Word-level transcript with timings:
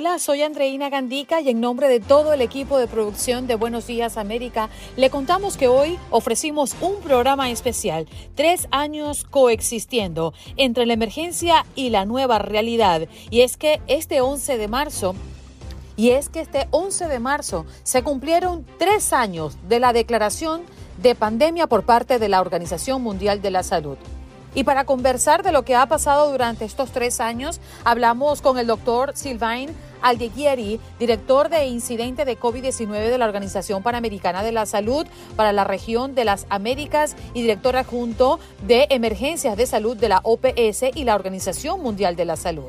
Hola, 0.00 0.20
soy 0.20 0.42
Andreina 0.42 0.90
Gandica 0.90 1.40
y 1.40 1.50
en 1.50 1.60
nombre 1.60 1.88
de 1.88 1.98
todo 1.98 2.32
el 2.32 2.40
equipo 2.40 2.78
de 2.78 2.86
producción 2.86 3.48
de 3.48 3.56
Buenos 3.56 3.88
Días 3.88 4.16
América, 4.16 4.68
le 4.96 5.10
contamos 5.10 5.56
que 5.56 5.66
hoy 5.66 5.98
ofrecimos 6.10 6.76
un 6.80 7.00
programa 7.00 7.50
especial, 7.50 8.06
tres 8.36 8.68
años 8.70 9.24
coexistiendo 9.24 10.34
entre 10.56 10.86
la 10.86 10.92
emergencia 10.92 11.66
y 11.74 11.90
la 11.90 12.04
nueva 12.04 12.38
realidad. 12.38 13.08
Y 13.30 13.40
es 13.40 13.56
que 13.56 13.80
este 13.88 14.20
11 14.20 14.56
de 14.56 14.68
marzo 14.68 15.16
y 15.96 16.10
es 16.10 16.28
que 16.28 16.42
este 16.42 16.68
11 16.70 17.08
de 17.08 17.18
marzo 17.18 17.66
se 17.82 18.04
cumplieron 18.04 18.64
tres 18.78 19.12
años 19.12 19.56
de 19.68 19.80
la 19.80 19.92
declaración 19.92 20.62
de 21.02 21.16
pandemia 21.16 21.66
por 21.66 21.82
parte 21.82 22.20
de 22.20 22.28
la 22.28 22.40
Organización 22.40 23.02
Mundial 23.02 23.42
de 23.42 23.50
la 23.50 23.64
Salud. 23.64 23.98
Y 24.54 24.64
para 24.64 24.84
conversar 24.84 25.42
de 25.42 25.52
lo 25.52 25.64
que 25.64 25.76
ha 25.76 25.86
pasado 25.86 26.30
durante 26.30 26.64
estos 26.64 26.90
tres 26.90 27.20
años, 27.20 27.60
hablamos 27.84 28.40
con 28.40 28.58
el 28.58 28.66
doctor 28.66 29.12
Sylvain 29.14 29.70
Aldeguieri, 30.02 30.80
director 30.98 31.48
de 31.48 31.66
incidente 31.66 32.24
de 32.24 32.38
COVID-19 32.38 33.10
de 33.10 33.18
la 33.18 33.26
Organización 33.26 33.82
Panamericana 33.82 34.42
de 34.42 34.52
la 34.52 34.66
Salud 34.66 35.06
para 35.36 35.52
la 35.52 35.64
región 35.64 36.14
de 36.14 36.24
las 36.24 36.46
Américas 36.50 37.16
y 37.34 37.42
director 37.42 37.76
adjunto 37.76 38.38
de 38.66 38.86
emergencias 38.90 39.56
de 39.56 39.66
salud 39.66 39.96
de 39.96 40.08
la 40.08 40.20
OPS 40.22 40.84
y 40.94 41.04
la 41.04 41.14
Organización 41.14 41.82
Mundial 41.82 42.16
de 42.16 42.24
la 42.24 42.36
Salud. 42.36 42.68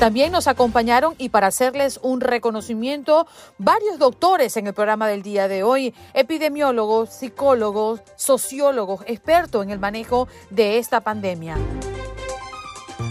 También 0.00 0.32
nos 0.32 0.48
acompañaron 0.48 1.14
y 1.18 1.28
para 1.28 1.46
hacerles 1.46 2.00
un 2.02 2.20
reconocimiento, 2.20 3.26
varios 3.58 3.98
doctores 3.98 4.56
en 4.56 4.66
el 4.66 4.74
programa 4.74 5.08
del 5.08 5.22
día 5.22 5.48
de 5.48 5.62
hoy, 5.62 5.94
epidemiólogos, 6.14 7.10
psicólogos, 7.10 8.00
sociólogos, 8.16 9.02
expertos 9.06 9.62
en 9.62 9.70
el 9.70 9.78
manejo 9.78 10.28
de 10.50 10.78
esta 10.78 11.00
pandemia. 11.00 11.56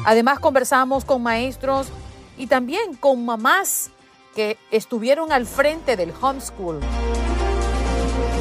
Además 0.06 0.40
conversamos 0.40 1.06
con 1.06 1.24
maestros 1.24 1.88
y 2.44 2.48
también 2.48 2.96
con 2.96 3.24
mamás 3.24 3.90
que 4.36 4.58
estuvieron 4.70 5.32
al 5.32 5.46
frente 5.46 5.96
del 5.96 6.12
homeschool. 6.22 6.82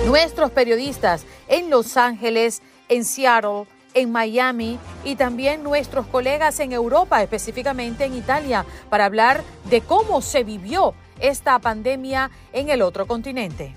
Nuestros 0.07 0.51
periodistas 0.51 1.25
en 1.47 1.71
Los 1.71 1.97
Ángeles, 1.97 2.63
en 2.89 3.05
Seattle, 3.05 3.67
en 3.95 4.11
Miami 4.11 4.81
y 5.05 5.15
también 5.15 5.63
nuestros 5.63 6.09
colegas 6.09 6.59
en 6.59 6.73
Europa, 6.73 7.23
específicamente 7.23 8.05
en 8.05 8.17
Italia, 8.17 8.67
para 8.91 9.05
hablar 9.05 9.45
de 9.71 9.83
cómo 9.83 10.21
se 10.21 10.43
vivió 10.43 10.95
esta 11.21 11.61
pandemia 11.61 12.33
en 12.53 12.71
el 12.71 12.83
otro 12.83 13.07
continente. 13.07 13.73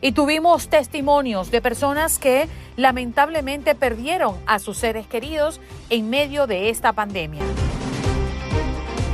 Y 0.00 0.12
tuvimos 0.12 0.68
testimonios 0.68 1.50
de 1.50 1.60
personas 1.60 2.18
que 2.18 2.48
lamentablemente 2.78 3.74
perdieron 3.74 4.36
a 4.46 4.60
sus 4.60 4.78
seres 4.78 5.06
queridos 5.06 5.60
en 5.90 6.08
medio 6.08 6.46
de 6.46 6.70
esta 6.70 6.94
pandemia. 6.94 7.42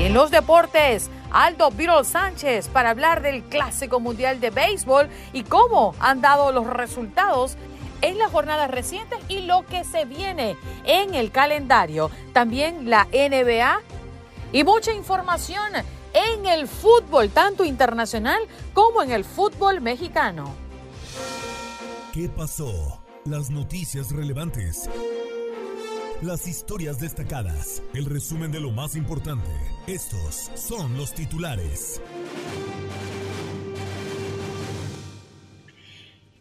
Y 0.01 0.05
en 0.05 0.15
los 0.15 0.31
deportes, 0.31 1.11
Aldo 1.31 1.71
Virol 1.71 2.07
Sánchez 2.07 2.69
para 2.69 2.89
hablar 2.89 3.21
del 3.21 3.43
Clásico 3.43 4.01
Mundial 4.01 4.41
de 4.41 4.49
Béisbol 4.49 5.11
y 5.35 5.43
cómo 5.43 5.95
han 6.01 6.23
dado 6.23 6.53
los 6.53 6.67
resultados 6.67 7.59
en 8.01 8.17
las 8.17 8.33
jornadas 8.33 8.71
recientes 8.71 9.19
y 9.29 9.43
lo 9.43 9.67
que 9.67 9.85
se 9.85 10.07
viene 10.07 10.57
en 10.87 11.15
el 11.15 11.31
calendario. 11.31 12.11
También 12.33 12.89
la 12.89 13.09
NBA 13.13 13.83
y 14.55 14.65
mucha 14.65 14.91
información 14.95 15.71
en 16.15 16.47
el 16.47 16.67
fútbol, 16.67 17.29
tanto 17.29 17.63
internacional 17.63 18.41
como 18.73 19.03
en 19.03 19.11
el 19.11 19.27
fútbol 19.27 19.83
mexicano. 19.83 20.55
¿Qué 22.15 22.31
pasó? 22.31 23.03
Las 23.27 23.51
noticias 23.51 24.13
relevantes. 24.13 24.89
Las 26.23 26.47
historias 26.47 27.01
destacadas. 27.01 27.83
El 27.95 28.05
resumen 28.05 28.53
de 28.53 28.61
lo 28.61 28.71
más 28.71 28.95
importante. 28.95 29.49
Estos 29.87 30.51
son 30.55 30.99
los 30.99 31.15
titulares. 31.15 31.99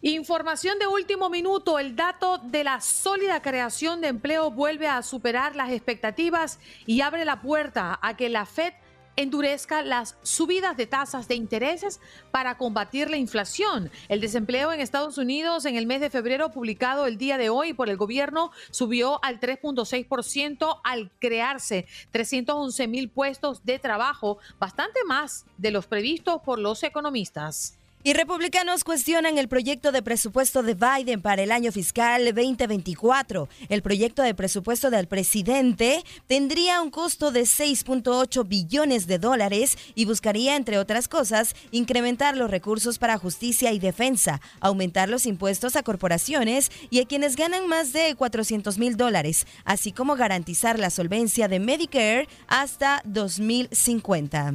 Información 0.02 0.80
de 0.80 0.88
último 0.88 1.30
minuto, 1.30 1.80
el 1.80 1.96
dato 1.96 2.40
de 2.40 2.66
la 2.66 2.82
sólida 2.82 3.42
creación 3.42 4.02
de 4.02 4.10
empleo 4.10 4.52
vuelve 4.52 4.90
a 4.90 5.02
superar 5.02 5.56
las 5.56 5.72
expectativas 5.72 6.60
y 6.86 7.00
abre 7.00 7.24
la 7.24 7.42
puerta 7.42 8.00
a 8.02 8.18
que 8.18 8.28
la 8.28 8.46
Fed 8.46 8.74
endurezca 9.20 9.82
las 9.82 10.18
subidas 10.24 10.78
de 10.78 10.88
tasas 10.88 11.28
de 11.28 11.36
intereses 11.36 12.00
para 12.32 12.58
combatir 12.58 13.10
la 13.10 13.18
inflación. 13.18 13.92
El 14.08 14.22
desempleo 14.22 14.72
en 14.72 14.80
Estados 14.80 15.18
Unidos 15.18 15.66
en 15.66 15.76
el 15.76 15.86
mes 15.86 16.00
de 16.00 16.10
febrero 16.10 16.52
publicado 16.52 17.06
el 17.06 17.18
día 17.18 17.38
de 17.38 17.50
hoy 17.50 17.74
por 17.74 17.90
el 17.90 17.98
gobierno 17.98 18.52
subió 18.72 19.24
al 19.24 19.42
3.6% 19.42 20.80
al 20.86 21.12
crearse 21.20 21.86
311 22.12 22.88
mil 22.88 23.10
puestos 23.10 23.66
de 23.66 23.78
trabajo, 23.78 24.38
bastante 24.58 25.04
más 25.06 25.46
de 25.58 25.72
los 25.72 25.86
previstos 25.86 26.42
por 26.42 26.58
los 26.58 26.82
economistas. 26.84 27.79
Y 28.02 28.14
republicanos 28.14 28.86
cuestionan 28.86 29.38
el 29.38 29.50
proyecto 29.50 29.92
de 29.92 30.02
presupuesto 30.02 30.64
de 30.64 30.74
Biden 30.74 31.22
para 31.22 31.44
el 31.44 31.52
año 31.52 31.74
fiscal 31.74 32.24
2024. 32.34 33.50
El 33.68 33.82
proyecto 33.82 34.22
de 34.22 34.34
presupuesto 34.34 34.90
del 34.90 35.08
presidente 35.08 36.06
tendría 36.26 36.82
un 36.82 36.92
costo 36.92 37.32
de 37.32 37.42
6.8 37.42 38.48
billones 38.48 39.06
de 39.06 39.20
dólares 39.20 39.78
y 39.96 40.06
buscaría, 40.06 40.56
entre 40.56 40.78
otras 40.78 41.10
cosas, 41.10 41.56
incrementar 41.72 42.38
los 42.38 42.50
recursos 42.50 43.00
para 43.00 43.18
justicia 43.18 43.74
y 43.74 43.80
defensa, 43.80 44.40
aumentar 44.62 45.10
los 45.10 45.26
impuestos 45.26 45.76
a 45.76 45.84
corporaciones 45.84 46.72
y 46.90 47.02
a 47.02 47.06
quienes 47.06 47.36
ganan 47.36 47.68
más 47.68 47.92
de 47.92 48.16
400 48.16 48.78
mil 48.78 48.96
dólares, 48.96 49.46
así 49.66 49.92
como 49.92 50.16
garantizar 50.16 50.80
la 50.80 50.90
solvencia 50.90 51.50
de 51.50 51.60
Medicare 51.60 52.30
hasta 52.48 53.02
2050. 53.04 54.54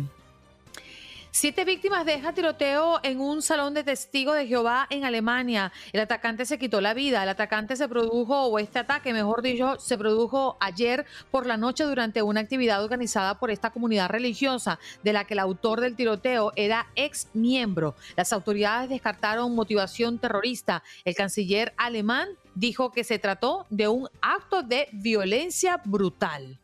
Siete 1.37 1.65
víctimas 1.65 2.07
deja 2.07 2.33
tiroteo 2.33 3.01
en 3.03 3.21
un 3.21 3.43
salón 3.43 3.75
de 3.75 3.83
testigos 3.83 4.37
de 4.37 4.47
Jehová 4.47 4.87
en 4.89 5.05
Alemania. 5.05 5.73
El 5.93 5.99
atacante 5.99 6.47
se 6.47 6.61
quitó 6.61 6.81
la 6.81 6.95
vida. 6.95 7.25
El 7.25 7.29
atacante 7.29 7.75
se 7.75 7.89
produjo, 7.89 8.45
o 8.45 8.61
este 8.61 8.79
ataque, 8.79 9.13
mejor 9.13 9.43
dicho, 9.43 9.75
se 9.81 9.99
produjo 9.99 10.57
ayer 10.61 11.05
por 11.33 11.45
la 11.45 11.57
noche 11.57 11.83
durante 11.83 12.23
una 12.23 12.39
actividad 12.39 12.85
organizada 12.85 13.41
por 13.41 13.51
esta 13.51 13.71
comunidad 13.71 14.11
religiosa, 14.11 14.79
de 15.03 15.13
la 15.13 15.25
que 15.25 15.35
el 15.35 15.41
autor 15.41 15.81
del 15.81 15.97
tiroteo 15.97 16.53
era 16.55 16.87
ex 16.95 17.27
miembro. 17.35 17.97
Las 18.15 18.33
autoridades 18.33 18.89
descartaron 18.89 19.57
motivación 19.57 20.21
terrorista. 20.21 20.85
El 21.05 21.17
canciller 21.17 21.75
alemán 21.77 22.29
dijo 22.55 22.93
que 22.93 23.03
se 23.03 23.19
trató 23.19 23.67
de 23.71 23.89
un 23.89 24.09
acto 24.23 24.63
de 24.63 24.87
violencia 24.93 25.83
brutal. 25.85 26.61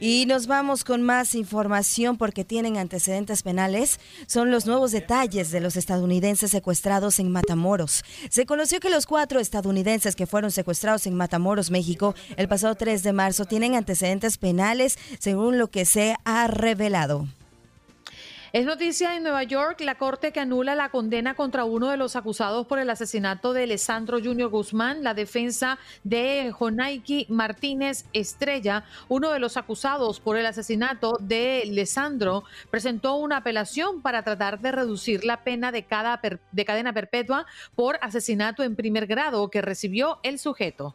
Y 0.00 0.26
nos 0.26 0.46
vamos 0.46 0.82
con 0.82 1.02
más 1.02 1.34
información 1.34 2.16
porque 2.16 2.44
tienen 2.44 2.76
antecedentes 2.76 3.42
penales. 3.42 4.00
Son 4.26 4.50
los 4.50 4.66
nuevos 4.66 4.90
detalles 4.90 5.50
de 5.50 5.60
los 5.60 5.76
estadounidenses 5.76 6.50
secuestrados 6.50 7.18
en 7.20 7.30
Matamoros. 7.30 8.02
Se 8.28 8.44
conoció 8.44 8.80
que 8.80 8.90
los 8.90 9.06
cuatro 9.06 9.38
estadounidenses 9.38 10.16
que 10.16 10.26
fueron 10.26 10.50
secuestrados 10.50 11.06
en 11.06 11.14
Matamoros, 11.14 11.70
México, 11.70 12.14
el 12.36 12.48
pasado 12.48 12.74
3 12.74 13.02
de 13.02 13.12
marzo, 13.12 13.44
tienen 13.44 13.76
antecedentes 13.76 14.36
penales, 14.36 14.98
según 15.20 15.58
lo 15.58 15.68
que 15.68 15.84
se 15.84 16.16
ha 16.24 16.48
revelado. 16.48 17.28
Es 18.54 18.66
noticia 18.66 19.16
en 19.16 19.24
Nueva 19.24 19.42
York 19.42 19.80
la 19.80 19.96
corte 19.96 20.30
que 20.30 20.38
anula 20.38 20.76
la 20.76 20.90
condena 20.90 21.34
contra 21.34 21.64
uno 21.64 21.90
de 21.90 21.96
los 21.96 22.14
acusados 22.14 22.68
por 22.68 22.78
el 22.78 22.88
asesinato 22.88 23.52
de 23.52 23.64
Alessandro 23.64 24.20
Junior 24.22 24.48
Guzmán, 24.48 25.02
la 25.02 25.12
defensa 25.12 25.76
de 26.04 26.52
Jonaiki 26.56 27.26
Martínez 27.30 28.04
Estrella, 28.12 28.84
uno 29.08 29.32
de 29.32 29.40
los 29.40 29.56
acusados 29.56 30.20
por 30.20 30.36
el 30.36 30.46
asesinato 30.46 31.18
de 31.18 31.64
Alessandro, 31.68 32.44
presentó 32.70 33.16
una 33.16 33.38
apelación 33.38 34.02
para 34.02 34.22
tratar 34.22 34.60
de 34.60 34.70
reducir 34.70 35.24
la 35.24 35.42
pena 35.42 35.72
de, 35.72 35.82
cada 35.82 36.20
de 36.52 36.64
cadena 36.64 36.92
perpetua 36.92 37.46
por 37.74 37.98
asesinato 38.02 38.62
en 38.62 38.76
primer 38.76 39.08
grado 39.08 39.50
que 39.50 39.62
recibió 39.62 40.20
el 40.22 40.38
sujeto. 40.38 40.94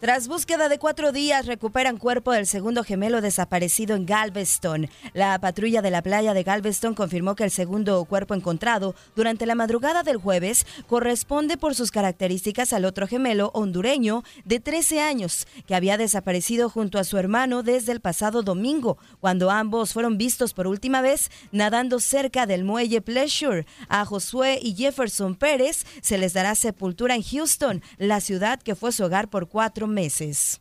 Tras 0.00 0.28
búsqueda 0.28 0.70
de 0.70 0.78
cuatro 0.78 1.12
días, 1.12 1.44
recuperan 1.44 1.98
cuerpo 1.98 2.32
del 2.32 2.46
segundo 2.46 2.84
gemelo 2.84 3.20
desaparecido 3.20 3.94
en 3.94 4.06
Galveston. 4.06 4.88
La 5.12 5.38
patrulla 5.38 5.82
de 5.82 5.90
la 5.90 6.00
playa 6.00 6.32
de 6.32 6.42
Galveston 6.42 6.94
confirmó 6.94 7.34
que 7.34 7.44
el 7.44 7.50
segundo 7.50 8.02
cuerpo 8.06 8.32
encontrado 8.32 8.94
durante 9.14 9.44
la 9.44 9.54
madrugada 9.54 10.02
del 10.02 10.16
jueves 10.16 10.66
corresponde 10.86 11.58
por 11.58 11.74
sus 11.74 11.90
características 11.90 12.72
al 12.72 12.86
otro 12.86 13.06
gemelo 13.06 13.50
hondureño 13.52 14.24
de 14.46 14.58
13 14.58 15.02
años, 15.02 15.46
que 15.66 15.74
había 15.74 15.98
desaparecido 15.98 16.70
junto 16.70 16.98
a 16.98 17.04
su 17.04 17.18
hermano 17.18 17.62
desde 17.62 17.92
el 17.92 18.00
pasado 18.00 18.42
domingo, 18.42 18.96
cuando 19.20 19.50
ambos 19.50 19.92
fueron 19.92 20.16
vistos 20.16 20.54
por 20.54 20.66
última 20.66 21.02
vez 21.02 21.30
nadando 21.52 22.00
cerca 22.00 22.46
del 22.46 22.64
muelle 22.64 23.02
Pleasure. 23.02 23.66
A 23.90 24.06
Josué 24.06 24.60
y 24.62 24.74
Jefferson 24.74 25.34
Pérez 25.34 25.84
se 26.00 26.16
les 26.16 26.32
dará 26.32 26.54
sepultura 26.54 27.16
en 27.16 27.22
Houston, 27.22 27.82
la 27.98 28.22
ciudad 28.22 28.62
que 28.62 28.74
fue 28.74 28.92
su 28.92 29.04
hogar 29.04 29.28
por 29.28 29.46
cuatro 29.46 29.89
meses. 29.90 30.60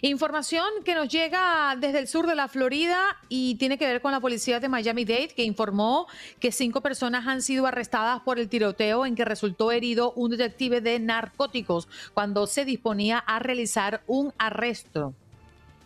Información 0.00 0.64
que 0.84 0.94
nos 0.94 1.08
llega 1.08 1.76
desde 1.78 1.98
el 1.98 2.08
sur 2.08 2.26
de 2.26 2.34
la 2.34 2.48
Florida 2.48 3.18
y 3.28 3.56
tiene 3.56 3.78
que 3.78 3.86
ver 3.86 4.00
con 4.00 4.12
la 4.12 4.20
policía 4.20 4.60
de 4.60 4.68
Miami-Dade 4.68 5.34
que 5.34 5.44
informó 5.44 6.06
que 6.40 6.52
cinco 6.52 6.80
personas 6.80 7.26
han 7.26 7.42
sido 7.42 7.66
arrestadas 7.66 8.20
por 8.20 8.38
el 8.38 8.48
tiroteo 8.48 9.06
en 9.06 9.14
que 9.14 9.24
resultó 9.24 9.72
herido 9.72 10.12
un 10.12 10.30
detective 10.30 10.80
de 10.80 10.98
narcóticos 10.98 11.88
cuando 12.14 12.46
se 12.46 12.64
disponía 12.64 13.18
a 13.18 13.38
realizar 13.38 14.02
un 14.06 14.32
arresto. 14.38 15.14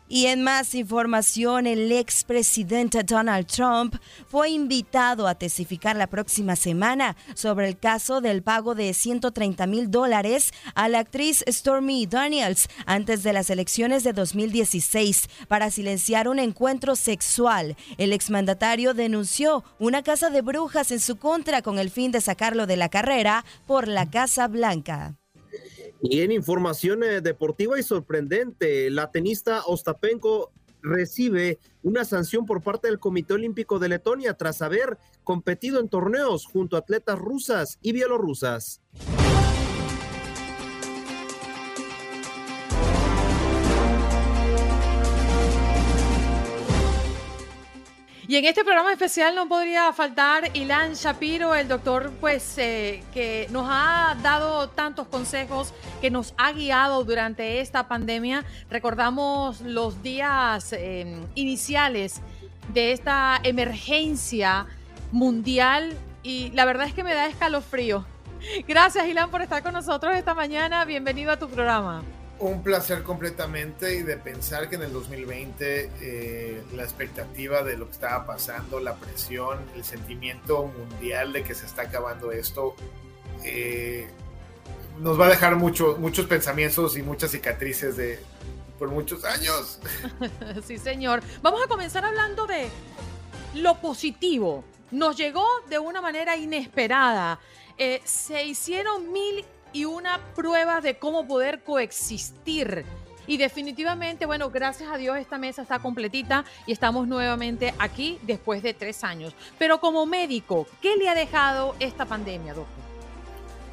Y 0.09 0.27
en 0.27 0.43
más 0.43 0.77
información, 0.77 1.67
el 1.67 1.91
expresidente 1.91 3.03
Donald 3.03 3.47
Trump 3.47 3.97
fue 4.29 4.51
invitado 4.51 5.27
a 5.27 5.35
testificar 5.35 5.97
la 5.97 6.07
próxima 6.07 6.55
semana 6.55 7.17
sobre 7.35 7.67
el 7.67 7.77
caso 7.77 8.21
del 8.21 8.43
pago 8.45 8.77
de 8.77 8.95
130 8.95 9.67
mil 9.67 9.91
dólares 9.91 10.53
a 10.77 10.89
la 10.89 11.01
actriz 11.01 11.45
Stormy 11.49 12.07
Daniels 12.07 12.69
antes 12.87 13.25
de 13.25 13.33
las 13.33 13.51
elecciones 13.51 14.05
de 14.05 14.13
2016 14.13 15.29
para 15.49 15.73
silenciar 15.73 16.29
un 16.29 16.39
encuentro 16.39 16.95
sexual. 16.95 17.77
El 17.99 18.13
exmandatario 18.13 18.95
denunció 18.95 19.65
una 19.81 20.05
casa 20.05 20.31
de 20.31 20.43
brujas 20.43 20.93
en 20.93 21.01
su 21.01 21.17
contra 21.17 21.63
con 21.63 21.81
el 21.81 21.91
fin 21.91 22.13
de 22.13 22.21
sacarlo 22.21 22.67
de 22.69 22.77
la 22.77 22.89
carrera 22.89 23.45
por 23.67 23.89
la 23.89 24.09
Casa 24.09 24.47
Blanca. 24.47 25.17
Y 26.09 26.21
en 26.21 26.31
información 26.31 27.03
eh, 27.03 27.21
deportiva 27.21 27.79
y 27.79 27.83
sorprendente, 27.83 28.91
la 28.91 29.11
tenista 29.11 29.63
Ostapenko 29.67 30.53
recibe 30.83 31.59
una 31.83 32.05
sanción 32.05 32.47
por 32.47 32.63
parte 32.63 32.87
del 32.87 33.01
Comité 33.01 33.35
Olímpico 33.35 33.81
de 33.81 33.89
Letonia 33.89 34.35
tras 34.35 34.63
haber 34.63 34.99
competido 35.25 35.81
en 35.81 35.89
torneos 35.89 36.47
junto 36.47 36.77
a 36.77 36.81
atletas 36.81 37.19
rusas 37.19 37.79
y 37.83 37.93
bielorrusas. 37.93 38.81
Y 48.29 48.35
en 48.35 48.45
este 48.45 48.65
programa 48.65 48.91
especial 48.93 49.37
no 49.37 49.47
podría 49.47 49.93
faltar 49.93 50.51
Ilan 50.55 50.95
Shapiro, 50.95 51.55
el 51.55 51.69
doctor, 51.69 52.11
pues, 52.21 52.59
eh, 52.59 53.05
que 53.15 53.47
nos 53.51 53.69
ha 53.71 54.17
dado 54.21 54.69
tantos 54.69 55.07
consejos, 55.07 55.73
que 56.01 56.11
nos 56.11 56.35
ha 56.37 56.51
guiado 56.51 57.05
durante 57.05 57.61
esta 57.61 57.87
pandemia. 57.87 58.45
Recordamos 58.69 59.61
los 59.61 60.03
días 60.03 60.73
em, 60.73 61.25
iniciales 61.37 62.21
de 62.75 62.91
esta 62.91 63.39
emergencia 63.45 64.67
mundial 65.13 65.97
y 66.25 66.51
la 66.51 66.65
verdad 66.65 66.89
es 66.89 66.95
que 66.95 67.05
me 67.05 67.15
da 67.15 67.29
escalofrío. 67.29 68.05
Gracias, 68.67 69.07
Ilan, 69.07 69.31
por 69.31 69.41
estar 69.41 69.63
con 69.63 69.73
nosotros 69.73 70.17
esta 70.17 70.35
mañana. 70.35 70.85
Bienvenido 70.85 71.31
a 71.31 71.39
tu 71.39 71.49
programa. 71.49 72.03
Un 72.39 72.63
placer 72.63 73.03
completamente 73.03 73.97
y 73.97 74.03
de 74.03 74.19
pensar 74.19 74.69
que 74.69 74.77
en 74.77 74.83
el 74.83 74.93
2020 74.93 75.91
eh, 76.01 76.63
la 76.75 76.83
expectativa 76.83 77.63
de 77.63 77.79
lo 77.79 77.87
que 77.87 77.93
estaba 77.93 78.27
pasando, 78.27 78.79
la 78.79 78.95
presión, 78.97 79.59
el 79.75 79.85
sentimiento 79.85 80.67
mundial 80.67 81.33
de 81.33 81.43
que 81.43 81.55
se 81.55 81.65
está 81.65 81.83
acabando 81.83 82.33
esto, 82.33 82.75
eh, 83.43 84.07
nos 84.99 85.19
va 85.19 85.27
a 85.27 85.29
dejar 85.31 85.57
mucho, 85.57 85.97
muchos 85.99 86.27
pensamientos 86.27 86.97
y 86.99 87.03
muchas 87.03 87.31
cicatrices 87.31 87.97
de 87.97 88.19
por 88.79 88.91
muchos 88.91 89.25
años. 89.25 89.79
sí, 90.67 90.79
señor. 90.79 91.23
Vamos 91.43 91.63
a 91.63 91.69
comenzar 91.69 92.05
hablando 92.05 92.47
de 92.47 92.69
lo 93.55 93.81
positivo. 93.81 94.65
Nos 94.91 95.17
llegó 95.17 95.47
de 95.69 95.79
una 95.79 96.01
manera 96.01 96.37
inesperada. 96.37 97.41
Eh, 97.79 98.01
se 98.05 98.45
hicieron 98.45 99.13
mil 99.13 99.45
y 99.77 99.85
una 99.85 100.19
prueba 100.35 100.81
de 100.81 100.99
cómo 100.99 101.29
poder 101.29 101.63
coexistir. 101.63 102.87
Y 103.27 103.37
definitivamente, 103.37 104.25
bueno, 104.25 104.49
gracias 104.51 104.91
a 104.91 104.97
Dios 104.97 105.19
esta 105.19 105.37
mesa 105.37 105.61
está 105.61 105.81
completita 105.81 106.47
y 106.65 106.73
estamos 106.73 107.07
nuevamente 107.07 107.75
aquí 107.79 108.19
después 108.23 108.63
de 108.63 108.73
tres 108.73 109.05
años. 109.05 109.35
Pero 109.59 109.79
como 109.79 110.07
médico, 110.07 110.67
¿qué 110.81 110.97
le 110.97 111.11
ha 111.11 111.15
dejado 111.15 111.77
esta 111.79 112.07
pandemia, 112.07 112.55
doctor? 112.55 112.85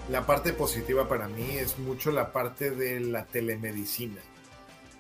La 0.10 0.26
parte 0.26 0.52
positiva 0.52 1.08
para 1.08 1.30
mí 1.30 1.52
es 1.52 1.80
mucho 1.80 2.12
la 2.12 2.34
parte 2.34 2.72
de 2.72 3.00
la 3.00 3.24
telemedicina. 3.24 4.20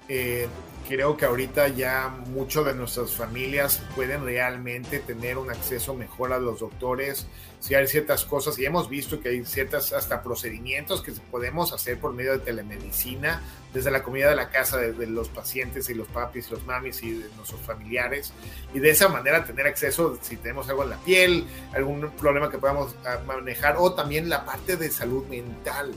Eh, 0.09 0.47
creo 0.87 1.15
que 1.15 1.25
ahorita 1.25 1.69
ya 1.69 2.09
muchas 2.27 2.65
de 2.65 2.73
nuestras 2.73 3.11
familias 3.11 3.81
pueden 3.95 4.25
realmente 4.25 4.99
tener 4.99 5.37
un 5.37 5.49
acceso 5.49 5.93
mejor 5.93 6.33
a 6.33 6.39
los 6.39 6.59
doctores. 6.59 7.27
Si 7.59 7.75
hay 7.75 7.87
ciertas 7.87 8.25
cosas, 8.25 8.59
y 8.59 8.65
hemos 8.65 8.89
visto 8.89 9.21
que 9.21 9.29
hay 9.29 9.45
ciertas 9.45 9.93
hasta 9.93 10.21
procedimientos 10.21 11.01
que 11.01 11.13
podemos 11.31 11.71
hacer 11.71 11.99
por 11.99 12.13
medio 12.13 12.33
de 12.33 12.39
telemedicina, 12.39 13.41
desde 13.73 13.89
la 13.89 14.03
comida 14.03 14.29
de 14.29 14.35
la 14.35 14.49
casa 14.49 14.77
de, 14.77 15.07
los 15.07 15.29
pacientes 15.29 15.89
y 15.89 15.93
los 15.93 16.07
papis 16.07 16.51
los 16.51 16.63
mamis 16.65 17.01
y 17.01 17.11
de 17.13 17.29
nuestros 17.37 17.61
familiares. 17.61 18.33
Y 18.73 18.79
de 18.79 18.89
esa 18.89 19.07
manera 19.07 19.45
tener 19.45 19.65
acceso 19.65 20.19
si 20.21 20.35
tenemos 20.35 20.69
algo 20.69 20.83
en 20.83 20.89
la 20.89 20.97
piel, 20.97 21.45
algún 21.73 22.11
problema 22.11 22.51
que 22.51 22.57
podamos 22.57 22.95
ah, 23.05 23.19
manejar, 23.25 23.77
o 23.79 23.93
también 23.93 24.29
la 24.29 24.45
parte 24.45 24.75
de 24.75 24.91
salud 24.91 25.25
mental 25.27 25.93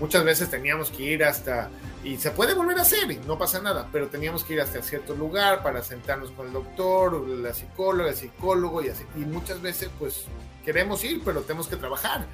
Muchas 0.00 0.24
veces 0.24 0.48
teníamos 0.48 0.90
que 0.90 1.02
ir 1.02 1.24
hasta, 1.24 1.70
y 2.04 2.16
se 2.18 2.30
puede 2.30 2.54
volver 2.54 2.78
a 2.78 2.82
hacer, 2.82 3.10
y 3.10 3.16
no 3.18 3.36
pasa 3.36 3.60
nada, 3.60 3.88
pero 3.90 4.08
teníamos 4.08 4.44
que 4.44 4.54
ir 4.54 4.60
hasta 4.60 4.80
cierto 4.80 5.14
lugar 5.14 5.62
para 5.62 5.82
sentarnos 5.82 6.30
con 6.30 6.46
el 6.46 6.52
doctor, 6.52 7.28
la 7.28 7.52
psicóloga, 7.52 8.10
el 8.10 8.16
psicólogo, 8.16 8.82
y 8.82 8.88
así. 8.90 9.04
Y 9.16 9.20
muchas 9.20 9.60
veces, 9.60 9.90
pues, 9.98 10.26
queremos 10.64 11.02
ir, 11.02 11.22
pero 11.24 11.42
tenemos 11.42 11.66
que 11.66 11.76
trabajar. 11.76 12.26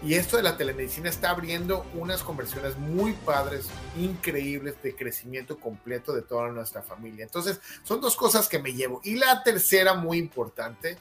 Y 0.00 0.14
esto 0.14 0.36
de 0.36 0.44
la 0.44 0.56
telemedicina 0.56 1.08
está 1.08 1.30
abriendo 1.30 1.84
unas 1.94 2.22
conversiones 2.22 2.76
muy 2.76 3.12
padres, 3.12 3.68
increíbles, 3.96 4.80
de 4.82 4.94
crecimiento 4.94 5.58
completo 5.58 6.12
de 6.12 6.22
toda 6.22 6.48
nuestra 6.50 6.82
familia. 6.82 7.24
Entonces, 7.24 7.60
son 7.82 8.00
dos 8.00 8.14
cosas 8.14 8.48
que 8.48 8.60
me 8.60 8.74
llevo. 8.74 9.00
Y 9.02 9.16
la 9.16 9.42
tercera, 9.42 9.94
muy 9.94 10.18
importante, 10.18 10.98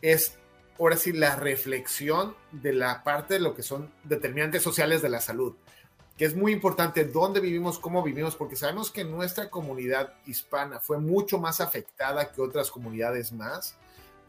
es 0.00 0.34
ahora 0.78 0.96
sí, 0.96 1.12
la 1.12 1.36
reflexión 1.36 2.34
de 2.52 2.72
la 2.72 3.02
parte 3.02 3.34
de 3.34 3.40
lo 3.40 3.54
que 3.54 3.62
son 3.62 3.90
determinantes 4.04 4.62
sociales 4.62 5.02
de 5.02 5.08
la 5.08 5.20
salud, 5.20 5.54
que 6.16 6.24
es 6.24 6.34
muy 6.34 6.52
importante 6.52 7.04
dónde 7.04 7.40
vivimos, 7.40 7.78
cómo 7.78 8.02
vivimos, 8.02 8.36
porque 8.36 8.56
sabemos 8.56 8.90
que 8.90 9.04
nuestra 9.04 9.50
comunidad 9.50 10.14
hispana 10.26 10.80
fue 10.80 10.98
mucho 10.98 11.38
más 11.38 11.60
afectada 11.60 12.32
que 12.32 12.40
otras 12.40 12.70
comunidades 12.70 13.32
más, 13.32 13.76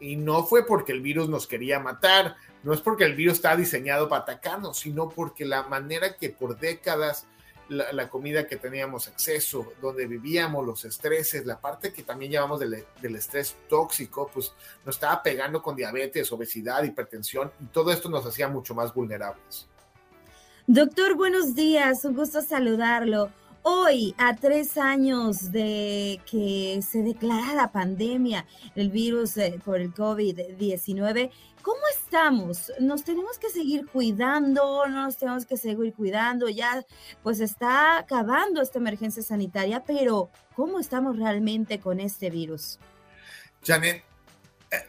y 0.00 0.16
no 0.16 0.44
fue 0.44 0.64
porque 0.66 0.92
el 0.92 1.00
virus 1.00 1.28
nos 1.28 1.46
quería 1.46 1.80
matar, 1.80 2.36
no 2.62 2.72
es 2.72 2.80
porque 2.80 3.04
el 3.04 3.14
virus 3.14 3.34
está 3.34 3.56
diseñado 3.56 4.08
para 4.08 4.22
atacarnos, 4.22 4.78
sino 4.78 5.08
porque 5.08 5.44
la 5.44 5.64
manera 5.64 6.16
que 6.16 6.30
por 6.30 6.58
décadas 6.58 7.26
la, 7.68 8.08
comida 8.08 8.46
que 8.46 8.56
teníamos 8.56 9.08
acceso, 9.08 9.72
donde 9.80 10.06
vivíamos, 10.06 10.64
los 10.64 10.84
estreses, 10.84 11.44
la 11.46 11.60
parte 11.60 11.92
que 11.92 12.02
también 12.02 12.32
llamamos 12.32 12.60
del, 12.60 12.84
estrés 13.16 13.56
tóxico, 13.68 14.30
pues 14.32 14.52
nos 14.84 14.96
estaba 14.96 15.22
pegando 15.22 15.62
con 15.62 15.76
diabetes, 15.76 16.32
obesidad, 16.32 16.82
hipertensión 16.84 17.52
y 17.60 17.66
todo 17.66 17.92
esto 17.92 18.08
nos 18.08 18.24
hacía 18.26 18.48
mucho 18.48 18.74
más 18.74 18.92
vulnerables. 18.94 19.68
Doctor, 20.66 21.14
buenos 21.16 21.54
días, 21.54 22.04
un 22.04 22.14
gusto 22.14 22.42
saludarlo. 22.42 23.30
Hoy, 23.62 24.14
a 24.18 24.36
tres 24.36 24.78
años 24.78 25.50
de 25.50 26.20
que 26.30 26.80
se 26.82 27.02
declara 27.02 27.54
la 27.54 27.72
pandemia, 27.72 28.46
el 28.74 28.90
virus 28.90 29.36
eh, 29.36 29.60
por 29.64 29.80
el 29.80 29.92
COVID-19, 29.92 31.30
¿cómo 31.68 31.82
estamos? 31.94 32.72
¿Nos 32.80 33.04
tenemos 33.04 33.38
que 33.38 33.50
seguir 33.50 33.86
cuidando? 33.88 34.86
¿No 34.86 35.02
nos 35.04 35.18
tenemos 35.18 35.44
que 35.44 35.58
seguir 35.58 35.92
cuidando? 35.92 36.48
Ya, 36.48 36.82
pues 37.22 37.40
está 37.40 37.98
acabando 37.98 38.62
esta 38.62 38.78
emergencia 38.78 39.22
sanitaria, 39.22 39.84
pero 39.84 40.30
¿cómo 40.56 40.80
estamos 40.80 41.18
realmente 41.18 41.78
con 41.78 42.00
este 42.00 42.30
virus? 42.30 42.78
Janet, 43.62 44.02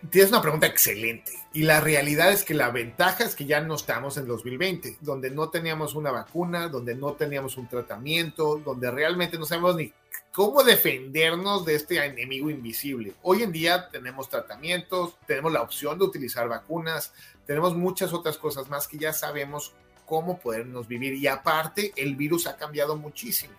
tienes 0.10 0.32
una 0.32 0.42
pregunta 0.42 0.68
excelente. 0.68 1.34
Y 1.52 1.64
la 1.64 1.82
realidad 1.82 2.32
es 2.32 2.46
que 2.46 2.54
la 2.54 2.70
ventaja 2.70 3.26
es 3.26 3.36
que 3.36 3.44
ya 3.44 3.60
no 3.60 3.76
estamos 3.76 4.16
en 4.16 4.26
2020, 4.26 5.00
donde 5.02 5.32
no 5.32 5.50
teníamos 5.50 5.96
una 5.96 6.12
vacuna, 6.12 6.70
donde 6.70 6.96
no 6.96 7.12
teníamos 7.12 7.58
un 7.58 7.68
tratamiento, 7.68 8.62
donde 8.64 8.90
realmente 8.90 9.38
no 9.38 9.46
sabemos 9.46 9.76
ni 9.76 9.92
cómo 10.32 10.64
defendernos 10.64 11.66
de 11.66 11.76
este 11.76 12.04
enemigo 12.04 12.50
invisible. 12.50 13.14
Hoy 13.24 13.44
en 13.44 13.52
día 13.52 13.90
tenemos 13.90 14.30
tratamientos, 14.30 15.16
tenemos 15.26 15.52
la 15.52 15.62
opción 15.62 15.98
de 15.98 16.06
utilizar 16.06 16.48
vacunas, 16.48 17.14
tenemos 17.46 17.76
muchas 17.76 18.14
otras 18.14 18.38
cosas 18.38 18.70
más 18.70 18.88
que 18.88 18.98
ya 18.98 19.14
sabemos 19.14 19.74
cómo 20.06 20.40
podernos 20.40 20.88
vivir. 20.88 21.14
Y 21.14 21.28
aparte, 21.28 21.94
el 21.96 22.16
virus 22.16 22.48
ha 22.48 22.58
cambiado 22.58 22.96
muchísimo 22.96 23.54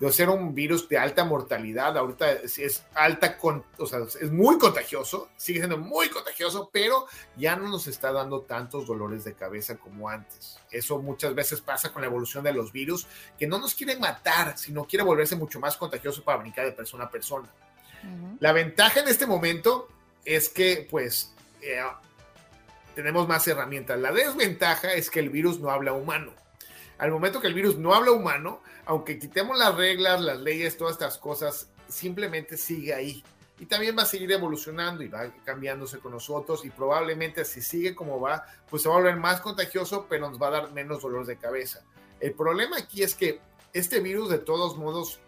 de 0.00 0.10
ser 0.12 0.30
un 0.30 0.54
virus 0.54 0.88
de 0.88 0.96
alta 0.96 1.24
mortalidad, 1.24 1.96
ahorita 1.98 2.32
es, 2.32 2.84
alta, 2.94 3.36
con, 3.36 3.64
o 3.78 3.86
sea, 3.86 4.00
es 4.00 4.32
muy 4.32 4.58
contagioso, 4.58 5.28
sigue 5.36 5.58
siendo 5.58 5.76
muy 5.76 6.08
contagioso, 6.08 6.70
pero 6.72 7.06
ya 7.36 7.54
no 7.54 7.68
nos 7.68 7.86
está 7.86 8.10
dando 8.10 8.40
tantos 8.40 8.86
dolores 8.86 9.24
de 9.24 9.34
cabeza 9.34 9.76
como 9.76 10.08
antes. 10.08 10.58
Eso 10.70 10.98
muchas 11.00 11.34
veces 11.34 11.60
pasa 11.60 11.92
con 11.92 12.00
la 12.00 12.08
evolución 12.08 12.42
de 12.42 12.54
los 12.54 12.72
virus, 12.72 13.06
que 13.38 13.46
no 13.46 13.58
nos 13.58 13.74
quieren 13.74 14.00
matar, 14.00 14.56
sino 14.56 14.86
quiere 14.86 15.04
volverse 15.04 15.36
mucho 15.36 15.60
más 15.60 15.76
contagioso 15.76 16.24
para 16.24 16.38
brincar 16.38 16.64
de 16.64 16.72
persona 16.72 17.04
a 17.04 17.10
persona. 17.10 17.48
La 18.38 18.52
ventaja 18.52 19.00
en 19.00 19.08
este 19.08 19.26
momento 19.26 19.88
es 20.24 20.48
que, 20.48 20.88
pues, 20.90 21.34
eh, 21.60 21.82
tenemos 22.94 23.28
más 23.28 23.46
herramientas. 23.46 24.00
La 24.00 24.12
desventaja 24.12 24.94
es 24.94 25.10
que 25.10 25.20
el 25.20 25.28
virus 25.28 25.60
no 25.60 25.70
habla 25.70 25.92
humano. 25.92 26.32
Al 26.96 27.10
momento 27.10 27.40
que 27.40 27.46
el 27.46 27.54
virus 27.54 27.76
no 27.76 27.94
habla 27.94 28.12
humano, 28.12 28.62
aunque 28.86 29.18
quitemos 29.18 29.58
las 29.58 29.74
reglas, 29.74 30.20
las 30.20 30.40
leyes, 30.40 30.76
todas 30.76 30.92
estas 30.92 31.18
cosas, 31.18 31.68
simplemente 31.88 32.56
sigue 32.56 32.94
ahí. 32.94 33.22
Y 33.58 33.66
también 33.66 33.96
va 33.96 34.02
a 34.02 34.06
seguir 34.06 34.32
evolucionando 34.32 35.02
y 35.02 35.08
va 35.08 35.30
cambiándose 35.44 35.98
con 35.98 36.12
nosotros 36.12 36.64
y 36.64 36.70
probablemente 36.70 37.44
si 37.44 37.60
sigue 37.60 37.94
como 37.94 38.18
va, 38.18 38.44
pues 38.70 38.82
se 38.82 38.88
va 38.88 38.94
a 38.94 38.98
volver 38.98 39.16
más 39.16 39.42
contagioso, 39.42 40.06
pero 40.08 40.30
nos 40.30 40.40
va 40.40 40.48
a 40.48 40.50
dar 40.50 40.72
menos 40.72 41.02
dolor 41.02 41.26
de 41.26 41.36
cabeza. 41.36 41.82
El 42.20 42.32
problema 42.32 42.78
aquí 42.78 43.02
es 43.02 43.14
que 43.14 43.40
este 43.74 44.00
virus 44.00 44.30
de 44.30 44.38
todos 44.38 44.78
modos 44.78 45.20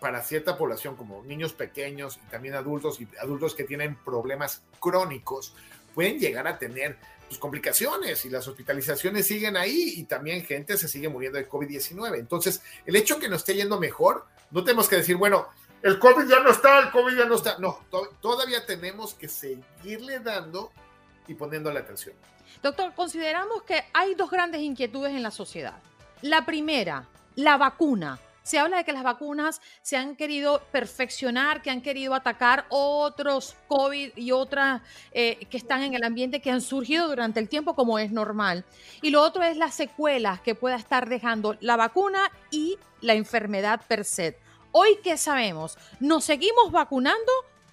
para 0.00 0.22
cierta 0.22 0.58
población 0.58 0.96
como 0.96 1.22
niños 1.22 1.52
pequeños 1.52 2.18
y 2.24 2.30
también 2.30 2.54
adultos 2.54 3.00
y 3.00 3.08
adultos 3.20 3.54
que 3.54 3.64
tienen 3.64 3.96
problemas 4.04 4.62
crónicos 4.80 5.54
pueden 5.94 6.18
llegar 6.18 6.46
a 6.46 6.58
tener 6.58 6.98
pues, 7.28 7.38
complicaciones 7.38 8.24
y 8.24 8.30
las 8.30 8.46
hospitalizaciones 8.46 9.26
siguen 9.26 9.56
ahí 9.56 9.94
y 9.96 10.04
también 10.04 10.44
gente 10.44 10.76
se 10.76 10.88
sigue 10.88 11.08
muriendo 11.08 11.38
de 11.38 11.48
COVID-19. 11.48 12.18
Entonces, 12.18 12.62
el 12.84 12.96
hecho 12.96 13.18
que 13.18 13.28
nos 13.28 13.38
esté 13.38 13.54
yendo 13.54 13.78
mejor, 13.78 14.26
no 14.50 14.62
tenemos 14.62 14.88
que 14.88 14.96
decir, 14.96 15.16
bueno, 15.16 15.48
el 15.82 15.98
COVID 15.98 16.28
ya 16.28 16.40
no 16.40 16.50
está, 16.50 16.80
el 16.80 16.90
COVID 16.90 17.16
ya 17.16 17.24
no 17.26 17.34
está. 17.36 17.58
No, 17.58 17.80
todavía 18.20 18.64
tenemos 18.64 19.14
que 19.14 19.28
seguirle 19.28 20.20
dando 20.20 20.72
y 21.28 21.34
poniéndole 21.34 21.80
atención. 21.80 22.14
Doctor, 22.62 22.94
consideramos 22.94 23.62
que 23.62 23.84
hay 23.92 24.14
dos 24.14 24.30
grandes 24.30 24.60
inquietudes 24.62 25.12
en 25.12 25.22
la 25.22 25.30
sociedad. 25.30 25.76
La 26.22 26.46
primera, 26.46 27.06
la 27.34 27.56
vacuna. 27.56 28.18
Se 28.46 28.60
habla 28.60 28.76
de 28.76 28.84
que 28.84 28.92
las 28.92 29.02
vacunas 29.02 29.60
se 29.82 29.96
han 29.96 30.14
querido 30.14 30.62
perfeccionar, 30.70 31.62
que 31.62 31.70
han 31.70 31.82
querido 31.82 32.14
atacar 32.14 32.64
otros 32.68 33.56
COVID 33.66 34.12
y 34.14 34.30
otras 34.30 34.82
eh, 35.10 35.44
que 35.50 35.56
están 35.56 35.82
en 35.82 35.94
el 35.94 36.04
ambiente 36.04 36.40
que 36.40 36.52
han 36.52 36.60
surgido 36.60 37.08
durante 37.08 37.40
el 37.40 37.48
tiempo 37.48 37.74
como 37.74 37.98
es 37.98 38.12
normal. 38.12 38.64
Y 39.02 39.10
lo 39.10 39.20
otro 39.22 39.42
es 39.42 39.56
las 39.56 39.74
secuelas 39.74 40.40
que 40.42 40.54
pueda 40.54 40.76
estar 40.76 41.08
dejando 41.08 41.56
la 41.58 41.74
vacuna 41.74 42.30
y 42.52 42.78
la 43.00 43.14
enfermedad 43.14 43.80
per 43.88 44.04
se. 44.04 44.38
Hoy, 44.70 45.00
¿qué 45.02 45.16
sabemos? 45.16 45.76
¿Nos 45.98 46.22
seguimos 46.22 46.70
vacunando? 46.70 47.32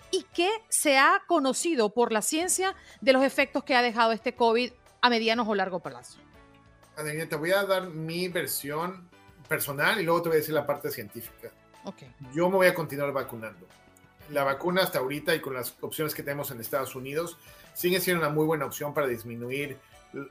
¿Y 0.09 0.25
qué 0.33 0.49
se 0.69 0.97
ha 0.97 1.21
conocido 1.27 1.93
por 1.93 2.11
la 2.11 2.23
ciencia 2.23 2.73
de 2.99 3.13
los 3.13 3.23
efectos 3.23 3.63
que 3.63 3.75
ha 3.75 3.83
dejado 3.83 4.11
este 4.11 4.33
COVID 4.33 4.71
a 5.01 5.09
medianos 5.11 5.47
o 5.47 5.53
largo 5.53 5.81
plazo? 5.81 6.17
Adriana, 6.95 7.29
te 7.29 7.35
voy 7.35 7.51
a 7.51 7.63
dar 7.63 7.91
mi 7.91 8.27
versión 8.27 9.12
personal 9.53 10.01
y 10.01 10.03
luego 10.03 10.23
te 10.23 10.29
voy 10.29 10.37
a 10.37 10.39
decir 10.39 10.55
la 10.55 10.65
parte 10.65 10.89
científica. 10.89 11.51
Okay. 11.83 12.11
Yo 12.33 12.49
me 12.49 12.55
voy 12.55 12.65
a 12.65 12.73
continuar 12.73 13.13
vacunando. 13.13 13.67
La 14.31 14.43
vacuna 14.43 14.81
hasta 14.81 14.97
ahorita 14.97 15.35
y 15.35 15.41
con 15.41 15.53
las 15.53 15.75
opciones 15.81 16.15
que 16.15 16.23
tenemos 16.23 16.49
en 16.49 16.59
Estados 16.59 16.95
Unidos 16.95 17.37
sigue 17.75 17.99
siendo 17.99 18.25
una 18.25 18.33
muy 18.33 18.45
buena 18.47 18.65
opción 18.65 18.95
para 18.95 19.05
disminuir 19.05 19.77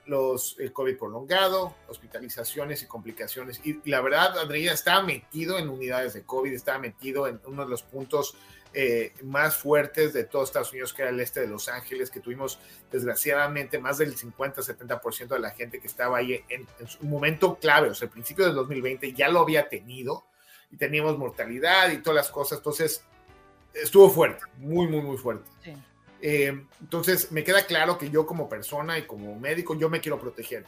los, 0.07 0.57
el 0.59 0.73
COVID 0.73 0.99
prolongado, 0.99 1.77
hospitalizaciones 1.89 2.83
y 2.83 2.87
complicaciones. 2.87 3.61
Y, 3.65 3.81
la 3.89 4.01
verdad, 4.01 4.37
Andrea 4.41 4.73
estaba 4.73 5.05
metido 5.05 5.57
en 5.57 5.69
unidades 5.69 6.15
de 6.15 6.25
COVID, 6.25 6.53
estaba 6.53 6.81
metido 6.81 7.29
en 7.29 7.41
uno 7.47 7.63
de 7.63 7.71
los 7.71 7.85
puntos 7.85 8.35
eh, 8.75 9.13
más 9.23 9.57
fuertes 9.57 10.13
de 10.13 10.25
todo 10.25 10.45
Estados 10.45 10.73
Unidos, 10.73 10.95
que 10.95 11.03
era 11.03 11.11
el 11.11 11.21
este 11.21 11.41
de 11.41 11.47
Los 11.47 11.69
Ángeles, 11.69 12.11
que 12.11 12.21
tuvimos 12.21 12.59
desgraciadamente 12.91 13.79
más 13.79 13.99
del 13.99 14.17
50-70% 14.17 15.29
de 15.29 15.39
la 15.39 15.51
gente 15.51 15.81
que 15.81 15.87
estaba 15.87 16.19
ahí 16.19 16.43
en, 16.49 16.67
un 17.01 17.11
momento 17.11 17.57
clave, 17.57 17.91
o 17.91 17.95
sea, 17.95 18.07
el 18.07 18.13
principio 18.13 18.47
del 18.47 18.55
2020 18.55 19.13
ya 19.13 19.29
lo 19.29 19.41
había 19.41 19.69
tenido 19.69 20.25
y 20.71 20.77
teníamos 20.77 21.19
mortalidad 21.19 21.91
y 21.91 21.99
todas 21.99 22.17
las 22.17 22.31
cosas, 22.31 22.59
entonces 22.59 23.05
estuvo 23.75 24.09
fuerte, 24.11 24.43
muy, 24.57 24.87
muy, 24.89 25.03
muy 25.03 25.17
fuerte. 25.17 25.51
Eh, 26.23 26.65
entonces 26.81 27.33
me 27.33 27.43
queda 27.43 27.67
claro 27.67 27.99
que 27.99 28.09
yo 28.09 28.27
como 28.27 28.49
persona 28.49 28.99
y 28.99 29.03
como 29.03 29.39
médico, 29.39 29.77
yo 29.77 29.91
me 29.91 30.01
quiero 30.01 30.21
proteger. 30.21 30.65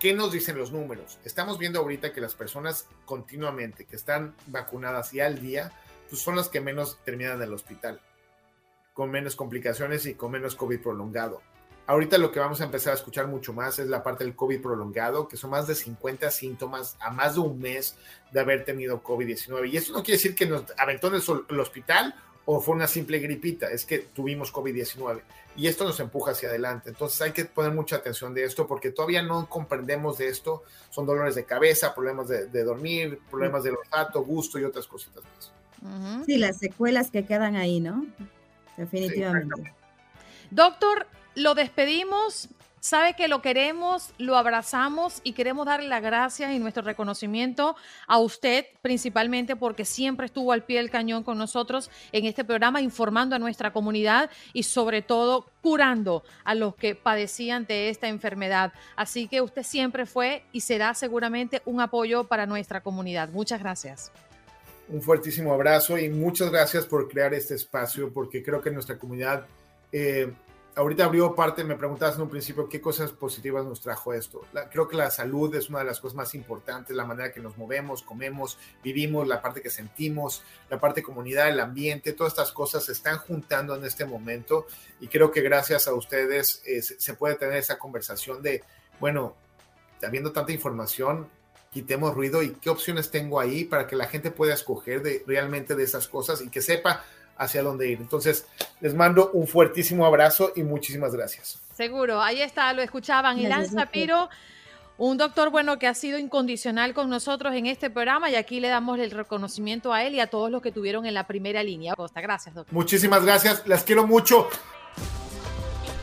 ¿Qué 0.00 0.12
nos 0.12 0.32
dicen 0.32 0.58
los 0.58 0.72
números? 0.72 1.18
Estamos 1.24 1.58
viendo 1.58 1.78
ahorita 1.78 2.12
que 2.12 2.20
las 2.20 2.34
personas 2.34 2.88
continuamente 3.04 3.84
que 3.84 3.96
están 3.96 4.34
vacunadas 4.46 5.14
y 5.14 5.20
al 5.20 5.40
día, 5.40 5.72
pues, 6.14 6.22
son 6.22 6.36
las 6.36 6.48
que 6.48 6.60
menos 6.60 6.98
terminan 7.04 7.38
en 7.38 7.42
el 7.42 7.52
hospital, 7.52 8.00
con 8.92 9.10
menos 9.10 9.34
complicaciones 9.34 10.06
y 10.06 10.14
con 10.14 10.30
menos 10.30 10.54
COVID 10.54 10.80
prolongado. 10.80 11.42
Ahorita 11.88 12.18
lo 12.18 12.30
que 12.30 12.38
vamos 12.38 12.60
a 12.60 12.64
empezar 12.64 12.92
a 12.92 12.96
escuchar 12.96 13.26
mucho 13.26 13.52
más 13.52 13.80
es 13.80 13.88
la 13.88 14.02
parte 14.04 14.22
del 14.22 14.36
COVID 14.36 14.62
prolongado, 14.62 15.26
que 15.26 15.36
son 15.36 15.50
más 15.50 15.66
de 15.66 15.74
50 15.74 16.30
síntomas 16.30 16.96
a 17.00 17.10
más 17.10 17.34
de 17.34 17.40
un 17.40 17.58
mes 17.58 17.96
de 18.30 18.38
haber 18.38 18.64
tenido 18.64 19.02
COVID-19. 19.02 19.70
Y 19.70 19.76
eso 19.76 19.92
no 19.92 20.04
quiere 20.04 20.18
decir 20.18 20.36
que 20.36 20.46
nos 20.46 20.64
aventó 20.78 21.08
en 21.08 21.14
el, 21.14 21.60
hospital 21.60 22.14
o 22.46 22.60
fue 22.60 22.76
una 22.76 22.86
simple 22.86 23.18
gripita, 23.18 23.70
es 23.70 23.84
que 23.84 23.98
tuvimos 23.98 24.52
COVID-19 24.52 25.20
y 25.56 25.66
esto 25.66 25.84
nos 25.84 25.98
empuja 25.98 26.30
hacia 26.30 26.48
adelante. 26.48 26.90
Entonces 26.90 27.20
hay 27.20 27.32
que 27.32 27.44
poner 27.44 27.72
mucha 27.72 27.96
atención 27.96 28.32
de 28.34 28.44
esto 28.44 28.68
porque 28.68 28.90
todavía 28.92 29.22
no 29.22 29.48
comprendemos 29.48 30.18
de 30.18 30.28
esto. 30.28 30.62
Son 30.90 31.04
dolores 31.04 31.34
de 31.34 31.44
cabeza, 31.44 31.92
problemas 31.92 32.28
de, 32.28 32.46
de 32.46 32.64
dormir, 32.64 33.18
problemas 33.28 33.64
del 33.64 33.76
olfato, 33.76 34.22
gusto 34.22 34.60
y 34.60 34.64
otras 34.64 34.86
cositas 34.86 35.24
más. 35.24 35.54
Sí, 36.26 36.38
las 36.38 36.58
secuelas 36.58 37.10
que 37.10 37.24
quedan 37.24 37.56
ahí, 37.56 37.80
¿no? 37.80 38.06
Definitivamente. 38.76 39.72
Doctor, 40.50 41.06
lo 41.34 41.54
despedimos. 41.54 42.48
Sabe 42.80 43.14
que 43.14 43.28
lo 43.28 43.40
queremos, 43.40 44.12
lo 44.18 44.36
abrazamos 44.36 45.22
y 45.24 45.32
queremos 45.32 45.64
darle 45.64 45.88
las 45.88 46.02
gracias 46.02 46.52
y 46.52 46.58
nuestro 46.58 46.82
reconocimiento 46.82 47.76
a 48.06 48.18
usted, 48.18 48.66
principalmente 48.82 49.56
porque 49.56 49.86
siempre 49.86 50.26
estuvo 50.26 50.52
al 50.52 50.64
pie 50.64 50.76
del 50.76 50.90
cañón 50.90 51.22
con 51.22 51.38
nosotros 51.38 51.90
en 52.12 52.26
este 52.26 52.44
programa, 52.44 52.82
informando 52.82 53.36
a 53.36 53.38
nuestra 53.38 53.72
comunidad 53.72 54.28
y 54.52 54.64
sobre 54.64 55.00
todo 55.00 55.46
curando 55.62 56.24
a 56.44 56.54
los 56.54 56.76
que 56.76 56.94
padecían 56.94 57.64
de 57.64 57.88
esta 57.88 58.08
enfermedad. 58.08 58.74
Así 58.96 59.28
que 59.28 59.40
usted 59.40 59.62
siempre 59.62 60.04
fue 60.04 60.44
y 60.52 60.60
será 60.60 60.92
seguramente 60.92 61.62
un 61.64 61.80
apoyo 61.80 62.24
para 62.24 62.44
nuestra 62.44 62.82
comunidad. 62.82 63.30
Muchas 63.30 63.60
gracias 63.60 64.12
un 64.88 65.02
fuertísimo 65.02 65.52
abrazo 65.52 65.98
y 65.98 66.08
muchas 66.08 66.50
gracias 66.50 66.84
por 66.86 67.08
crear 67.08 67.34
este 67.34 67.54
espacio 67.54 68.12
porque 68.12 68.42
creo 68.42 68.60
que 68.60 68.70
nuestra 68.70 68.98
comunidad 68.98 69.46
eh, 69.92 70.32
ahorita 70.76 71.04
abrió 71.04 71.34
parte, 71.34 71.62
me 71.64 71.76
preguntabas 71.76 72.16
en 72.16 72.22
un 72.22 72.28
principio 72.28 72.68
qué 72.68 72.80
cosas 72.80 73.12
positivas 73.12 73.64
nos 73.64 73.80
trajo 73.80 74.12
esto. 74.12 74.42
creo 74.70 74.88
que 74.88 74.96
la 74.96 75.10
salud 75.10 75.54
es 75.54 75.68
una 75.68 75.80
de 75.80 75.84
las 75.84 76.00
cosas 76.00 76.16
más 76.16 76.34
importantes, 76.34 76.96
la 76.96 77.04
manera 77.04 77.32
que 77.32 77.40
nos 77.40 77.56
movemos, 77.56 78.02
comemos, 78.02 78.58
vivimos, 78.82 79.26
la 79.26 79.40
parte 79.40 79.62
que 79.62 79.70
sentimos, 79.70 80.42
la 80.68 80.80
parte 80.80 81.02
comunidad, 81.02 81.48
el 81.48 81.60
ambiente, 81.60 82.12
todas 82.12 82.32
estas 82.32 82.52
cosas 82.52 82.84
se 82.84 82.92
están 82.92 83.18
juntando 83.18 83.74
en 83.76 83.84
este 83.84 84.04
momento 84.04 84.66
y 85.00 85.08
creo 85.08 85.30
que 85.30 85.42
gracias 85.42 85.86
a 85.86 85.94
ustedes 85.94 86.62
eh, 86.66 86.82
se 86.82 87.14
puede 87.14 87.36
tener 87.36 87.56
esa 87.56 87.78
conversación 87.78 88.42
de, 88.42 88.62
bueno, 89.00 89.36
habiendo 90.02 90.32
tanta 90.32 90.52
información, 90.52 91.28
quitemos 91.74 92.14
ruido 92.14 92.42
y 92.42 92.50
qué 92.50 92.70
opciones 92.70 93.10
tengo 93.10 93.40
ahí 93.40 93.64
para 93.64 93.88
que 93.88 93.96
la 93.96 94.06
gente 94.06 94.30
pueda 94.30 94.54
escoger 94.54 95.02
de, 95.02 95.24
realmente 95.26 95.74
de 95.74 95.82
esas 95.82 96.06
cosas 96.06 96.40
y 96.40 96.48
que 96.48 96.62
sepa 96.62 97.04
hacia 97.36 97.64
dónde 97.64 97.88
ir. 97.88 97.98
Entonces, 97.98 98.46
les 98.80 98.94
mando 98.94 99.32
un 99.32 99.48
fuertísimo 99.48 100.06
abrazo 100.06 100.52
y 100.54 100.62
muchísimas 100.62 101.12
gracias. 101.12 101.58
Seguro, 101.76 102.22
ahí 102.22 102.40
está, 102.40 102.72
lo 102.72 102.80
escuchaban. 102.80 103.40
Ilan 103.40 103.68
Zapiro, 103.68 104.30
un 104.98 105.18
doctor 105.18 105.50
bueno 105.50 105.76
que 105.80 105.88
ha 105.88 105.94
sido 105.94 106.16
incondicional 106.16 106.94
con 106.94 107.10
nosotros 107.10 107.52
en 107.54 107.66
este 107.66 107.90
programa 107.90 108.30
y 108.30 108.36
aquí 108.36 108.60
le 108.60 108.68
damos 108.68 109.00
el 109.00 109.10
reconocimiento 109.10 109.92
a 109.92 110.04
él 110.04 110.14
y 110.14 110.20
a 110.20 110.28
todos 110.28 110.52
los 110.52 110.62
que 110.62 110.70
tuvieron 110.70 111.06
en 111.06 111.14
la 111.14 111.26
primera 111.26 111.64
línea. 111.64 111.96
Costa, 111.96 112.20
gracias, 112.20 112.54
doctor. 112.54 112.72
Muchísimas 112.72 113.24
gracias, 113.24 113.66
las 113.66 113.82
quiero 113.82 114.06
mucho. 114.06 114.48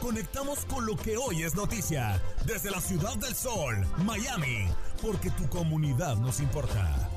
Conectamos 0.01 0.65
con 0.65 0.85
lo 0.85 0.97
que 0.97 1.15
hoy 1.15 1.43
es 1.43 1.55
noticia 1.55 2.21
desde 2.45 2.71
la 2.71 2.81
ciudad 2.81 3.15
del 3.15 3.33
sol, 3.33 3.87
Miami 4.03 4.67
porque 5.01 5.29
tu 5.31 5.47
comunidad 5.49 6.15
nos 6.17 6.39
importa. 6.39 7.09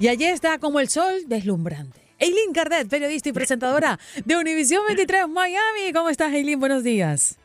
Y 0.00 0.08
allí 0.08 0.24
está 0.24 0.58
como 0.58 0.78
el 0.78 0.88
sol 0.88 1.12
deslumbrante 1.26 2.00
Eileen 2.20 2.52
Cardet, 2.52 2.88
periodista 2.88 3.28
y 3.28 3.32
presentadora 3.32 3.98
de 4.24 4.36
Univisión 4.36 4.82
23 4.86 5.28
Miami. 5.28 5.92
¿Cómo 5.92 6.08
estás, 6.08 6.32
Eileen? 6.32 6.58
Buenos 6.58 6.82
días. 6.82 7.38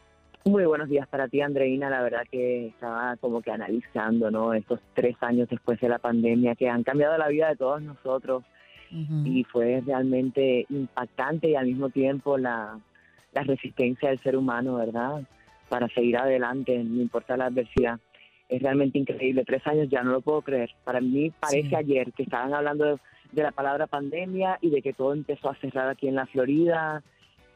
Muy 0.45 0.65
buenos 0.65 0.89
días 0.89 1.07
para 1.07 1.27
ti, 1.27 1.41
Andreina. 1.41 1.89
La 1.89 2.01
verdad 2.01 2.23
que 2.29 2.67
estaba 2.67 3.15
como 3.17 3.41
que 3.41 3.51
analizando, 3.51 4.29
¿no? 4.29 4.53
Estos 4.53 4.79
tres 4.93 5.15
años 5.21 5.47
después 5.49 5.79
de 5.79 5.89
la 5.89 5.99
pandemia 5.99 6.55
que 6.55 6.69
han 6.69 6.83
cambiado 6.83 7.17
la 7.17 7.27
vida 7.27 7.49
de 7.49 7.55
todos 7.55 7.81
nosotros 7.81 8.43
y 9.25 9.43
fue 9.45 9.81
realmente 9.83 10.67
impactante 10.69 11.49
y 11.49 11.55
al 11.55 11.65
mismo 11.65 11.89
tiempo 11.89 12.37
la, 12.37 12.79
la 13.31 13.41
resistencia 13.41 14.09
del 14.09 14.21
ser 14.21 14.35
humano, 14.35 14.75
¿verdad? 14.75 15.23
Para 15.73 15.87
seguir 15.89 16.17
adelante, 16.17 16.77
no 16.83 17.01
importa 17.01 17.35
la 17.35 17.45
adversidad. 17.47 17.99
Es 18.47 18.61
realmente 18.61 18.99
increíble. 18.99 19.43
Tres 19.43 19.65
años 19.65 19.87
ya 19.89 20.03
no 20.03 20.11
lo 20.11 20.21
puedo 20.21 20.43
creer. 20.43 20.69
Para 20.83 21.01
mí 21.01 21.31
parece 21.39 21.75
ayer 21.75 22.11
que 22.13 22.21
estaban 22.23 22.53
hablando 22.53 22.85
de, 22.85 22.97
de 23.31 23.41
la 23.41 23.51
palabra 23.51 23.87
pandemia 23.87 24.59
y 24.61 24.69
de 24.69 24.83
que 24.83 24.93
todo 24.93 25.13
empezó 25.13 25.49
a 25.49 25.55
cerrar 25.55 25.89
aquí 25.89 26.07
en 26.07 26.13
la 26.15 26.27
Florida. 26.27 27.01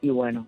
Y 0.02 0.10
bueno, 0.10 0.48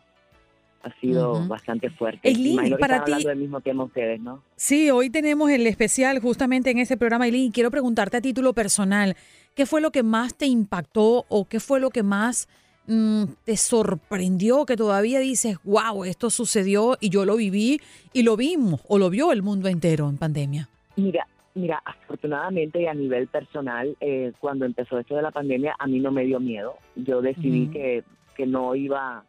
ha 0.82 0.92
sido 1.00 1.46
bastante 1.48 1.92
fuerte. 1.92 2.28
Eileen, 2.30 2.54
Imagino 2.54 2.78
que 2.78 2.82
para 2.82 2.96
están 2.96 3.06
ti- 3.06 3.12
hablando 3.12 3.30
del 3.30 3.38
mismo 3.38 3.62
tema 3.62 3.84
ustedes, 3.84 4.20
¿no? 4.20 4.42
Sí, 4.56 4.90
hoy 4.90 5.12
tenemos 5.12 5.52
el 5.52 5.68
especial 5.68 6.20
justamente 6.20 6.72
en 6.72 6.80
ese 6.80 6.98
programa, 6.98 7.26
Eileen. 7.28 7.52
Quiero 7.52 7.70
preguntarte 7.70 8.18
a 8.18 8.22
título 8.22 8.54
personal, 8.54 9.16
¿qué 9.54 9.68
fue 9.68 9.80
lo 9.82 9.92
que 9.92 10.02
más 10.02 10.36
te 10.36 10.48
impactó 10.48 11.26
o 11.30 11.46
qué 11.46 11.60
fue 11.60 11.80
lo 11.80 11.92
que 11.92 12.02
más 12.02 12.48
mm, 12.90 13.24
te 13.46 13.56
sorprendió 13.56 14.66
que 14.66 14.76
todavía 14.76 15.20
dices, 15.20 15.58
wow, 15.64 16.04
esto 16.04 16.30
sucedió 16.30 16.98
y 17.00 17.10
yo 17.10 17.26
lo 17.26 17.38
viví 17.38 17.80
y 18.12 18.24
lo 18.24 18.36
vimos 18.36 18.82
o 18.88 18.98
lo 18.98 19.10
vio 19.10 19.32
el 19.32 19.42
mundo 19.42 19.70
entero 19.70 20.10
en 20.10 20.18
pandemia? 20.18 20.68
Mira, 20.98 21.26
mira, 21.54 21.82
afortunadamente 21.86 22.82
y 22.82 22.88
a 22.88 22.94
nivel 22.94 23.28
personal, 23.28 23.96
eh, 24.02 24.34
cuando 24.40 24.66
empezó 24.66 25.00
esto 25.00 25.16
de 25.16 25.22
la 25.22 25.32
pandemia, 25.32 25.76
a 25.80 25.88
mí 25.88 26.00
no 26.00 26.12
me 26.12 26.26
dio 26.26 26.40
miedo. 26.40 26.76
Yo 26.96 27.22
decidí 27.22 27.68
que, 27.68 28.04
que 28.36 28.46
no 28.46 28.76
iba 28.76 29.24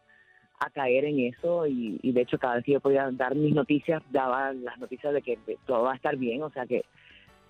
a 0.59 0.69
caer 0.69 1.05
en 1.05 1.19
eso 1.19 1.65
y, 1.65 1.99
y 2.03 2.11
de 2.11 2.21
hecho 2.21 2.37
cada 2.37 2.55
vez 2.55 2.65
que 2.65 2.73
yo 2.73 2.79
podía 2.79 3.09
dar 3.11 3.35
mis 3.35 3.53
noticias, 3.53 4.03
daba 4.11 4.53
las 4.53 4.77
noticias 4.79 5.13
de 5.13 5.21
que 5.21 5.39
todo 5.65 5.83
va 5.83 5.93
a 5.93 5.95
estar 5.95 6.17
bien, 6.17 6.43
o 6.43 6.51
sea 6.51 6.65
que, 6.65 6.83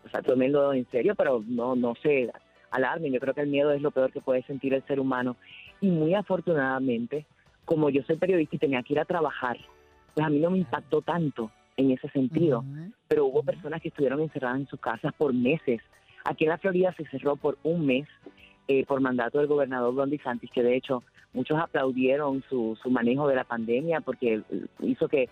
o 0.06 0.10
sea, 0.10 0.22
toménlo 0.22 0.74
en 0.74 0.90
serio, 0.92 1.16
pero 1.16 1.44
no, 1.46 1.76
no 1.76 1.94
se 2.02 2.32
alarmen. 2.72 3.14
Yo 3.14 3.20
creo 3.20 3.34
que 3.34 3.42
el 3.42 3.50
miedo 3.50 3.72
es 3.72 3.82
lo 3.82 3.92
peor 3.92 4.12
que 4.12 4.22
puede 4.22 4.42
sentir 4.44 4.74
el 4.74 4.84
ser 4.88 5.00
humano. 5.00 5.36
Y 5.82 5.90
muy 5.90 6.14
afortunadamente, 6.14 7.26
como 7.66 7.90
yo 7.90 8.04
soy 8.04 8.16
periodista 8.18 8.56
y 8.56 8.60
tenía 8.60 8.84
que 8.84 8.94
ir 8.94 9.00
a 9.00 9.06
trabajar, 9.06 9.58
pues 10.14 10.26
a 10.26 10.30
mí 10.30 10.40
no 10.40 10.50
me 10.52 10.60
impactó 10.60 11.02
tanto 11.02 11.52
en 11.78 11.92
ese 11.92 12.08
sentido 12.10 12.64
pero 13.08 13.26
hubo 13.26 13.44
personas 13.44 13.82
que 13.82 13.88
estuvieron 13.90 14.22
encerradas 14.22 14.60
en 14.60 14.68
sus 14.68 14.80
casas 14.80 15.14
por 15.18 15.34
meses. 15.34 15.82
Aquí 16.24 16.44
en 16.46 16.50
la 16.52 16.58
Florida 16.58 16.94
se 16.96 17.06
cerró 17.08 17.36
por 17.36 17.58
un 17.64 17.86
mes 17.86 18.08
eh, 18.68 18.86
por 18.86 19.02
mandato 19.02 19.40
del 19.40 19.48
gobernador 19.48 19.96
Ron 19.96 20.10
DeSantis, 20.10 20.52
que 20.52 20.64
de 20.64 20.76
hecho 20.76 21.04
muchos 21.34 21.58
aplaudieron 21.60 22.44
su, 22.50 22.78
su 22.82 22.90
manejo 22.90 23.28
de 23.28 23.36
la 23.36 23.44
pandemia 23.44 24.02
porque 24.02 24.42
hizo 24.82 25.08
que 25.08 25.30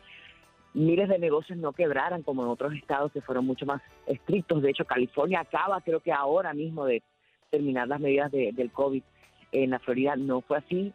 miles 0.74 1.10
de 1.10 1.20
negocios 1.20 1.58
no 1.58 1.74
quebraran 1.74 2.24
como 2.24 2.44
en 2.44 2.50
otros 2.50 2.74
estados 2.74 3.12
que 3.12 3.22
fueron 3.22 3.46
mucho 3.46 3.66
más 3.66 3.82
estrictos. 4.08 4.62
De 4.62 4.72
hecho, 4.72 4.86
California 4.86 5.42
acaba 5.42 5.82
creo 5.82 6.00
que 6.00 6.12
ahora 6.12 6.54
mismo 6.54 6.86
de 6.86 7.02
terminar 7.50 7.88
las 7.88 8.00
medidas 8.00 8.32
de- 8.32 8.52
del 8.54 8.72
COVID. 8.72 9.04
En 9.52 9.72
la 9.72 9.80
Florida 9.80 10.16
no 10.16 10.42
fue 10.42 10.58
así. 10.58 10.94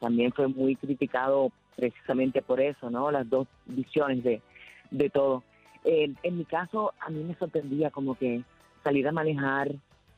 También 0.00 0.32
fue 0.32 0.48
muy 0.48 0.76
criticado 0.76 1.50
precisamente 1.74 2.42
por 2.42 2.60
eso, 2.60 2.90
¿no? 2.90 3.10
Las 3.10 3.28
dos 3.28 3.46
visiones 3.66 4.22
de, 4.24 4.42
de 4.90 5.10
todo. 5.10 5.42
Eh, 5.84 6.12
en 6.22 6.38
mi 6.38 6.44
caso, 6.44 6.92
a 7.00 7.10
mí 7.10 7.22
me 7.22 7.34
sorprendía 7.36 7.90
como 7.90 8.16
que 8.16 8.42
salir 8.82 9.06
a 9.06 9.12
manejar 9.12 9.70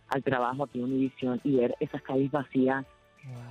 al 0.09 0.23
trabajo 0.23 0.65
aquí 0.65 0.79
en 0.79 0.85
Univision 0.85 1.41
y 1.45 1.57
ver 1.57 1.75
esas 1.81 2.03
calles 2.03 2.31
vacías 2.31 2.87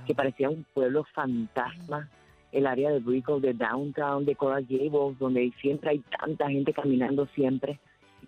que 0.06 0.14
parecía 0.14 0.50
un 0.50 0.64
pueblo 0.74 1.04
fantasma. 1.14 2.08
El 2.50 2.66
área 2.66 2.90
de 2.90 3.00
Brickell, 3.00 3.40
de 3.40 3.52
Downtown, 3.52 4.24
de 4.24 4.34
Coral 4.34 4.66
Gables, 4.68 5.18
donde 5.18 5.52
siempre 5.60 5.90
hay 5.90 5.98
tanta 6.18 6.48
gente 6.48 6.72
caminando 6.72 7.26
siempre. 7.34 7.78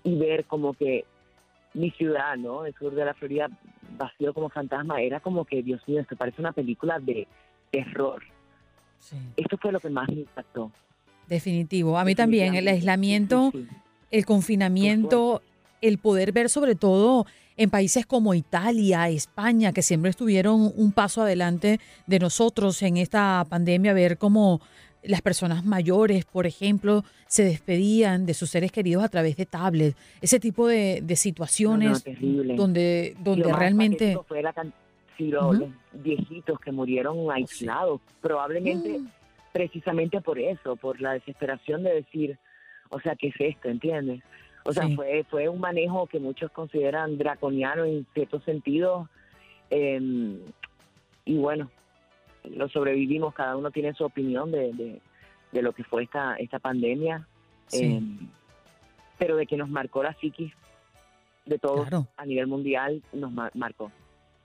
Y 0.05 0.17
ver 0.17 0.45
como 0.45 0.75
que 0.75 1.05
mi 1.75 1.91
ciudad, 1.93 2.37
¿no? 2.37 2.67
El 2.67 2.75
sur 2.75 2.95
de 2.95 3.05
la 3.05 3.15
Florida 3.15 3.49
vacío 4.01 4.35
como 4.35 4.49
fantasma, 4.49 5.01
era 5.01 5.21
como 5.21 5.45
que, 5.45 5.63
Dios 5.63 5.81
mío, 5.87 6.01
esto 6.01 6.17
parece 6.17 6.41
una 6.41 6.53
película 6.53 6.99
de 6.99 7.29
terror. 7.71 8.23
Esto 9.37 9.57
fue 9.59 9.73
lo 9.73 9.81
que 9.81 9.91
más 9.91 10.09
me 10.09 10.21
impactó. 10.21 10.73
Definitivo. 11.29 11.99
A 11.99 12.05
mí 12.05 12.15
también 12.15 12.55
el 12.55 12.67
aislamiento, 12.67 13.53
el 14.11 14.27
confinamiento, 14.27 15.43
el 15.81 15.99
poder 15.99 16.33
ver 16.33 16.49
sobre 16.49 16.75
todo 16.75 17.27
en 17.57 17.71
países 17.71 18.07
como 18.07 18.35
Italia, 18.35 19.09
España, 19.09 19.73
que 19.73 19.83
siempre 19.83 20.11
estuvieron 20.11 20.73
un 20.75 20.93
paso 20.93 21.23
adelante 21.23 21.79
de 22.07 22.19
nosotros 22.19 22.83
en 22.83 22.97
esta 22.97 23.45
pandemia, 23.49 23.93
ver 23.93 24.17
cómo 24.17 24.61
las 25.03 25.23
personas 25.23 25.65
mayores, 25.65 26.25
por 26.27 26.47
ejemplo, 26.47 27.05
se 27.27 27.43
despedían 27.45 28.27
de 28.27 28.35
sus 28.35 28.51
seres 28.51 28.71
queridos 28.73 29.03
a 29.03 29.09
través 29.09 29.37
de 29.37 29.47
tablets, 29.47 29.97
ese 30.21 30.39
tipo 30.41 30.67
de, 30.69 31.01
de 31.03 31.17
situaciones 31.17 32.05
donde, 32.57 33.15
Y 33.19 33.23
donde 33.23 33.43
lo 33.45 33.51
más 33.51 33.59
realmente... 33.59 34.19
fue 34.29 34.43
la 34.43 34.53
can- 34.53 34.73
sí, 35.17 35.29
los 35.29 35.57
viejitos 35.93 36.59
que 36.61 36.73
murieron 36.73 37.31
aislados, 37.31 38.01
probablemente 38.21 39.01
precisamente 39.53 40.21
por 40.21 40.39
eso, 40.39 40.77
por 40.77 41.01
la 41.01 41.15
desesperación 41.15 41.83
de 41.83 41.95
decir, 41.95 42.39
o 42.91 43.01
sea, 43.01 43.17
¿qué 43.17 43.29
es 43.29 43.35
esto? 43.39 43.69
¿Entiendes? 43.69 44.23
O 44.65 44.73
sea, 44.73 44.87
Sí. 44.87 44.95
fue, 44.95 45.25
fue 45.31 45.49
un 45.49 45.59
manejo 45.61 46.07
que 46.07 46.21
muchos 46.21 46.51
consideran 46.53 47.17
draconiano 47.19 47.85
en 47.85 48.07
cierto 48.15 48.41
sentido. 48.43 49.09
eh, 49.71 50.39
y 51.25 51.37
bueno, 51.37 51.71
lo 52.45 52.69
sobrevivimos, 52.69 53.35
cada 53.35 53.57
uno 53.57 53.71
tiene 53.71 53.93
su 53.95 54.05
opinión 54.05 54.51
de, 54.51 54.73
de, 54.73 55.01
de 55.53 55.63
lo 55.63 55.73
que 55.73 55.85
fue 55.85 56.05
esta, 56.05 56.37
esta 56.37 56.59
pandemia. 56.59 57.27
Sí. 57.69 57.85
eh, 57.85 58.03
pero 59.19 59.37
de 59.37 59.47
que 59.47 59.57
nos 59.57 59.69
marcó 59.69 60.03
la 60.03 60.15
psiquis 60.19 60.51
de 61.45 61.59
todos 61.59 61.83
Claro. 61.89 62.07
a 62.17 62.25
nivel 62.25 62.47
mundial, 62.47 63.03
nos 63.13 63.31
mar- 63.31 63.51
marcó. 63.55 63.93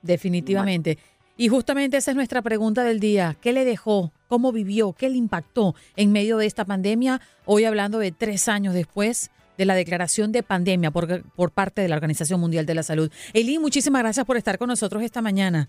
Definitivamente. 0.01 0.97
Y 1.37 1.47
justamente 1.49 1.97
esa 1.97 2.11
es 2.11 2.15
nuestra 2.15 2.41
pregunta 2.41 2.83
del 2.83 2.99
día. 2.99 3.35
¿Qué 3.41 3.51
le 3.53 3.65
dejó? 3.65 4.11
¿Cómo 4.27 4.51
vivió? 4.51 4.93
¿Qué 4.93 5.09
le 5.09 5.17
impactó 5.17 5.75
en 5.95 6.11
medio 6.11 6.37
de 6.37 6.45
esta 6.45 6.63
pandemia? 6.65 7.19
Hoy 7.45 7.65
hablando 7.65 7.99
de 7.99 8.11
tres 8.11 8.47
años 8.47 8.73
después 8.73 9.31
de 9.57 9.65
la 9.65 9.75
declaración 9.75 10.31
de 10.31 10.43
pandemia 10.43 10.91
por, 10.91 11.23
por 11.31 11.51
parte 11.51 11.81
de 11.81 11.87
la 11.89 11.95
Organización 11.95 12.39
Mundial 12.39 12.65
de 12.65 12.75
la 12.75 12.83
Salud. 12.83 13.11
Eli, 13.33 13.57
muchísimas 13.59 14.01
gracias 14.01 14.25
por 14.25 14.37
estar 14.37 14.57
con 14.57 14.67
nosotros 14.67 15.01
esta 15.03 15.21
mañana. 15.21 15.67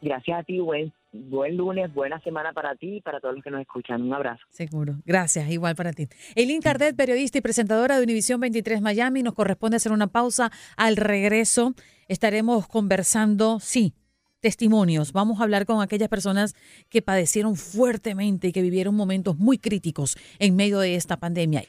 Gracias 0.00 0.40
a 0.40 0.42
ti, 0.42 0.58
buen, 0.60 0.92
buen 1.12 1.56
lunes, 1.56 1.92
buena 1.92 2.20
semana 2.20 2.52
para 2.52 2.74
ti 2.74 2.96
y 2.96 3.00
para 3.00 3.20
todos 3.20 3.34
los 3.34 3.44
que 3.44 3.50
nos 3.50 3.60
escuchan. 3.60 4.02
Un 4.02 4.14
abrazo. 4.14 4.42
Seguro. 4.48 4.94
Gracias, 5.04 5.50
igual 5.50 5.74
para 5.76 5.92
ti. 5.92 6.08
Eileen 6.34 6.62
Cardet, 6.62 6.96
periodista 6.96 7.38
y 7.38 7.40
presentadora 7.40 7.98
de 7.98 8.04
Univisión 8.04 8.40
23 8.40 8.80
Miami, 8.80 9.22
nos 9.22 9.34
corresponde 9.34 9.76
hacer 9.76 9.92
una 9.92 10.06
pausa. 10.06 10.50
Al 10.76 10.96
regreso 10.96 11.74
estaremos 12.08 12.66
conversando, 12.66 13.60
sí, 13.60 13.94
testimonios. 14.40 15.12
Vamos 15.12 15.40
a 15.40 15.44
hablar 15.44 15.66
con 15.66 15.82
aquellas 15.82 16.08
personas 16.08 16.54
que 16.88 17.02
padecieron 17.02 17.56
fuertemente 17.56 18.48
y 18.48 18.52
que 18.52 18.62
vivieron 18.62 18.94
momentos 18.94 19.36
muy 19.36 19.58
críticos 19.58 20.16
en 20.38 20.56
medio 20.56 20.78
de 20.78 20.94
esta 20.94 21.18
pandemia. 21.18 21.64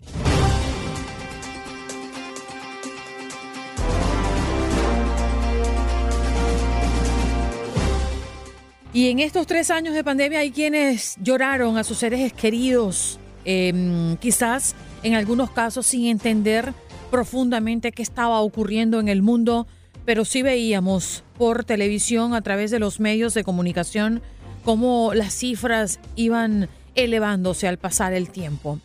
Y 8.94 9.10
en 9.10 9.20
estos 9.20 9.48
tres 9.48 9.72
años 9.72 9.94
de 9.94 10.04
pandemia 10.04 10.40
hay 10.40 10.52
quienes 10.52 11.16
lloraron 11.22 11.78
a 11.78 11.84
sus 11.84 11.98
seres 11.98 12.34
queridos, 12.34 13.20
eh, 13.46 14.18
quizás 14.20 14.76
en 15.02 15.16
algunos 15.16 15.50
casos 15.52 15.86
sin 15.86 16.08
entender 16.08 16.74
profundamente 17.10 17.92
qué 17.94 18.04
estaba 18.04 18.42
ocurriendo 18.42 19.00
en 19.00 19.08
el 19.08 19.22
mundo, 19.22 19.66
pero 20.04 20.26
sí 20.26 20.42
veíamos 20.42 21.24
por 21.38 21.64
televisión 21.64 22.34
a 22.34 22.42
través 22.42 22.70
de 22.70 22.80
los 22.80 23.00
medios 23.00 23.34
de 23.34 23.44
comunicación 23.44 24.22
cómo 24.64 25.14
las 25.14 25.34
cifras 25.34 26.00
iban 26.16 26.70
elevándose 26.96 27.68
al 27.68 27.78
pasar 27.78 28.14
el 28.14 28.30
tiempo. 28.30 28.80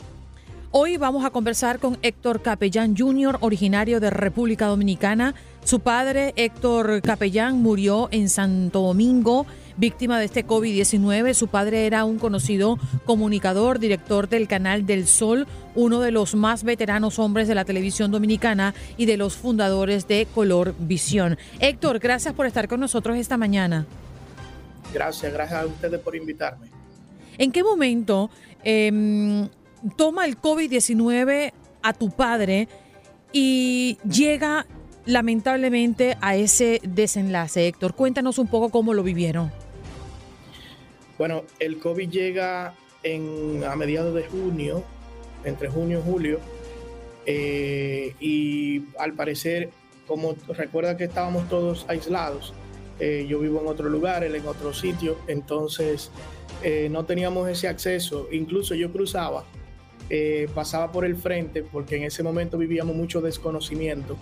Hoy 0.71 0.99
vamos 0.99 1.25
a 1.25 1.31
conversar 1.31 1.79
con 1.79 1.97
Héctor 2.03 2.43
Capellán 2.43 2.97
Jr., 2.97 3.39
originario 3.41 3.99
de 3.99 4.11
República 4.11 4.67
Dominicana. 4.67 5.35
Su 5.65 5.81
padre, 5.81 6.35
Héctor 6.37 7.01
Capellán, 7.01 7.63
murió 7.63 8.09
en 8.11 8.29
Santo 8.29 8.83
Domingo, 8.83 9.47
víctima 9.77 10.19
de 10.19 10.27
este 10.27 10.47
COVID-19. 10.47 11.35
Su 11.35 11.49
padre 11.49 11.87
era 11.87 12.05
un 12.05 12.19
conocido 12.19 12.79
comunicador, 13.05 13.79
director 13.79 14.29
del 14.29 14.49
Canal 14.49 14.87
del 14.87 15.07
Sol, 15.07 15.47
uno 15.75 16.01
de 16.01 16.11
los 16.11 16.35
más 16.35 16.65
veteranos 16.65 17.19
hombres 17.19 17.49
de 17.49 17.55
la 17.55 17.65
televisión 17.65 18.11
dominicana 18.11 18.75
y 18.97 19.07
de 19.07 19.17
los 19.17 19.37
fundadores 19.37 20.09
de 20.09 20.27
Color 20.35 20.75
Visión. 20.79 21.39
Héctor, 21.61 21.99
gracias 21.99 22.35
por 22.35 22.47
estar 22.47 22.69
con 22.69 22.81
nosotros 22.81 23.17
esta 23.17 23.37
mañana. 23.37 23.87
Gracias, 24.93 25.33
gracias 25.33 25.63
a 25.63 25.67
ustedes 25.67 26.01
por 26.01 26.17
invitarme. 26.17 26.69
¿En 27.39 27.53
qué 27.53 27.63
momento 27.63 28.31
em, 28.65 29.49
toma 29.97 30.25
el 30.25 30.41
COVID-19 30.41 31.53
a 31.83 31.93
tu 31.93 32.11
padre 32.11 32.69
y 33.33 33.99
llega 34.09 34.67
lamentablemente 35.05 36.17
a 36.21 36.37
ese 36.37 36.81
desenlace, 36.83 37.67
Héctor? 37.67 37.95
Cuéntanos 37.95 38.39
un 38.39 38.49
poco 38.49 38.71
cómo 38.71 38.95
lo 38.95 39.03
vivieron. 39.03 39.53
Bueno, 41.19 41.45
el 41.59 41.79
COVID 41.79 42.11
llega 42.11 42.67
a 42.69 43.77
mediados 43.77 44.15
de 44.15 44.25
junio, 44.25 44.85
entre 45.45 45.69
junio 45.69 46.01
y 46.01 46.11
julio, 46.11 46.41
eh, 47.25 48.15
y 48.21 48.85
al 48.99 49.13
parecer, 49.15 49.71
como 50.07 50.35
recuerda 50.49 50.97
que 50.97 51.05
estábamos 51.05 51.49
todos 51.49 51.87
aislados, 51.89 52.53
eh, 52.99 53.27
yo 53.29 53.39
vivo 53.39 53.61
en 53.61 53.69
otro 53.69 53.89
lugar, 53.89 54.25
él 54.25 54.35
en 54.35 54.47
otro 54.47 54.75
sitio, 54.75 55.19
entonces 55.29 56.11
eh, 56.63 56.89
no 56.91 57.05
teníamos 57.05 57.49
ese 57.49 57.69
acceso, 57.69 58.29
incluso 58.33 58.75
yo 58.75 58.93
cruzaba, 58.93 59.45
pasaba 60.55 60.93
por 60.93 61.05
el 61.05 61.17
frente, 61.17 61.63
porque 61.65 61.97
en 61.97 62.05
ese 62.05 62.23
momento 62.23 62.59
vivíamos 62.59 62.95
mucho 62.95 63.21
desconocimiento 63.21 64.17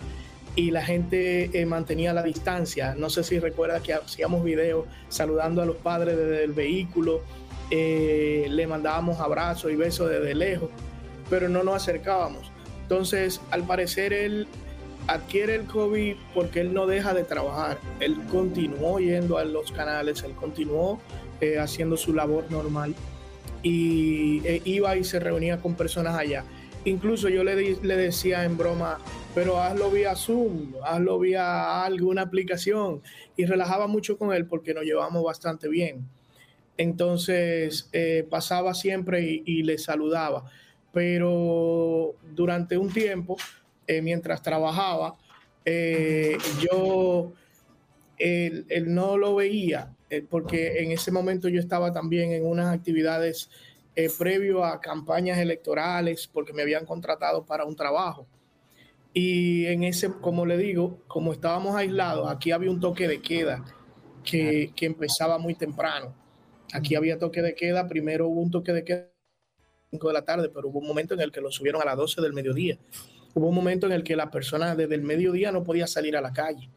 y 0.57 0.71
la 0.71 0.85
gente 0.85 1.51
mantenía 1.67 2.13
la 2.13 2.23
distancia. 2.23 2.95
No 2.97 3.11
sé 3.11 3.25
si 3.25 3.39
recuerda 3.39 3.81
que 3.81 3.95
hacíamos 3.95 4.45
videos 4.45 4.87
saludando 5.09 5.63
a 5.63 5.67
los 5.67 5.77
padres 5.77 6.17
desde 6.17 6.45
el 6.45 6.53
vehículo, 6.53 7.23
le 7.71 8.67
mandábamos 8.69 9.19
abrazos 9.21 9.73
y 9.73 9.77
besos 9.77 10.11
desde 10.11 10.35
lejos, 10.35 10.71
pero 11.29 11.49
no 11.49 11.65
nos 11.65 11.77
acercábamos. 11.77 12.53
Entonces, 12.83 13.41
al 13.51 13.65
parecer, 13.65 14.13
él 14.13 14.47
adquiere 15.07 15.55
el 15.55 15.65
COVID 15.65 16.17
porque 16.35 16.61
él 16.61 16.73
no 16.73 16.87
deja 16.87 17.15
de 17.15 17.25
trabajar. 17.25 17.79
Él 18.01 18.17
continuó 18.31 18.99
yendo 18.99 19.39
a 19.39 19.45
los 19.45 19.73
canales, 19.73 20.23
él 20.23 20.33
continuó 20.33 21.01
eh, 21.41 21.59
haciendo 21.59 21.97
su 21.97 22.13
labor 22.13 22.51
normal 22.51 22.95
y 23.63 24.47
eh, 24.47 24.61
iba 24.65 24.97
y 24.97 25.05
se 25.05 25.21
reunía 25.21 25.61
con 25.61 25.75
personas 25.75 26.17
allá. 26.17 26.45
Incluso 26.85 27.29
yo 27.29 27.45
le, 27.45 27.77
le 27.83 27.97
decía 27.97 28.45
en 28.45 28.57
broma, 28.57 28.99
pero 29.35 29.59
hazlo 29.59 29.91
vía 29.91 30.15
Zoom, 30.15 30.75
hazlo 30.85 31.19
vía 31.19 31.83
alguna 31.85 32.23
aplicación 32.23 33.03
y 33.37 33.47
relajaba 33.47 33.87
mucho 33.87 34.19
con 34.19 34.33
él 34.33 34.47
porque 34.47 34.75
nos 34.75 34.85
llevamos 34.85 35.25
bastante 35.25 35.69
bien. 35.69 36.07
Entonces 36.77 37.89
eh, 37.93 38.27
pasaba 38.29 38.75
siempre 38.75 39.43
y 39.45 39.63
le 39.63 39.79
saludaba 39.79 40.45
pero 40.95 42.15
durante 42.35 42.79
un 42.79 42.91
tiempo, 42.91 43.37
eh, 43.87 44.01
mientras 44.01 44.41
trabajaba, 44.41 45.17
eh, 45.65 46.39
yo 46.63 47.33
él, 48.17 48.65
no 48.87 49.19
lo 49.19 49.35
veía, 49.35 49.93
porque 50.31 50.79
en 50.85 50.93
ese 50.93 51.11
momento 51.11 51.49
yo 51.49 51.59
estaba 51.59 51.93
también 51.93 52.31
en 52.31 52.47
unas 52.47 52.73
actividades 52.73 53.51
previo 54.19 54.65
a 54.65 54.81
campañas 54.81 55.39
electorales, 55.39 56.29
porque 56.33 56.53
me 56.53 56.63
habían 56.63 56.85
contratado 56.85 57.45
para 57.45 57.65
un 57.65 57.77
trabajo. 57.77 58.27
Y 59.13 59.67
en 59.67 59.85
ese, 59.85 60.11
como 60.21 60.45
le 60.45 60.57
digo, 60.57 60.99
como 61.07 61.33
estábamos 61.33 61.77
aislados, 61.77 62.29
aquí 62.31 62.51
había 62.51 62.71
un 62.71 62.81
toque 62.81 63.07
de 63.07 63.21
queda 63.23 63.65
que, 64.25 64.73
que 64.75 64.87
empezaba 64.87 65.39
muy 65.39 65.55
temprano. 65.55 66.15
Aquí 66.73 66.97
había 66.97 67.19
toque 67.19 67.41
de 67.41 67.55
queda, 67.55 67.87
primero 67.87 68.29
hubo 68.29 68.41
un 68.41 68.51
toque 68.51 68.73
de 68.73 68.85
queda 68.85 69.09
de 69.93 70.13
la 70.13 70.25
tarde, 70.25 70.49
pero 70.49 70.69
hubo 70.69 70.81
un 70.81 70.89
momento 70.89 71.15
en 71.15 71.21
el 71.21 71.31
que 71.31 71.41
lo 71.41 71.51
subieron 71.53 71.81
a 71.81 71.85
las 71.85 71.97
12 71.97 72.21
del 72.21 72.33
mediodía. 72.33 72.79
Hubo 73.35 73.49
un 73.49 73.55
momento 73.55 73.87
en 73.87 73.93
el 73.93 74.03
que 74.03 74.17
la 74.17 74.31
persona 74.31 74.75
desde 74.75 74.95
el 74.95 75.03
mediodía 75.03 75.53
no 75.53 75.63
podía 75.63 75.87
salir 75.87 76.17
a 76.17 76.21
la 76.21 76.33
calle. 76.33 76.69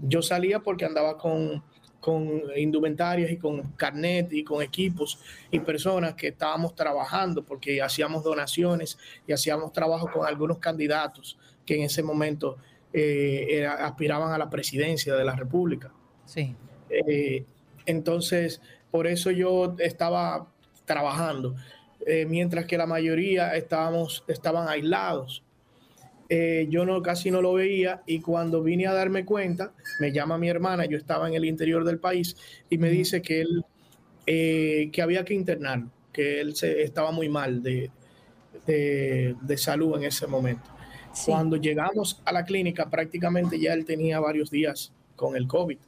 Yo 0.00 0.22
salía 0.22 0.60
porque 0.60 0.84
andaba 0.84 1.18
con, 1.18 1.62
con 2.04 2.42
indumentarias 2.54 3.30
y 3.30 3.38
con 3.38 3.62
carnet 3.76 4.30
y 4.34 4.44
con 4.44 4.60
equipos 4.62 5.18
y 5.50 5.58
personas 5.60 6.12
que 6.12 6.28
estábamos 6.28 6.74
trabajando 6.74 7.42
porque 7.42 7.80
hacíamos 7.80 8.22
donaciones 8.22 8.98
y 9.26 9.32
hacíamos 9.32 9.72
trabajo 9.72 10.10
con 10.12 10.26
algunos 10.26 10.58
candidatos 10.58 11.38
que 11.64 11.76
en 11.76 11.84
ese 11.84 12.02
momento 12.02 12.58
eh, 12.92 13.66
aspiraban 13.66 14.32
a 14.32 14.38
la 14.38 14.50
presidencia 14.50 15.14
de 15.14 15.24
la 15.24 15.34
República. 15.34 15.92
Sí. 16.26 16.54
Eh, 16.90 17.46
entonces, 17.86 18.60
por 18.90 19.06
eso 19.06 19.30
yo 19.30 19.74
estaba 19.78 20.46
trabajando. 20.84 21.54
Eh, 22.06 22.26
mientras 22.26 22.66
que 22.66 22.76
la 22.76 22.86
mayoría 22.86 23.56
estábamos, 23.56 24.24
estaban 24.28 24.68
aislados. 24.68 25.42
Eh, 26.28 26.66
yo 26.70 26.86
no, 26.86 27.02
casi 27.02 27.30
no 27.30 27.42
lo 27.42 27.52
veía 27.52 28.02
y 28.06 28.20
cuando 28.20 28.62
vine 28.62 28.86
a 28.86 28.94
darme 28.94 29.24
cuenta, 29.24 29.72
me 30.00 30.10
llama 30.10 30.38
mi 30.38 30.48
hermana, 30.48 30.86
yo 30.86 30.96
estaba 30.96 31.28
en 31.28 31.34
el 31.34 31.44
interior 31.44 31.84
del 31.84 31.98
país 31.98 32.36
y 32.70 32.78
me 32.78 32.88
dice 32.88 33.20
que 33.20 33.42
él, 33.42 33.64
eh, 34.26 34.88
que 34.90 35.02
había 35.02 35.24
que 35.24 35.34
internarlo, 35.34 35.90
que 36.12 36.40
él 36.40 36.56
se, 36.56 36.82
estaba 36.82 37.10
muy 37.10 37.28
mal 37.28 37.62
de, 37.62 37.90
de, 38.66 39.56
salud 39.56 39.96
en 39.98 40.04
ese 40.04 40.26
momento. 40.26 40.70
Cuando 41.26 41.56
llegamos 41.56 42.22
a 42.24 42.32
la 42.32 42.44
clínica, 42.44 42.88
prácticamente 42.88 43.60
ya 43.60 43.74
él 43.74 43.84
tenía 43.84 44.18
varios 44.18 44.50
días 44.50 44.92
con 45.16 45.36
el 45.36 45.46
COVID. 45.46 45.78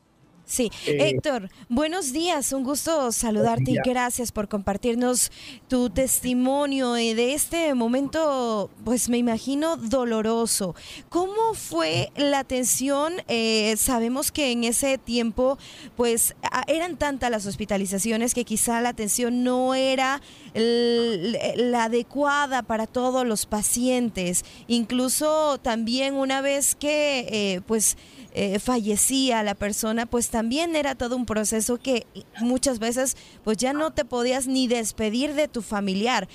Sí, 0.48 0.70
eh, 0.87 1.09
Héctor, 1.09 1.50
buenos 1.68 2.12
días, 2.12 2.52
un 2.52 2.62
gusto 2.62 3.11
saludarte 3.11 3.72
y 3.72 3.78
gracias 3.85 4.30
por 4.30 4.48
compartirnos 4.48 5.32
tu 5.66 5.90
testimonio 5.90 6.92
de 6.92 7.35
este 7.35 7.74
momento, 7.74 8.70
pues 8.85 9.09
me 9.09 9.18
imagino 9.18 9.76
doloroso. 9.76 10.76
¿Cómo 11.09 11.54
fue 11.54 12.12
la 12.14 12.38
atención? 12.38 13.14
Eh, 13.26 13.74
sabemos 13.76 14.30
que 14.30 14.52
en 14.52 14.62
ese 14.62 14.98
tiempo, 14.98 15.59
pues 15.96 16.37
eran 16.68 16.96
tantas 16.96 17.28
las 17.28 17.44
hospitalizaciones 17.46 18.32
que 18.32 18.44
quizá 18.44 18.80
la 18.80 18.90
atención 18.90 19.42
no 19.42 19.74
era 19.74 20.22
la 20.54 21.85
adecuada 21.85 22.62
para 22.62 22.87
todos 22.87 23.26
los 23.26 23.46
pacientes. 23.46 24.44
Incluso 24.68 25.59
también 25.59 26.14
una 26.14 26.40
vez 26.40 26.76
que, 26.76 27.26
eh, 27.30 27.61
pues, 27.66 27.96
eh, 28.38 28.59
fallecía 28.59 29.42
la 29.42 29.55
persona, 29.55 30.05
pues 30.05 30.29
también 30.29 30.77
era 30.77 30.94
todo 30.94 31.16
un 31.16 31.25
proceso 31.25 31.79
que 31.79 32.07
muchas 32.38 32.79
veces 32.79 33.16
pues 33.42 33.57
ya 33.57 33.72
no 33.72 33.94
te 33.94 34.05
podías 34.05 34.46
ni 34.46 34.68
despedir 34.68 35.33
de 35.33 35.49
tu 35.49 35.62
familiar. 35.62 36.29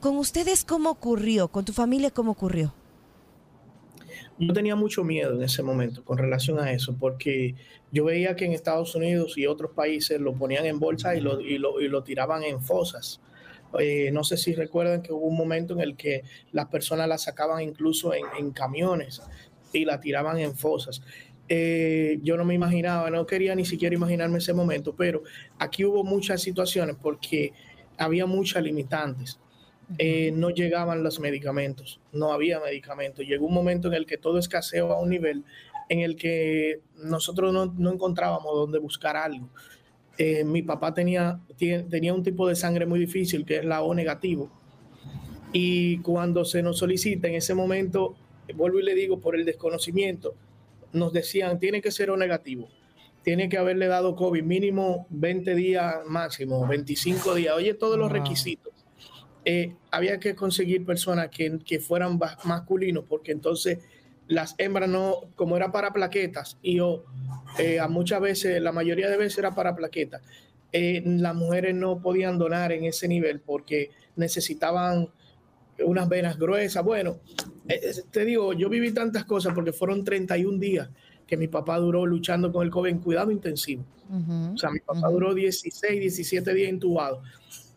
¿Con 0.00 0.16
ustedes 0.16 0.64
cómo 0.64 0.90
ocurrió? 0.90 1.46
¿Con 1.46 1.64
tu 1.64 1.72
familia 1.72 2.10
cómo 2.10 2.32
ocurrió? 2.32 2.74
Yo 4.36 4.52
tenía 4.52 4.74
mucho 4.74 5.04
miedo 5.04 5.36
en 5.36 5.44
ese 5.44 5.62
momento 5.62 6.04
con 6.04 6.18
relación 6.18 6.58
a 6.58 6.72
eso, 6.72 6.96
porque 6.98 7.54
yo 7.92 8.04
veía 8.04 8.34
que 8.34 8.46
en 8.46 8.52
Estados 8.52 8.96
Unidos 8.96 9.38
y 9.38 9.46
otros 9.46 9.70
países 9.76 10.20
lo 10.20 10.34
ponían 10.34 10.66
en 10.66 10.80
bolsa 10.80 11.14
y 11.14 11.20
lo, 11.20 11.40
y 11.40 11.56
lo, 11.56 12.02
tiraban 12.02 12.42
en 12.42 12.60
fosas. 12.60 13.20
Eh, 13.78 14.10
no 14.12 14.24
sé 14.24 14.38
si 14.38 14.56
recuerdan 14.56 15.02
que 15.02 15.12
hubo 15.12 15.26
un 15.26 15.36
momento 15.36 15.74
en 15.74 15.82
el 15.82 15.94
que 15.96 16.24
las 16.50 16.66
personas 16.66 17.06
la 17.06 17.18
sacaban 17.18 17.62
incluso 17.62 18.12
en, 18.12 18.24
en 18.36 18.50
camiones 18.50 19.22
y 19.74 19.84
la 19.84 20.00
tiraban 20.00 20.38
en 20.38 20.56
fosas. 20.56 21.02
Eh, 21.48 22.18
yo 22.22 22.36
no 22.36 22.44
me 22.44 22.54
imaginaba, 22.54 23.10
no 23.10 23.26
quería 23.26 23.54
ni 23.54 23.64
siquiera 23.64 23.94
imaginarme 23.94 24.38
ese 24.38 24.54
momento, 24.54 24.94
pero 24.96 25.22
aquí 25.58 25.84
hubo 25.84 26.02
muchas 26.02 26.40
situaciones 26.40 26.96
porque 27.00 27.52
había 27.98 28.26
muchas 28.26 28.62
limitantes. 28.62 29.38
Eh, 29.98 30.32
no 30.32 30.48
llegaban 30.48 31.02
los 31.02 31.20
medicamentos, 31.20 32.00
no 32.12 32.32
había 32.32 32.58
medicamentos. 32.60 33.26
Llegó 33.26 33.46
un 33.46 33.54
momento 33.54 33.88
en 33.88 33.94
el 33.94 34.06
que 34.06 34.16
todo 34.16 34.38
escaseó 34.38 34.92
a 34.92 35.00
un 35.00 35.10
nivel 35.10 35.44
en 35.90 36.00
el 36.00 36.16
que 36.16 36.80
nosotros 36.96 37.52
no, 37.52 37.92
encontrábamos 37.92 38.54
dónde 38.54 38.78
buscar 38.78 39.16
algo. 39.16 39.48
Eh, 40.16 40.44
mi 40.44 40.62
papá 40.62 40.94
tenía, 40.94 41.40
tenía 41.58 42.14
un 42.14 42.22
tipo 42.22 42.48
de 42.48 42.54
sangre 42.54 42.86
muy 42.86 42.98
difícil, 42.98 43.44
que 43.44 43.58
es 43.58 43.64
la 43.64 43.82
O 43.82 43.94
negativo. 43.94 44.50
Y 45.52 45.98
cuando 45.98 46.44
se 46.44 46.62
nos 46.62 46.78
solicita 46.78 47.28
en 47.28 47.34
ese 47.34 47.54
momento, 47.54 48.16
vuelvo 48.54 48.80
y 48.80 48.84
le 48.84 48.94
digo, 48.94 49.20
por 49.20 49.36
el 49.36 49.44
desconocimiento, 49.44 50.34
nos 50.94 51.12
decían, 51.12 51.58
tiene 51.58 51.82
que 51.82 51.90
ser 51.90 52.10
o 52.10 52.16
negativo, 52.16 52.68
tiene 53.22 53.48
que 53.48 53.58
haberle 53.58 53.86
dado 53.86 54.16
COVID 54.16 54.42
mínimo 54.42 55.06
20 55.10 55.54
días 55.54 55.96
máximo, 56.06 56.66
25 56.66 57.34
días, 57.34 57.54
oye, 57.54 57.74
todos 57.74 57.98
los 57.98 58.10
requisitos. 58.10 58.72
Eh, 59.46 59.74
había 59.90 60.18
que 60.18 60.34
conseguir 60.34 60.86
personas 60.86 61.28
que, 61.28 61.58
que, 61.66 61.78
fueran 61.78 62.18
masculinos, 62.44 63.04
porque 63.06 63.32
entonces 63.32 63.78
las 64.26 64.54
hembras 64.56 64.88
no, 64.88 65.16
como 65.36 65.56
era 65.56 65.70
para 65.70 65.92
plaquetas, 65.92 66.56
y 66.62 66.76
yo, 66.76 67.04
eh, 67.58 67.78
a 67.78 67.88
muchas 67.88 68.20
veces, 68.20 68.62
la 68.62 68.72
mayoría 68.72 69.10
de 69.10 69.18
veces 69.18 69.38
era 69.38 69.54
para 69.54 69.76
plaquetas, 69.76 70.22
eh, 70.72 71.02
las 71.04 71.34
mujeres 71.34 71.74
no 71.74 72.00
podían 72.00 72.36
donar 72.36 72.72
en 72.72 72.84
ese 72.84 73.06
nivel 73.06 73.40
porque 73.40 73.90
necesitaban 74.16 75.08
unas 75.78 76.08
venas 76.08 76.36
gruesas. 76.36 76.82
Bueno, 76.82 77.20
te 78.10 78.24
digo, 78.24 78.52
yo 78.52 78.68
viví 78.68 78.92
tantas 78.92 79.24
cosas 79.24 79.54
porque 79.54 79.72
fueron 79.72 80.04
31 80.04 80.58
días 80.58 80.88
que 81.26 81.36
mi 81.36 81.48
papá 81.48 81.78
duró 81.78 82.04
luchando 82.06 82.52
con 82.52 82.64
el 82.64 82.70
COVID 82.70 82.90
en 82.90 82.98
cuidado 82.98 83.30
intensivo. 83.30 83.84
o 84.10 84.56
sea, 84.56 84.70
mi 84.70 84.80
papá 84.80 85.08
duró 85.08 85.34
16, 85.34 86.00
17 86.00 86.54
días 86.54 86.70
intubado. 86.70 87.22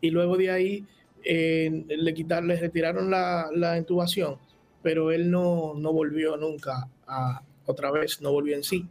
Y 0.02 0.10
luego 0.10 0.38
de 0.38 0.52
ahí 0.52 0.86
eh, 1.23 1.86
le, 1.88 2.13
quitaron, 2.13 2.47
le 2.47 2.58
retiraron 2.58 3.10
la, 3.10 3.50
la, 3.54 3.78
intubación, 3.78 4.38
pero 4.82 5.12
él 5.12 5.32
no, 5.32 5.73
no 5.76 5.93
volvió 5.93 6.38
nunca 6.38 6.88
a, 7.08 7.41
otra 7.65 7.91
vez, 7.91 8.21
no 8.21 8.32
volvió 8.32 8.56
en 8.56 8.63
sí. 8.63 8.86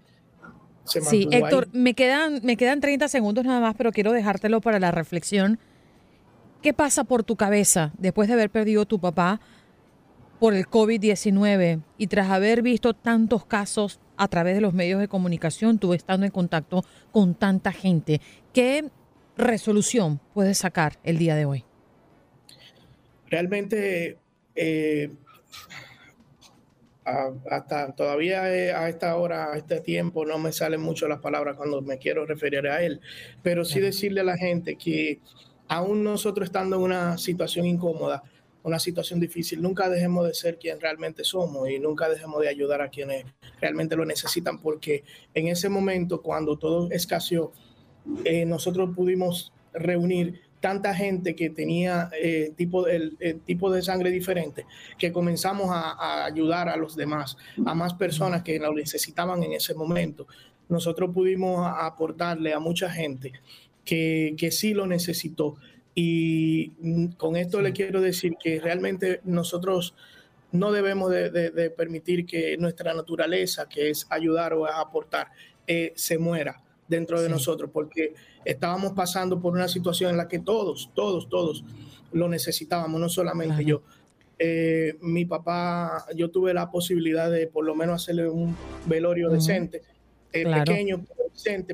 sí, 0.84 1.28
Héctor, 1.30 1.68
me 1.72 1.94
quedan, 1.94 2.40
me 2.42 2.56
quedan 2.56 2.80
30 2.80 3.08
segundos 3.08 3.44
nada 3.44 3.60
más, 3.60 3.74
pero 3.76 3.92
quiero 3.92 4.12
dejártelo 4.12 4.60
para 4.60 4.80
la 4.80 4.90
reflexión. 4.90 5.58
¿Qué 6.62 6.72
pasa 6.72 7.04
por 7.04 7.22
tu 7.22 7.36
cabeza 7.36 7.92
después 7.98 8.28
de 8.28 8.34
haber 8.34 8.50
perdido 8.50 8.86
tu 8.86 8.98
papá 8.98 9.40
por 10.38 10.54
el 10.54 10.66
COVID-19 10.66 11.82
y 11.98 12.06
tras 12.06 12.30
haber 12.30 12.62
visto 12.62 12.94
tantos 12.94 13.44
casos 13.44 14.00
a 14.16 14.28
través 14.28 14.54
de 14.54 14.60
los 14.60 14.74
medios 14.74 15.00
de 15.00 15.08
comunicación, 15.08 15.78
tú 15.78 15.94
estando 15.94 16.26
en 16.26 16.32
contacto 16.32 16.84
con 17.12 17.34
tanta 17.34 17.72
gente? 17.72 18.20
¿Qué 18.52 18.90
resolución 19.36 20.20
puede 20.34 20.54
sacar 20.54 20.98
el 21.04 21.18
día 21.18 21.34
de 21.34 21.44
hoy? 21.44 21.64
Realmente, 23.28 24.18
eh, 24.54 25.10
hasta 27.50 27.92
todavía 27.94 28.52
eh, 28.54 28.72
a 28.72 28.88
esta 28.88 29.16
hora, 29.16 29.52
a 29.52 29.56
este 29.56 29.80
tiempo, 29.80 30.24
no 30.24 30.38
me 30.38 30.52
salen 30.52 30.80
mucho 30.80 31.08
las 31.08 31.20
palabras 31.20 31.56
cuando 31.56 31.82
me 31.82 31.98
quiero 31.98 32.26
referir 32.26 32.66
a 32.66 32.82
él, 32.82 33.00
pero 33.42 33.64
sí 33.64 33.80
decirle 33.80 34.20
a 34.20 34.24
la 34.24 34.36
gente 34.36 34.76
que 34.76 35.20
aún 35.68 36.04
nosotros 36.04 36.46
estando 36.46 36.76
en 36.76 36.82
una 36.82 37.18
situación 37.18 37.66
incómoda, 37.66 38.22
una 38.66 38.80
situación 38.80 39.20
difícil, 39.20 39.62
nunca 39.62 39.88
dejemos 39.88 40.26
de 40.26 40.34
ser 40.34 40.58
quien 40.58 40.80
realmente 40.80 41.22
somos 41.22 41.70
y 41.70 41.78
nunca 41.78 42.08
dejemos 42.08 42.42
de 42.42 42.48
ayudar 42.48 42.82
a 42.82 42.88
quienes 42.88 43.24
realmente 43.60 43.94
lo 43.94 44.04
necesitan, 44.04 44.60
porque 44.60 45.04
en 45.34 45.46
ese 45.46 45.68
momento, 45.68 46.20
cuando 46.20 46.58
todo 46.58 46.90
escaseó, 46.90 47.52
eh, 48.24 48.44
nosotros 48.44 48.90
pudimos 48.94 49.52
reunir 49.72 50.40
tanta 50.58 50.92
gente 50.96 51.36
que 51.36 51.48
tenía 51.50 52.10
eh, 52.20 52.52
tipo, 52.56 52.88
el, 52.88 53.16
tipo 53.44 53.70
de 53.70 53.82
sangre 53.82 54.10
diferente, 54.10 54.66
que 54.98 55.12
comenzamos 55.12 55.68
a, 55.70 56.24
ayudar 56.24 56.68
a 56.68 56.76
los 56.76 56.96
demás, 56.96 57.36
a 57.64 57.72
más 57.72 57.94
personas 57.94 58.42
que 58.42 58.58
lo 58.58 58.74
necesitaban 58.74 59.44
en 59.44 59.52
ese 59.52 59.74
momento. 59.74 60.26
Nosotros 60.68 61.14
pudimos 61.14 61.64
aportarle 61.64 62.52
a 62.52 62.58
mucha 62.58 62.90
gente 62.90 63.32
que, 63.84 64.34
que 64.36 64.50
sí 64.50 64.74
lo 64.74 64.88
necesitó. 64.88 65.56
Y 65.98 66.74
mm, 66.78 67.06
con 67.16 67.36
esto 67.36 67.62
le 67.62 67.72
quiero 67.72 68.02
decir 68.02 68.34
que 68.38 68.60
realmente 68.60 69.20
nosotros 69.24 69.94
no 70.52 70.70
debemos 70.70 71.10
de, 71.10 71.72
permitir 71.76 72.26
que 72.26 72.56
nuestra 72.58 72.92
naturaleza, 72.94 73.66
que 73.68 73.90
es 73.90 74.06
ayudar 74.10 74.52
o 74.52 74.66
aportar, 74.66 75.28
eh, 75.66 75.92
se 75.96 76.18
muera 76.18 76.62
dentro 76.86 77.20
de 77.20 77.28
nosotros, 77.28 77.70
porque 77.72 78.14
estábamos 78.44 78.92
pasando 78.92 79.40
por 79.40 79.54
una 79.54 79.68
situación 79.68 80.10
en 80.10 80.18
la 80.18 80.28
que 80.28 80.38
todos, 80.38 80.90
todos, 80.94 81.28
todos 81.28 81.64
lo 82.12 82.28
necesitábamos, 82.28 83.00
no 83.00 83.08
solamente 83.08 83.64
yo. 83.64 83.82
Eh, 84.38 84.98
mi 85.00 85.24
papá, 85.24 86.04
yo 86.14 86.30
tuve 86.30 86.52
la 86.52 86.70
posibilidad 86.70 87.30
de 87.30 87.46
por 87.46 87.64
lo 87.64 87.74
menos 87.74 88.02
hacerle 88.02 88.28
un 88.28 88.54
velorio 88.84 89.30
decente, 89.30 89.82
eh, 90.32 90.44
pequeño, 90.44 91.06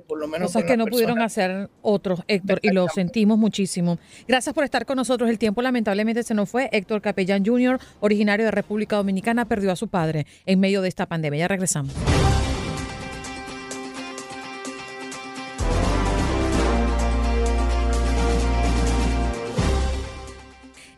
por 0.07 0.19
lo 0.19 0.29
menos. 0.29 0.49
Cosas 0.49 0.65
que 0.65 0.77
no 0.77 0.87
pudieron 0.87 1.21
hacer 1.21 1.71
otros, 1.83 2.21
Héctor, 2.29 2.61
y 2.63 2.71
lo 2.71 2.89
sentimos 2.89 3.39
muchísimo. 3.39 3.99
Gracias 4.27 4.55
por 4.55 4.65
estar 4.65 4.87
con 4.87 4.97
nosotros. 4.97 5.31
El 5.31 5.39
tiempo 5.39 5.63
lamentablemente 5.63 6.23
se 6.23 6.35
nos 6.35 6.49
fue. 6.49 6.69
Héctor 6.73 7.01
Capellán 7.01 7.45
Jr., 7.45 7.79
originario 8.01 8.45
de 8.45 8.51
República 8.51 8.97
Dominicana, 8.97 9.47
perdió 9.47 9.73
a 9.73 9.77
su 9.77 9.89
padre 9.89 10.27
en 10.47 10.61
medio 10.61 10.83
de 10.83 10.89
esta 10.89 11.07
pandemia. 11.07 11.41
Ya 11.41 11.49
regresamos. 11.49 11.95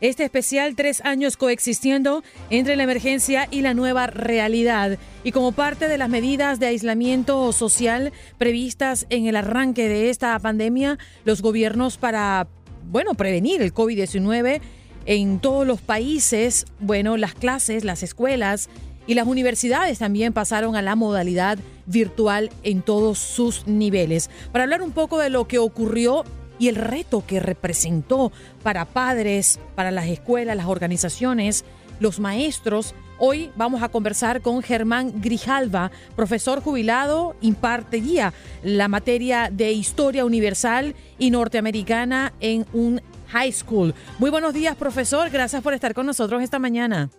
Este 0.05 0.23
especial, 0.23 0.75
tres 0.75 1.03
años 1.03 1.35
coexistiendo 1.35 2.23
entre 2.51 2.75
la 2.75 2.83
emergencia 2.83 3.47
y 3.49 3.61
la 3.61 3.73
nueva 3.73 4.05
realidad. 4.05 4.99
Y 5.23 5.31
como 5.31 5.51
parte 5.51 5.87
de 5.87 5.97
las 5.97 6.09
medidas 6.09 6.59
de 6.59 6.67
aislamiento 6.67 7.51
social 7.53 8.13
previstas 8.37 9.07
en 9.09 9.25
el 9.25 9.35
arranque 9.35 9.89
de 9.89 10.11
esta 10.11 10.37
pandemia, 10.37 10.99
los 11.23 11.41
gobiernos 11.41 11.97
para, 11.97 12.47
bueno, 12.91 13.15
prevenir 13.15 13.63
el 13.63 13.73
COVID-19 13.73 14.61
en 15.07 15.39
todos 15.39 15.65
los 15.65 15.81
países, 15.81 16.67
bueno, 16.79 17.17
las 17.17 17.33
clases, 17.33 17.83
las 17.83 18.03
escuelas 18.03 18.69
y 19.07 19.15
las 19.15 19.25
universidades 19.25 19.97
también 19.97 20.33
pasaron 20.33 20.75
a 20.75 20.83
la 20.83 20.95
modalidad 20.95 21.57
virtual 21.87 22.51
en 22.61 22.83
todos 22.83 23.17
sus 23.17 23.65
niveles. 23.65 24.29
Para 24.51 24.65
hablar 24.65 24.83
un 24.83 24.91
poco 24.91 25.17
de 25.17 25.31
lo 25.31 25.47
que 25.47 25.57
ocurrió 25.57 26.25
y 26.59 26.67
el 26.67 26.75
reto 26.75 27.23
que 27.25 27.39
representó 27.39 28.31
para 28.63 28.85
padres, 28.85 29.59
para 29.75 29.91
las 29.91 30.07
escuelas, 30.07 30.55
las 30.55 30.67
organizaciones, 30.67 31.65
los 31.99 32.19
maestros. 32.19 32.93
Hoy 33.17 33.51
vamos 33.55 33.81
a 33.81 33.89
conversar 33.89 34.41
con 34.41 34.61
Germán 34.61 35.21
Grijalva, 35.21 35.91
profesor 36.15 36.61
jubilado, 36.61 37.35
impartiría 37.41 38.33
la 38.63 38.87
materia 38.87 39.49
de 39.51 39.71
historia 39.71 40.25
universal 40.25 40.95
y 41.17 41.31
norteamericana 41.31 42.33
en 42.41 42.65
un 42.73 43.01
high 43.29 43.51
school. 43.51 43.93
Muy 44.19 44.29
buenos 44.29 44.53
días, 44.53 44.75
profesor. 44.75 45.29
Gracias 45.29 45.61
por 45.61 45.73
estar 45.73 45.93
con 45.93 46.05
nosotros 46.05 46.43
esta 46.43 46.59
mañana. 46.59 47.09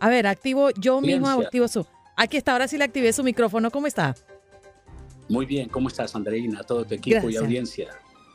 A 0.00 0.08
ver, 0.08 0.26
activo 0.26 0.70
yo 0.70 1.00
mismo, 1.00 1.28
activo 1.28 1.68
su. 1.68 1.86
Aquí 2.16 2.36
está, 2.36 2.52
ahora 2.52 2.66
sí 2.68 2.78
le 2.78 2.84
activé 2.84 3.12
su 3.12 3.22
micrófono. 3.22 3.70
¿Cómo 3.70 3.86
está? 3.86 4.14
Muy 5.30 5.46
bien, 5.46 5.68
¿cómo 5.68 5.88
estás, 5.88 6.16
Andreina? 6.16 6.64
Todo 6.64 6.84
tu 6.84 6.92
equipo 6.92 7.30
y 7.30 7.36
audiencia. 7.36 7.88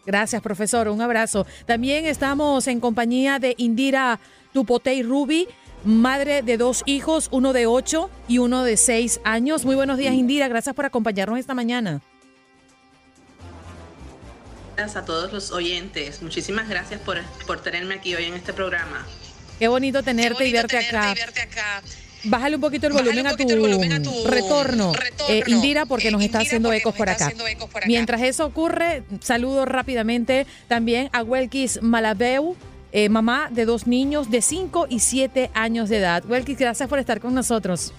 Gracias, 0.05 0.41
profesor. 0.41 0.87
Un 0.87 1.01
abrazo. 1.01 1.45
También 1.65 2.05
estamos 2.05 2.67
en 2.67 2.79
compañía 2.79 3.37
de 3.37 3.53
Indira 3.57 4.17
Tupotei 4.53 5.03
Rubi, 5.03 5.45
madre 5.83 6.41
de 6.41 6.55
dos 6.55 6.83
hijos, 6.85 7.27
uno 7.31 7.51
de 7.51 7.67
ocho 7.67 8.09
y 8.29 8.37
uno 8.37 8.63
de 8.63 8.77
seis 8.77 9.19
años. 9.25 9.65
Muy 9.65 9.75
buenos 9.75 9.97
días, 9.97 10.13
mm. 10.13 10.19
Indira. 10.19 10.47
Gracias 10.47 10.73
por 10.73 10.85
acompañarnos 10.85 11.37
esta 11.37 11.53
mañana. 11.53 12.01
Gracias 14.77 15.03
a 15.03 15.05
todos 15.05 15.33
los 15.33 15.51
oyentes. 15.51 16.21
Muchísimas 16.21 16.69
gracias 16.69 17.01
por, 17.01 17.17
por 17.45 17.61
tenerme 17.61 17.95
aquí 17.95 18.15
hoy 18.15 18.23
en 18.23 18.35
este 18.35 18.53
programa. 18.53 19.05
Qué 19.59 19.67
bonito 19.67 20.01
tenerte, 20.01 20.47
y, 20.47 20.53
verte 20.53 20.77
acá. 20.77 21.11
y 21.11 21.19
verte 21.19 21.41
acá. 21.41 21.81
Bájale 22.25 22.55
un 22.55 22.61
poquito 22.61 22.87
el 22.87 22.93
volumen, 22.93 23.27
a, 23.27 24.01
tu 24.01 24.27
retorno, 24.27 24.93
eh, 25.29 25.43
Indira, 25.47 25.85
porque 25.85 26.11
nos 26.11 26.21
está 26.23 26.39
haciendo 26.39 26.71
ecos 26.73 26.95
por 26.95 27.09
acá. 27.09 27.31
Mientras 27.85 28.21
eso 28.21 28.45
ocurre, 28.45 29.03
saludo 29.21 29.65
rápidamente 29.65 30.47
también 30.67 31.09
a 31.13 31.23
Welkis 31.23 31.81
Malabeu, 31.81 32.55
eh, 32.91 33.09
mamá 33.09 33.49
de 33.51 33.65
dos 33.65 33.87
niños 33.87 34.29
de 34.31 34.41
5 34.41 34.87
y 34.89 34.99
7 34.99 35.51
años 35.53 35.89
de 35.89 35.97
edad. 35.97 36.23
Welkis, 36.25 36.57
gracias 36.57 36.89
por 36.89 36.99
estar 36.99 37.19
con 37.19 37.33
nosotros. 37.33 37.93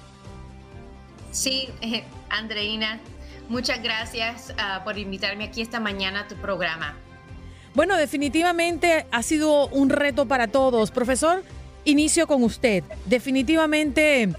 Sí, 1.31 1.69
eh, 1.83 2.03
Andreina, 2.31 3.01
muchas 3.49 3.83
gracias 3.83 4.55
ah, 4.59 4.83
por 4.85 4.99
invitarme 4.99 5.45
aquí 5.45 5.61
esta 5.61 5.81
mañana 5.81 6.21
a 6.21 6.29
tu 6.29 6.35
programa. 6.37 6.97
Bueno, 7.75 7.97
definitivamente 7.99 9.07
ha 9.11 9.23
sido 9.23 9.69
un 9.69 9.91
reto 9.91 10.27
para 10.27 10.49
todos. 10.49 10.91
Profesor, 10.91 11.45
Inicio 11.87 12.27
con 12.27 12.42
usted. 12.42 12.83
Definitivamente 13.05 14.35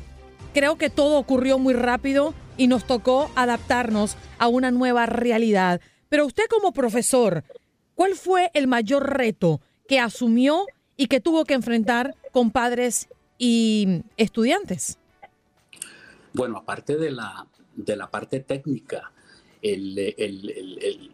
creo 0.53 0.77
que 0.77 0.89
todo 0.89 1.17
ocurrió 1.17 1.57
muy 1.57 1.73
rápido 1.73 2.33
y 2.57 2.67
nos 2.67 2.86
tocó 2.86 3.31
adaptarnos 3.36 4.17
a 4.38 4.49
una 4.49 4.69
nueva 4.69 5.05
realidad. 5.05 5.79
Pero 6.10 6.25
usted 6.25 6.43
como 6.49 6.73
profesor, 6.73 7.45
¿cuál 7.95 8.15
fue 8.15 8.51
el 8.53 8.67
mayor 8.67 9.15
reto 9.15 9.62
que 9.88 9.97
asumió 9.97 10.65
y 10.97 11.07
que 11.07 11.21
tuvo 11.21 11.45
que 11.45 11.53
enfrentar 11.53 12.15
con 12.33 12.51
padres 12.51 13.07
y 13.38 14.01
estudiantes? 14.17 14.97
Bueno, 16.33 16.57
aparte 16.57 16.97
de 16.97 17.12
la, 17.12 17.47
de 17.77 17.95
la 17.95 18.12
parte 18.12 18.41
técnica, 18.41 19.13
el, 19.62 21.13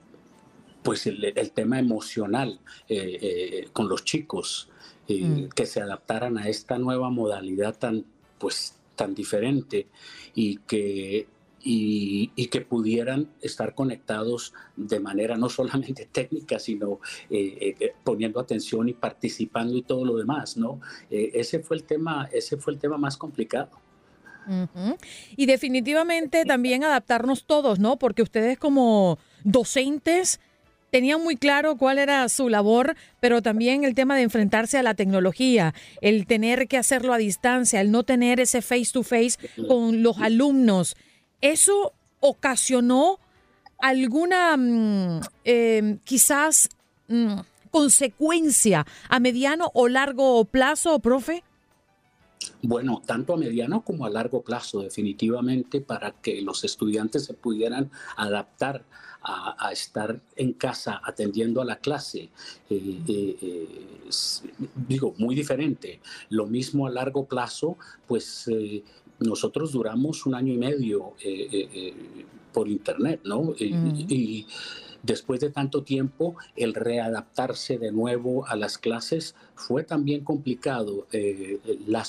pues 0.82 1.06
el, 1.06 1.52
tema 1.54 1.78
emocional 1.78 2.60
eh, 2.90 3.20
eh, 3.22 3.70
con 3.72 3.88
los 3.88 4.04
chicos, 4.04 4.70
Mm. 5.08 5.50
que 5.50 5.66
se 5.66 5.82
adaptaran 5.82 6.38
a 6.38 6.48
esta 6.48 6.78
nueva 6.78 7.10
modalidad 7.10 7.78
tan, 7.78 8.06
pues, 8.38 8.76
tan 8.96 9.14
diferente 9.14 9.88
y 10.34 10.58
que, 10.58 11.28
y, 11.62 12.48
que 12.48 12.62
pudieran 12.62 13.30
estar 13.42 13.74
conectados 13.74 14.54
de 14.76 15.00
manera 15.00 15.38
no 15.38 15.50
solamente 15.50 16.06
técnica, 16.12 16.60
sino 16.60 17.00
eh, 17.30 17.76
eh, 17.80 17.94
poniendo 18.04 18.40
atención 18.40 18.90
y 18.90 18.94
participando 18.94 19.76
y 19.78 19.82
todo 19.82 20.06
lo 20.06 20.16
demás, 20.16 20.58
¿no? 20.58 20.80
Eh, 21.10 21.32
ese, 21.34 21.60
fue 21.60 21.78
el 21.78 21.84
tema, 21.84 22.30
ese 22.32 22.58
fue 22.58 22.74
el 22.74 22.80
tema 22.80 22.98
más 22.98 23.18
complicado. 23.18 23.72
Y 25.38 25.46
definitivamente 25.46 26.44
también 26.44 26.84
adaptarnos 26.84 27.46
todos, 27.46 27.80
¿no? 27.80 27.98
Porque 27.98 28.22
ustedes 28.22 28.58
como 28.58 29.18
docentes 29.46 30.42
tenían 30.94 31.24
muy 31.24 31.38
claro 31.38 31.76
cuál 31.76 31.98
era 31.98 32.30
su 32.30 32.50
labor, 32.50 32.96
pero 33.20 33.42
también 33.42 33.84
el 33.84 33.96
tema 33.96 34.16
de 34.16 34.22
enfrentarse 34.22 34.78
a 34.78 34.84
la 34.84 34.94
tecnología, 34.94 35.74
el 36.02 36.28
tener 36.28 36.68
que 36.68 36.78
hacerlo 36.78 37.14
a 37.14 37.18
distancia, 37.18 37.82
el 37.82 37.90
no 37.90 38.04
tener 38.04 38.40
ese 38.40 38.62
face 38.62 38.92
to 38.94 39.02
face 39.02 39.40
con 39.68 40.04
los 40.04 40.20
alumnos. 40.20 40.96
¿Eso 41.42 41.94
ocasionó 42.20 43.18
alguna 43.80 44.56
mm, 44.56 45.22
em, 45.46 45.98
quizás 46.04 46.70
mm, 47.08 47.40
consecuencia 47.72 48.86
a 49.10 49.20
mediano 49.20 49.72
o 49.74 49.88
largo 49.88 50.46
plazo, 50.46 51.00
profe? 51.00 51.44
Bueno, 52.62 53.02
tanto 53.04 53.34
a 53.34 53.38
mediano 53.38 53.84
como 53.84 54.06
a 54.06 54.12
largo 54.12 54.44
plazo, 54.44 54.82
definitivamente, 54.82 55.82
para 55.82 56.12
que 56.12 56.40
los 56.44 56.64
estudiantes 56.64 57.26
se 57.26 57.34
pudieran 57.34 57.90
adaptar 58.16 58.86
a, 59.24 59.72
estar 59.72 60.20
en 60.36 60.54
casa 60.54 61.02
atendiendo 61.04 61.62
a 61.62 61.66
la 61.66 61.78
clase, 61.78 62.30
eh, 62.70 63.00
eh, 63.08 63.38
eh, 63.42 63.68
digo, 64.88 65.14
muy 65.18 65.34
diferente. 65.36 66.02
Lo 66.30 66.46
mismo 66.46 66.88
a 66.88 66.90
largo 66.90 67.26
plazo, 67.26 67.78
pues 68.08 68.50
nosotros 69.20 69.72
duramos 69.72 70.26
un 70.26 70.36
año 70.36 70.54
y 70.54 70.58
medio 70.58 71.14
por 72.52 72.68
internet, 72.68 73.22
¿no? 73.24 73.54
y 73.58 74.46
después 75.04 75.40
de 75.42 75.52
tanto 75.52 75.84
tiempo, 75.84 76.36
el 76.56 76.74
readaptarse 76.74 77.78
de 77.78 77.92
nuevo 77.92 78.48
a 78.48 78.56
las 78.56 78.78
clases 78.78 79.36
fue 79.54 79.84
también 79.84 80.24
complicado. 80.24 81.08
Eh, 81.12 81.60
la, 81.86 82.04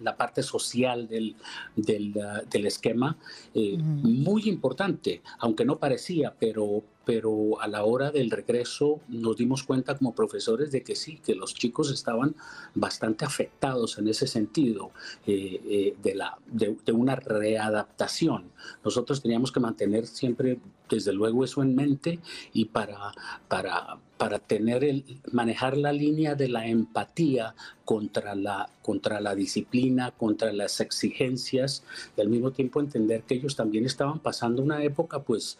la, 0.00 0.16
parte 0.16 0.42
social 0.42 1.08
del, 1.08 1.36
del, 1.76 2.14
del 2.50 2.66
esquema, 2.66 3.18
eh, 3.54 3.76
muy 3.76 4.48
importante, 4.48 5.20
aunque 5.38 5.64
no 5.64 5.78
parecía, 5.78 6.34
pero, 6.38 6.82
pero 7.04 7.60
a 7.60 7.68
la 7.68 7.84
hora 7.84 8.10
del 8.10 8.30
regreso 8.30 9.00
nos 9.08 9.36
dimos 9.36 9.62
cuenta 9.62 9.96
como 9.96 10.14
profesores 10.14 10.70
de 10.72 10.82
que 10.82 10.96
sí, 10.96 11.20
que 11.24 11.34
los 11.34 11.54
chicos 11.54 11.90
estaban 11.90 12.34
bastante 12.74 13.24
afectados 13.24 13.98
en 13.98 14.08
ese 14.08 14.26
sentido 14.26 14.90
eh, 15.26 15.94
de, 16.02 16.14
la, 16.14 16.38
de, 16.46 16.76
de 16.84 16.92
una 16.92 17.16
readaptación. 17.16 18.50
Nosotros 18.84 19.22
teníamos 19.22 19.52
que 19.52 19.60
mantener 19.60 20.06
siempre 20.06 20.58
desde 20.88 21.12
luego 21.12 21.44
eso 21.44 21.62
en 21.62 21.74
mente 21.74 22.20
y 22.52 22.66
para, 22.66 23.12
para, 23.48 23.98
para 24.22 24.38
tener 24.38 24.84
el, 24.84 25.04
manejar 25.32 25.76
la 25.76 25.92
línea 25.92 26.36
de 26.36 26.48
la 26.48 26.68
empatía 26.68 27.56
contra 27.84 28.36
la, 28.36 28.68
contra 28.80 29.20
la 29.20 29.34
disciplina, 29.34 30.12
contra 30.12 30.52
las 30.52 30.80
exigencias, 30.80 31.82
y 32.16 32.20
al 32.20 32.28
mismo 32.28 32.52
tiempo 32.52 32.78
entender 32.78 33.24
que 33.24 33.34
ellos 33.34 33.56
también 33.56 33.84
estaban 33.84 34.20
pasando 34.20 34.62
una 34.62 34.80
época 34.84 35.18
pues 35.18 35.58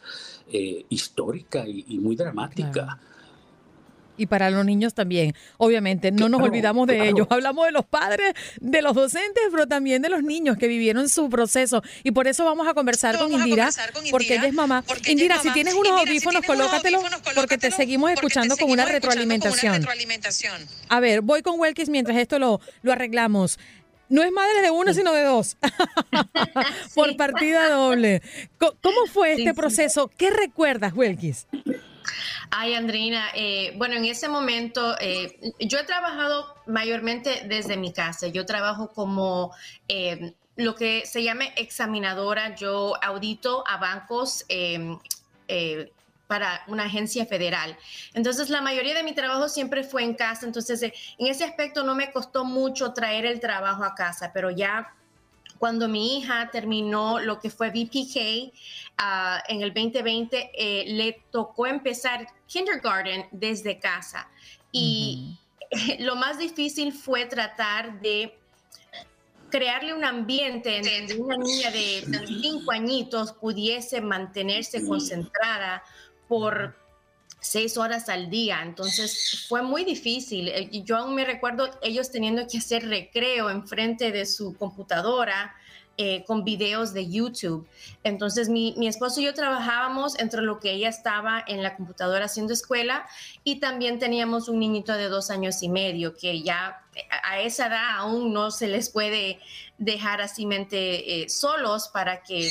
eh, 0.52 0.84
histórica 0.90 1.66
y, 1.66 1.98
muy 1.98 2.14
dramática 2.14 3.00
y 4.16 4.26
para 4.26 4.50
los 4.50 4.64
niños 4.64 4.94
también. 4.94 5.34
Obviamente, 5.58 6.10
no 6.10 6.28
nos 6.28 6.42
olvidamos 6.42 6.86
de 6.86 7.08
ellos. 7.08 7.26
Hablamos 7.30 7.66
de 7.66 7.72
los 7.72 7.84
padres, 7.84 8.34
de 8.60 8.82
los 8.82 8.94
docentes, 8.94 9.44
pero 9.50 9.66
también 9.66 10.02
de 10.02 10.08
los 10.08 10.22
niños 10.22 10.56
que 10.58 10.68
vivieron 10.68 11.08
su 11.08 11.28
proceso. 11.28 11.82
Y 12.02 12.12
por 12.12 12.26
eso 12.26 12.44
vamos 12.44 12.66
a 12.68 12.74
conversar, 12.74 13.18
con 13.18 13.32
Indira, 13.32 13.70
porque 14.10 14.34
ella 14.34 14.46
es 14.46 14.54
mamá. 14.54 14.84
Indira, 15.06 15.40
si 15.40 15.50
tienes 15.52 15.74
unos 15.74 16.00
audífonos, 16.00 16.44
colócatelos, 16.44 17.02
porque 17.34 17.58
te 17.58 17.70
seguimos 17.70 18.10
escuchando 18.10 18.56
con, 18.56 18.70
una 18.70 18.84
retroalimentación. 18.84 19.86
A 20.88 21.00
ver, 21.00 21.20
voy 21.20 21.42
con 21.42 21.58
Welkis 21.58 21.88
mientras 21.88 22.16
esto 22.18 22.38
lo, 22.38 22.60
lo 22.82 22.92
arreglamos. 22.92 23.58
No 24.08 24.22
es 24.22 24.30
madre 24.30 24.60
de 24.60 24.70
uno, 24.70 24.92
sino 24.92 25.12
de 25.12 25.22
dos. 25.22 25.56
Por 26.94 27.16
partida 27.16 27.70
doble. 27.70 28.20
¿Cómo 28.58 29.06
fue 29.10 29.32
este 29.32 29.54
proceso? 29.54 30.10
¿Qué 30.18 30.30
recuerdas, 30.30 30.92
Welkis? 30.92 31.46
Ay, 32.54 32.74
Andreina, 32.74 33.30
eh, 33.34 33.72
bueno, 33.78 33.94
en 33.94 34.04
ese 34.04 34.28
momento 34.28 34.94
eh, 35.00 35.54
yo 35.58 35.78
he 35.78 35.84
trabajado 35.84 36.54
mayormente 36.66 37.44
desde 37.48 37.78
mi 37.78 37.94
casa. 37.94 38.26
Yo 38.26 38.44
trabajo 38.44 38.92
como 38.92 39.54
eh, 39.88 40.34
lo 40.56 40.74
que 40.74 41.06
se 41.06 41.22
llama 41.22 41.46
examinadora. 41.56 42.54
Yo 42.54 43.02
audito 43.02 43.64
a 43.66 43.78
bancos 43.78 44.44
em, 44.48 44.98
para 46.26 46.62
una 46.66 46.84
agencia 46.84 47.24
federal. 47.24 47.74
Entonces, 48.12 48.50
la 48.50 48.60
mayoría 48.60 48.92
de 48.92 49.02
mi 49.02 49.14
trabajo 49.14 49.48
siempre 49.48 49.82
fue 49.82 50.02
en 50.04 50.12
casa. 50.12 50.44
Entonces, 50.44 50.82
en 50.82 51.26
ese 51.26 51.44
aspecto 51.44 51.84
no 51.84 51.94
me 51.94 52.12
costó 52.12 52.44
mucho 52.44 52.92
traer 52.92 53.24
el 53.24 53.40
trabajo 53.40 53.82
a 53.82 53.94
casa, 53.94 54.30
pero 54.34 54.50
ya 54.50 54.94
cuando 55.62 55.86
mi 55.86 56.18
hija 56.18 56.50
terminó 56.50 57.20
lo 57.20 57.38
que 57.38 57.48
fue 57.48 57.70
VPK 57.70 58.52
ah, 58.98 59.40
en 59.46 59.62
el 59.62 59.72
2020, 59.72 60.50
eh, 60.52 60.84
le 60.88 61.22
tocó 61.30 61.68
empezar 61.68 62.26
kindergarten 62.48 63.28
desde 63.30 63.78
casa. 63.78 64.28
Y 64.72 65.38
lo 66.00 66.16
más 66.16 66.38
difícil 66.38 66.92
fue 66.92 67.26
tratar 67.26 68.00
de 68.00 68.36
crearle 69.50 69.94
un 69.94 70.02
ambiente 70.02 70.78
en 70.78 71.06
donde 71.06 71.22
una 71.22 71.36
niña 71.36 71.70
de 71.70 72.26
cinco 72.26 72.72
añitos 72.72 73.32
pudiese 73.32 74.00
mantenerse 74.00 74.84
concentrada 74.84 75.84
por 76.26 76.74
seis 77.42 77.76
horas 77.76 78.08
al 78.08 78.30
día. 78.30 78.62
Entonces 78.62 79.44
fue 79.48 79.62
muy 79.62 79.84
difícil. 79.84 80.48
Eh, 80.48 80.70
yo 80.84 80.96
aún 80.96 81.14
me 81.14 81.24
recuerdo 81.24 81.68
ellos 81.82 82.10
teniendo 82.10 82.46
que 82.46 82.58
hacer 82.58 82.88
recreo 82.88 83.50
enfrente 83.50 84.12
de 84.12 84.24
su 84.24 84.56
computadora. 84.56 85.54
Eh, 85.98 86.24
con 86.26 86.42
videos 86.42 86.94
de 86.94 87.10
YouTube. 87.10 87.68
Entonces 88.02 88.48
mi, 88.48 88.74
mi, 88.78 88.88
esposo 88.88 89.20
y 89.20 89.24
yo 89.24 89.34
trabajábamos 89.34 90.18
entre 90.18 90.40
lo 90.40 90.58
que 90.58 90.72
ella 90.72 90.88
estaba 90.88 91.44
en 91.46 91.62
la 91.62 91.76
computadora 91.76 92.24
haciendo 92.24 92.54
escuela 92.54 93.06
y 93.44 93.60
también 93.60 93.98
teníamos 93.98 94.48
un 94.48 94.58
niñito 94.58 94.94
de 94.94 95.10
dos 95.10 95.28
años 95.28 95.62
y 95.62 95.68
medio 95.68 96.16
que 96.16 96.40
ya 96.42 96.82
a 97.22 97.40
esa 97.40 97.66
edad 97.66 97.98
aún 97.98 98.32
no 98.32 98.50
se 98.50 98.68
les 98.68 98.88
puede 98.88 99.38
dejar 99.76 100.22
así 100.22 100.46
mente 100.46 101.22
eh, 101.22 101.28
solos 101.28 101.88
para 101.88 102.22
que 102.22 102.50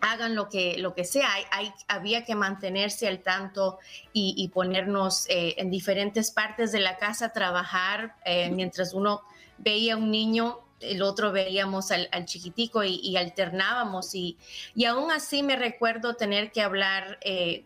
hagan 0.00 0.34
lo 0.34 0.48
que, 0.48 0.78
lo 0.78 0.94
que 0.94 1.04
sea. 1.04 1.28
Hay, 1.50 1.72
había 1.88 2.24
que 2.24 2.34
mantenerse 2.34 3.08
al 3.08 3.20
tanto 3.20 3.78
y, 4.12 4.48
ponernos 4.52 5.26
eh, 5.28 5.54
en 5.58 5.70
diferentes 5.70 6.30
partes 6.30 6.72
de 6.72 6.80
la 6.80 6.96
casa 6.96 7.26
a 7.26 7.32
trabajar 7.32 8.16
eh, 8.24 8.50
mientras 8.50 8.94
uno 8.94 9.22
veía 9.58 9.96
un 9.96 10.10
niño. 10.10 10.60
El 10.80 11.02
otro 11.02 11.32
veíamos 11.32 11.90
al, 11.90 12.08
chiquitico 12.24 12.84
y, 12.84 13.16
alternábamos 13.16 14.14
y, 14.14 14.36
y 14.74 14.84
aún 14.84 15.10
así 15.10 15.42
me 15.42 15.56
recuerdo 15.56 16.14
tener 16.14 16.52
que 16.52 16.62
hablar 16.62 17.18
eh, 17.22 17.64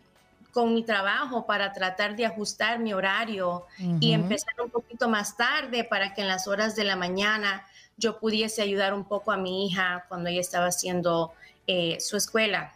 con 0.53 0.75
mi 0.75 0.83
trabajo 0.83 1.47
para 1.47 1.73
tratar 1.73 2.15
de 2.15 2.27
ajustar 2.27 2.79
mi 2.79 2.93
horario 2.93 3.67
y 4.01 4.13
empezar 4.13 4.55
un 4.63 4.71
poquito 4.71 5.09
más 5.09 5.37
tarde 5.37 5.83
para 5.83 6.13
que 6.13 6.21
en 6.21 6.29
las 6.29 6.47
horas 6.47 6.77
de 6.77 6.85
la 6.85 6.95
mañana 6.95 7.67
yo 7.97 8.19
pudiese 8.19 8.61
ayudar 8.61 8.93
un 8.93 9.05
poco 9.05 9.33
a 9.33 9.39
mi 9.39 9.67
hija 9.67 10.05
cuando 10.09 10.29
ella 10.29 10.41
estaba 10.41 10.67
haciendo 10.67 11.33
eh, 11.67 11.99
su 12.01 12.17
escuela. 12.17 12.73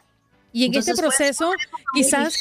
Y 0.53 0.64
en 0.64 0.75
este 0.75 0.94
proceso, 0.94 1.53
quizás, 1.94 2.38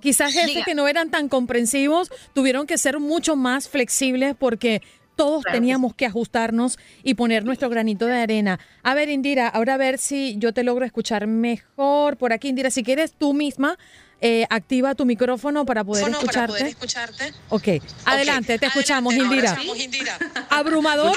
quizás 0.00 0.32
jefes 0.32 0.64
que 0.64 0.74
no 0.74 0.88
eran 0.88 1.10
tan 1.10 1.28
comprensivos 1.28 2.10
tuvieron 2.32 2.66
que 2.66 2.78
ser 2.78 2.98
mucho 2.98 3.36
más 3.36 3.68
flexibles 3.68 4.34
porque 4.36 4.82
todos 5.18 5.42
teníamos 5.50 5.94
que 5.94 6.06
ajustarnos 6.06 6.78
y 7.02 7.14
poner 7.14 7.44
nuestro 7.44 7.68
granito 7.68 8.06
de 8.06 8.14
arena. 8.14 8.60
A 8.84 8.94
ver, 8.94 9.08
Indira, 9.08 9.48
ahora 9.48 9.74
a 9.74 9.76
ver 9.76 9.98
si 9.98 10.36
yo 10.38 10.54
te 10.54 10.62
logro 10.62 10.84
escuchar 10.84 11.26
mejor 11.26 12.16
por 12.16 12.32
aquí. 12.32 12.48
Indira, 12.48 12.70
si 12.70 12.84
quieres 12.84 13.12
tú 13.14 13.34
misma, 13.34 13.78
eh, 14.20 14.46
activa 14.50 14.94
tu 14.94 15.04
micrófono 15.04 15.64
para 15.64 15.84
poder, 15.84 16.08
escucharte. 16.08 16.58
Para 16.58 16.68
escucharte. 16.68 17.32
Ok, 17.50 17.68
adelante, 18.04 18.58
te 18.58 18.66
escuchamos, 18.66 19.14
Indira. 19.14 19.56
Abrumador, 20.50 21.16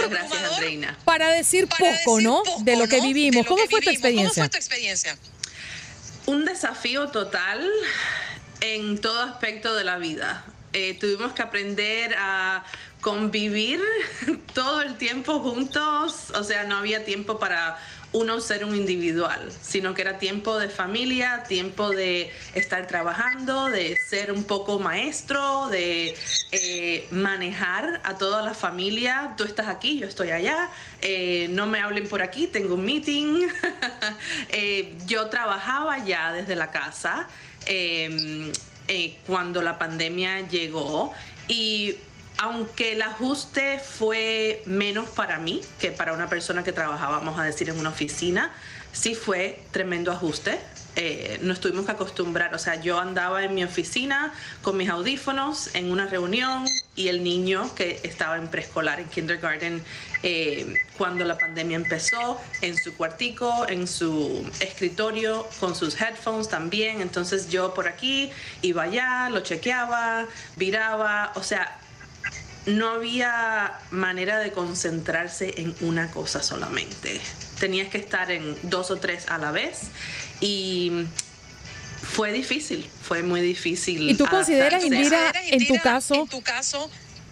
para 1.03 1.29
decir 1.29 1.67
poco, 1.67 2.21
¿no? 2.21 2.43
de 2.59 2.75
lo 2.75 2.87
que 2.87 3.01
vivimos. 3.01 3.45
¿Cómo, 3.47 3.63
fue 3.69 3.81
tu 3.81 3.89
experiencia? 3.89 4.49
Un 6.27 6.45
desafío 6.45 7.07
total 7.09 7.67
en 8.59 9.01
todo 9.01 9.21
aspecto 9.23 9.73
de 9.73 9.83
la 9.83 9.97
vida. 9.97 10.45
Eh, 10.73 10.97
tuvimos 10.99 11.33
que 11.33 11.41
aprender 11.41 12.15
a 12.17 12.63
convivir 13.01 13.81
todo 14.53 14.81
el 14.81 14.95
tiempo 14.97 15.39
juntos, 15.39 16.31
o 16.35 16.43
sea, 16.43 16.63
no 16.63 16.77
había 16.77 17.03
tiempo 17.03 17.39
para 17.39 17.77
uno 18.13 18.41
ser 18.41 18.65
un 18.65 18.75
individual, 18.75 19.51
sino 19.61 19.93
que 19.93 20.01
era 20.01 20.17
tiempo 20.17 20.59
de 20.59 20.67
familia, 20.67 21.43
tiempo 21.47 21.89
de 21.89 22.31
estar 22.53 22.85
trabajando, 22.87 23.67
de 23.69 23.97
ser 23.97 24.33
un 24.33 24.43
poco 24.43 24.79
maestro, 24.79 25.69
de 25.69 26.17
eh, 26.51 27.07
manejar 27.11 28.01
a 28.03 28.17
toda 28.17 28.41
la 28.41 28.53
familia. 28.53 29.33
Tú 29.37 29.45
estás 29.45 29.67
aquí, 29.67 29.97
yo 29.97 30.07
estoy 30.07 30.31
allá, 30.31 30.69
eh, 31.01 31.47
no 31.51 31.67
me 31.67 31.79
hablen 31.79 32.07
por 32.07 32.21
aquí, 32.21 32.47
tengo 32.47 32.75
un 32.75 32.85
meeting. 32.85 33.47
Eh, 34.49 34.93
yo 35.05 35.27
trabajaba 35.27 36.03
ya 36.03 36.33
desde 36.33 36.55
la 36.55 36.71
casa 36.71 37.27
em, 37.65 38.51
cuando 39.25 39.61
la 39.61 39.77
pandemia 39.77 40.47
llegó 40.47 41.13
y 41.47 41.95
aunque 42.41 42.93
el 42.93 43.03
ajuste 43.03 43.77
fue 43.77 44.63
menos 44.65 45.07
para 45.09 45.37
mí 45.37 45.61
que 45.79 45.91
para 45.91 46.11
una 46.11 46.27
persona 46.27 46.63
que 46.63 46.71
trabajaba, 46.71 47.19
vamos 47.19 47.39
a 47.39 47.43
decir, 47.43 47.69
en 47.69 47.79
una 47.79 47.89
oficina, 47.89 48.51
sí 48.91 49.13
fue 49.13 49.61
tremendo 49.69 50.11
ajuste. 50.11 50.59
Eh, 50.95 51.37
nos 51.43 51.59
tuvimos 51.59 51.85
que 51.85 51.91
acostumbrar, 51.91 52.55
o 52.55 52.57
sea, 52.57 52.81
yo 52.81 52.99
andaba 52.99 53.43
en 53.43 53.53
mi 53.53 53.63
oficina 53.63 54.33
con 54.63 54.75
mis 54.75 54.89
audífonos 54.89 55.73
en 55.75 55.91
una 55.91 56.07
reunión 56.07 56.65
y 56.95 57.09
el 57.09 57.23
niño 57.23 57.73
que 57.75 57.99
estaba 58.01 58.37
en 58.37 58.47
preescolar, 58.47 58.99
en 58.99 59.07
kindergarten, 59.07 59.83
eh, 60.23 60.73
cuando 60.97 61.23
la 61.23 61.37
pandemia 61.37 61.75
empezó, 61.77 62.41
en 62.61 62.75
su 62.75 62.95
cuartico, 62.97 63.67
en 63.69 63.87
su 63.87 64.49
escritorio, 64.59 65.47
con 65.59 65.75
sus 65.75 66.01
headphones 66.01 66.49
también. 66.49 67.01
Entonces 67.01 67.49
yo 67.49 67.75
por 67.75 67.87
aquí 67.87 68.31
iba 68.63 68.81
allá, 68.81 69.29
lo 69.29 69.41
chequeaba, 69.41 70.25
viraba, 70.57 71.33
o 71.35 71.43
sea, 71.43 71.77
no 72.65 72.89
había 72.89 73.79
manera 73.89 74.39
de 74.39 74.51
concentrarse 74.51 75.53
en 75.57 75.75
una 75.81 76.11
cosa 76.11 76.43
solamente. 76.43 77.19
Tenías 77.59 77.89
que 77.89 77.97
estar 77.97 78.31
en 78.31 78.57
dos 78.63 78.91
o 78.91 78.97
tres 78.97 79.27
a 79.29 79.37
la 79.37 79.51
vez 79.51 79.83
y 80.39 81.05
fue 82.01 82.31
difícil, 82.31 82.87
fue 83.01 83.23
muy 83.23 83.41
difícil. 83.41 84.09
¿Y 84.09 84.15
tú 84.15 84.25
consideras, 84.25 84.83
Indira, 84.83 85.33
en 85.49 85.67
tu 85.67 85.77
caso, 85.79 86.27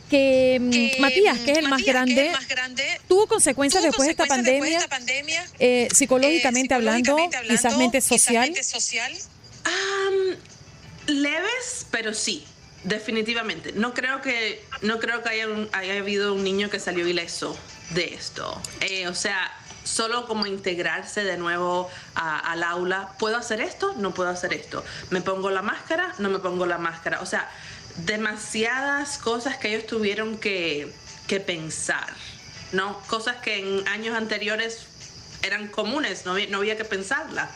que, 0.10 0.58
mm, 0.60 1.02
Matías, 1.02 1.38
que 1.40 1.52
es 1.52 1.58
el, 1.60 1.68
más, 1.68 1.84
grande, 1.84 2.32
tuvo 3.08 3.28
consecuencias, 3.28 3.84
después, 3.84 4.08
de 4.08 4.12
esta 4.12 4.26
pandemia, 4.26 5.46
eh, 5.60 5.88
psicológicamente, 5.94 6.74
hablando, 6.74 7.18
quizás 7.48 7.78
mente 7.78 8.02
social. 8.02 8.52
leves, 11.08 11.88
pero 11.92 12.14
sí. 12.14 12.46
Definitivamente. 12.84 13.74
No 13.74 13.94
creo 13.94 14.22
que, 14.22 14.64
no 14.82 15.00
creo 15.00 15.22
que 15.22 15.30
haya, 15.30 15.48
haya 15.74 16.00
habido 16.00 16.34
un 16.34 16.44
niño 16.44 16.70
que 16.70 16.80
salió 16.80 17.08
ileso 17.08 17.58
de 17.92 18.14
esto. 18.14 18.62
Eh, 18.82 19.08
o 19.08 19.16
sea, 19.16 19.52
solo 19.84 20.26
como 20.28 20.46
integrarse 20.46 21.24
de 21.24 21.38
nuevo 21.38 21.90
al 22.16 22.64
aula. 22.64 23.12
¿Puedo 23.20 23.38
hacer 23.38 23.62
esto? 23.62 23.94
No 23.98 24.14
puedo 24.14 24.30
hacer 24.30 24.54
esto. 24.54 24.84
¿Me 25.10 25.22
pongo 25.22 25.50
la 25.50 25.62
máscara? 25.62 26.14
No 26.20 26.30
me 26.30 26.40
pongo 26.40 26.66
la 26.66 26.78
máscara. 26.78 27.22
O 27.22 27.26
sea, 27.26 27.50
demasiadas 27.98 29.18
cosas 29.18 29.58
que 29.58 29.70
ellos 29.70 29.88
tuvieron 29.88 30.38
que, 30.38 30.94
que 31.28 31.40
pensar, 31.40 32.14
¿no? 32.72 33.00
Cosas 33.08 33.38
que 33.38 33.60
en 33.60 33.88
años 33.88 34.16
anteriores 34.16 34.86
eran 35.42 35.68
comunes, 35.68 36.26
no 36.26 36.34
había, 36.34 36.48
no 36.48 36.58
había 36.60 36.78
que 36.78 36.86
pensarlas. 36.86 37.50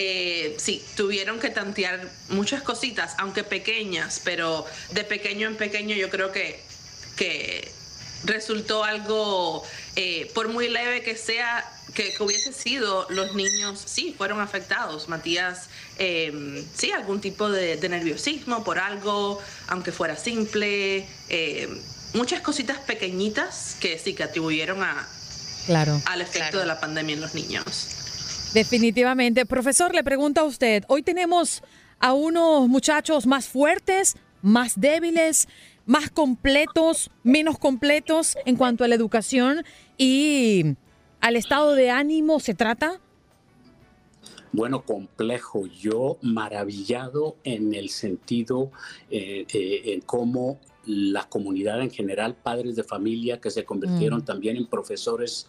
Eh, 0.00 0.54
sí, 0.58 0.80
tuvieron 0.96 1.40
que 1.40 1.50
tantear 1.50 2.08
muchas 2.28 2.62
cositas, 2.62 3.16
aunque 3.18 3.42
pequeñas, 3.42 4.20
pero 4.22 4.64
de 4.92 5.02
pequeño 5.02 5.48
en 5.48 5.56
pequeño 5.56 5.96
yo 5.96 6.08
creo 6.08 6.30
que, 6.30 6.62
que 7.16 7.68
resultó 8.22 8.84
algo, 8.84 9.64
eh, 9.96 10.30
por 10.34 10.50
muy 10.50 10.68
leve 10.68 11.02
que 11.02 11.16
sea, 11.16 11.68
que, 11.94 12.14
hubiese 12.20 12.52
sido, 12.52 13.08
los 13.10 13.34
niños 13.34 13.82
sí 13.84 14.14
fueron 14.16 14.40
afectados. 14.40 15.08
Matías, 15.08 15.66
eh, 15.98 16.64
sí, 16.76 16.92
algún 16.92 17.20
tipo 17.20 17.50
de, 17.50 17.76
nerviosismo 17.88 18.62
por 18.62 18.78
algo, 18.78 19.42
aunque 19.66 19.90
fuera 19.90 20.16
simple, 20.16 21.08
eh, 21.28 21.68
muchas 22.14 22.40
cositas 22.40 22.78
pequeñitas 22.78 23.74
que 23.80 23.98
sí 23.98 24.14
que 24.14 24.22
atribuyeron 24.22 24.80
a, 24.84 25.08
claro, 25.66 26.00
al 26.06 26.20
efecto 26.20 26.60
de 26.60 26.66
la 26.66 26.78
pandemia 26.78 27.14
en 27.14 27.20
los 27.20 27.34
niños. 27.34 27.88
Definitivamente. 28.54 29.46
Profesor, 29.46 29.94
le 29.94 30.02
pregunto 30.02 30.40
a 30.40 30.44
usted, 30.44 30.84
hoy 30.88 31.02
tenemos 31.02 31.62
a 32.00 32.12
unos 32.12 32.68
muchachos 32.68 33.26
más 33.26 33.46
fuertes, 33.46 34.16
más 34.42 34.80
débiles, 34.80 35.48
más 35.84 36.10
completos, 36.10 37.10
menos 37.22 37.58
completos 37.58 38.36
en 38.44 38.56
cuanto 38.56 38.84
a 38.84 38.88
la 38.88 38.94
educación 38.94 39.64
y 39.96 40.76
al 41.20 41.36
estado 41.36 41.74
de 41.74 41.90
ánimo 41.90 42.40
se 42.40 42.54
trata? 42.54 43.00
Bueno, 44.52 44.84
complejo. 44.84 45.66
Yo 45.66 46.18
maravillado 46.22 47.36
en 47.44 47.74
el 47.74 47.90
sentido 47.90 48.70
eh, 49.10 49.46
eh, 49.52 49.82
en 49.86 50.00
cómo 50.00 50.58
la 50.86 51.28
comunidad 51.28 51.82
en 51.82 51.90
general, 51.90 52.34
padres 52.34 52.74
de 52.76 52.82
familia 52.82 53.40
que 53.40 53.50
se 53.50 53.64
convirtieron 53.64 54.20
mm. 54.20 54.24
también 54.24 54.56
en 54.56 54.66
profesores 54.66 55.48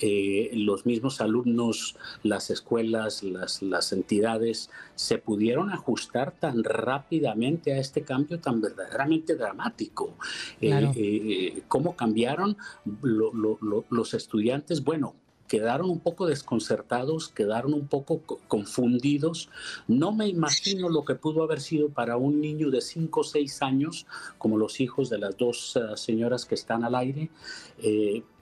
eh, 0.00 0.50
los 0.54 0.86
mismos 0.86 1.20
alumnos, 1.20 1.96
las 2.22 2.50
escuelas, 2.50 3.22
las, 3.22 3.62
las, 3.62 3.92
entidades, 3.92 4.70
se 4.94 5.18
pudieron 5.18 5.70
ajustar 5.70 6.32
tan 6.32 6.64
rápidamente 6.64 7.72
a 7.72 7.78
este 7.78 8.02
cambio 8.02 8.40
tan 8.40 8.60
verdaderamente 8.60 9.36
dramático. 9.36 10.16
Eh, 10.60 10.92
eh, 10.96 11.62
¿Cómo 11.68 11.94
cambiaron 11.96 12.56
los 13.02 14.14
estudiantes? 14.14 14.82
Bueno, 14.82 15.14
quedaron 15.48 15.90
un 15.90 16.00
poco 16.00 16.26
desconcertados, 16.26 17.28
quedaron 17.28 17.74
un 17.74 17.86
poco 17.86 18.20
confundidos. 18.48 19.50
No 19.86 20.12
me 20.12 20.26
imagino 20.26 20.88
lo 20.88 21.04
que 21.04 21.14
pudo 21.14 21.42
haber 21.44 21.60
sido 21.60 21.90
para 21.90 22.16
un 22.16 22.40
niño 22.40 22.70
de 22.70 22.80
5 22.80 23.20
o 23.20 23.24
6 23.24 23.62
años, 23.62 24.06
como 24.38 24.56
los 24.56 24.80
hijos 24.80 25.10
de 25.10 25.18
las 25.18 25.36
dos 25.36 25.78
señoras 25.96 26.46
que 26.46 26.54
están 26.54 26.84
al 26.84 26.94
aire, 26.94 27.30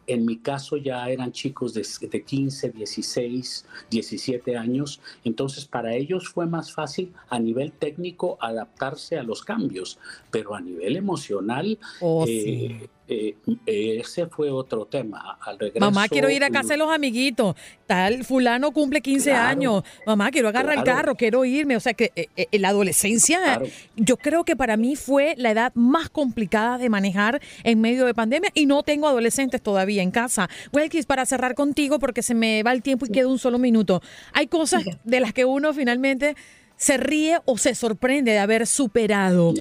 en 0.06 0.26
mi 0.26 0.38
caso 0.38 0.76
ya 0.76 1.08
eran 1.08 1.32
chicos 1.32 1.74
de, 1.74 2.22
15, 2.22 2.70
16, 2.70 3.66
17 3.90 4.56
años, 4.56 5.00
entonces 5.24 5.64
para 5.64 5.94
ellos 5.94 6.28
fue 6.28 6.46
más 6.46 6.72
fácil 6.72 7.12
a 7.28 7.38
nivel 7.38 7.72
técnico 7.72 8.38
adaptarse 8.40 9.18
a 9.18 9.22
los 9.22 9.42
cambios, 9.42 9.98
pero 10.30 10.54
a 10.54 10.60
nivel 10.60 10.96
emocional 10.96 11.78
oh, 12.00 12.24
eh, 12.26 12.88
eh, 13.12 14.00
ese 14.00 14.26
fue 14.26 14.50
otro 14.50 14.86
tema. 14.86 15.38
Al 15.40 15.58
regreso, 15.58 15.84
Mamá, 15.84 16.08
quiero 16.08 16.30
ir 16.30 16.44
a 16.44 16.50
casa 16.50 16.74
de 16.74 16.78
los 16.78 16.90
amiguitos. 16.90 17.54
Tal, 17.86 18.24
fulano 18.24 18.72
cumple 18.72 19.00
15 19.00 19.32
años. 19.32 19.82
Mamá, 20.06 20.30
quiero 20.30 20.48
agarrar 20.48 20.78
el 20.78 20.84
carro, 20.84 21.14
quiero 21.14 21.44
irme. 21.44 21.76
O 21.76 21.80
sea 21.80 21.94
que 21.94 22.12
eh, 22.16 22.28
eh, 22.36 22.58
la 22.58 22.68
adolescencia, 22.68 23.60
yo 23.96 24.16
creo 24.16 24.44
que 24.44 24.56
para 24.56 24.76
mí 24.76 24.96
fue 24.96 25.34
la 25.36 25.50
edad 25.50 25.72
más 25.74 26.08
complicada 26.08 26.78
de 26.78 26.88
manejar 26.88 27.40
en 27.64 27.80
medio 27.80 28.06
de 28.06 28.14
pandemia 28.14 28.50
y 28.54 28.66
no 28.66 28.82
tengo 28.82 29.08
adolescentes 29.08 29.62
todavía 29.62 30.02
en 30.02 30.10
casa. 30.10 30.48
Welkis, 30.72 31.06
para 31.06 31.26
cerrar 31.26 31.54
contigo, 31.54 31.98
porque 31.98 32.22
se 32.22 32.34
me 32.34 32.62
va 32.62 32.72
el 32.72 32.82
tiempo 32.82 33.06
y 33.06 33.10
queda 33.10 33.28
un 33.28 33.38
solo 33.38 33.58
minuto. 33.58 34.02
Hay 34.32 34.46
cosas 34.46 34.84
de 35.04 35.20
las 35.20 35.32
que 35.32 35.44
uno 35.44 35.72
finalmente 35.74 36.36
se 36.76 36.96
ríe 36.96 37.38
o 37.44 37.58
se 37.58 37.74
sorprende 37.74 38.32
de 38.32 38.38
haber 38.38 38.66
superado. 38.66 39.54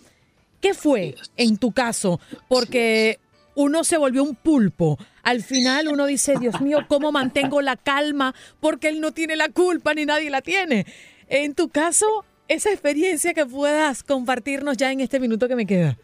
¿Qué 0.62 0.74
fue 0.76 1.16
en 1.38 1.58
tu 1.58 1.72
caso? 1.72 2.20
Porque 2.48 3.20
uno 3.56 3.84
se 3.84 3.98
volvió 3.98 4.24
un 4.24 4.36
pulpo. 4.36 4.98
Al 5.24 5.42
final 5.44 5.88
uno 5.88 6.06
dice, 6.06 6.36
Dios 6.40 6.62
mío, 6.62 6.80
¿cómo 6.88 7.12
mantengo 7.12 7.62
la 7.62 7.78
calma? 7.78 8.34
Porque 8.60 8.90
él 8.90 9.02
no 9.02 9.12
tiene 9.12 9.36
la 9.36 9.50
culpa 9.50 9.94
ni 9.94 10.06
nadie 10.06 10.30
la 10.30 10.42
tiene. 10.42 10.86
En 11.28 11.56
tu 11.56 11.70
caso, 11.70 12.26
esa 12.48 12.72
experiencia 12.72 13.34
que 13.34 13.46
puedas 13.46 14.04
compartirnos 14.04 14.78
ya 14.78 14.92
en 14.92 15.00
este 15.00 15.20
minuto 15.20 15.48
que 15.48 15.56
me 15.56 15.66
queda. 15.66 15.98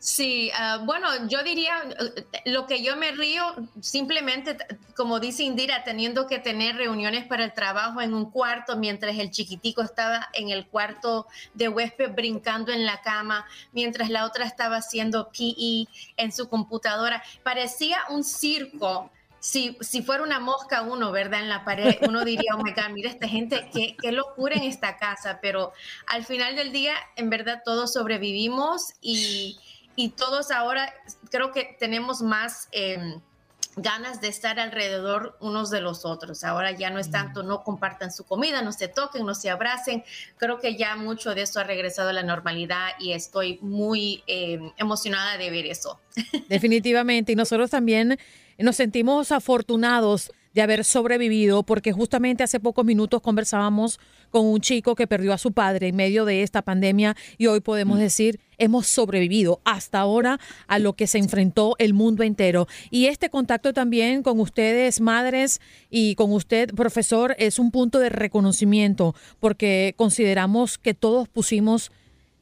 Sí, 0.00 0.52
ah, 0.54 0.80
bueno, 0.84 1.08
yo 1.26 1.42
diría, 1.42 1.82
eh, 1.98 2.42
lo 2.44 2.66
que 2.66 2.84
yo 2.84 2.96
me 2.96 3.10
río, 3.10 3.42
simplemente, 3.80 4.56
como 4.94 5.18
dice 5.18 5.42
Indira, 5.42 5.82
teniendo 5.82 6.28
que 6.28 6.38
tener 6.38 6.76
reuniones 6.76 7.26
para 7.26 7.44
el 7.44 7.52
trabajo 7.52 8.00
en 8.00 8.14
un 8.14 8.30
cuarto, 8.30 8.76
mientras 8.76 9.18
el 9.18 9.32
chiquitico 9.32 9.82
estaba 9.82 10.28
en 10.34 10.50
el 10.50 10.68
cuarto 10.68 11.26
de 11.54 11.68
huésped 11.68 12.12
brincando 12.12 12.70
en 12.70 12.86
la 12.86 13.00
cama, 13.02 13.44
mientras 13.72 14.08
la 14.08 14.24
otra 14.24 14.44
estaba 14.44 14.76
haciendo 14.76 15.30
PE 15.30 15.88
en 16.16 16.30
su 16.30 16.48
computadora. 16.48 17.20
Parecía 17.42 17.98
un 18.10 18.22
circo. 18.22 19.10
Si, 19.40 19.76
si 19.80 20.02
fuera 20.02 20.24
una 20.24 20.40
mosca 20.40 20.82
uno, 20.82 21.12
¿verdad? 21.12 21.40
En 21.40 21.48
la 21.48 21.64
pared, 21.64 21.96
uno 22.02 22.24
diría, 22.24 22.56
oh 22.56 22.62
my 22.62 22.72
mira 22.92 23.08
esta 23.08 23.28
gente, 23.28 23.70
qué, 23.72 23.96
qué 24.00 24.10
locura 24.10 24.56
en 24.56 24.64
esta 24.64 24.96
casa, 24.96 25.38
pero 25.40 25.72
al 26.08 26.24
final 26.24 26.56
del 26.56 26.72
día, 26.72 26.94
en 27.14 27.30
verdad, 27.30 27.62
todos 27.64 27.92
sobrevivimos 27.92 28.94
y 29.00 29.58
y 29.98 30.10
todos 30.10 30.52
ahora 30.52 30.94
creo 31.28 31.50
que 31.50 31.76
tenemos 31.76 32.22
más 32.22 32.68
em, 32.70 33.20
ganas 33.74 34.20
de 34.20 34.28
estar 34.28 34.60
alrededor 34.60 35.36
unos 35.40 35.70
de 35.70 35.80
los 35.80 36.04
otros. 36.04 36.44
Ahora 36.44 36.70
ya 36.70 36.88
no 36.90 37.00
es 37.00 37.10
tanto 37.10 37.42
no 37.42 37.64
compartan 37.64 38.12
su 38.12 38.22
comida, 38.22 38.62
no 38.62 38.70
se 38.70 38.86
toquen, 38.86 39.26
no 39.26 39.34
se 39.34 39.50
abracen. 39.50 40.04
Creo 40.36 40.60
que 40.60 40.76
ya 40.76 40.94
mucho 40.94 41.34
de 41.34 41.42
eso 41.42 41.58
ha 41.58 41.64
regresado 41.64 42.10
a 42.10 42.12
la 42.12 42.22
normalidad 42.22 42.90
y 43.00 43.10
estoy 43.10 43.58
muy 43.60 44.22
em, 44.28 44.70
emocionada 44.76 45.36
de 45.36 45.50
ver 45.50 45.66
eso. 45.66 46.00
Definitivamente. 46.48 47.32
Y 47.32 47.34
nosotros 47.34 47.68
también 47.68 48.20
nos 48.56 48.76
sentimos 48.76 49.32
afortunados 49.32 50.30
de 50.58 50.62
haber 50.62 50.84
sobrevivido, 50.84 51.62
porque 51.62 51.92
justamente 51.92 52.42
hace 52.42 52.58
pocos 52.58 52.84
minutos 52.84 53.22
conversábamos 53.22 54.00
con 54.30 54.44
un 54.44 54.60
chico 54.60 54.96
que 54.96 55.06
perdió 55.06 55.32
a 55.32 55.38
su 55.38 55.52
padre 55.52 55.86
en 55.86 55.94
medio 55.94 56.24
de 56.24 56.42
esta 56.42 56.62
pandemia 56.62 57.16
y 57.36 57.46
hoy 57.46 57.60
podemos 57.60 57.98
mm. 57.98 58.00
decir, 58.00 58.40
hemos 58.58 58.88
sobrevivido 58.88 59.60
hasta 59.64 60.00
ahora 60.00 60.40
a 60.66 60.80
lo 60.80 60.94
que 60.94 61.06
se 61.06 61.18
enfrentó 61.18 61.76
el 61.78 61.94
mundo 61.94 62.24
entero. 62.24 62.66
Y 62.90 63.06
este 63.06 63.30
contacto 63.30 63.72
también 63.72 64.24
con 64.24 64.40
ustedes, 64.40 65.00
madres, 65.00 65.60
y 65.90 66.16
con 66.16 66.32
usted, 66.32 66.74
profesor, 66.74 67.36
es 67.38 67.60
un 67.60 67.70
punto 67.70 68.00
de 68.00 68.08
reconocimiento, 68.08 69.14
porque 69.38 69.94
consideramos 69.96 70.76
que 70.76 70.92
todos 70.92 71.28
pusimos 71.28 71.92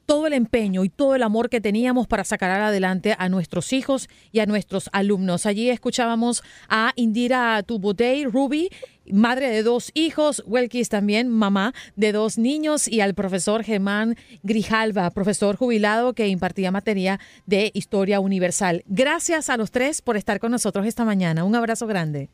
todo 0.07 0.25
el 0.25 0.33
empeño 0.33 0.85
y 0.85 0.89
todo 0.89 1.15
el 1.15 1.21
amor 1.21 1.49
que 1.49 1.61
teníamos 1.61 2.07
para 2.07 2.23
sacar 2.23 2.49
adelante 2.49 3.15
a 3.19 3.29
nuestros 3.29 3.73
hijos 3.73 4.09
y 4.31 4.39
a 4.39 4.45
nuestros 4.45 4.89
alumnos. 4.93 5.45
Allí 5.45 5.69
escuchábamos 5.69 6.41
a 6.69 6.93
Indira 6.95 7.61
Tubudey 7.61 8.23
Ruby, 8.23 8.69
madre 9.11 9.49
de 9.49 9.63
dos 9.63 9.91
hijos, 9.93 10.41
Welkis 10.47 10.87
también, 10.87 11.27
mamá 11.27 11.73
de 11.97 12.13
dos 12.13 12.37
niños, 12.37 12.87
y 12.87 13.01
al 13.01 13.15
profesor 13.15 13.63
Germán 13.63 14.15
Grijalva, 14.43 15.11
profesor 15.11 15.57
jubilado 15.57 16.13
que 16.13 16.29
impartía 16.29 16.71
materia 16.71 17.19
de 17.45 17.71
historia 17.73 18.21
universal. 18.21 18.83
Gracias 18.87 19.49
a 19.49 19.57
los 19.57 19.71
tres 19.71 20.01
por 20.01 20.15
estar 20.15 20.39
con 20.39 20.51
nosotros 20.51 20.85
esta 20.85 21.03
mañana. 21.03 21.43
Un 21.43 21.55
abrazo 21.55 21.85
grande. 21.85 22.29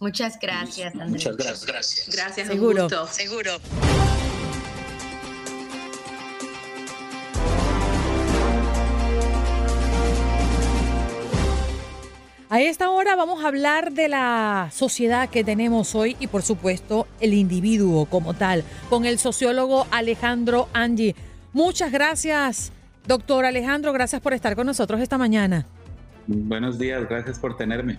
Muchas 0.00 0.38
gracias, 0.40 0.92
Andrés. 0.94 1.10
Muchas 1.10 1.36
gracias. 1.64 2.08
Gracias, 2.14 2.48
Seguro. 2.48 2.88
Seguro. 3.06 3.52
A 12.48 12.60
esta 12.60 12.90
hora 12.90 13.16
vamos 13.16 13.44
a 13.44 13.48
hablar 13.48 13.92
de 13.92 14.08
la 14.08 14.68
sociedad 14.72 15.28
que 15.28 15.42
tenemos 15.42 15.96
hoy 15.96 16.16
y 16.20 16.28
por 16.28 16.42
supuesto 16.42 17.08
el 17.18 17.34
individuo 17.34 18.06
como 18.06 18.34
tal, 18.34 18.62
con 18.88 19.04
el 19.04 19.18
sociólogo 19.18 19.88
Alejandro 19.90 20.68
Angi. 20.72 21.16
Muchas 21.52 21.90
gracias, 21.90 22.70
doctor 23.04 23.46
Alejandro, 23.46 23.92
gracias 23.92 24.22
por 24.22 24.32
estar 24.32 24.54
con 24.54 24.64
nosotros 24.64 25.00
esta 25.00 25.18
mañana. 25.18 25.66
Buenos 26.28 26.78
días, 26.78 27.08
gracias 27.08 27.36
por 27.40 27.56
tenerme. 27.56 27.98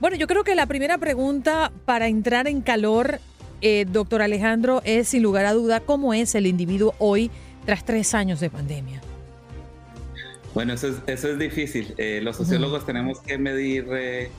Bueno, 0.00 0.16
yo 0.16 0.26
creo 0.26 0.42
que 0.42 0.54
la 0.54 0.64
primera 0.64 0.96
pregunta 0.96 1.70
para 1.84 2.08
entrar 2.08 2.48
en 2.48 2.62
calor, 2.62 3.20
eh, 3.60 3.84
doctor 3.86 4.22
Alejandro, 4.22 4.80
es 4.86 5.08
sin 5.08 5.22
lugar 5.22 5.44
a 5.44 5.52
duda 5.52 5.80
cómo 5.80 6.14
es 6.14 6.34
el 6.34 6.46
individuo 6.46 6.94
hoy 6.98 7.30
tras 7.66 7.84
tres 7.84 8.14
años 8.14 8.40
de 8.40 8.48
pandemia. 8.48 9.02
Bueno, 10.54 10.72
eso 10.72 10.94
es, 11.06 11.38
difícil. 11.38 11.94
Eh, 11.98 12.20
los 12.22 12.36
sociólogos 12.36 12.86
tenemos 12.86 13.20
que 13.20 13.38
medir 13.38 13.86
eh, 13.90 14.30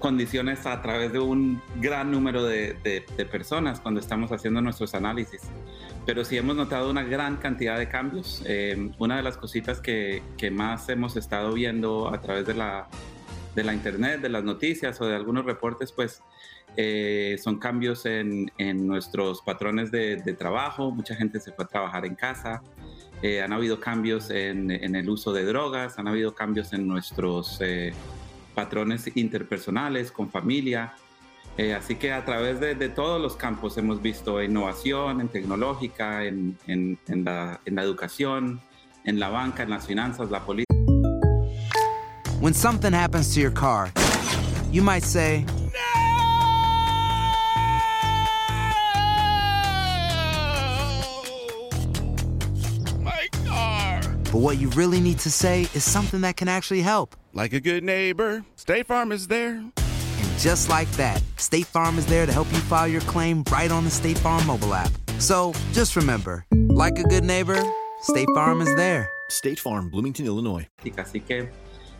condiciones 0.00 0.66
a 0.66 0.82
través 0.82 1.12
de 1.12 1.20
un 1.20 1.62
gran 1.76 2.10
número 2.10 2.44
de, 2.44 3.04
personas 3.30 3.78
cuando 3.78 4.00
estamos 4.00 4.32
haciendo 4.32 4.60
nuestros 4.60 4.94
análisis. 4.94 5.42
Pero 6.06 6.24
sí 6.24 6.36
hemos 6.36 6.56
notado 6.56 6.90
una 6.90 7.04
gran 7.04 7.36
cantidad 7.36 7.78
de 7.78 7.88
cambios. 7.88 8.42
Eh, 8.46 8.90
una 8.98 9.16
de 9.16 9.22
las 9.22 9.36
cositas 9.36 9.80
que, 9.80 10.22
más 10.52 10.88
hemos 10.88 11.16
estado 11.16 11.52
viendo 11.52 12.12
a 12.12 12.20
través 12.20 12.44
de 12.44 12.54
la, 12.54 12.88
de 13.54 13.62
la 13.62 13.74
internet, 13.74 14.20
de 14.20 14.28
las 14.28 14.42
noticias 14.42 15.00
o 15.00 15.06
de 15.06 15.14
algunos 15.14 15.44
reportes, 15.44 15.92
pues 15.92 16.20
eh, 16.76 17.36
son 17.42 17.58
cambios 17.58 18.06
en, 18.06 18.50
nuestros 18.86 19.42
patrones 19.42 19.90
de, 19.90 20.16
trabajo. 20.38 20.90
Mucha 20.90 21.14
gente 21.14 21.38
se 21.40 21.52
fue 21.52 21.64
a 21.64 21.68
trabajar 21.68 22.06
en 22.06 22.14
casa. 22.14 22.62
Eh, 23.22 23.40
han 23.40 23.52
habido 23.52 23.78
cambios 23.78 24.30
en, 24.30 24.70
el 24.70 25.08
uso 25.08 25.32
de 25.32 25.44
drogas, 25.44 25.98
han 25.98 26.08
habido 26.08 26.34
cambios 26.34 26.72
en 26.72 26.86
nuestros 26.88 27.60
patrones 28.54 29.10
interpersonales, 29.14 30.12
con 30.12 30.30
familia. 30.30 30.94
Eh, 31.58 31.74
así 31.74 31.96
que 31.96 32.12
a 32.12 32.24
través 32.24 32.60
de, 32.60 32.74
de, 32.74 32.88
todos 32.88 33.20
los 33.20 33.36
campos 33.36 33.76
hemos 33.76 34.00
visto 34.00 34.42
innovación 34.42 35.20
en 35.20 35.28
tecnológica, 35.28 36.24
en, 36.24 36.56
en, 36.66 36.98
en, 37.08 37.24
la, 37.24 37.60
en 37.66 37.74
la 37.74 37.82
educación, 37.82 38.60
en 39.04 39.20
la 39.20 39.28
banca, 39.28 39.62
en 39.62 39.70
las 39.70 39.86
finanzas, 39.86 40.30
la 40.30 40.40
política. 40.44 40.72
When 42.40 42.54
something 42.54 42.92
happens 42.92 43.34
to 43.34 43.40
your 43.40 43.52
car, 43.52 43.92
you 44.72 44.82
might 44.82 45.04
say, 45.04 45.44
But 54.32 54.40
what 54.40 54.56
you 54.56 54.70
really 54.70 54.98
need 54.98 55.18
to 55.18 55.30
say 55.30 55.68
is 55.74 55.84
something 55.84 56.22
that 56.22 56.38
can 56.38 56.48
actually 56.48 56.80
help. 56.80 57.14
Like 57.34 57.52
a 57.52 57.60
good 57.60 57.84
neighbor, 57.84 58.46
State 58.56 58.86
Farm 58.86 59.12
is 59.12 59.26
there. 59.26 59.56
And 59.56 60.38
just 60.38 60.70
like 60.70 60.90
that, 60.92 61.22
State 61.36 61.66
Farm 61.66 61.98
is 61.98 62.06
there 62.06 62.24
to 62.24 62.32
help 62.32 62.50
you 62.50 62.58
file 62.60 62.88
your 62.88 63.02
claim 63.02 63.44
right 63.52 63.70
on 63.70 63.84
the 63.84 63.90
State 63.90 64.16
Farm 64.16 64.46
mobile 64.46 64.72
app. 64.72 64.90
So 65.18 65.52
just 65.72 65.96
remember, 65.96 66.46
like 66.50 66.98
a 66.98 67.02
good 67.02 67.24
neighbor, 67.24 67.62
State 68.00 68.28
Farm 68.34 68.62
is 68.62 68.74
there. 68.74 69.10
State 69.28 69.60
Farm, 69.60 69.90
Bloomington, 69.90 70.24
Illinois. 70.24 70.66
Así 70.96 71.20
que 71.20 71.50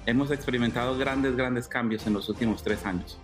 hemos 0.07 0.31
experimentado 0.31 0.97
grandes, 0.97 1.37
grandes 1.37 1.69
cambios 1.69 2.07
en 2.07 2.15
los 2.15 2.31
últimos 2.31 2.63
tres 2.63 2.87
años. 2.87 3.19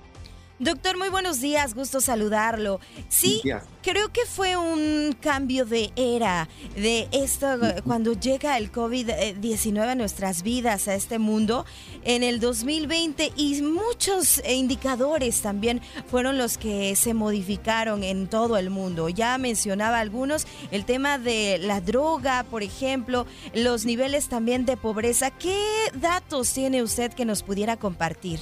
Doctor, 0.60 0.98
muy 0.98 1.08
buenos 1.08 1.40
días, 1.40 1.72
gusto 1.72 2.00
saludarlo. 2.00 2.80
Sí, 3.08 3.40
creo 3.80 4.12
que 4.12 4.26
fue 4.26 4.56
un 4.56 5.16
cambio 5.20 5.64
de 5.64 5.92
era 5.94 6.48
de 6.74 7.06
esto 7.12 7.46
cuando 7.84 8.14
llega 8.14 8.58
el 8.58 8.72
COVID-19 8.72 9.88
a 9.88 9.94
nuestras 9.94 10.42
vidas, 10.42 10.88
a 10.88 10.96
este 10.96 11.20
mundo, 11.20 11.64
en 12.02 12.24
el 12.24 12.40
2020 12.40 13.34
y 13.36 13.62
muchos 13.62 14.42
indicadores 14.48 15.42
también 15.42 15.80
fueron 16.10 16.38
los 16.38 16.58
que 16.58 16.96
se 16.96 17.14
modificaron 17.14 18.02
en 18.02 18.26
todo 18.26 18.56
el 18.56 18.70
mundo. 18.70 19.08
Ya 19.08 19.38
mencionaba 19.38 20.00
algunos, 20.00 20.44
el 20.72 20.84
tema 20.84 21.18
de 21.18 21.58
la 21.58 21.80
droga, 21.80 22.42
por 22.50 22.64
ejemplo, 22.64 23.26
los 23.54 23.84
niveles 23.84 24.28
también 24.28 24.66
de 24.66 24.76
pobreza. 24.76 25.30
¿Qué 25.30 25.64
datos 25.94 26.52
tiene 26.52 26.82
usted 26.82 27.12
que 27.12 27.24
nos 27.24 27.44
pudiera 27.44 27.76
compartir? 27.76 28.40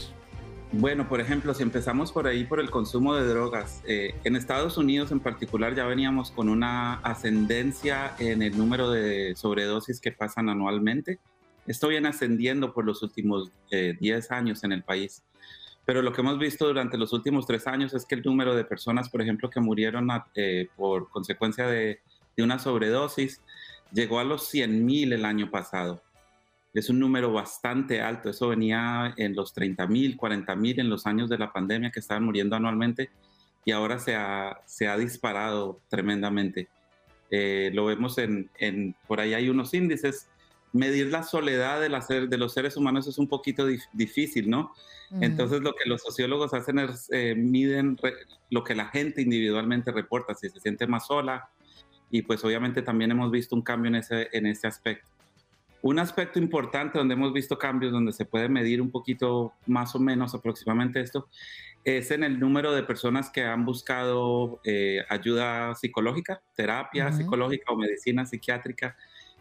Bueno, 0.78 1.08
por 1.08 1.22
ejemplo, 1.22 1.54
si 1.54 1.62
empezamos 1.62 2.12
por 2.12 2.26
ahí, 2.26 2.44
por 2.44 2.60
el 2.60 2.70
consumo 2.70 3.14
de 3.14 3.26
drogas, 3.26 3.82
eh, 3.86 4.14
en 4.24 4.36
Estados 4.36 4.76
Unidos 4.76 5.10
en 5.10 5.20
particular 5.20 5.74
ya 5.74 5.86
veníamos 5.86 6.30
con 6.30 6.50
una 6.50 6.96
ascendencia 6.96 8.14
en 8.18 8.42
el 8.42 8.58
número 8.58 8.90
de 8.90 9.34
sobredosis 9.36 10.02
que 10.02 10.12
pasan 10.12 10.50
anualmente. 10.50 11.18
Esto 11.66 11.88
viene 11.88 12.08
ascendiendo 12.08 12.74
por 12.74 12.84
los 12.84 13.02
últimos 13.02 13.50
10 13.70 14.02
eh, 14.02 14.34
años 14.34 14.64
en 14.64 14.72
el 14.72 14.82
país. 14.82 15.24
Pero 15.86 16.02
lo 16.02 16.12
que 16.12 16.20
hemos 16.20 16.38
visto 16.38 16.66
durante 16.66 16.98
los 16.98 17.14
últimos 17.14 17.46
tres 17.46 17.66
años 17.66 17.94
es 17.94 18.04
que 18.04 18.16
el 18.16 18.22
número 18.22 18.54
de 18.54 18.64
personas, 18.64 19.08
por 19.08 19.22
ejemplo, 19.22 19.48
que 19.48 19.60
murieron 19.60 20.10
eh, 20.34 20.68
por 20.76 21.08
consecuencia 21.08 21.66
de, 21.68 22.00
de, 22.36 22.42
una 22.42 22.58
sobredosis 22.58 23.40
llegó 23.92 24.18
a 24.18 24.24
los 24.24 24.52
100.000 24.52 25.14
el 25.14 25.24
año 25.24 25.50
pasado 25.50 26.02
es 26.78 26.90
un 26.90 26.98
número 27.00 27.32
bastante 27.32 28.00
alto. 28.00 28.30
Eso 28.30 28.48
venía 28.48 29.14
en 29.16 29.34
los 29.34 29.52
30 29.54 29.86
mil, 29.86 30.16
40 30.16 30.56
mil 30.56 30.78
en 30.80 30.90
los 30.90 31.06
años 31.06 31.28
de 31.28 31.38
la 31.38 31.52
pandemia 31.52 31.90
que 31.90 32.00
estaban 32.00 32.24
muriendo 32.24 32.56
anualmente 32.56 33.10
y 33.64 33.72
ahora 33.72 33.98
se 33.98 34.14
ha, 34.14 34.60
se 34.66 34.86
ha 34.88 34.96
disparado 34.96 35.80
tremendamente. 35.88 36.68
Eh, 37.30 37.70
lo 37.74 37.86
vemos 37.86 38.18
en, 38.18 38.50
en, 38.58 38.94
por 39.08 39.20
ahí 39.20 39.34
hay 39.34 39.48
unos 39.48 39.74
índices. 39.74 40.28
Medir 40.72 41.06
la 41.08 41.22
soledad 41.22 41.80
de, 41.80 41.88
la 41.88 42.00
de 42.00 42.38
los 42.38 42.52
seres 42.52 42.76
humanos 42.76 43.06
es 43.06 43.18
un 43.18 43.28
poquito 43.28 43.66
difícil, 43.92 44.50
¿no? 44.50 44.72
Entonces 45.20 45.62
lo 45.62 45.72
que 45.72 45.88
los 45.88 46.02
sociólogos 46.02 46.52
hacen 46.52 46.80
es 46.80 47.08
eh, 47.12 47.34
miden 47.34 47.96
lo 48.50 48.64
que 48.64 48.74
la 48.74 48.86
gente 48.86 49.22
individualmente 49.22 49.92
reporta, 49.92 50.34
si 50.34 50.50
se 50.50 50.60
siente 50.60 50.86
más 50.86 51.06
sola, 51.06 51.48
y 52.10 52.22
pues 52.22 52.44
obviamente 52.44 52.82
también 52.82 53.12
hemos 53.12 53.30
visto 53.30 53.54
un 53.54 53.62
cambio 53.62 53.88
en 53.88 53.94
ese, 53.96 54.28
en 54.32 54.46
ese 54.46 54.66
aspecto. 54.66 55.15
Un 55.86 56.00
aspecto 56.00 56.40
importante 56.40 56.98
donde 56.98 57.14
hemos 57.14 57.32
visto 57.32 57.56
cambios, 57.56 57.92
donde 57.92 58.10
se 58.12 58.24
puede 58.24 58.48
medir 58.48 58.82
un 58.82 58.90
poquito 58.90 59.52
más 59.68 59.94
o 59.94 60.00
menos 60.00 60.34
aproximadamente 60.34 61.00
esto, 61.00 61.28
es 61.84 62.10
en 62.10 62.24
el 62.24 62.40
número 62.40 62.72
de 62.72 62.82
personas 62.82 63.30
que 63.30 63.44
han 63.44 63.64
buscado 63.64 64.60
eh, 64.64 65.04
ayuda 65.08 65.76
psicológica, 65.76 66.42
terapia 66.56 67.12
psicológica 67.12 67.72
o 67.72 67.76
medicina 67.76 68.26
psiquiátrica. 68.26 68.96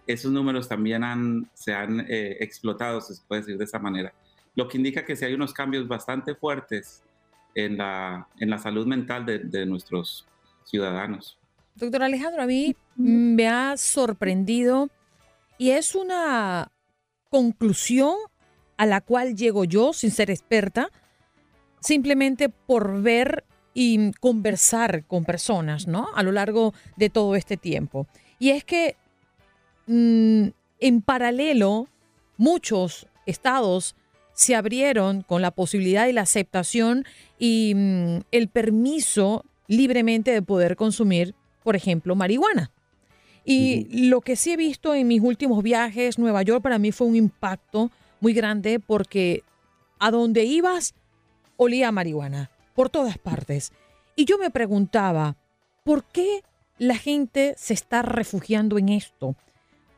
Esos 0.05 0.31
números 0.31 0.69
también 0.69 1.03
han, 1.03 1.49
se 1.55 1.73
han 1.73 2.01
eh, 2.01 2.37
explotado, 2.39 3.01
se 3.01 3.19
puede 3.27 3.41
decir 3.41 3.57
de 3.57 3.63
esa 3.63 3.79
manera. 3.79 4.13
Lo 4.53 4.67
que 4.67 4.77
indica 4.77 5.03
que 5.03 5.15
sí 5.15 5.25
hay 5.25 5.33
unos 5.33 5.51
cambios 5.51 5.87
bastante 5.87 6.35
fuertes 6.35 7.03
en 7.55 7.77
la, 7.77 8.27
en 8.39 8.51
la 8.51 8.59
salud 8.59 8.85
mental 8.85 9.25
de, 9.25 9.39
de 9.39 9.65
nuestros 9.65 10.27
ciudadanos. 10.63 11.39
Doctor 11.73 12.03
Alejandro, 12.03 12.43
a 12.43 12.45
mí 12.45 12.75
me 12.95 13.47
ha 13.47 13.75
sorprendido 13.77 14.91
y 15.57 15.71
es 15.71 15.95
una 15.95 16.71
conclusión 17.29 18.15
a 18.77 18.85
la 18.85 19.01
cual 19.01 19.35
llego 19.35 19.65
yo 19.65 19.93
sin 19.93 20.11
ser 20.11 20.29
experta, 20.29 20.89
simplemente 21.79 22.49
por 22.49 23.01
ver 23.01 23.45
y 23.73 24.11
conversar 24.13 25.05
con 25.05 25.25
personas, 25.25 25.87
¿no? 25.87 26.07
A 26.15 26.23
lo 26.23 26.31
largo 26.31 26.73
de 26.95 27.09
todo 27.09 27.35
este 27.35 27.57
tiempo. 27.57 28.07
Y 28.39 28.51
es 28.51 28.63
que 28.63 28.95
mm, 29.87 30.47
en 30.79 31.01
paralelo, 31.01 31.87
muchos 32.37 33.07
estados 33.25 33.95
se 34.33 34.55
abrieron 34.55 35.21
con 35.21 35.41
la 35.41 35.51
posibilidad 35.51 36.07
y 36.07 36.13
la 36.13 36.21
aceptación 36.21 37.05
y 37.39 37.73
mm, 37.75 38.19
el 38.31 38.47
permiso 38.49 39.45
libremente 39.67 40.31
de 40.31 40.41
poder 40.41 40.75
consumir, 40.75 41.35
por 41.63 41.75
ejemplo, 41.75 42.15
marihuana. 42.15 42.71
Y 43.45 44.07
lo 44.09 44.21
que 44.21 44.35
sí 44.35 44.51
he 44.53 44.57
visto 44.57 44.95
en 44.95 45.07
mis 45.07 45.21
últimos 45.21 45.61
viajes, 45.61 46.17
Nueva 46.17 46.41
York 46.41 46.63
para 46.63 46.79
mí 46.79 46.91
fue 46.91 47.07
un 47.07 47.15
impacto 47.15 47.91
muy 48.19 48.33
grande 48.33 48.79
porque 48.79 49.43
a 49.99 50.09
donde 50.09 50.45
ibas 50.45 50.95
olía 51.57 51.89
a 51.89 51.91
marihuana, 51.91 52.49
por 52.73 52.89
todas 52.89 53.17
partes. 53.17 53.71
Y 54.15 54.25
yo 54.25 54.37
me 54.37 54.49
preguntaba, 54.49 55.37
¿por 55.83 56.03
qué 56.05 56.43
la 56.77 56.95
gente 56.95 57.53
se 57.57 57.73
está 57.73 58.01
refugiando 58.01 58.77
en 58.77 58.89
esto? 58.89 59.35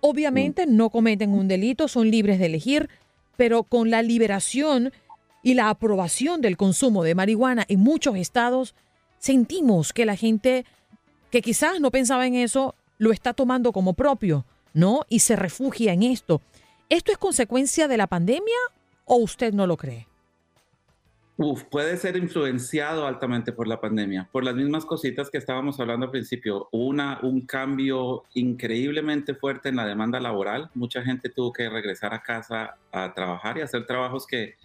Obviamente 0.01 0.67
mm. 0.67 0.75
no 0.75 0.89
cometen 0.89 1.31
un 1.31 1.47
delito, 1.47 1.87
son 1.87 2.11
libres 2.11 2.39
de 2.39 2.47
elegir, 2.47 2.89
pero 3.35 3.63
con 3.63 3.89
la 3.89 4.01
liberación 4.01 4.91
y 5.41 5.53
la 5.53 5.69
aprobación 5.69 6.41
del 6.41 6.57
consumo 6.57 7.03
de 7.03 7.15
marihuana 7.15 7.65
en 7.67 7.79
muchos 7.79 8.17
estados, 8.17 8.75
sentimos 9.19 9.93
que 9.93 10.05
la 10.05 10.15
gente 10.15 10.65
que 11.31 11.41
quizás 11.41 11.79
no 11.79 11.91
pensaba 11.91 12.27
en 12.27 12.35
eso 12.35 12.75
lo 12.97 13.11
está 13.11 13.33
tomando 13.33 13.71
como 13.71 13.93
propio, 13.93 14.45
¿no? 14.73 15.01
Y 15.09 15.19
se 15.19 15.35
refugia 15.35 15.93
en 15.93 16.03
esto. 16.03 16.41
¿Esto 16.89 17.11
es 17.11 17.17
consecuencia 17.17 17.87
de 17.87 17.97
la 17.97 18.07
pandemia 18.07 18.57
o 19.05 19.17
usted 19.17 19.53
no 19.53 19.67
lo 19.67 19.77
cree? 19.77 20.07
Uf, 21.39 21.65
puede 21.65 21.97
ser 21.97 22.17
influenciado 22.17 23.05
altamente 23.05 23.51
por 23.51 23.67
la 23.67 23.79
pandemia, 23.79 24.27
por 24.31 24.43
las 24.43 24.55
mismas 24.55 24.85
cositas 24.85 25.29
que 25.29 25.37
estábamos 25.37 25.79
hablando 25.79 26.07
al 26.07 26.11
principio. 26.11 26.67
Una, 26.71 27.19
un 27.21 27.41
cambio 27.41 28.23
increíblemente 28.33 29.35
fuerte 29.35 29.69
en 29.69 29.75
la 29.75 29.85
demanda 29.85 30.19
laboral. 30.19 30.71
Mucha 30.73 31.03
gente 31.03 31.29
tuvo 31.29 31.53
que 31.53 31.69
regresar 31.69 32.11
a 32.15 32.23
casa 32.23 32.77
a 32.91 33.13
trabajar 33.13 33.59
y 33.59 33.61
hacer 33.61 33.85
trabajos 33.85 34.25
que 34.25 34.55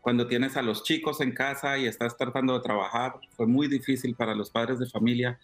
cuando 0.00 0.28
tienes 0.28 0.56
a 0.56 0.62
los 0.62 0.84
chicos 0.84 1.20
en 1.20 1.32
casa 1.32 1.78
y 1.78 1.86
estás 1.86 2.16
tratando 2.16 2.54
de 2.54 2.60
trabajar, 2.60 3.14
fue 3.32 3.48
muy 3.48 3.66
difícil 3.66 4.14
para 4.14 4.34
los 4.34 4.50
padres 4.50 4.78
de 4.78 4.86
familia. 4.86 5.36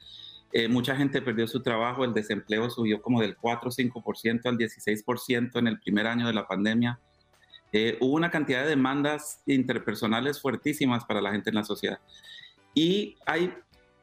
Eh, 0.59 0.69
mucha 0.69 0.97
gente 0.97 1.21
perdió 1.21 1.47
su 1.47 1.61
trabajo, 1.61 2.03
el 2.03 2.15
desempleo 2.15 2.71
subió 2.71 3.03
como 3.03 3.21
del 3.21 3.37
4 3.37 3.69
o 3.69 3.71
5% 3.71 4.47
al 4.47 4.57
16% 4.57 5.59
en 5.59 5.67
el 5.67 5.79
primer 5.79 6.07
año 6.07 6.27
de 6.27 6.33
la 6.33 6.49
pandemia. 6.49 6.99
Eh, 7.73 7.99
hubo 8.01 8.15
una 8.15 8.31
cantidad 8.31 8.63
de 8.63 8.71
demandas 8.71 9.43
interpersonales 9.45 10.41
fuertísimas 10.41 11.05
para 11.05 11.21
la 11.21 11.31
gente 11.31 11.51
en 11.51 11.57
la 11.57 11.65
sociedad. 11.65 12.01
Y 12.73 13.19
hay, 13.27 13.53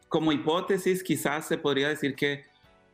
como 0.07 0.31
hipótesis, 0.31 1.03
quizás 1.03 1.47
se 1.47 1.57
podría 1.57 1.89
decir 1.89 2.13
que 2.13 2.45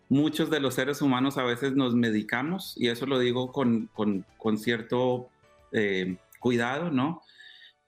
muchos 0.08 0.50
de 0.50 0.62
los 0.62 0.76
seres 0.76 1.02
humanos 1.02 1.38
a 1.38 1.44
veces 1.44 1.74
nos 1.74 1.94
medicamos, 1.96 2.76
y 2.78 2.88
eso 2.88 3.08
lo 3.08 3.20
digo 3.20 3.52
con, 3.52 3.90
con, 3.94 4.58
cierto 4.58 5.28
eh, 5.74 6.16
cuidado, 6.40 6.92
¿no? 6.92 7.24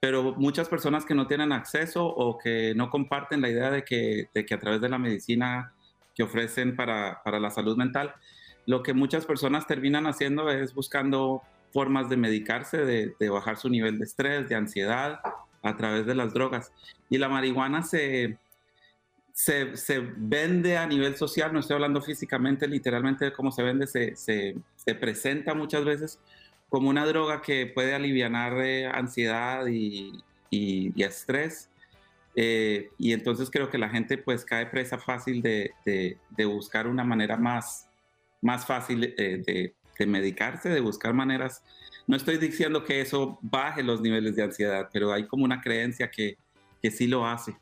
Pero 0.02 0.34
muchas 0.36 0.68
personas 0.68 1.04
que 1.04 1.14
no 1.14 1.28
tienen 1.28 1.52
acceso 1.52 2.04
o 2.04 2.36
que 2.36 2.74
no 2.74 2.90
comparten 2.90 3.40
la 3.40 3.48
idea 3.48 3.70
de 3.70 3.84
que, 3.84 4.28
de 4.34 4.44
que 4.44 4.54
a 4.54 4.58
través 4.58 4.80
de 4.80 4.88
la 4.88 4.98
medicina 4.98 5.74
que 6.16 6.24
ofrecen 6.24 6.74
para, 6.74 7.22
para 7.22 7.38
la 7.38 7.50
salud 7.50 7.76
mental, 7.76 8.12
lo 8.66 8.82
que 8.82 8.94
muchas 8.94 9.26
personas 9.26 9.68
terminan 9.68 10.08
haciendo 10.08 10.50
es 10.50 10.74
buscando 10.74 11.42
formas 11.72 12.08
de 12.08 12.16
medicarse, 12.16 12.78
de, 12.78 13.14
de, 13.20 13.30
bajar 13.30 13.58
su 13.58 13.68
nivel 13.68 14.00
de 14.00 14.04
estrés, 14.06 14.48
de 14.48 14.56
ansiedad 14.56 15.20
a 15.62 15.76
través 15.76 16.04
de 16.04 16.16
las 16.16 16.34
drogas. 16.34 16.72
Y 17.08 17.18
la 17.18 17.28
marihuana 17.28 17.84
se, 17.84 18.38
se, 19.32 19.76
se, 19.76 20.00
vende 20.16 20.78
a 20.78 20.86
nivel 20.88 21.14
social, 21.14 21.52
no 21.52 21.60
estoy 21.60 21.74
hablando 21.74 22.02
físicamente, 22.02 22.66
literalmente 22.66 23.26
de 23.26 23.32
cómo 23.32 23.52
se 23.52 23.62
vende, 23.62 23.86
se, 23.86 24.16
se, 24.16 24.56
se 24.74 24.96
presenta 24.96 25.54
muchas 25.54 25.84
veces 25.84 26.18
como 26.72 26.88
una 26.88 27.04
droga 27.04 27.42
que 27.42 27.66
puede 27.66 27.92
aliviar 27.92 28.54
eh, 28.62 28.86
ansiedad 28.86 29.66
y, 29.66 30.10
y, 30.48 31.02
estrés. 31.02 31.68
Eh, 32.34 32.88
y 32.96 33.12
entonces 33.12 33.50
creo 33.50 33.68
que 33.68 33.76
la 33.76 33.90
gente 33.90 34.16
pues 34.16 34.42
cae 34.42 34.64
presa 34.64 34.96
fácil 34.96 35.42
de, 35.42 35.72
de, 35.84 36.16
de 36.30 36.44
buscar 36.46 36.86
una 36.86 37.04
manera 37.04 37.36
más, 37.36 37.90
más 38.40 38.64
fácil 38.64 39.04
eh, 39.18 39.42
de, 39.46 39.74
de, 39.98 40.06
medicarse, 40.06 40.70
de 40.70 40.80
buscar 40.80 41.12
maneras. 41.12 41.62
No 42.06 42.16
estoy 42.16 42.38
diciendo 42.38 42.84
que 42.84 43.02
eso 43.02 43.38
baje 43.42 43.82
los 43.82 44.00
niveles 44.00 44.34
de 44.34 44.44
ansiedad, 44.44 44.88
pero 44.90 45.12
hay 45.12 45.26
como 45.26 45.44
una 45.44 45.60
creencia 45.60 46.10
que, 46.10 46.38
que 46.82 46.90
sí 46.90 47.06
lo 47.06 47.26
hace. 47.26 47.54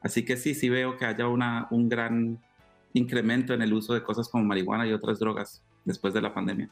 Así 0.00 0.24
que 0.24 0.36
sí, 0.36 0.56
sí 0.56 0.68
veo 0.68 0.96
que 0.96 1.04
haya 1.04 1.28
una, 1.28 1.68
un 1.70 1.88
gran 1.88 2.42
incremento 2.94 3.54
en 3.54 3.62
el 3.62 3.72
uso 3.72 3.94
de 3.94 4.02
cosas 4.02 4.28
como 4.28 4.42
marihuana 4.42 4.88
y 4.88 4.92
otras 4.92 5.20
drogas 5.20 5.62
después 5.84 6.12
de 6.12 6.20
la 6.20 6.34
pandemia. 6.34 6.68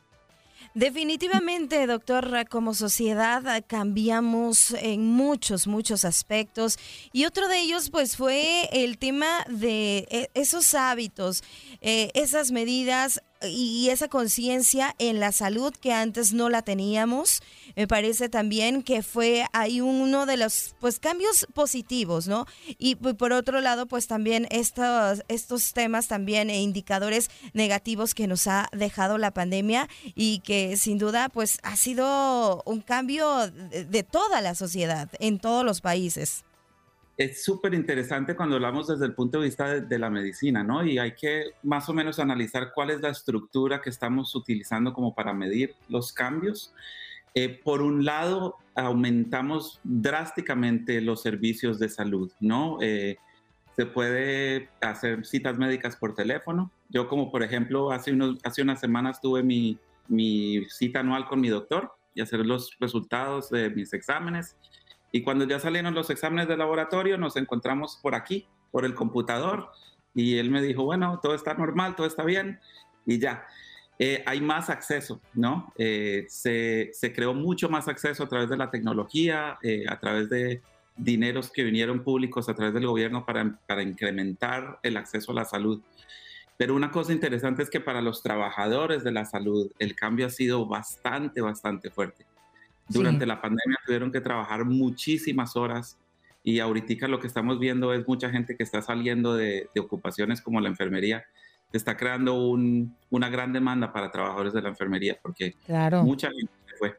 Definitivamente, 0.73 1.87
doctor, 1.87 2.49
como 2.49 2.75
sociedad 2.75 3.65
cambiamos 3.67 4.73
en 4.73 5.07
muchos, 5.07 5.67
muchos 5.67 6.05
aspectos. 6.05 6.79
Y 7.13 7.27
otro 7.27 7.49
de 7.49 7.61
ellos 7.61 7.91
pues 7.91 8.17
fue 8.17 8.69
el 8.73 8.99
tema 8.99 9.45
de 9.49 10.07
e, 10.11 10.31
esos 10.35 10.75
hábitos, 10.75 11.43
eh, 11.81 12.11
esas 12.15 12.51
medidas 12.51 13.23
y 13.47 13.89
esa 13.91 14.09
conciencia 14.09 14.95
en 14.99 15.21
la 15.21 15.33
salud 15.33 15.73
que 15.75 15.93
antes 15.93 16.33
no 16.33 16.49
la 16.51 16.63
teníamos. 16.63 17.43
Me 17.77 17.87
parece 17.87 18.29
también 18.29 18.83
que 18.83 19.03
fue 19.03 19.47
ahí 19.53 19.81
uno 19.81 20.27
de 20.27 20.37
los 20.37 20.75
pues 20.81 20.99
cambios 20.99 21.47
positivos, 21.55 22.29
¿no? 22.29 22.47
Y 22.79 22.97
por 22.97 23.33
otro 23.33 23.61
lado, 23.61 23.87
pues 23.87 24.07
también 24.07 24.47
estos, 24.51 25.23
estos 25.29 25.73
temas 25.73 26.09
también 26.09 26.51
e 26.51 26.61
indicadores 26.61 27.31
negativos 27.53 28.15
que 28.15 28.27
nos 28.27 28.47
ha 28.47 28.69
dejado 28.73 29.19
la 29.19 29.33
pandemia 29.33 29.89
y 30.15 30.41
que 30.41 30.77
sin 30.77 30.99
duda 30.99 31.29
pues 31.29 31.59
ha 31.63 31.77
sido 31.77 32.63
un 32.65 32.81
cambio 32.81 33.51
de, 33.51 34.03
toda 34.03 34.41
la 34.41 34.55
sociedad 34.55 35.09
en 35.19 35.39
todos 35.39 35.65
los 35.65 35.81
países 35.81 36.45
es 37.17 37.45
súper 37.45 37.75
interesante 37.75 38.35
cuando 38.35 38.57
hablamos 38.57 38.89
desde 38.89 39.07
el 39.07 39.15
punto 39.15 39.39
de 39.39 39.47
vista 39.47 39.69
de, 39.69 39.81
de, 39.83 39.99
la 39.99 40.11
medicina, 40.11 40.65
¿no? 40.65 40.85
Y 40.85 40.99
hay 40.99 41.15
que 41.15 41.53
más 41.63 41.89
o 41.89 41.95
menos 41.95 42.19
analizar 42.19 42.73
cuál 42.75 42.91
es 42.91 43.01
la 43.01 43.11
estructura 43.11 43.81
que 43.81 43.91
estamos 43.91 44.35
utilizando 44.35 44.93
como 44.93 45.15
para 45.15 45.33
medir 45.33 45.75
los 45.89 46.13
cambios. 46.13 46.75
Eh, 47.35 47.61
por 47.63 47.83
un 47.83 48.05
lado, 48.05 48.57
aumentamos 48.77 49.81
drásticamente 49.83 51.01
los 51.01 51.23
servicios 51.23 51.81
de 51.81 51.89
salud, 51.89 52.31
¿no? 52.41 52.79
Eh, 52.81 53.17
se 53.75 53.87
puede 53.87 54.69
hacer 54.81 55.27
citas 55.27 55.59
médicas 55.59 55.97
por 55.97 56.15
teléfono. 56.15 56.71
Yo 56.89 57.09
como 57.09 57.33
por 57.33 57.43
ejemplo, 57.43 57.91
hace, 57.91 58.13
unos, 58.13 58.39
hace 58.45 58.63
unas 58.63 58.79
semanas 58.79 59.21
tuve 59.21 59.43
mi, 59.43 59.79
mi 60.07 60.65
cita 60.69 61.01
anual 61.01 61.27
con 61.27 61.41
mi 61.41 61.49
doctor 61.49 61.93
y 62.15 62.21
hacer 62.21 62.47
los 62.47 62.77
resultados 62.79 63.51
de 63.51 63.71
mis 63.71 63.93
exámenes 63.93 64.57
y 65.15 65.23
cuando 65.23 65.45
ya 65.45 65.61
salieron 65.61 65.95
los 65.95 66.11
exámenes 66.11 66.49
de 66.49 66.57
laboratorio, 66.57 67.17
nos 67.17 67.37
encontramos 67.37 68.01
por 68.03 68.17
aquí, 68.17 68.49
por 68.73 68.85
el 68.85 68.97
computador, 68.97 69.71
y 70.13 70.39
él 70.39 70.51
me 70.51 70.61
dijo, 70.61 70.83
bueno, 70.83 71.21
todo 71.23 71.37
está 71.37 71.55
normal, 71.55 71.95
todo 71.95 72.09
está 72.09 72.25
bien, 72.25 72.59
y 73.07 73.21
ya. 73.21 73.47
Eh, 74.01 74.25
hay 74.27 74.41
más 74.41 74.71
acceso, 74.71 75.21
¿no? 75.33 75.73
Eh, 75.79 76.27
se, 76.29 76.91
creó 77.15 77.33
mucho 77.33 77.69
más 77.69 77.87
acceso 77.87 78.25
a 78.25 78.29
través 78.29 78.51
de 78.51 78.57
la 78.57 78.73
tecnología, 78.73 79.57
eh, 79.63 79.85
a 79.89 80.01
través 80.01 80.29
de 80.31 80.63
dineros 80.97 81.49
que 81.49 81.63
vinieron 81.63 82.03
públicos 82.03 82.49
a 82.49 82.55
través 82.57 82.75
del 82.75 82.89
gobierno 82.89 83.25
para 83.25 83.83
incrementar 83.85 84.81
el 84.83 84.97
acceso 84.97 85.31
a 85.31 85.37
la 85.37 85.45
salud. 85.45 85.81
Pero 86.57 86.75
una 86.75 86.91
cosa 86.91 87.13
interesante 87.13 87.63
es 87.63 87.71
que 87.71 87.79
para 87.79 88.03
los 88.03 88.21
trabajadores 88.21 89.05
de 89.05 89.13
la 89.13 89.25
salud 89.27 89.71
el 89.79 89.95
cambio 89.95 90.27
ha 90.27 90.31
sido 90.31 90.67
bastante, 90.67 91.41
bastante 91.41 91.89
fuerte. 91.91 92.27
Durante 92.89 93.25
sí. 93.25 93.29
la 93.29 93.41
pandemia 93.41 93.79
tuvieron 93.87 94.13
que 94.13 94.21
trabajar 94.21 94.65
muchísimas 94.65 95.57
horas 95.57 95.97
y 96.43 96.61
ahorita 96.61 97.09
lo 97.09 97.21
que 97.21 97.27
estamos 97.27 97.59
viendo 97.59 97.95
es 97.95 98.07
mucha 98.07 98.29
gente 98.31 98.57
que 98.57 98.63
está 98.63 98.83
saliendo 98.83 99.35
de, 99.35 99.69
de 99.75 99.81
ocupaciones 99.81 100.43
como 100.43 100.61
la 100.61 100.69
enfermería, 100.69 101.25
está 101.77 101.97
creando 101.97 102.35
un, 102.35 102.97
una 103.11 103.29
gran 103.29 103.53
demanda 103.53 103.93
para 103.93 104.11
trabajadores 104.11 104.53
de 104.53 104.63
la 104.63 104.69
enfermería 104.69 105.19
porque 105.21 105.55
claro. 105.67 106.03
mucha 106.05 106.29
gente 106.29 106.53
se 106.69 106.77
fue. 106.77 106.97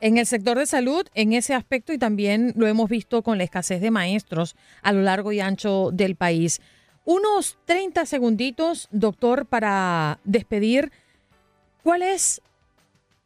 En 0.00 0.18
el 0.18 0.26
sector 0.26 0.58
de 0.58 0.66
salud, 0.66 1.06
en 1.14 1.32
ese 1.32 1.54
aspecto, 1.54 1.92
y 1.92 1.98
también 1.98 2.52
lo 2.56 2.66
hemos 2.66 2.90
visto 2.90 3.22
con 3.22 3.38
la 3.38 3.44
escasez 3.44 3.80
de 3.80 3.90
maestros 3.90 4.56
a 4.82 4.92
lo 4.92 5.02
largo 5.02 5.32
y 5.32 5.40
ancho 5.40 5.90
del 5.92 6.16
país. 6.16 6.60
Unos 7.04 7.56
30 7.66 8.04
segunditos, 8.06 8.88
doctor, 8.90 9.46
para 9.46 10.18
despedir. 10.24 10.90
¿Cuál 11.82 12.02
es 12.02 12.42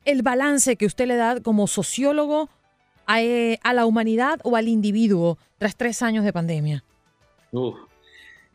el 0.07 0.23
balance 0.23 0.77
que 0.77 0.87
usted 0.87 1.07
le 1.07 1.17
da 1.17 1.41
como 1.41 1.67
sociólogo 1.67 2.49
a, 3.07 3.23
eh, 3.23 3.59
a 3.63 3.75
la 3.75 3.85
humanidad 3.85 4.41
o 4.43 4.57
al 4.57 4.69
individuo 4.69 5.39
tras 5.59 5.77
tres 5.77 6.03
años 6.03 6.25
de 6.25 6.33
pandemia? 6.33 6.85
Uf, 7.53 7.77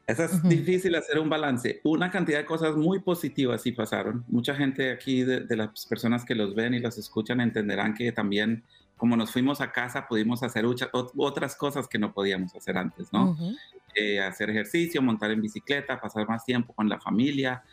eso 0.08 0.24
es 0.26 0.34
uh 0.34 0.38
-huh. 0.38 0.50
difícil 0.50 0.96
hacer 0.96 1.20
un 1.20 1.30
balance. 1.30 1.80
Una 1.84 2.10
cantidad 2.10 2.40
de 2.40 2.46
cosas 2.46 2.76
muy 2.76 3.00
positivas 3.00 3.62
sí 3.62 3.72
pasaron. 3.72 4.26
Mucha 4.28 4.56
gente 4.56 4.92
aquí 4.92 5.24
de, 5.24 5.42
de, 5.42 5.56
las 5.56 5.86
personas 5.86 6.26
que 6.26 6.36
los 6.36 6.56
ven 6.56 6.74
y 6.74 6.80
los 6.80 6.98
escuchan 6.98 7.40
entenderán 7.40 7.94
que 7.94 8.12
también 8.12 8.64
como 9.02 9.18
nos 9.18 9.32
fuimos 9.32 9.62
a 9.62 9.72
casa 9.72 10.08
pudimos 10.08 10.44
hacer 10.44 10.64
otras 10.64 11.56
cosas 11.56 11.88
que 11.88 11.98
no 11.98 12.14
podíamos 12.14 12.54
hacer 12.56 12.78
antes, 12.78 13.12
¿no? 13.12 13.32
Uh 13.32 13.36
-huh. 13.36 13.58
eh, 13.96 14.20
hacer 14.20 14.52
ejercicio, 14.52 15.02
montar 15.02 15.32
en 15.32 15.42
bicicleta, 15.42 16.00
pasar 16.00 16.28
más 16.28 16.46
tiempo 16.46 16.72
con 16.74 16.88
la 16.88 17.00
familia. 17.00 17.64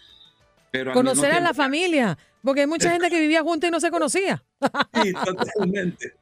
Pero 0.70 0.92
Conocer 0.92 1.32
a 1.32 1.40
la 1.40 1.54
familia, 1.54 2.18
porque 2.42 2.62
hay 2.62 2.66
mucha 2.66 2.90
gente 2.90 3.08
que 3.10 3.20
vivía 3.20 3.42
junta 3.42 3.68
y 3.68 3.70
no 3.70 3.80
se 3.80 3.90
conocía. 3.90 4.42
Sí, 5.02 5.12
totalmente. 5.12 6.14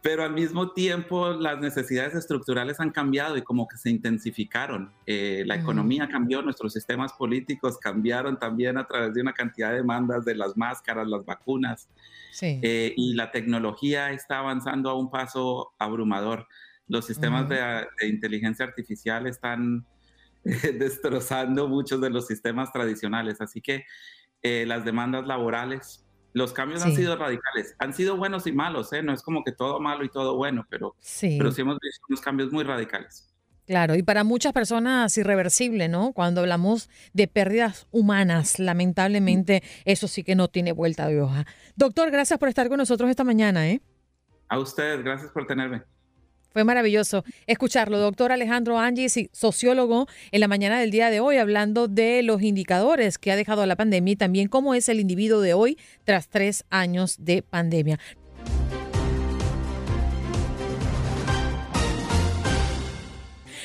Pero 0.00 0.22
al 0.22 0.32
mismo 0.32 0.72
tiempo 0.72 1.30
las 1.30 1.58
necesidades 1.58 2.14
estructurales 2.14 2.78
han 2.78 2.90
cambiado 2.90 3.36
y 3.36 3.42
como 3.42 3.66
que 3.66 3.76
se 3.76 3.90
intensificaron. 3.90 4.92
Eh, 5.06 5.42
la 5.44 5.56
economía 5.56 6.08
cambió, 6.08 6.40
nuestros 6.40 6.72
sistemas 6.72 7.12
políticos 7.14 7.78
cambiaron 7.78 8.38
también 8.38 8.78
a 8.78 8.86
través 8.86 9.12
de 9.12 9.20
una 9.20 9.32
cantidad 9.32 9.70
de 9.70 9.78
demandas 9.78 10.24
de 10.24 10.36
las 10.36 10.56
máscaras, 10.56 11.08
las 11.08 11.24
vacunas. 11.24 11.88
Sí. 12.30 12.60
Eh, 12.62 12.94
y 12.96 13.14
la 13.14 13.32
tecnología 13.32 14.12
está 14.12 14.38
avanzando 14.38 14.88
a 14.88 14.94
un 14.94 15.10
paso 15.10 15.72
abrumador. 15.78 16.46
Los 16.86 17.06
sistemas 17.06 17.46
mm. 17.46 17.48
de, 17.48 17.86
de 18.00 18.08
inteligencia 18.08 18.64
artificial 18.64 19.26
están 19.26 19.84
destrozando 20.78 21.68
muchos 21.68 22.00
de 22.00 22.10
los 22.10 22.26
sistemas 22.26 22.72
tradicionales. 22.72 23.40
Así 23.40 23.60
que 23.60 23.84
eh, 24.42 24.64
las 24.66 24.84
demandas 24.84 25.26
laborales, 25.26 26.06
los 26.32 26.52
cambios 26.52 26.82
sí. 26.82 26.88
han 26.88 26.96
sido 26.96 27.16
radicales. 27.16 27.74
Han 27.78 27.92
sido 27.92 28.16
buenos 28.16 28.46
y 28.46 28.52
malos, 28.52 28.92
¿eh? 28.92 29.02
No 29.02 29.12
es 29.12 29.22
como 29.22 29.44
que 29.44 29.52
todo 29.52 29.80
malo 29.80 30.04
y 30.04 30.08
todo 30.08 30.36
bueno, 30.36 30.66
pero 30.70 30.94
sí, 31.00 31.36
pero 31.38 31.52
sí 31.52 31.62
hemos 31.62 31.78
visto 31.80 32.04
unos 32.08 32.20
cambios 32.20 32.52
muy 32.52 32.64
radicales. 32.64 33.34
Claro, 33.66 33.94
y 33.94 34.02
para 34.02 34.24
muchas 34.24 34.54
personas 34.54 35.18
irreversible, 35.18 35.88
¿no? 35.88 36.14
Cuando 36.14 36.40
hablamos 36.40 36.88
de 37.12 37.28
pérdidas 37.28 37.86
humanas, 37.90 38.58
lamentablemente 38.58 39.62
eso 39.84 40.08
sí 40.08 40.24
que 40.24 40.34
no 40.34 40.48
tiene 40.48 40.72
vuelta 40.72 41.06
de 41.06 41.20
hoja. 41.20 41.44
Doctor, 41.76 42.10
gracias 42.10 42.38
por 42.38 42.48
estar 42.48 42.70
con 42.70 42.78
nosotros 42.78 43.10
esta 43.10 43.24
mañana, 43.24 43.68
¿eh? 43.68 43.82
A 44.48 44.58
ustedes, 44.58 45.04
gracias 45.04 45.30
por 45.32 45.46
tenerme. 45.46 45.82
Fue 46.50 46.64
maravilloso 46.64 47.24
escucharlo. 47.46 47.98
Doctor 47.98 48.32
Alejandro 48.32 48.78
Angis, 48.78 49.18
sociólogo, 49.32 50.06
en 50.32 50.40
la 50.40 50.48
mañana 50.48 50.80
del 50.80 50.90
día 50.90 51.10
de 51.10 51.20
hoy, 51.20 51.36
hablando 51.36 51.88
de 51.88 52.22
los 52.22 52.42
indicadores 52.42 53.18
que 53.18 53.30
ha 53.30 53.36
dejado 53.36 53.64
la 53.66 53.76
pandemia 53.76 54.12
y 54.12 54.16
también 54.16 54.48
cómo 54.48 54.74
es 54.74 54.88
el 54.88 55.00
individuo 55.00 55.40
de 55.40 55.54
hoy 55.54 55.78
tras 56.04 56.28
tres 56.28 56.64
años 56.70 57.16
de 57.18 57.42
pandemia. 57.42 57.98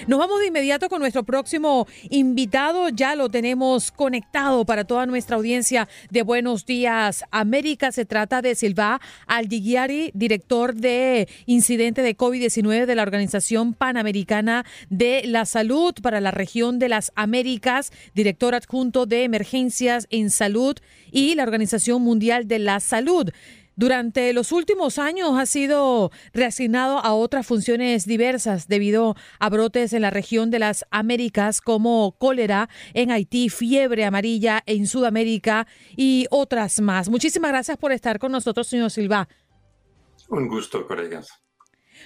Nos 0.05 0.19
vamos 0.19 0.41
de 0.41 0.47
inmediato 0.47 0.89
con 0.89 0.99
nuestro 0.99 1.23
próximo 1.23 1.87
invitado. 2.09 2.89
Ya 2.89 3.15
lo 3.15 3.29
tenemos 3.29 3.89
conectado 3.89 4.65
para 4.65 4.83
toda 4.83 5.05
nuestra 5.05 5.37
audiencia 5.37 5.87
de 6.09 6.23
Buenos 6.23 6.65
Días 6.65 7.23
América. 7.31 7.91
Se 7.93 8.03
trata 8.03 8.41
de 8.41 8.55
Silva 8.55 8.99
Aldiguiari, 9.27 10.11
director 10.13 10.75
de 10.75 11.29
incidente 11.45 12.01
de 12.01 12.17
COVID-19 12.17 12.85
de 12.85 12.95
la 12.95 13.03
Organización 13.03 13.73
Panamericana 13.73 14.65
de 14.89 15.23
la 15.25 15.45
Salud 15.45 15.93
para 16.01 16.19
la 16.19 16.31
región 16.31 16.79
de 16.79 16.89
las 16.89 17.13
Américas, 17.15 17.93
director 18.13 18.55
adjunto 18.55 19.05
de 19.05 19.23
emergencias 19.23 20.07
en 20.09 20.31
salud 20.31 20.75
y 21.11 21.35
la 21.35 21.43
Organización 21.43 22.01
Mundial 22.01 22.47
de 22.49 22.59
la 22.59 22.81
Salud. 22.81 23.31
Durante 23.75 24.33
los 24.33 24.51
últimos 24.51 24.99
años 24.99 25.31
ha 25.37 25.45
sido 25.45 26.11
reasignado 26.31 26.99
a 26.99 27.13
otras 27.13 27.47
funciones 27.47 28.05
diversas 28.05 28.67
debido 28.67 29.15
a 29.39 29.49
brotes 29.49 29.93
en 29.93 30.03
la 30.03 30.11
región 30.11 30.51
de 30.51 30.59
las 30.59 30.85
Américas 30.91 31.59
como 31.59 32.15
cólera 32.19 32.69
en 32.93 33.11
Haití, 33.11 33.49
fiebre 33.49 34.05
amarilla 34.05 34.61
en 34.67 34.85
Sudamérica 34.85 35.65
y 35.97 36.27
otras 36.29 36.81
más. 36.81 37.09
Muchísimas 37.09 37.51
gracias 37.51 37.77
por 37.77 37.91
estar 37.91 38.19
con 38.19 38.31
nosotros, 38.31 38.67
señor 38.67 38.91
Silva. 38.91 39.27
Un 40.29 40.47
gusto, 40.47 40.85
colegas. 40.87 41.29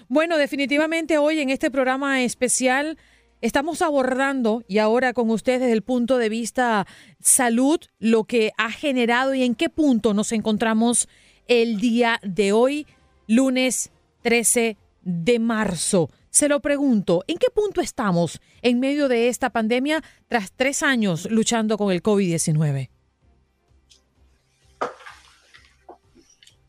Bueno, 0.07 0.37
definitivamente 0.37 1.17
hoy 1.17 1.39
en 1.39 1.49
este 1.49 1.69
programa 1.69 2.21
especial 2.23 2.97
estamos 3.41 3.81
abordando, 3.81 4.63
y 4.67 4.79
ahora 4.79 5.13
con 5.13 5.29
ustedes 5.29 5.59
desde 5.59 5.73
el 5.73 5.83
punto 5.83 6.17
de 6.17 6.29
vista 6.29 6.87
salud, 7.19 7.79
lo 7.99 8.23
que 8.23 8.51
ha 8.57 8.71
generado 8.71 9.33
y 9.33 9.43
en 9.43 9.53
qué 9.53 9.69
punto 9.69 10.13
nos 10.13 10.31
encontramos 10.31 11.07
el 11.47 11.79
día 11.79 12.19
de 12.23 12.51
hoy, 12.51 12.87
lunes 13.27 13.91
13 14.23 14.77
de 15.01 15.39
marzo. 15.39 16.09
Se 16.29 16.49
lo 16.49 16.59
pregunto, 16.59 17.23
¿en 17.27 17.37
qué 17.37 17.47
punto 17.49 17.81
estamos 17.81 18.41
en 18.61 18.79
medio 18.79 19.07
de 19.07 19.29
esta 19.29 19.49
pandemia 19.49 20.03
tras 20.27 20.51
tres 20.51 20.83
años 20.83 21.29
luchando 21.31 21.77
con 21.77 21.91
el 21.91 22.03
COVID-19? 22.03 22.89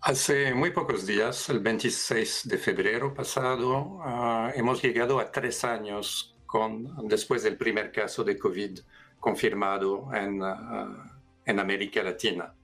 Hace 0.01 0.55
muy 0.55 0.71
pocos 0.71 1.07
días, 1.07 1.51
el 1.51 1.59
26 1.61 2.49
de 2.49 2.57
febrero 2.57 3.13
pasado, 3.13 3.99
ah, 4.03 4.51
hemos 4.55 4.81
llegado 4.81 5.19
a 5.19 5.31
tres 5.31 5.65
años 5.65 6.35
con, 6.47 7.07
después 7.09 7.43
del 7.43 7.59
primer 7.59 7.93
caso 7.93 8.25
de 8.25 8.39
COVID 8.39 8.79
confirmado 9.21 10.09
en, 10.15 10.43
ah, 10.43 11.21
en 11.45 11.59
América 11.59 12.03
Latina, 12.03 12.55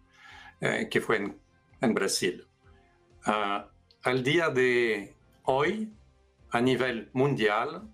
eh, 0.61 0.89
que 0.91 1.01
fue 1.03 1.17
en 1.17 1.43
en 1.85 1.95
Brasil. 1.95 2.47
Ah, 3.24 3.70
al 4.03 4.22
día 4.22 4.49
de 4.49 5.14
hoy, 5.45 5.93
a 6.51 6.61
nivel 6.61 7.11
mundial, 7.12 7.89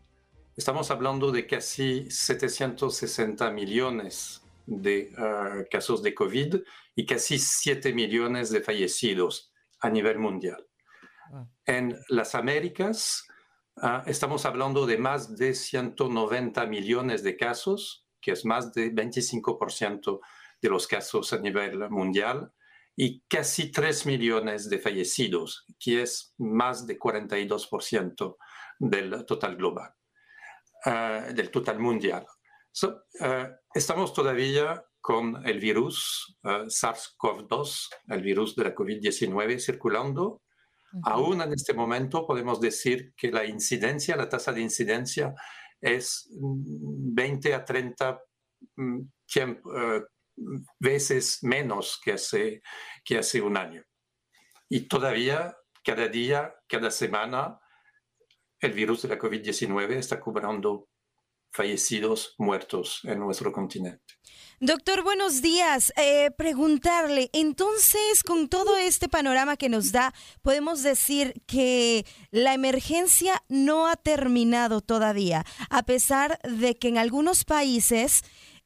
estamos 0.57 0.91
hablando 0.91 1.31
de 1.31 1.47
casi 1.47 2.11
760 2.11 3.51
millones 3.51 4.43
de 4.67 5.13
ah, 5.19 5.65
casos 5.71 6.03
de 6.03 6.15
COVID 6.15 6.57
y 6.95 7.07
casi 7.07 7.39
7 7.39 7.93
millones 7.93 8.51
de 8.51 8.61
fallecidos 8.61 9.53
a 9.81 9.91
nivel 9.91 10.19
mundial. 10.19 10.67
Ah. 11.33 11.47
En 11.67 11.97
las 12.09 12.35
Américas, 12.35 13.27
estamos 14.05 14.45
hablando 14.45 14.85
de 14.85 14.99
más 14.99 15.37
de 15.37 15.55
190 15.55 16.67
millones 16.67 17.23
de 17.23 17.37
casos, 17.37 18.05
que 18.21 18.33
es 18.33 18.45
más 18.45 18.75
de 18.75 18.93
25% 18.93 20.21
de 20.61 20.69
los 20.69 20.87
casos 20.87 21.33
a 21.33 21.39
nivel 21.39 21.89
mundial 21.89 22.53
y 22.97 23.23
casi 23.29 23.71
3 23.71 24.07
millones 24.07 24.69
de 24.69 24.79
fallecidos, 24.79 25.65
que 25.79 26.03
es 26.03 26.35
más 26.39 26.87
de 26.87 26.99
42% 26.99 28.37
del 28.79 29.25
total 29.25 29.57
global, 29.57 29.95
uh, 30.87 31.33
del 31.33 31.51
total 31.51 31.79
mundial. 31.79 32.27
So, 32.73 33.05
uh, 33.21 33.49
estamos 33.75 34.13
todavía 34.13 34.85
con 35.01 35.47
el 35.47 35.59
virus 35.59 36.39
uh, 36.43 36.69
SARS-CoV-2, 36.69 37.89
el 38.09 38.23
virus 38.23 38.55
de 38.55 38.65
la 38.65 38.75
COVID-19 38.75 39.59
circulando. 39.59 40.43
Aún 41.05 41.41
en 41.41 41.53
este 41.53 41.73
momento 41.73 42.27
podemos 42.27 42.61
decir 42.61 43.15
que 43.17 43.31
la 43.31 43.45
incidencia, 43.45 44.17
la 44.17 44.29
tasa 44.29 44.53
de 44.53 44.61
incidencia 44.61 45.33
es 45.81 46.29
20 46.33 47.55
a 47.55 47.65
30 47.65 48.21
tiempo, 49.25 49.71
veces 50.79 51.39
menos 51.43 52.01
que 52.03 52.13
hace, 52.13 52.63
que 53.05 53.19
hace 53.19 53.41
un 53.41 53.57
año. 53.57 53.83
Y 54.69 54.89
todavía, 54.89 55.57
cada 55.85 56.09
día, 56.09 56.55
cada 56.69 56.91
semana, 56.91 57.59
el 58.61 58.73
virus 58.73 59.03
de 59.03 59.09
la 59.09 59.19
COVID-19 59.19 59.93
está 59.93 60.21
cobrando 60.21 60.89
fallecidos, 61.53 62.35
muertos 62.39 63.01
en 63.05 63.19
nuestro 63.19 63.53
continente. 63.53 64.15
Doctor, 64.61 65.03
buenos 65.03 65.43
días. 65.43 65.93
Eh, 65.97 66.31
preguntarle, 66.37 67.31
entonces, 67.33 68.23
con 68.23 68.49
todo 68.49 68.77
este 68.77 69.09
panorama 69.09 69.57
que 69.57 69.69
nos 69.69 69.91
da, 69.91 70.13
podemos 70.43 70.83
decir 70.83 71.43
que 71.47 72.05
la 72.31 72.55
emergencia 72.55 73.43
no 73.49 73.89
ha 73.89 73.97
terminado 73.97 74.81
todavía, 74.81 75.45
a 75.71 75.83
pesar 75.83 76.39
de 76.43 76.77
que 76.77 76.89
en 76.89 76.99
algunos 76.99 77.45
países 77.45 78.23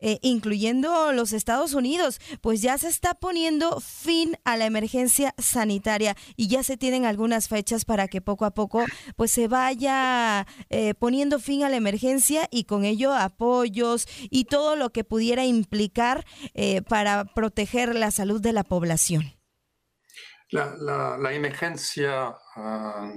eh, 0.06 0.18
incluyendo 0.20 1.14
los 1.14 1.32
Estados 1.32 1.72
Unidos, 1.72 2.20
pues 2.42 2.60
ya 2.60 2.76
se 2.76 2.88
está 2.88 3.14
poniendo 3.14 3.80
fin 3.80 4.36
a 4.44 4.58
la 4.58 4.66
emergencia 4.66 5.34
sanitaria 5.38 6.14
y 6.36 6.48
ya 6.48 6.62
se 6.62 6.76
tienen 6.76 7.06
algunas 7.06 7.48
fechas 7.48 7.86
para 7.86 8.06
que 8.06 8.20
poco 8.20 8.44
a 8.44 8.50
poco 8.50 8.84
pues 9.16 9.30
se 9.30 9.48
vaya 9.48 10.46
eh, 10.68 10.92
poniendo 10.92 11.38
fin 11.38 11.64
a 11.64 11.70
la 11.70 11.76
emergencia 11.76 12.48
y 12.50 12.64
con 12.64 12.84
ello 12.84 13.14
apoyos 13.14 14.06
y 14.28 14.44
todo 14.44 14.76
lo 14.76 14.90
que 14.90 15.04
pudiera 15.04 15.46
implicar 15.46 16.26
eh, 16.52 16.82
para 16.82 17.24
proteger 17.24 17.94
la 17.94 18.10
salud 18.10 18.42
de 18.42 18.52
la 18.52 18.62
población. 18.62 19.32
La, 20.50 21.32
emergencia 21.32 22.36
ah, 22.56 23.10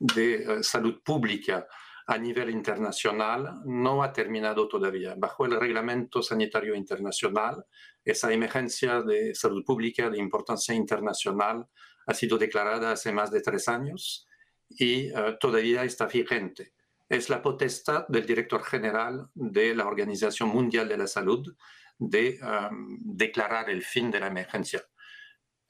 de 0.00 0.60
salud 0.64 1.00
pública 1.04 1.68
a 2.06 2.18
nivel 2.18 2.50
internacional 2.50 3.62
no 3.64 4.02
ha 4.02 4.12
terminado 4.12 4.68
todavía. 4.68 5.14
Bajo 5.16 5.46
el 5.46 5.58
Reglamento 5.58 6.22
Sanitario 6.22 6.74
Internacional, 6.74 7.64
esa 8.04 8.32
emergencia 8.32 9.00
de 9.00 9.34
salud 9.34 9.64
pública 9.64 10.10
de 10.10 10.18
importancia 10.18 10.74
internacional 10.74 11.66
ha 12.06 12.14
sido 12.14 12.36
declarada 12.36 12.92
hace 12.92 13.12
más 13.12 13.30
de 13.30 13.40
tres 13.40 13.68
años 13.68 14.28
y 14.68 15.08
eh, 15.08 15.36
todavía 15.40 15.84
está 15.84 16.06
vigente. 16.06 16.74
Es 17.08 17.30
la 17.30 17.40
potestad 17.40 18.06
del 18.08 18.26
director 18.26 18.62
general 18.62 19.28
de 19.34 19.74
la 19.74 19.86
Organización 19.86 20.50
Mundial 20.50 20.88
de 20.88 20.98
la 20.98 21.06
Salud 21.06 21.54
de 21.98 22.38
um, 22.42 22.98
declarar 23.00 23.70
el 23.70 23.82
fin 23.82 24.10
de 24.10 24.20
la 24.20 24.26
emergencia. 24.26 24.84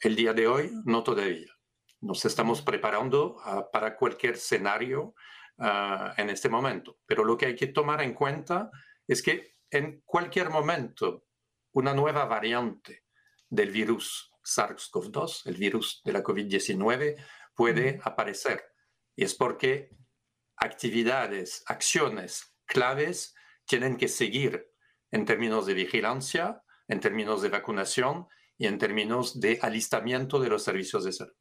El 0.00 0.16
día 0.16 0.32
de 0.32 0.46
hoy, 0.46 0.70
no 0.84 1.02
todavía. 1.02 1.52
Nos 2.00 2.24
estamos 2.24 2.62
preparando 2.62 3.36
uh, 3.36 3.70
para 3.72 3.96
cualquier 3.96 4.34
escenario 4.34 5.14
Ah, 5.58 6.14
en 6.16 6.30
este 6.30 6.48
momento. 6.48 6.98
Pero 7.06 7.24
lo 7.24 7.36
que 7.36 7.46
hay 7.46 7.54
que 7.54 7.68
tomar 7.68 8.02
en 8.02 8.12
cuenta 8.12 8.70
es 9.06 9.22
que 9.22 9.54
en 9.70 10.02
cualquier 10.04 10.50
momento 10.50 11.28
una 11.72 11.94
nueva 11.94 12.24
variante 12.24 13.04
del 13.48 13.70
virus 13.70 14.32
SARS-CoV-2, 14.42 15.46
el 15.46 15.56
virus 15.56 16.02
de 16.04 16.12
la 16.12 16.24
COVID-19, 16.24 17.16
puede 17.54 18.00
aparecer. 18.02 18.64
Y 19.14 19.22
es 19.24 19.34
porque 19.34 19.90
actividades, 20.56 21.62
acciones 21.66 22.56
claves 22.66 23.34
tienen 23.64 23.96
que 23.96 24.08
seguir 24.08 24.72
en 25.12 25.24
términos 25.24 25.66
de 25.66 25.74
vigilancia, 25.74 26.62
en 26.88 26.98
términos 26.98 27.42
de 27.42 27.48
vacunación 27.48 28.26
y 28.58 28.66
en 28.66 28.78
términos 28.78 29.38
de 29.38 29.60
alistamiento 29.62 30.40
de 30.40 30.48
los 30.48 30.64
servicios 30.64 31.04
de 31.04 31.12
salud. 31.12 31.34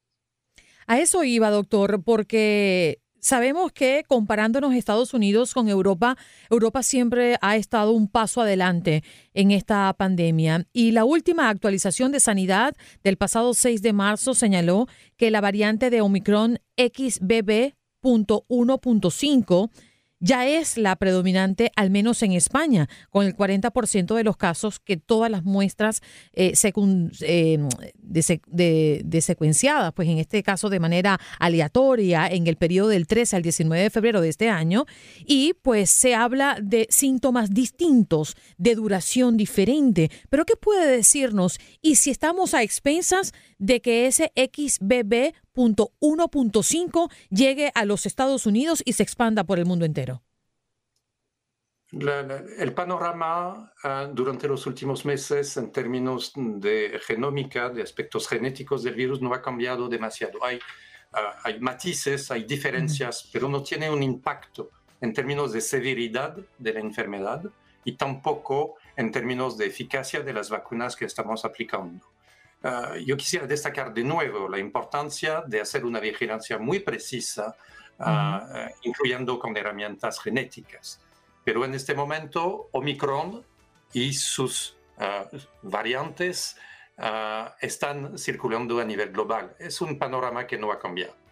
A 0.86 1.00
eso 1.00 1.24
iba, 1.24 1.50
doctor, 1.50 2.04
porque 2.04 3.03
Sabemos 3.24 3.72
que 3.72 4.04
comparándonos 4.06 4.74
Estados 4.74 5.14
Unidos 5.14 5.54
con 5.54 5.70
Europa, 5.70 6.18
Europa 6.50 6.84
siempre 6.84 7.38
ha 7.40 7.56
estado 7.56 7.94
un 7.94 8.10
paso 8.10 8.42
adelante 8.42 9.02
en 9.34 9.52
esta 9.52 9.94
pandemia. 9.94 10.68
Y 10.74 10.92
la 10.92 11.06
última 11.06 11.48
actualización 11.48 12.12
de 12.12 12.20
sanidad 12.20 12.76
del 13.02 13.16
pasado 13.16 13.54
6 13.54 13.82
de 13.82 13.94
marzo 13.94 14.34
señaló 14.34 14.88
que 15.16 15.32
la 15.32 15.40
variante 15.40 15.90
de 15.90 16.02
Omicron 16.02 16.60
XBB.1.5 16.76 19.70
ya 20.24 20.48
es 20.48 20.78
la 20.78 20.96
predominante, 20.96 21.74
al 21.76 21.90
menos 21.90 22.24
en 22.24 22.32
España, 22.32 22.88
con 23.10 23.26
el 23.26 23.36
40% 23.36 24.16
de 24.16 24.24
los 24.24 24.38
casos 24.38 24.80
que 24.80 24.96
todas 24.96 25.30
las 25.30 25.44
muestras 25.44 26.02
eh, 26.32 26.54
eh, 27.22 27.60
secuenciadas, 29.22 29.94
pues 29.94 30.08
en 30.08 30.20
este 30.20 30.42
caso 30.42 30.70
de 30.70 30.80
manera 30.80 31.20
aleatoria, 31.40 32.28
en 32.28 32.48
el 32.48 32.56
periodo 32.56 32.88
del 32.88 33.06
13 33.06 33.36
al 33.36 33.42
19 33.42 33.84
de 33.84 33.90
febrero 33.90 34.22
de 34.22 34.30
este 34.30 34.48
año, 34.48 34.86
y 35.26 35.56
pues 35.62 35.90
se 35.90 36.16
habla 36.16 36.58
de 36.62 36.88
síntomas 36.90 37.50
distintos, 37.50 38.38
de 38.58 38.76
duración 38.76 39.36
diferente. 39.36 40.10
Pero 40.30 40.46
¿qué 40.46 40.56
puede 40.56 40.90
decirnos? 40.90 41.60
Y 41.82 41.96
si 41.96 42.12
estamos 42.12 42.54
a 42.54 42.64
expensas 42.64 43.34
de 43.58 43.82
que 43.82 44.08
ese 44.08 44.32
XBB.1.5 45.54 47.12
llegue 47.30 47.72
a 47.76 47.86
los 47.86 48.06
Estados 48.06 48.46
Unidos 48.46 48.82
y 48.86 48.94
se 48.94 49.04
expanda 49.04 49.44
por 49.44 49.60
el 49.60 49.66
mundo 49.66 49.86
entero? 49.86 50.22
el 52.58 52.74
panorama 52.74 53.72
ah, 53.84 54.10
durante 54.12 54.48
los 54.48 54.66
últimos 54.66 55.06
meses 55.06 55.58
en 55.58 55.72
términos 55.72 56.34
de 56.36 57.00
genómica, 57.06 57.70
de 57.70 57.84
aspectos 57.84 58.28
genéticos 58.28 58.82
del 58.82 58.96
virus, 58.96 59.22
no 59.22 59.32
ha 59.32 59.44
cambiado 59.44 59.88
demasiado. 59.88 60.44
Hay, 60.44 60.60
ah, 61.12 61.36
hay 61.44 61.60
matices, 61.60 62.32
hay 62.32 62.46
diferencias, 62.46 63.30
pero 63.32 63.48
no 63.48 63.62
tiene 63.62 63.92
un 63.92 64.02
impacto 64.02 64.72
en 65.02 65.14
términos 65.14 65.54
de 65.54 65.62
severidad 65.62 66.36
de 66.58 66.74
la 66.74 66.80
enfermedad 66.80 67.44
y 67.84 67.92
tampoco 67.92 68.78
en 68.96 69.12
términos 69.12 69.56
de 69.60 69.68
eficacia 69.68 70.22
de 70.22 70.34
las 70.34 70.50
vacunas 70.50 70.96
que 70.96 71.06
estamos 71.06 71.46
aplicando. 71.46 72.13
Ah, 72.64 72.96
yo 73.06 73.18
quisiera 73.18 73.46
destacar 73.46 73.94
de 73.94 74.04
nuevo 74.04 74.48
la 74.48 74.58
importancia 74.58 75.44
de 75.46 75.60
hacer 75.60 75.84
una 75.84 76.00
vigilancia 76.00 76.58
muy 76.58 76.80
precisa, 76.80 77.56
incluyendo 78.82 79.38
con 79.40 79.56
herramientas 79.56 80.20
genéticas. 80.20 81.00
Pero 81.44 81.66
en 81.66 81.74
este 81.74 81.94
momento, 81.94 82.70
Omicron 82.72 83.46
y 83.92 84.14
sus 84.14 84.78
ah, 84.98 85.30
variantes 85.62 86.58
están 87.60 88.18
circulando 88.18 88.80
a 88.80 88.86
nivel 88.86 89.12
global. 89.12 89.56
Es 89.60 89.82
un 89.82 89.98
panorama 89.98 90.46
que 90.46 90.58
no 90.58 90.72
ha 90.72 90.80
cambiado. 90.80 91.23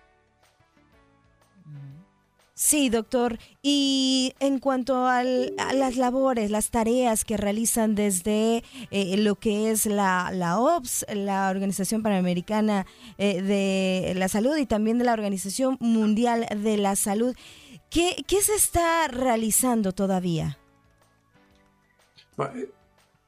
Sí, 2.63 2.89
doctor. 2.89 3.39
Y 3.63 4.35
en 4.39 4.59
cuanto 4.59 5.07
a 5.07 5.23
las 5.23 5.97
labores, 5.97 6.51
las 6.51 6.69
tareas 6.69 7.25
que 7.25 7.35
realizan 7.35 7.95
desde 7.95 8.63
eh, 8.91 9.17
lo 9.17 9.33
que 9.33 9.71
es 9.71 9.87
la, 9.87 10.29
la, 10.31 10.59
OPS, 10.59 11.07
la 11.11 11.49
Organización 11.49 12.03
Panamericana 12.03 12.85
eh, 13.17 13.41
de 13.41 14.13
la 14.15 14.27
Salud 14.27 14.55
y 14.57 14.67
también 14.67 14.99
de 14.99 15.05
la 15.05 15.13
Organización 15.13 15.77
Mundial 15.79 16.45
de 16.55 16.77
la 16.77 16.95
Salud, 16.95 17.35
¿Qué, 17.89 18.23
se 18.41 18.53
está 18.53 19.07
realizando 19.09 19.91
todavía? 19.91 20.57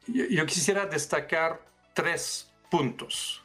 Yo, 0.07 0.45
quisiera 0.45 0.85
destacar 0.85 1.59
tres 1.93 2.49
puntos. 2.69 3.42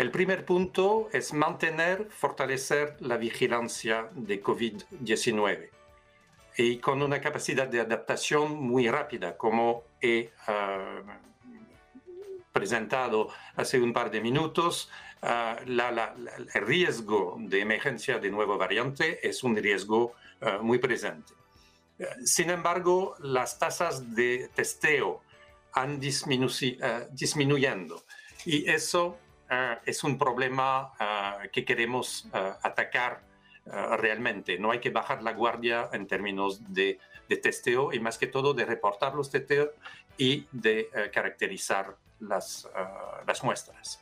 El 0.00 0.10
primer 0.10 0.46
punto 0.46 1.10
es 1.12 1.34
mantener, 1.34 2.08
fortalecer 2.08 2.96
la 3.00 3.18
vigilancia 3.18 4.08
de 4.12 4.42
COVID-19 4.42 5.68
y 6.56 6.78
con 6.78 7.02
una 7.02 7.20
capacidad 7.20 7.68
de 7.68 7.80
adaptación 7.80 8.54
muy 8.54 8.88
rápida, 8.88 9.36
como 9.36 9.84
he 10.00 10.30
ah, 10.46 11.02
presentado 12.50 13.28
hace 13.56 13.78
un 13.78 13.92
par 13.92 14.10
de 14.10 14.22
minutos. 14.22 14.88
Ah, 15.20 15.58
el 15.62 16.64
riesgo 16.64 17.36
de 17.38 17.60
emergencia 17.60 18.18
de 18.18 18.30
nueva 18.30 18.56
variante 18.56 19.28
es 19.28 19.44
un 19.44 19.54
riesgo 19.54 20.14
eh, 20.40 20.56
muy 20.62 20.78
presente. 20.78 21.34
Sin 22.24 22.48
embargo, 22.48 23.16
las 23.18 23.58
tasas 23.58 24.14
de 24.14 24.48
testeo 24.54 25.20
han 25.74 26.00
disminuido 26.00 26.86
uh, 26.86 27.06
disminuyendo 27.14 28.02
y 28.46 28.66
eso 28.66 29.18
es 29.84 30.04
un 30.04 30.16
problema 30.18 30.92
que 31.52 31.64
queremos 31.64 32.28
atacar 32.32 33.22
realmente. 33.64 34.58
No 34.58 34.70
hay 34.70 34.80
que 34.80 34.90
bajar 34.90 35.22
la 35.22 35.32
guardia 35.32 35.88
en 35.92 36.06
términos 36.06 36.72
de, 36.72 36.98
de, 37.28 37.36
testeo 37.36 37.92
y 37.92 38.00
más 38.00 38.18
que 38.18 38.26
todo 38.26 38.54
de 38.54 38.64
reportar 38.64 39.14
los 39.14 39.30
testeos 39.30 39.70
y 40.16 40.46
de 40.52 40.88
caracterizar 41.12 41.96
las, 42.20 42.68
las 43.26 43.42
muestras. 43.42 44.00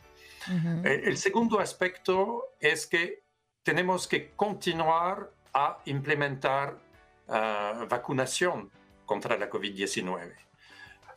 el 0.85 1.17
segundo 1.17 1.61
aspecto 1.61 2.55
es 2.61 2.87
que 2.87 3.23
tenemos 3.63 4.09
que 4.09 4.31
continuar 4.31 5.31
a 5.53 5.79
implementar 5.85 6.79
uh, 7.27 7.87
vacunación 7.87 8.71
contra 9.05 9.37
la 9.37 9.51
COVID-19. 9.51 10.35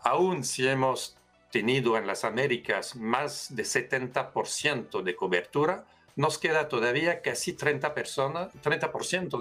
Aún 0.02 0.44
si 0.44 0.68
hemos 0.68 1.18
tenido 1.52 1.98
en 1.98 2.08
las 2.08 2.24
Américas 2.24 2.96
más 2.96 3.56
de 3.56 3.64
70% 3.64 5.04
de 5.04 5.16
cobertura, 5.16 5.86
nos 6.16 6.38
queda 6.38 6.68
todavía 6.68 7.22
casi 7.22 7.56
30%, 7.56 7.94
personas, 7.94 8.52
30 8.62 8.92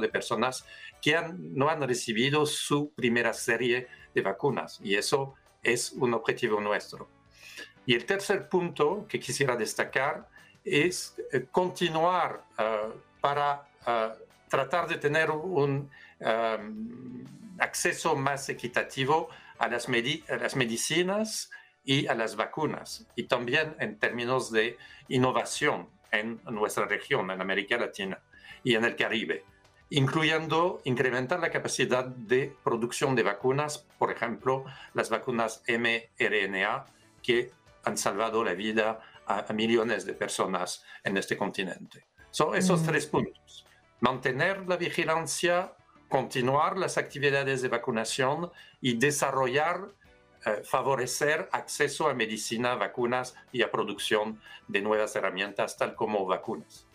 de 0.01 0.09
personas 0.09 0.65
que 1.03 1.17
han, 1.17 1.55
no 1.55 1.69
han 1.69 1.83
recibido 1.83 2.47
su 2.47 2.93
primera 2.93 3.33
serie 3.33 3.89
de 4.15 4.23
vacunas 4.23 4.81
y 4.83 4.95
eso 4.95 5.35
es 5.63 5.93
un 5.93 6.15
objetivo 6.15 6.61
nuestro. 6.61 7.09
Y 7.87 7.95
el 7.95 8.05
tercer 8.05 8.49
punto 8.49 9.07
que 9.09 9.19
quisiera 9.19 9.57
destacar 9.57 10.29
es 10.65 11.17
eh, 11.33 11.47
continuar 11.51 12.45
uh, 12.59 12.93
para 13.21 13.67
uh, 13.87 14.49
tratar 14.49 14.89
de 14.89 14.97
tener 14.97 15.31
un 15.31 15.91
um, 16.21 17.25
acceso 17.59 18.15
más 18.17 18.49
equitativo 18.49 19.29
a 19.59 19.69
las, 19.69 19.89
las 19.89 20.57
medicinas 20.57 21.51
y 21.91 22.07
a 22.07 22.15
las 22.15 22.37
vacunas, 22.37 23.05
y 23.17 23.25
también 23.25 23.75
en 23.81 23.99
términos 23.99 24.53
de 24.53 24.79
innovación 25.09 25.89
en 26.13 26.41
nuestra 26.45 26.85
región, 26.85 27.33
en 27.33 27.41
América 27.41 27.77
Latina 27.79 28.21
y 28.63 28.77
en 28.77 28.85
el 28.85 28.95
Caribe, 28.95 29.43
incluyendo 29.89 30.83
incrementar 30.85 31.41
la 31.41 31.51
capacidad 31.51 32.05
de 32.05 32.55
producción 32.63 33.17
de 33.17 33.25
vacunas, 33.25 33.89
por 33.99 34.13
ejemplo, 34.13 34.65
las 34.95 35.11
vacunas 35.11 35.65
mRNA 35.67 36.87
que 37.25 37.51
han 37.83 37.99
salvado 37.99 38.45
la 38.45 38.55
vida 38.55 39.01
a, 39.27 39.53
millones 39.53 40.07
de 40.07 40.15
personas 40.15 40.85
en 41.03 41.17
este 41.17 41.37
continente. 41.37 42.07
Son 42.31 42.55
esos 42.55 42.83
mm. 42.83 42.87
tres 42.87 43.07
puntos 43.07 43.67
mantener 43.99 44.69
la 44.69 44.77
vigilancia, 44.77 45.73
continuar 46.09 46.79
las 46.79 46.99
actividades 46.99 47.63
de 47.63 47.69
vacunación 47.69 48.53
y 48.81 48.95
desarrollar, 48.95 49.93
eh, 50.47 50.63
favorecer 50.65 51.49
acceso 51.53 52.09
a 52.09 52.15
medicina, 52.15 52.75
vacunas 52.75 53.35
y 53.53 53.63
a 53.63 53.71
producción 53.71 54.41
de 54.69 54.81
nuevas 54.81 55.15
herramientas, 55.17 55.77
tal 55.77 55.95
como 55.95 56.25
vacunas. 56.27 56.87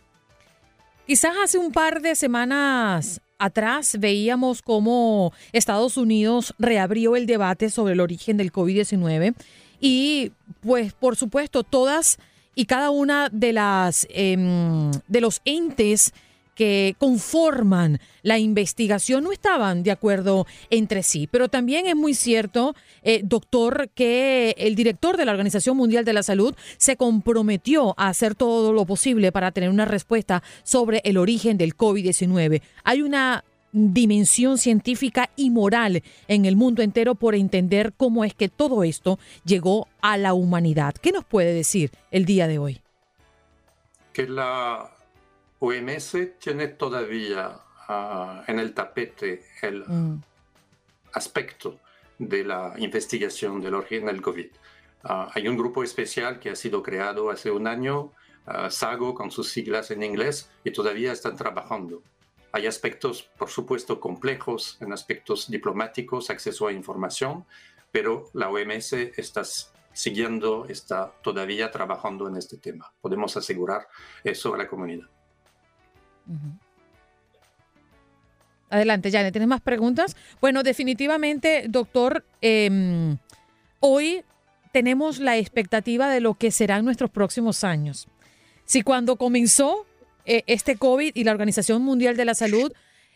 Quizás 1.05 1.35
hace 1.43 1.57
un 1.59 1.71
par 1.71 2.01
de 2.01 2.15
semanas 2.15 3.21
atrás 3.37 3.97
veíamos 3.99 4.61
cómo 4.61 5.33
Estados 5.51 5.97
Unidos 5.97 6.55
reabrió 6.57 7.15
el 7.15 7.27
debate 7.27 7.69
sobre 7.69 7.93
el 7.93 7.99
origen 7.99 8.37
del 8.37 8.51
COVID-19 8.51 9.35
y 9.79 10.31
pues 10.61 10.93
por 10.93 11.15
supuesto 11.15 11.63
todas 11.63 12.17
y 12.55 12.65
cada 12.65 12.89
una 12.89 13.29
de 13.31 13.53
las 13.53 14.07
em, 14.09 14.89
de 15.07 15.21
los 15.21 15.41
entes 15.45 16.13
que 16.55 16.95
conforman 16.97 17.99
la 18.23 18.39
investigación 18.39 19.25
no 19.25 19.31
estaban 19.31 19.83
de 19.83 19.91
acuerdo 19.91 20.47
entre 20.69 21.03
sí. 21.03 21.27
Pero 21.27 21.49
también 21.49 21.85
es 21.85 21.95
muy 21.95 22.13
cierto, 22.13 22.75
eh, 23.03 23.21
doctor, 23.23 23.89
que 23.93 24.55
el 24.57 24.75
director 24.75 25.17
de 25.17 25.25
la 25.25 25.31
Organización 25.31 25.77
Mundial 25.77 26.05
de 26.05 26.13
la 26.13 26.23
Salud 26.23 26.55
se 26.77 26.97
comprometió 26.97 27.93
a 27.97 28.07
hacer 28.07 28.33
todo 28.33 28.73
lo 28.73 28.85
posible 28.85 29.31
para 29.31 29.51
tener 29.51 29.69
una 29.69 29.85
respuesta 29.85 30.41
sobre 30.63 31.01
el 31.03 31.17
origen 31.17 31.57
del 31.57 31.75
COVID-19. 31.75 32.61
Hay 32.83 33.01
una 33.01 33.43
dimensión 33.75 34.57
científica 34.57 35.29
y 35.35 35.49
moral 35.49 36.01
en 36.29 36.45
el 36.45 36.55
mundo 36.55 36.81
entero 36.81 37.15
por 37.15 37.35
entender 37.35 37.93
cómo 37.95 38.23
es 38.23 38.33
que 38.33 38.47
todo 38.47 38.83
esto 38.83 39.19
llegó 39.43 39.87
a 40.01 40.17
la 40.17 40.33
humanidad. 40.33 40.95
¿Qué 40.95 41.11
nos 41.11 41.25
puede 41.25 41.53
decir 41.53 41.91
el 42.09 42.25
día 42.25 42.47
de 42.47 42.57
hoy? 42.57 42.81
Que 44.13 44.27
la 44.27 44.91
OMS 45.65 46.17
tiene 46.39 46.67
todavía 46.69 47.59
ah, 47.87 48.43
en 48.47 48.59
el 48.59 48.73
tapete 48.73 49.45
el 49.61 49.83
mm. 49.85 50.21
aspecto 51.13 51.79
de 52.17 52.43
la 52.43 52.73
investigación 52.77 53.61
del 53.61 53.73
origen 53.75 54.05
del 54.05 54.21
COVID. 54.21 54.47
Ah, 55.03 55.29
hay 55.33 55.47
un 55.47 55.57
grupo 55.57 55.83
especial 55.83 56.39
que 56.39 56.49
ha 56.49 56.55
sido 56.55 56.81
creado 56.81 57.29
hace 57.29 57.51
un 57.51 57.67
año, 57.67 58.11
uh, 58.47 58.69
SAGO 58.69 59.13
con 59.13 59.29
sus 59.29 59.49
siglas 59.49 59.91
en 59.91 60.01
inglés, 60.01 60.49
y 60.63 60.71
todavía 60.71 61.11
están 61.11 61.35
trabajando. 61.35 62.01
Hay 62.51 62.67
aspectos, 62.67 63.23
por 63.37 63.49
supuesto, 63.49 63.99
complejos 63.99 64.77
en 64.79 64.93
aspectos 64.93 65.49
diplomáticos, 65.49 66.29
acceso 66.29 66.67
a 66.67 66.71
información, 66.71 67.45
pero 67.91 68.29
la 68.33 68.49
OMS 68.49 68.93
está 68.93 69.43
siguiendo, 69.93 70.65
está 70.65 71.13
todavía 71.21 71.69
trabajando 71.69 72.27
en 72.27 72.37
este 72.37 72.57
tema. 72.57 72.93
Podemos 73.01 73.35
asegurar 73.37 73.87
eso 74.23 74.53
a 74.53 74.57
la 74.57 74.67
comunidad. 74.67 75.09
Adelante, 78.69 79.11
Janet, 79.11 79.31
¿tienes 79.31 79.47
más 79.47 79.61
preguntas? 79.61 80.15
Bueno, 80.41 80.63
definitivamente, 80.63 81.65
doctor, 81.69 82.25
em, 82.41 83.17
hoy 83.79 84.23
tenemos 84.71 85.19
la 85.19 85.37
expectativa 85.37 86.09
de 86.09 86.19
lo 86.19 86.33
que 86.33 86.51
serán 86.51 86.83
nuestros 86.83 87.09
próximos 87.09 87.63
años. 87.63 88.07
Si 88.65 88.81
cuando 88.81 89.15
comenzó 89.15 89.85
eh, 90.25 90.43
este 90.47 90.75
COVID 90.75 91.11
y 91.13 91.23
la 91.23 91.31
Organización 91.31 91.83
Mundial 91.83 92.17
de 92.17 92.25
la 92.25 92.33
Salud 92.33 92.73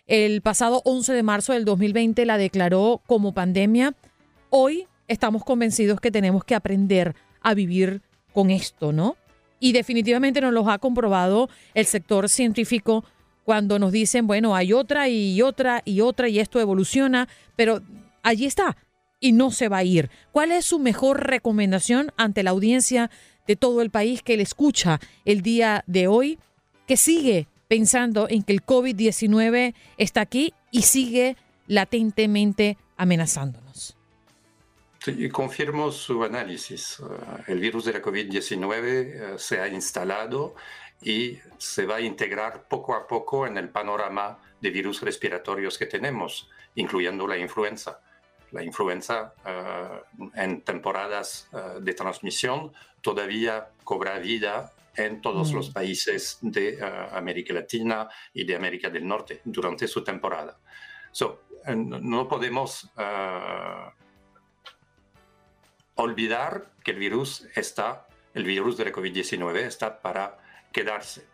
el 0.09 0.41
pasado 0.41 0.81
11 0.85 1.13
de 1.13 1.21
marzo 1.21 1.53
del 1.53 1.65
2020 1.65 2.25
la 2.25 2.39
declaró 2.39 2.99
como 3.05 3.31
pandemia, 3.31 3.93
hoy 4.49 4.87
estamos 5.07 5.43
convencidos 5.43 5.99
que 6.01 6.09
tenemos 6.09 6.43
que 6.43 6.55
aprender 6.55 7.15
a 7.41 7.53
vivir 7.53 8.01
con 8.33 8.49
esto, 8.49 8.91
¿no? 8.91 9.17
Y 9.59 9.73
definitivamente 9.73 10.41
nos 10.41 10.53
lo 10.53 10.69
ha 10.69 10.77
comprobado 10.79 11.49
el 11.73 11.85
sector 11.85 12.29
científico 12.29 13.03
cuando 13.43 13.79
nos 13.79 13.91
dicen, 13.91 14.27
bueno, 14.27 14.55
hay 14.55 14.73
otra 14.73 15.09
y 15.09 15.41
otra 15.41 15.81
y 15.83 16.01
otra 16.01 16.29
y 16.29 16.39
esto 16.39 16.59
evoluciona, 16.59 17.27
pero 17.55 17.81
allí 18.21 18.45
está 18.45 18.77
y 19.19 19.31
no 19.31 19.51
se 19.51 19.69
va 19.69 19.77
a 19.77 19.83
ir. 19.83 20.09
¿Cuál 20.31 20.51
es 20.51 20.65
su 20.65 20.79
mejor 20.79 21.25
recomendación 21.25 22.11
ante 22.17 22.43
la 22.43 22.51
audiencia 22.51 23.09
de 23.47 23.55
todo 23.55 23.81
el 23.81 23.89
país 23.89 24.21
que 24.21 24.37
le 24.37 24.43
escucha 24.43 24.99
el 25.25 25.41
día 25.41 25.83
de 25.87 26.07
hoy, 26.07 26.39
que 26.87 26.97
sigue 26.97 27.47
pensando 27.67 28.27
en 28.29 28.43
que 28.43 28.53
el 28.53 28.65
COVID-19 28.65 29.73
está 29.97 30.21
aquí 30.21 30.53
y 30.71 30.83
sigue 30.83 31.35
latentemente 31.67 32.77
amenazándonos? 32.97 33.98
Sí, 35.15 35.29
confirmo 35.29 35.91
su 35.91 36.23
análisis. 36.23 36.99
Uh, 36.99 37.07
el 37.47 37.59
virus 37.59 37.85
de 37.85 37.93
la 37.93 38.01
COVID-19 38.01 39.33
uh, 39.33 39.37
se 39.39 39.59
ha 39.59 39.67
instalado 39.67 40.55
y 41.01 41.39
se 41.57 41.85
va 41.85 41.95
a 41.95 42.01
integrar 42.01 42.67
poco 42.67 42.93
a 42.93 43.07
poco 43.07 43.47
en 43.47 43.57
el 43.57 43.69
panorama 43.69 44.39
de 44.61 44.69
virus 44.69 45.01
respiratorios 45.01 45.77
que 45.77 45.85
tenemos, 45.85 46.49
incluyendo 46.75 47.25
la 47.25 47.37
influenza. 47.37 48.01
La 48.51 48.63
influenza 48.63 49.33
uh, 49.45 50.29
en 50.35 50.61
temporadas 50.61 51.49
de 51.79 51.93
transmisión 51.93 52.73
todavía 53.01 53.69
cobra 53.83 54.19
vida 54.19 54.73
en 54.95 55.21
todos 55.21 55.53
los 55.53 55.69
mm. 55.69 55.73
países 55.73 56.39
de 56.41 56.79
América 57.13 57.53
Latina 57.53 58.09
y 58.33 58.43
de 58.43 58.55
América 58.55 58.89
del 58.89 59.07
Norte 59.07 59.41
durante 59.45 59.87
su 59.87 60.03
temporada. 60.03 60.59
So, 61.11 61.43
no 61.75 62.27
podemos 62.27 62.91
olvidar 66.01 66.71
que 66.83 66.91
el 66.91 66.97
virus 66.97 67.45
está, 67.55 68.07
el 68.33 68.45
virus 68.45 68.77
de 68.77 68.85
la 68.85 68.91
COVID-19 68.91 69.57
está 69.57 70.01
para 70.01 70.37
quedarse. 70.71 71.27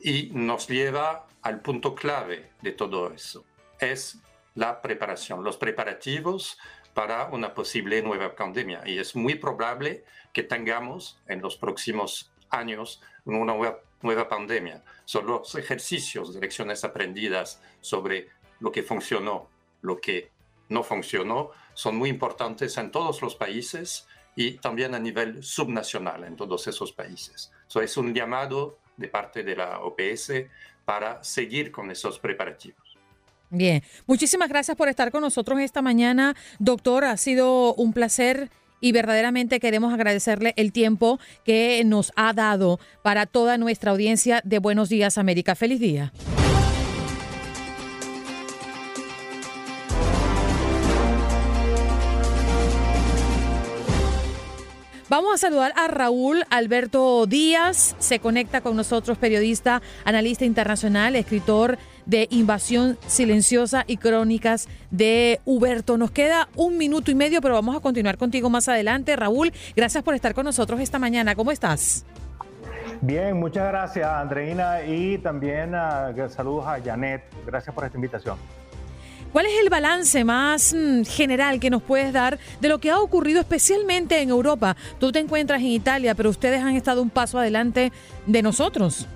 Y 0.00 0.30
nos 0.32 0.68
lleva 0.68 1.26
al 1.42 1.60
punto 1.60 1.94
clave 1.94 2.50
de 2.60 2.72
todo 2.72 3.12
eso. 3.12 3.44
Es 3.78 4.18
la 4.54 4.82
preparación, 4.82 5.44
los 5.44 5.56
preparativos 5.56 6.58
para 6.92 7.26
una 7.26 7.54
posible 7.54 8.02
nueva 8.02 8.34
pandemia. 8.34 8.82
Y 8.84 8.98
es 8.98 9.14
muy 9.14 9.36
probable 9.36 10.04
que 10.32 10.42
tengamos 10.42 11.20
en 11.28 11.40
los 11.40 11.56
próximos 11.56 12.32
años 12.50 13.00
una 13.24 13.54
nueva, 14.02 14.28
pandemia. 14.28 14.82
Son 15.04 15.26
los 15.26 15.54
ejercicios 15.54 16.34
de 16.34 16.40
lecciones 16.40 16.82
aprendidas 16.82 17.62
sobre 17.80 18.28
lo 18.58 18.72
que 18.72 18.82
funcionó, 18.82 19.48
lo 19.82 20.00
que 20.00 20.32
no 20.68 20.82
funcionó, 20.82 21.50
son 21.74 21.96
muy 21.96 22.10
importantes 22.10 22.76
en 22.76 22.90
todos 22.90 23.22
los 23.22 23.34
países 23.34 24.06
y 24.36 24.52
también 24.52 24.94
a 24.94 24.98
nivel 24.98 25.42
subnacional 25.42 26.24
en 26.24 26.36
todos 26.36 26.66
esos 26.66 26.92
países. 26.92 27.50
Eso 27.68 27.80
es 27.80 27.96
un 27.96 28.14
llamado 28.14 28.78
de 28.96 29.08
parte 29.08 29.42
de 29.42 29.56
la 29.56 29.80
OPS 29.80 30.32
para 30.84 31.22
seguir 31.24 31.70
con 31.70 31.90
esos 31.90 32.18
preparativos. 32.18 32.96
Bien, 33.50 33.82
muchísimas 34.06 34.48
gracias 34.48 34.76
por 34.76 34.88
estar 34.88 35.10
con 35.10 35.22
nosotros 35.22 35.58
esta 35.60 35.80
mañana, 35.80 36.36
doctor. 36.58 37.04
Ha 37.04 37.16
sido 37.16 37.74
un 37.74 37.92
placer 37.92 38.50
y 38.80 38.92
verdaderamente 38.92 39.60
queremos 39.60 39.92
agradecerle 39.92 40.52
el 40.56 40.72
tiempo 40.72 41.18
que 41.44 41.82
nos 41.84 42.12
ha 42.16 42.32
dado 42.32 42.78
para 43.02 43.26
toda 43.26 43.58
nuestra 43.58 43.90
audiencia 43.90 44.40
de 44.44 44.58
Buenos 44.58 44.88
Días 44.88 45.18
América. 45.18 45.54
Feliz 45.54 45.80
día. 45.80 46.12
Vamos 55.10 55.32
a 55.32 55.38
saludar 55.38 55.72
a 55.74 55.88
Raúl 55.88 56.44
Alberto 56.50 57.24
Díaz. 57.24 57.96
Se 57.98 58.18
conecta 58.18 58.60
con 58.60 58.76
nosotros, 58.76 59.16
periodista, 59.16 59.80
analista 60.04 60.44
internacional, 60.44 61.16
escritor 61.16 61.78
de 62.04 62.28
Invasión 62.30 62.98
Silenciosa 63.06 63.84
y 63.86 63.96
Crónicas 63.96 64.68
de 64.90 65.40
Huberto. 65.46 65.96
Nos 65.96 66.10
queda 66.10 66.50
un 66.56 66.76
minuto 66.76 67.10
y 67.10 67.14
medio, 67.14 67.40
pero 67.40 67.54
vamos 67.54 67.74
a 67.74 67.80
continuar 67.80 68.18
contigo 68.18 68.50
más 68.50 68.68
adelante. 68.68 69.16
Raúl, 69.16 69.50
gracias 69.74 70.04
por 70.04 70.14
estar 70.14 70.34
con 70.34 70.44
nosotros 70.44 70.78
esta 70.78 70.98
mañana. 70.98 71.34
¿Cómo 71.34 71.52
estás? 71.52 72.04
Bien, 73.00 73.38
muchas 73.38 73.66
gracias, 73.66 74.06
Andreina, 74.06 74.82
y 74.82 75.16
también 75.18 75.72
uh, 75.74 76.28
saludos 76.28 76.66
a 76.66 76.82
Janet. 76.82 77.22
Gracias 77.46 77.74
por 77.74 77.84
esta 77.86 77.96
invitación. 77.96 78.36
¿Cuál 79.32 79.44
es 79.46 79.60
el 79.62 79.68
balance 79.68 80.24
más 80.24 80.74
mm, 80.74 81.04
general 81.04 81.60
que 81.60 81.68
nos 81.68 81.82
puedes 81.82 82.12
dar 82.12 82.38
de 82.60 82.68
lo 82.68 82.78
que 82.78 82.90
ha 82.90 82.98
ocurrido 82.98 83.40
especialmente 83.40 84.20
en 84.22 84.30
Europa? 84.30 84.74
Tú 84.98 85.12
te 85.12 85.18
encuentras 85.18 85.60
en 85.60 85.66
Italia, 85.66 86.14
pero 86.14 86.30
ustedes 86.30 86.62
han 86.62 86.74
estado 86.74 87.02
un 87.02 87.10
paso 87.10 87.38
adelante 87.38 87.92
de 88.26 88.42
nosotros. 88.42 89.06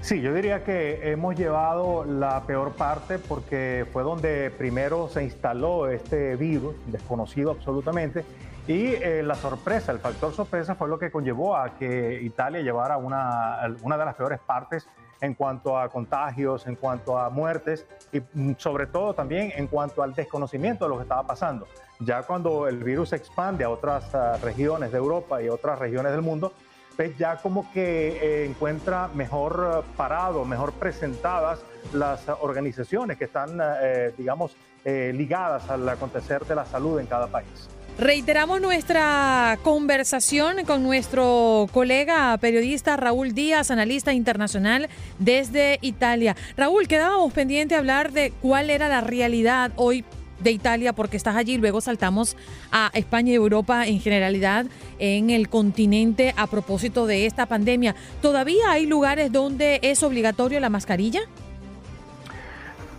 Sí, 0.00 0.22
yo 0.22 0.32
diría 0.32 0.64
que 0.64 1.10
hemos 1.10 1.36
llevado 1.36 2.06
la 2.06 2.46
peor 2.46 2.72
parte 2.72 3.18
porque 3.18 3.84
fue 3.92 4.02
donde 4.02 4.50
primero 4.50 5.08
se 5.08 5.24
instaló 5.24 5.90
este 5.90 6.36
virus, 6.36 6.74
desconocido 6.86 7.50
absolutamente, 7.50 8.24
y 8.66 8.86
eh, 8.86 9.22
la 9.22 9.34
sorpresa, 9.34 9.92
el 9.92 9.98
factor 9.98 10.32
sorpresa 10.32 10.74
fue 10.74 10.88
lo 10.88 10.98
que 10.98 11.10
conllevó 11.10 11.54
a 11.54 11.74
que 11.76 12.18
Italia 12.22 12.62
llevara 12.62 12.96
una, 12.96 13.58
una 13.82 13.98
de 13.98 14.04
las 14.06 14.14
peores 14.14 14.40
partes 14.40 14.88
en 15.20 15.34
cuanto 15.34 15.78
a 15.78 15.88
contagios, 15.88 16.66
en 16.66 16.76
cuanto 16.76 17.18
a 17.18 17.30
muertes 17.30 17.86
y 18.12 18.20
mm, 18.20 18.54
sobre 18.56 18.86
todo 18.86 19.14
también 19.14 19.52
en 19.54 19.66
cuanto 19.66 20.02
al 20.02 20.14
desconocimiento 20.14 20.84
de 20.84 20.90
lo 20.90 20.96
que 20.96 21.02
estaba 21.02 21.26
pasando. 21.26 21.66
Ya 22.00 22.22
cuando 22.22 22.66
el 22.68 22.82
virus 22.82 23.10
se 23.10 23.16
expande 23.16 23.64
a 23.64 23.70
otras 23.70 24.14
ah, 24.14 24.38
regiones 24.42 24.92
de 24.92 24.98
Europa 24.98 25.42
y 25.42 25.48
otras 25.48 25.78
regiones 25.78 26.12
del 26.12 26.22
mundo, 26.22 26.52
pues 26.96 27.16
ya 27.16 27.36
como 27.36 27.70
que 27.72 28.18
eh, 28.20 28.46
encuentra 28.46 29.08
mejor 29.14 29.70
ah, 29.72 29.82
parado, 29.96 30.44
mejor 30.44 30.72
presentadas 30.72 31.60
las 31.92 32.28
organizaciones 32.40 33.16
que 33.16 33.24
están, 33.24 33.60
ah, 33.60 33.76
eh, 33.80 34.12
digamos, 34.16 34.56
eh, 34.84 35.12
ligadas 35.14 35.68
al 35.68 35.88
acontecer 35.88 36.44
de 36.46 36.54
la 36.54 36.64
salud 36.64 36.98
en 36.98 37.06
cada 37.06 37.26
país. 37.26 37.68
Reiteramos 38.00 38.62
nuestra 38.62 39.58
conversación 39.62 40.64
con 40.64 40.82
nuestro 40.82 41.68
colega 41.70 42.34
periodista 42.38 42.96
Raúl 42.96 43.34
Díaz, 43.34 43.70
analista 43.70 44.14
internacional 44.14 44.88
desde 45.18 45.78
Italia. 45.82 46.34
Raúl, 46.56 46.88
quedábamos 46.88 47.30
pendiente 47.34 47.74
de 47.74 47.78
hablar 47.78 48.12
de 48.12 48.32
cuál 48.40 48.70
era 48.70 48.88
la 48.88 49.02
realidad 49.02 49.72
hoy 49.76 50.02
de 50.42 50.50
Italia 50.50 50.94
porque 50.94 51.18
estás 51.18 51.36
allí, 51.36 51.58
luego 51.58 51.82
saltamos 51.82 52.38
a 52.72 52.90
España 52.94 53.32
y 53.32 53.34
Europa 53.34 53.86
en 53.86 54.00
generalidad 54.00 54.64
en 54.98 55.28
el 55.28 55.50
continente 55.50 56.32
a 56.38 56.46
propósito 56.46 57.06
de 57.06 57.26
esta 57.26 57.44
pandemia. 57.44 57.94
¿Todavía 58.22 58.70
hay 58.70 58.86
lugares 58.86 59.30
donde 59.30 59.78
es 59.82 60.02
obligatorio 60.02 60.58
la 60.58 60.70
mascarilla? 60.70 61.20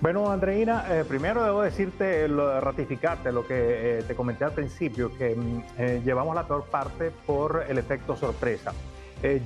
Bueno, 0.01 0.31
Andreina, 0.31 0.83
eh, 0.89 1.05
primero 1.07 1.43
debo 1.43 1.61
decirte, 1.61 2.27
ratificarte 2.27 3.31
lo 3.31 3.45
que 3.45 3.99
eh, 3.99 4.03
te 4.03 4.15
comenté 4.15 4.43
al 4.43 4.51
principio, 4.51 5.15
que 5.15 5.35
mm, 5.35 5.63
eh, 5.77 6.01
llevamos 6.03 6.33
la 6.33 6.47
peor 6.47 6.63
parte 6.63 7.11
por 7.11 7.65
el 7.69 7.77
efecto 7.77 8.15
sorpresa. 8.15 8.73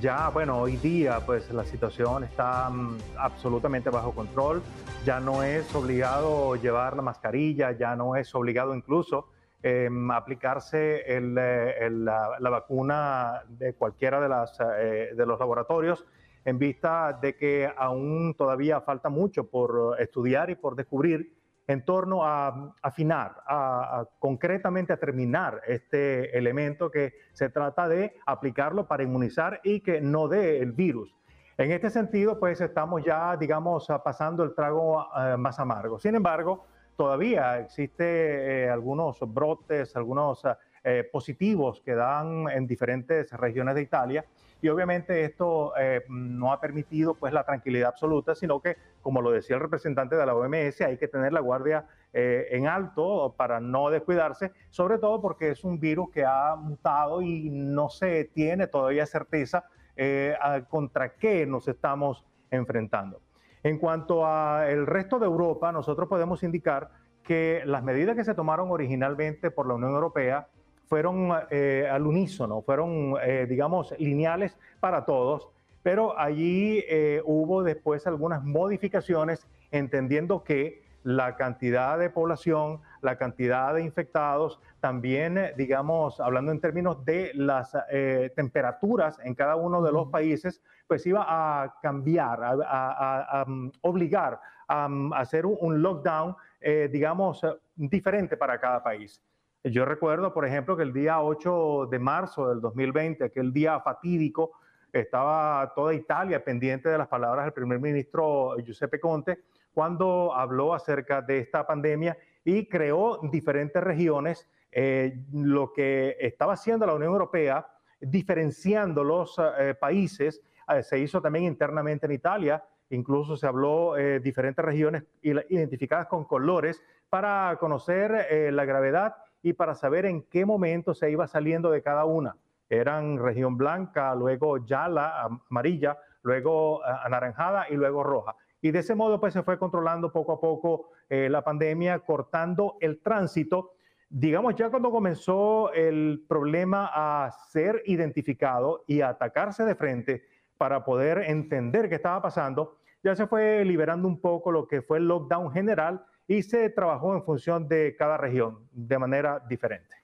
ya, 0.00 0.30
bueno, 0.30 0.58
hoy 0.58 0.78
día 0.78 1.20
pues 1.26 1.52
la 1.52 1.62
situación 1.66 2.24
está 2.24 2.70
mm, 2.70 2.96
absolutamente 3.18 3.90
bajo 3.90 4.12
control, 4.12 4.62
ya 5.04 5.20
no 5.20 5.42
es 5.42 5.74
obligado 5.74 6.56
llevar 6.56 6.96
la 6.96 7.02
mascarilla, 7.02 7.72
ya 7.72 7.94
no 7.94 8.16
es 8.16 8.34
obligado 8.34 8.74
incluso 8.74 9.28
em, 9.62 10.10
aplicarse 10.10 11.04
la, 11.20 12.38
la, 12.40 12.50
vacuna 12.50 13.42
de 13.46 13.74
cualquiera 13.74 14.22
de, 14.22 14.28
las, 14.30 14.56
de 14.56 15.26
los 15.26 15.38
laboratorios 15.38 16.06
en 16.46 16.58
vista 16.60 17.18
de 17.20 17.36
que 17.36 17.68
aún 17.76 18.32
todavía 18.38 18.80
falta 18.80 19.08
mucho 19.08 19.50
por 19.50 19.96
estudiar 19.98 20.48
y 20.48 20.54
por 20.54 20.76
descubrir 20.76 21.34
en 21.66 21.84
torno 21.84 22.24
a 22.24 22.72
afinar, 22.80 23.42
a, 23.48 24.06
concretamente 24.20 24.92
a 24.92 24.96
terminar 24.96 25.60
este 25.66 26.38
elemento 26.38 26.88
que 26.88 27.14
se 27.32 27.48
trata 27.50 27.88
de 27.88 28.14
aplicarlo 28.26 28.86
para 28.86 29.02
inmunizar 29.02 29.60
y 29.64 29.80
que 29.80 30.00
no 30.00 30.28
dé 30.28 30.60
el 30.60 30.70
virus. 30.70 31.12
En 31.58 31.72
este 31.72 31.90
sentido, 31.90 32.38
pues 32.38 32.60
estamos 32.60 33.02
ya, 33.04 33.36
digamos, 33.36 33.88
pasando 34.04 34.44
el 34.44 34.54
trago 34.54 35.04
eh, 35.18 35.36
más 35.36 35.58
amargo. 35.58 35.98
Sin 35.98 36.14
embargo, 36.14 36.64
todavía 36.96 37.58
existe 37.58 38.66
eh, 38.66 38.70
algunos 38.70 39.18
brotes, 39.26 39.96
algunos 39.96 40.44
eh, 40.86 41.08
positivos 41.12 41.82
que 41.82 41.94
dan 41.94 42.48
en 42.48 42.66
diferentes 42.66 43.30
regiones 43.32 43.74
de 43.74 43.82
Italia 43.82 44.24
y 44.62 44.68
obviamente 44.68 45.24
esto 45.24 45.72
eh, 45.78 46.04
no 46.08 46.52
ha 46.52 46.60
permitido 46.60 47.14
pues 47.14 47.32
la 47.32 47.44
tranquilidad 47.44 47.90
absoluta, 47.90 48.34
sino 48.34 48.60
que, 48.60 48.76
como 49.02 49.20
lo 49.20 49.30
decía 49.30 49.56
el 49.56 49.62
representante 49.62 50.16
de 50.16 50.24
la 50.24 50.34
OMS, 50.34 50.80
hay 50.80 50.96
que 50.96 51.08
tener 51.08 51.32
la 51.32 51.40
guardia 51.40 51.86
eh, 52.12 52.46
en 52.50 52.66
alto 52.66 53.34
para 53.36 53.60
no 53.60 53.90
descuidarse, 53.90 54.52
sobre 54.70 54.98
todo 54.98 55.20
porque 55.20 55.50
es 55.50 55.64
un 55.64 55.78
virus 55.78 56.10
que 56.10 56.24
ha 56.24 56.56
mutado 56.56 57.20
y 57.20 57.50
no 57.50 57.90
se 57.90 58.24
tiene 58.24 58.66
todavía 58.66 59.04
certeza 59.06 59.66
eh, 59.96 60.34
contra 60.68 61.14
qué 61.14 61.46
nos 61.46 61.68
estamos 61.68 62.24
enfrentando. 62.50 63.20
En 63.62 63.78
cuanto 63.78 64.24
al 64.26 64.86
resto 64.86 65.18
de 65.18 65.26
Europa, 65.26 65.70
nosotros 65.72 66.08
podemos 66.08 66.42
indicar 66.42 66.90
que 67.22 67.62
las 67.66 67.82
medidas 67.82 68.16
que 68.16 68.24
se 68.24 68.34
tomaron 68.34 68.70
originalmente 68.70 69.50
por 69.50 69.66
la 69.66 69.74
Unión 69.74 69.92
Europea 69.92 70.48
fueron 70.86 71.32
eh, 71.50 71.88
al 71.90 72.06
unísono, 72.06 72.62
fueron, 72.62 73.14
eh, 73.22 73.46
digamos, 73.48 73.94
lineales 73.98 74.56
para 74.80 75.04
todos, 75.04 75.48
pero 75.82 76.18
allí 76.18 76.82
eh, 76.88 77.22
hubo 77.24 77.62
después 77.62 78.06
algunas 78.06 78.42
modificaciones 78.42 79.46
entendiendo 79.70 80.42
que 80.42 80.86
la 81.06 81.36
cantidad 81.36 81.96
de 82.00 82.10
población, 82.10 82.80
la 83.00 83.16
cantidad 83.16 83.72
de 83.72 83.82
infectados, 83.82 84.58
también, 84.80 85.52
digamos, 85.56 86.18
hablando 86.18 86.50
en 86.50 86.60
términos 86.60 87.04
de 87.04 87.30
las 87.34 87.76
eh, 87.92 88.32
temperaturas 88.34 89.16
en 89.22 89.36
cada 89.36 89.54
uno 89.54 89.80
de 89.82 89.92
los 89.92 90.08
países, 90.08 90.60
pues 90.88 91.06
iba 91.06 91.24
a 91.24 91.76
cambiar, 91.80 92.40
a, 92.42 93.44
mm, 93.46 93.70
obligar 93.82 94.40
a, 94.66 94.88
mm, 94.88 95.12
hacer 95.12 95.46
un, 95.46 95.80
lockdown, 95.80 96.34
eh, 96.60 96.88
digamos, 96.90 97.46
diferente 97.76 98.36
para 98.36 98.58
cada 98.58 98.82
país. 98.82 99.22
Yo 99.70 99.84
recuerdo, 99.84 100.32
por 100.32 100.46
ejemplo, 100.46 100.76
que 100.76 100.84
el 100.84 100.92
día 100.92 101.20
8 101.20 101.88
de 101.90 101.98
marzo 101.98 102.48
del 102.48 102.60
2020, 102.60 103.24
aquel 103.24 103.52
día 103.52 103.80
fatídico, 103.80 104.52
estaba 104.92 105.72
toda 105.74 105.92
Italia 105.92 106.44
pendiente 106.44 106.88
de 106.88 106.96
las 106.96 107.08
palabras 107.08 107.46
del 107.46 107.52
primer 107.52 107.80
ministro 107.80 108.54
Giuseppe 108.58 109.00
Conte 109.00 109.40
cuando 109.74 110.32
habló 110.32 110.72
acerca 110.72 111.20
de 111.20 111.40
esta 111.40 111.66
pandemia 111.66 112.16
y 112.44 112.68
creó 112.68 113.18
diferentes 113.24 113.82
regiones. 113.82 114.48
Eh, 114.70 115.24
lo 115.32 115.72
que 115.72 116.16
estaba 116.20 116.52
haciendo 116.52 116.86
la 116.86 116.94
Unión 116.94 117.10
Europea, 117.10 117.66
diferenciando 118.00 119.02
los 119.02 119.36
eh, 119.58 119.74
países, 119.74 120.42
eh, 120.68 120.84
se 120.84 121.00
hizo 121.00 121.20
también 121.20 121.44
internamente 121.44 122.06
en 122.06 122.12
Italia. 122.12 122.62
Incluso 122.90 123.36
se 123.36 123.48
habló 123.48 123.94
de 123.94 124.20
diferentes 124.20 124.64
regiones 124.64 125.02
identificadas 125.22 126.06
con 126.06 126.24
colores 126.24 126.80
para 127.10 127.56
conocer 127.58 128.52
la 128.52 128.64
gravedad 128.64 129.16
y 129.46 129.52
para 129.52 129.76
saber 129.76 130.06
en 130.06 130.22
qué 130.22 130.44
momento 130.44 130.92
se 130.92 131.08
iba 131.08 131.28
saliendo 131.28 131.70
de 131.70 131.80
cada 131.80 132.04
una 132.04 132.36
eran 132.68 133.16
región 133.16 133.56
blanca, 133.56 134.12
luego 134.16 134.58
ya 134.66 134.88
la 134.88 135.22
amarilla, 135.22 135.96
luego 136.22 136.80
eh, 136.80 136.88
anaranjada 137.04 137.66
y 137.70 137.76
luego 137.76 138.02
roja. 138.02 138.34
Y 138.60 138.72
de 138.72 138.80
ese 138.80 138.96
modo 138.96 139.20
pues 139.20 139.34
se 139.34 139.44
fue 139.44 139.56
controlando 139.56 140.10
poco 140.10 140.32
a 140.32 140.40
poco 140.40 140.90
eh, 141.08 141.28
la 141.30 141.44
pandemia, 141.44 142.00
cortando 142.00 142.76
el 142.80 143.00
tránsito. 143.00 143.74
Digamos, 144.08 144.56
ya 144.56 144.68
cuando 144.68 144.90
comenzó 144.90 145.72
el 145.72 146.24
problema 146.28 146.90
a 146.92 147.30
ser 147.30 147.84
identificado 147.86 148.82
y 148.88 149.00
a 149.00 149.10
atacarse 149.10 149.64
de 149.64 149.76
frente 149.76 150.24
para 150.58 150.84
poder 150.84 151.18
entender 151.18 151.88
qué 151.88 151.94
estaba 151.94 152.20
pasando, 152.20 152.78
ya 153.04 153.14
se 153.14 153.28
fue 153.28 153.64
liberando 153.64 154.08
un 154.08 154.20
poco 154.20 154.50
lo 154.50 154.66
que 154.66 154.82
fue 154.82 154.98
el 154.98 155.06
lockdown 155.06 155.52
general 155.52 156.04
y 156.28 156.42
se 156.42 156.68
trabajó 156.70 157.14
en 157.14 157.24
función 157.24 157.68
de 157.68 157.94
cada 157.96 158.16
región 158.16 158.68
de 158.72 158.98
manera 158.98 159.42
diferente. 159.48 159.96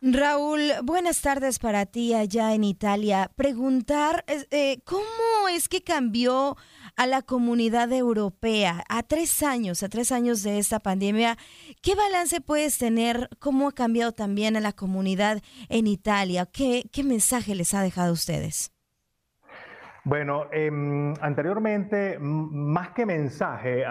Raúl, 0.00 0.70
buenas 0.84 1.20
tardes 1.22 1.58
para 1.58 1.84
ti 1.84 2.14
allá 2.14 2.54
en 2.54 2.62
Italia. 2.62 3.32
Preguntar, 3.34 4.24
eh, 4.28 4.80
¿cómo 4.84 5.48
es 5.50 5.68
que 5.68 5.82
cambió 5.82 6.56
a 6.94 7.06
la 7.08 7.22
comunidad 7.22 7.92
europea 7.92 8.84
a 8.88 9.02
tres 9.02 9.42
años, 9.42 9.82
a 9.82 9.88
tres 9.88 10.12
años 10.12 10.44
de 10.44 10.58
esta 10.60 10.78
pandemia? 10.78 11.36
¿Qué 11.82 11.96
balance 11.96 12.40
puedes 12.40 12.78
tener? 12.78 13.28
¿Cómo 13.40 13.66
ha 13.66 13.72
cambiado 13.72 14.12
también 14.12 14.56
a 14.56 14.60
la 14.60 14.72
comunidad 14.72 15.42
en 15.68 15.88
Italia? 15.88 16.46
¿Qué, 16.46 16.88
qué 16.92 17.02
mensaje 17.02 17.56
les 17.56 17.74
ha 17.74 17.82
dejado 17.82 18.10
a 18.10 18.12
ustedes? 18.12 18.70
Bueno, 20.08 20.46
em, 20.52 21.12
anteriormente, 21.20 22.16
más 22.18 22.92
que 22.92 23.04
mensaje, 23.04 23.84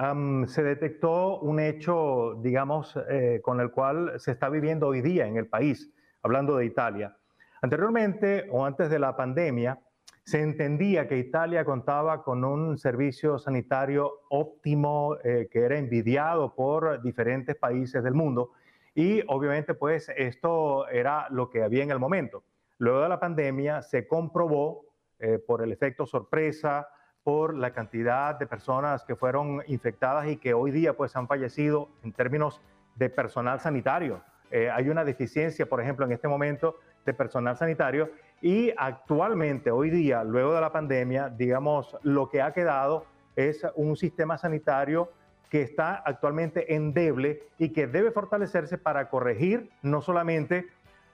se 0.48 0.64
detectó 0.64 1.42
un 1.42 1.60
hecho, 1.60 2.40
digamos, 2.42 2.98
eh, 3.08 3.40
con 3.44 3.60
el 3.60 3.70
cual 3.70 4.20
se 4.20 4.32
está 4.32 4.50
viviendo 4.50 4.88
hoy 4.88 5.02
día 5.02 5.28
en 5.28 5.38
el 5.38 5.46
país 5.46 5.94
hablando 6.24 6.58
de 6.58 6.66
Italia. 6.66 7.16
Anteriormente 7.62 8.48
o 8.50 8.66
antes 8.66 8.90
de 8.90 8.98
la 8.98 9.16
pandemia, 9.16 9.78
se 10.24 10.42
entendía 10.42 11.08
que 11.08 11.20
Italia 11.20 11.64
contaba 11.64 12.24
con 12.24 12.44
un 12.44 12.80
servicio 12.80 13.38
sanitario 13.38 14.12
óptimo 14.32 15.18
eh, 15.24 15.48
que 15.52 15.66
era 15.66 15.78
envidiado 15.78 16.56
por 16.56 17.00
diferentes 17.04 17.56
países 17.58 18.04
del 18.04 18.16
mundo 18.16 18.54
y 18.96 19.22
obviamente 19.28 19.76
pues 19.76 20.12
esto 20.18 20.88
era 20.88 21.28
lo 21.30 21.52
que 21.52 21.62
había 21.62 21.84
en 21.84 21.92
el 21.92 22.00
momento. 22.00 22.44
Luego 22.80 23.02
de 23.02 23.10
la 23.10 23.20
pandemia 23.20 23.84
se 23.84 24.08
comprobó 24.08 24.87
eh, 25.20 25.40
por 25.46 25.64
el 25.64 25.72
efecto 25.72 26.06
sorpresa, 26.06 26.90
por 27.24 27.56
la 27.56 27.72
cantidad 27.72 28.36
de 28.40 28.48
personas 28.48 29.04
que 29.04 29.16
fueron 29.16 29.62
infectadas 29.68 30.28
y 30.28 30.38
que 30.38 30.54
hoy 30.54 30.72
día 30.72 30.96
pues 30.96 31.16
han 31.16 31.28
fallecido 31.28 31.90
en 32.04 32.14
términos 32.14 32.62
de 32.96 33.10
personal 33.10 33.60
sanitario. 33.60 34.22
Eh, 34.50 34.70
hay 34.70 34.90
una 34.90 35.04
deficiencia, 35.04 35.66
por 35.66 35.82
ejemplo, 35.82 36.06
en 36.06 36.14
este 36.14 36.28
momento 36.28 36.78
de 37.06 37.14
personal 37.14 37.58
sanitario 37.58 38.12
y 38.42 38.72
actualmente, 38.78 39.72
hoy 39.72 39.90
día, 39.90 40.24
luego 40.24 40.54
de 40.54 40.62
la 40.62 40.72
pandemia, 40.72 41.30
digamos, 41.30 41.98
lo 42.04 42.30
que 42.30 42.42
ha 42.42 42.54
quedado 42.54 43.06
es 43.36 43.66
un 43.76 43.96
sistema 43.96 44.38
sanitario 44.38 45.12
que 45.50 45.62
está 45.62 45.96
actualmente 45.96 46.76
endeble 46.76 47.44
y 47.58 47.70
que 47.70 47.88
debe 47.88 48.12
fortalecerse 48.12 48.78
para 48.78 49.10
corregir 49.10 49.70
no 49.82 50.02
solamente 50.02 50.68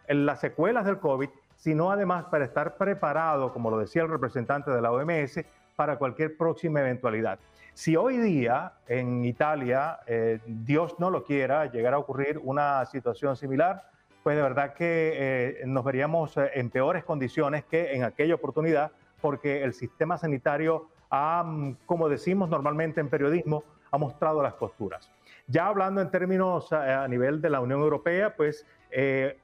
las 0.07 0.41
secuelas 0.41 0.85
del 0.85 0.99
COVID, 0.99 1.29
sino 1.63 1.91
además 1.91 2.25
para 2.25 2.43
estar 2.43 2.75
preparado, 2.75 3.53
como 3.53 3.71
lo 3.71 3.77
decía 3.77 4.01
el 4.01 4.09
representante 4.09 4.69
de 4.69 4.81
la 4.81 4.91
OMS, 4.91 5.39
para 5.77 5.97
cualquier 5.97 6.35
próxima 6.35 6.81
eventualidad. 6.81 7.39
Si 7.73 7.95
hoy 7.95 8.17
día 8.17 8.73
en 8.85 9.23
Italia, 9.23 10.01
eh, 10.05 10.41
Dios 10.45 10.99
no 10.99 11.09
lo 11.09 11.23
quiera, 11.23 11.67
llegara 11.67 11.95
a 11.95 11.99
ocurrir 11.99 12.37
una 12.43 12.85
situación 12.87 13.37
similar, 13.37 13.89
pues 14.23 14.35
de 14.35 14.41
verdad 14.41 14.73
que 14.73 15.13
eh, 15.15 15.61
nos 15.65 15.85
veríamos 15.85 16.35
eh, 16.35 16.51
en 16.55 16.69
peores 16.69 17.05
condiciones 17.05 17.63
que 17.63 17.93
en 17.93 18.03
aquella 18.03 18.35
oportunidad, 18.35 18.91
porque 19.21 19.63
el 19.63 19.73
sistema 19.73 20.17
sanitario 20.17 20.89
ha, 21.11 21.45
como 21.85 22.09
decimos 22.09 22.49
normalmente 22.49 22.99
en 22.99 23.07
periodismo, 23.07 23.63
ha 23.89 23.97
mostrado 23.97 24.43
las 24.43 24.55
costuras. 24.55 25.09
Ya 25.47 25.67
hablando 25.67 26.01
en 26.01 26.09
términos 26.09 26.73
a, 26.73 27.07
nivel 27.07 27.41
de 27.41 27.49
la 27.49 27.59
Unión 27.61 27.79
Europea, 27.81 28.35
pues 28.35 28.65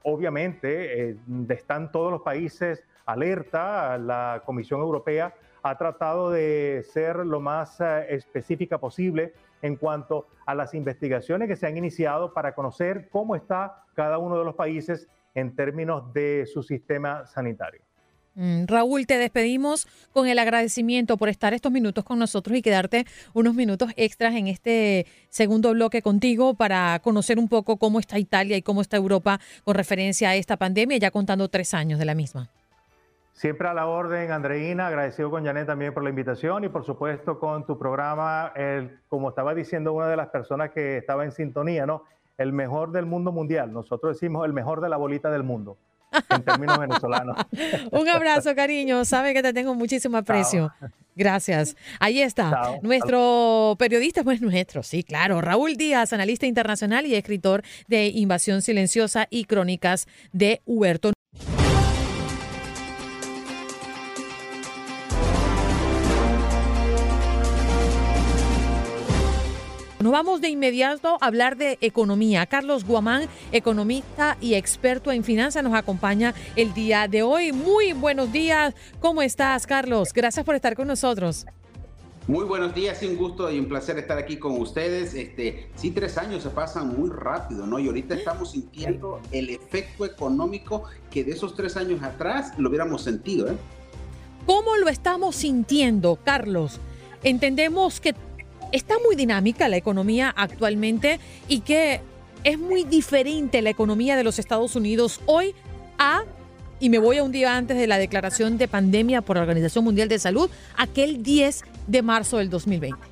obviamente 0.02 1.16
están 1.48 1.90
todos 1.90 2.12
los 2.12 2.22
países 2.22 2.84
alerta, 3.06 3.98
la 3.98 4.42
Comisión 4.44 4.80
Europea 4.80 5.34
ha 5.62 5.76
tratado 5.76 6.30
de 6.30 6.82
ser 6.90 7.16
lo 7.16 7.40
más 7.40 7.80
eh, 7.80 8.06
específica 8.10 8.78
posible 8.78 9.34
en 9.62 9.76
cuanto 9.76 10.26
a 10.46 10.54
las 10.54 10.74
investigaciones 10.74 11.48
que 11.48 11.56
se 11.56 11.66
han 11.66 11.76
iniciado 11.76 12.32
para 12.32 12.54
conocer 12.54 13.08
cómo 13.10 13.36
está 13.36 13.84
cada 13.94 14.18
uno 14.18 14.38
de 14.38 14.44
los 14.44 14.54
países 14.54 15.08
en 15.34 15.54
términos 15.54 16.12
de 16.14 16.46
su 16.46 16.62
sistema 16.62 17.26
sanitario. 17.26 17.82
Mm, 18.34 18.66
Raúl, 18.66 19.06
te 19.06 19.18
despedimos 19.18 19.88
con 20.12 20.28
el 20.28 20.38
agradecimiento 20.38 21.16
por 21.16 21.28
estar 21.28 21.52
estos 21.52 21.72
minutos 21.72 22.04
con 22.04 22.18
nosotros 22.18 22.56
y 22.56 22.62
quedarte 22.62 23.04
unos 23.34 23.54
minutos 23.54 23.90
extras 23.96 24.34
en 24.34 24.46
este 24.46 25.06
segundo 25.28 25.72
bloque 25.72 26.00
contigo 26.00 26.54
para 26.54 27.00
conocer 27.00 27.38
un 27.38 27.48
poco 27.48 27.76
cómo 27.76 27.98
está 27.98 28.18
Italia 28.18 28.56
y 28.56 28.62
cómo 28.62 28.82
está 28.82 28.96
Europa 28.96 29.40
con 29.64 29.74
referencia 29.74 30.30
a 30.30 30.36
esta 30.36 30.56
pandemia, 30.56 30.98
ya 30.98 31.10
contando 31.10 31.48
tres 31.48 31.74
años 31.74 31.98
de 31.98 32.04
la 32.04 32.14
misma. 32.14 32.48
Siempre 33.32 33.68
a 33.68 33.74
la 33.74 33.86
orden, 33.86 34.32
Andreina, 34.32 34.88
agradecido 34.88 35.30
con 35.30 35.44
Janet 35.44 35.66
también 35.66 35.94
por 35.94 36.02
la 36.02 36.10
invitación 36.10 36.62
y 36.64 36.68
por 36.68 36.84
supuesto 36.84 37.38
con 37.40 37.64
tu 37.64 37.78
programa, 37.78 38.52
el, 38.54 39.00
como 39.08 39.30
estaba 39.30 39.54
diciendo 39.54 39.92
una 39.94 40.08
de 40.08 40.16
las 40.16 40.28
personas 40.28 40.70
que 40.70 40.98
estaba 40.98 41.24
en 41.24 41.32
sintonía, 41.32 41.86
¿no? 41.86 42.04
El 42.36 42.52
mejor 42.52 42.92
del 42.92 43.06
mundo 43.06 43.32
mundial. 43.32 43.72
Nosotros 43.72 44.14
decimos 44.14 44.44
el 44.44 44.52
mejor 44.52 44.82
de 44.82 44.90
la 44.90 44.98
bolita 44.98 45.30
del 45.30 45.42
mundo, 45.42 45.78
en 46.30 46.42
términos 46.42 46.78
venezolanos. 46.78 47.36
Un 47.90 48.08
abrazo, 48.08 48.54
cariño. 48.54 49.04
Sabe 49.04 49.34
que 49.34 49.42
te 49.42 49.52
tengo 49.52 49.74
muchísimo 49.74 50.16
aprecio. 50.16 50.72
Gracias. 51.16 51.76
Ahí 51.98 52.22
está. 52.22 52.78
Nuestro 52.82 53.76
periodista, 53.78 54.24
pues 54.24 54.40
nuestro, 54.40 54.82
sí, 54.82 55.02
claro. 55.02 55.40
Raúl 55.40 55.76
Díaz, 55.76 56.12
analista 56.12 56.46
internacional 56.46 57.04
y 57.06 57.14
escritor 57.14 57.62
de 57.88 58.06
Invasión 58.06 58.62
Silenciosa 58.62 59.26
y 59.28 59.44
Crónicas 59.44 60.06
de 60.32 60.62
Huerto. 60.64 61.12
Nos 70.10 70.24
vamos 70.24 70.40
de 70.40 70.48
inmediato 70.48 71.18
a 71.20 71.24
hablar 71.24 71.56
de 71.56 71.78
economía. 71.80 72.44
Carlos 72.44 72.84
Guamán, 72.84 73.28
economista 73.52 74.36
y 74.40 74.54
experto 74.54 75.12
en 75.12 75.22
finanzas, 75.22 75.62
nos 75.62 75.72
acompaña 75.72 76.34
el 76.56 76.74
día 76.74 77.06
de 77.06 77.22
hoy. 77.22 77.52
Muy 77.52 77.92
buenos 77.92 78.32
días. 78.32 78.74
¿Cómo 78.98 79.22
estás, 79.22 79.68
Carlos? 79.68 80.12
Gracias 80.12 80.44
por 80.44 80.56
estar 80.56 80.74
con 80.74 80.88
nosotros. 80.88 81.46
Muy 82.26 82.44
buenos 82.44 82.74
días, 82.74 83.00
un 83.04 83.16
gusto 83.16 83.52
y 83.52 83.60
un 83.60 83.68
placer 83.68 83.98
estar 83.98 84.18
aquí 84.18 84.36
con 84.36 84.60
ustedes. 84.60 85.14
Este, 85.14 85.68
sí, 85.76 85.92
tres 85.92 86.18
años 86.18 86.42
se 86.42 86.50
pasan 86.50 86.88
muy 86.98 87.08
rápido, 87.08 87.64
¿no? 87.64 87.78
Y 87.78 87.86
ahorita 87.86 88.16
estamos 88.16 88.50
sintiendo 88.50 89.20
el 89.30 89.48
efecto 89.50 90.04
económico 90.04 90.86
que 91.08 91.22
de 91.22 91.30
esos 91.30 91.54
tres 91.54 91.76
años 91.76 92.02
atrás 92.02 92.58
lo 92.58 92.68
hubiéramos 92.68 93.02
sentido, 93.02 93.48
¿eh? 93.48 93.56
¿Cómo 94.44 94.74
lo 94.74 94.88
estamos 94.88 95.36
sintiendo, 95.36 96.18
Carlos? 96.24 96.80
Entendemos 97.22 98.00
que 98.00 98.14
está 98.72 98.94
muy 99.04 99.16
dinámica 99.16 99.68
la 99.68 99.76
economía 99.76 100.32
actualmente 100.36 101.20
y 101.48 101.60
que 101.60 102.00
es 102.44 102.58
muy 102.58 102.84
diferente 102.84 103.62
la 103.62 103.70
economía 103.70 104.16
de 104.16 104.24
los 104.24 104.38
Estados 104.38 104.76
Unidos 104.76 105.20
hoy 105.26 105.54
a, 105.98 106.22
y 106.78 106.88
me 106.88 106.98
voy 106.98 107.18
a 107.18 107.24
un 107.24 107.32
día 107.32 107.56
antes 107.56 107.76
de 107.76 107.86
la 107.86 107.98
declaración 107.98 108.56
de 108.58 108.68
pandemia 108.68 109.20
por 109.22 109.36
la 109.36 109.42
Organización 109.42 109.84
Mundial 109.84 110.08
de 110.08 110.18
Salud, 110.18 110.50
aquel 110.76 111.22
10 111.22 111.62
de 111.86 112.02
marzo 112.02 112.38
del 112.38 112.48
2020. 112.48 113.09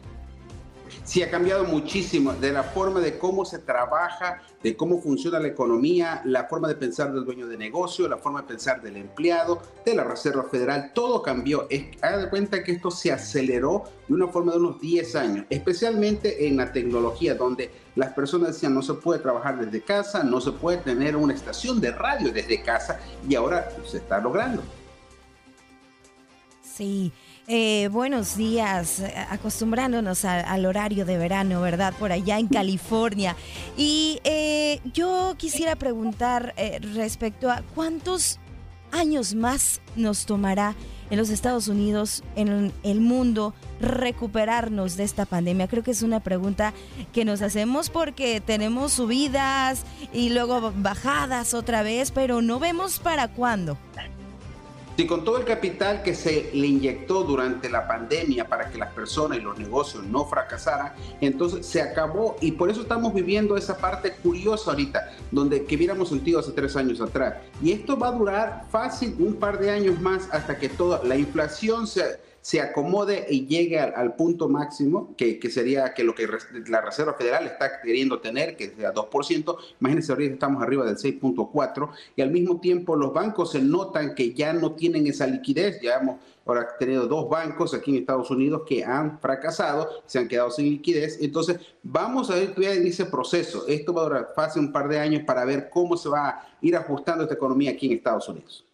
Sí, 1.08 1.22
ha 1.22 1.30
cambiado 1.30 1.64
muchísimo 1.64 2.34
de 2.34 2.52
la 2.52 2.62
forma 2.62 3.00
de 3.00 3.16
cómo 3.16 3.46
se 3.46 3.58
trabaja, 3.58 4.42
de 4.62 4.76
cómo 4.76 5.00
funciona 5.00 5.38
la 5.40 5.48
economía, 5.48 6.20
la 6.26 6.44
forma 6.44 6.68
de 6.68 6.74
pensar 6.74 7.14
del 7.14 7.24
dueño 7.24 7.46
de 7.46 7.56
negocio, 7.56 8.06
la 8.06 8.18
forma 8.18 8.42
de 8.42 8.48
pensar 8.48 8.82
del 8.82 8.98
empleado, 8.98 9.62
de 9.86 9.94
la 9.94 10.04
Reserva 10.04 10.44
Federal, 10.44 10.92
todo 10.94 11.22
cambió. 11.22 11.66
Haga 12.02 12.18
de 12.18 12.28
cuenta 12.28 12.62
que 12.62 12.72
esto 12.72 12.90
se 12.90 13.10
aceleró 13.10 13.84
de 14.06 14.16
una 14.16 14.28
forma 14.28 14.52
de 14.52 14.58
unos 14.58 14.82
10 14.82 15.16
años, 15.16 15.46
especialmente 15.48 16.46
en 16.46 16.58
la 16.58 16.72
tecnología, 16.72 17.34
donde 17.34 17.70
las 17.96 18.12
personas 18.12 18.48
decían 18.48 18.74
no 18.74 18.82
se 18.82 18.92
puede 18.92 19.20
trabajar 19.20 19.58
desde 19.58 19.80
casa, 19.80 20.22
no 20.22 20.42
se 20.42 20.52
puede 20.52 20.76
tener 20.76 21.16
una 21.16 21.32
estación 21.32 21.80
de 21.80 21.90
radio 21.90 22.30
desde 22.34 22.60
casa 22.62 23.00
y 23.26 23.34
ahora 23.34 23.70
se 23.86 23.96
está 23.96 24.20
logrando. 24.20 24.62
Sí. 26.62 27.14
Eh, 27.50 27.88
buenos 27.90 28.36
días, 28.36 29.00
eh, 29.00 29.14
acostumbrándonos 29.30 30.26
al 30.26 30.66
horario 30.66 31.06
de 31.06 31.16
verano, 31.16 31.62
¿verdad? 31.62 31.94
Por 31.98 32.12
allá 32.12 32.38
en 32.38 32.46
California. 32.46 33.36
Y 33.74 34.20
eh, 34.24 34.82
yo 34.92 35.34
quisiera 35.38 35.74
preguntar 35.74 36.54
respecto 36.94 37.50
a 37.50 37.62
cuántos 37.74 38.38
años 38.92 39.34
más 39.34 39.80
nos 39.96 40.26
tomará 40.26 40.74
en 41.08 41.16
los 41.16 41.30
Estados 41.30 41.68
Unidos, 41.68 42.22
en 42.36 42.70
el 42.82 43.00
mundo, 43.00 43.54
recuperarnos 43.80 44.98
de 44.98 45.04
esta 45.04 45.24
pandemia? 45.24 45.68
Creo 45.68 45.82
que 45.82 45.92
es 45.92 46.02
una 46.02 46.20
pregunta 46.20 46.74
que 47.14 47.24
nos 47.24 47.40
hacemos 47.40 47.88
porque 47.88 48.42
tenemos 48.42 48.92
subidas 48.92 49.84
y 50.12 50.28
luego 50.28 50.70
bajadas 50.76 51.54
otra 51.54 51.82
vez, 51.82 52.10
pero 52.10 52.42
no 52.42 52.58
vemos 52.58 52.98
para 52.98 53.28
cuándo. 53.28 53.78
Si 54.98 55.06
con 55.06 55.22
todo 55.22 55.38
el 55.38 55.44
capital 55.44 56.02
que 56.02 56.12
se 56.12 56.50
le 56.52 56.66
inyectó 56.66 57.22
durante 57.22 57.70
la 57.70 57.86
pandemia 57.86 58.48
para 58.48 58.68
que 58.68 58.78
las 58.78 58.92
personas 58.94 59.38
y 59.38 59.40
los 59.40 59.56
negocios 59.56 60.02
no 60.02 60.24
fracasaran, 60.24 60.92
entonces 61.20 61.64
se 61.66 61.80
acabó 61.80 62.34
y 62.40 62.50
por 62.50 62.68
eso 62.68 62.80
estamos 62.80 63.14
viviendo 63.14 63.56
esa 63.56 63.76
parte 63.76 64.14
curiosa 64.14 64.72
ahorita, 64.72 65.12
donde 65.30 65.64
que 65.66 65.76
hubiéramos 65.76 66.08
sentido 66.08 66.40
hace 66.40 66.50
tres 66.50 66.74
años 66.74 67.00
atrás. 67.00 67.36
Y 67.62 67.70
esto 67.70 67.96
va 67.96 68.08
a 68.08 68.10
durar 68.10 68.64
fácil 68.72 69.14
un 69.20 69.36
par 69.36 69.60
de 69.60 69.70
años 69.70 70.00
más 70.00 70.28
hasta 70.32 70.58
que 70.58 70.68
toda 70.68 71.00
la 71.04 71.16
inflación 71.16 71.86
se 71.86 72.18
se 72.40 72.60
acomode 72.60 73.26
y 73.28 73.46
llegue 73.46 73.78
al, 73.78 74.14
punto 74.16 74.48
máximo, 74.48 75.14
que, 75.16 75.38
sería 75.50 75.92
que 75.94 76.04
lo 76.04 76.14
que 76.14 76.28
la 76.68 76.80
Reserva 76.80 77.14
Federal 77.14 77.46
está 77.46 77.80
queriendo 77.80 78.20
tener, 78.20 78.56
que 78.56 78.70
sea 78.70 78.92
2%, 78.92 79.56
imagínense 79.80 80.12
ahorita 80.12 80.34
estamos 80.34 80.62
arriba 80.62 80.84
del 80.84 80.96
6.4%, 80.96 81.90
y 82.16 82.22
al 82.22 82.30
mismo 82.30 82.60
tiempo 82.60 82.96
los 82.96 83.12
bancos 83.12 83.52
se 83.52 83.60
notan 83.60 84.14
que 84.14 84.32
ya 84.32 84.52
no 84.52 84.72
tienen 84.72 85.06
esa 85.06 85.26
liquidez, 85.26 85.80
ya 85.80 85.96
hemos 85.96 86.16
ahora 86.46 86.66
tenido 86.78 87.06
dos 87.06 87.28
bancos 87.28 87.74
aquí 87.74 87.90
en 87.90 87.98
Estados 87.98 88.30
Unidos 88.30 88.62
que 88.66 88.82
han 88.82 89.20
fracasado, 89.20 90.02
se 90.06 90.18
han 90.18 90.28
quedado 90.28 90.50
sin 90.50 90.70
liquidez, 90.70 91.18
entonces 91.20 91.58
vamos 91.82 92.30
a 92.30 92.36
ver 92.36 92.54
en 92.56 92.86
ese 92.86 93.04
proceso, 93.04 93.66
esto 93.68 93.92
va 93.92 94.02
a 94.02 94.04
durar 94.04 94.28
un 94.56 94.72
par 94.72 94.88
de 94.88 94.98
años 94.98 95.22
para 95.26 95.44
ver 95.44 95.68
cómo 95.68 95.96
se 95.96 96.08
va 96.08 96.28
a 96.28 96.48
ir 96.62 96.74
ajustando 96.76 97.24
esta 97.24 97.34
economía 97.34 97.72
aquí 97.72 97.86
en 97.86 97.92
Estados 97.92 98.28
Unidos. 98.28 98.67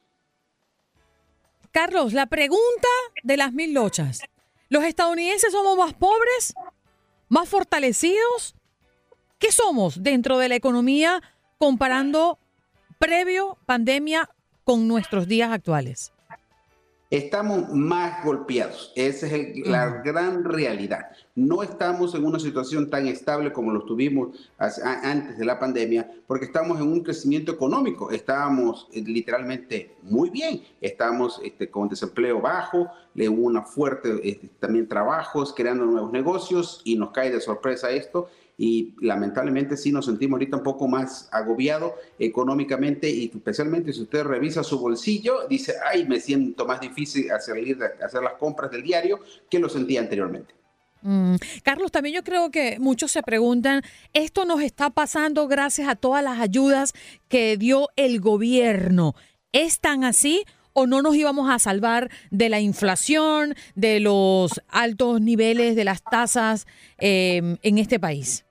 Carlos, 1.74 2.12
la 2.12 2.26
pregunta 2.26 2.86
de 3.24 3.36
las 3.36 3.52
mil 3.52 3.74
lochas. 3.74 4.20
¿Los 4.68 4.84
estadounidenses 4.84 5.50
somos 5.50 5.76
más 5.76 5.92
pobres? 5.92 6.54
¿Más 7.28 7.48
fortalecidos? 7.48 8.54
¿Qué 9.40 9.50
somos 9.50 10.00
dentro 10.00 10.38
de 10.38 10.48
la 10.48 10.54
economía 10.54 11.20
comparando 11.58 12.38
previo 13.00 13.58
pandemia 13.66 14.30
con 14.62 14.86
nuestros 14.86 15.26
días 15.26 15.50
actuales? 15.50 16.13
Estamos 17.14 17.68
más 17.72 18.24
golpeados. 18.24 18.92
Esa 18.96 19.28
es 19.28 19.56
la 19.68 20.02
gran 20.02 20.42
realidad. 20.42 21.12
No 21.36 21.62
estamos 21.62 22.12
en 22.16 22.24
una 22.24 22.40
situación 22.40 22.90
tan 22.90 23.06
estable 23.06 23.52
como 23.52 23.70
lo 23.70 23.84
tuvimos 23.84 24.50
antes 24.58 25.38
de 25.38 25.44
la 25.44 25.60
pandemia, 25.60 26.10
porque 26.26 26.46
estamos 26.46 26.80
en 26.80 26.88
un 26.88 27.04
crecimiento 27.04 27.52
económico. 27.52 28.10
Estábamos 28.10 28.88
eh, 28.92 29.00
literalmente 29.06 29.94
muy 30.02 30.28
bien. 30.28 30.64
Estamos 30.80 31.40
este, 31.44 31.70
con 31.70 31.88
desempleo 31.88 32.40
bajo, 32.40 32.88
le 33.14 33.28
una 33.28 33.62
fuerte 33.62 34.18
este, 34.28 34.48
también 34.58 34.88
trabajos, 34.88 35.54
creando 35.54 35.84
nuevos 35.84 36.10
negocios 36.10 36.80
y 36.82 36.96
nos 36.96 37.12
cae 37.12 37.30
de 37.30 37.40
sorpresa 37.40 37.92
esto 37.92 38.28
y 38.56 38.94
lamentablemente 39.00 39.76
sí 39.76 39.90
nos 39.90 40.06
sentimos 40.06 40.36
ahorita 40.36 40.58
un 40.58 40.62
poco 40.62 40.86
más 40.86 41.28
agobiados 41.32 41.92
económicamente 42.18 43.10
y 43.10 43.30
especialmente 43.34 43.92
si 43.92 44.02
usted 44.02 44.22
revisa 44.24 44.62
su 44.62 44.78
bolsillo, 44.78 45.46
dice, 45.48 45.74
ay, 45.90 46.06
me 46.06 46.20
siento 46.20 46.66
más 46.66 46.80
difícil 46.80 47.30
hacer, 47.30 47.56
hacer 48.04 48.22
las 48.22 48.34
compras 48.34 48.70
del 48.70 48.82
diario 48.82 49.20
que 49.50 49.58
lo 49.58 49.68
sentía 49.68 50.00
anteriormente. 50.00 50.54
Mm. 51.02 51.36
Carlos, 51.62 51.92
también 51.92 52.14
yo 52.14 52.24
creo 52.24 52.50
que 52.50 52.78
muchos 52.78 53.12
se 53.12 53.22
preguntan, 53.22 53.82
¿esto 54.14 54.46
nos 54.46 54.62
está 54.62 54.90
pasando 54.90 55.46
gracias 55.48 55.88
a 55.88 55.96
todas 55.96 56.24
las 56.24 56.40
ayudas 56.40 56.92
que 57.28 57.56
dio 57.58 57.88
el 57.96 58.20
gobierno? 58.20 59.14
¿Es 59.52 59.80
tan 59.80 60.02
así 60.02 60.44
o 60.74 60.86
no 60.86 61.00
nos 61.00 61.16
íbamos 61.16 61.50
a 61.50 61.58
salvar 61.58 62.10
de 62.30 62.50
la 62.50 62.60
inflación, 62.60 63.54
de 63.74 64.00
los 64.00 64.60
altos 64.68 65.20
niveles 65.22 65.74
de 65.76 65.84
las 65.84 66.04
tasas 66.04 66.66
eh, 66.98 67.56
en 67.62 67.78
este 67.78 67.98
país? 67.98 68.44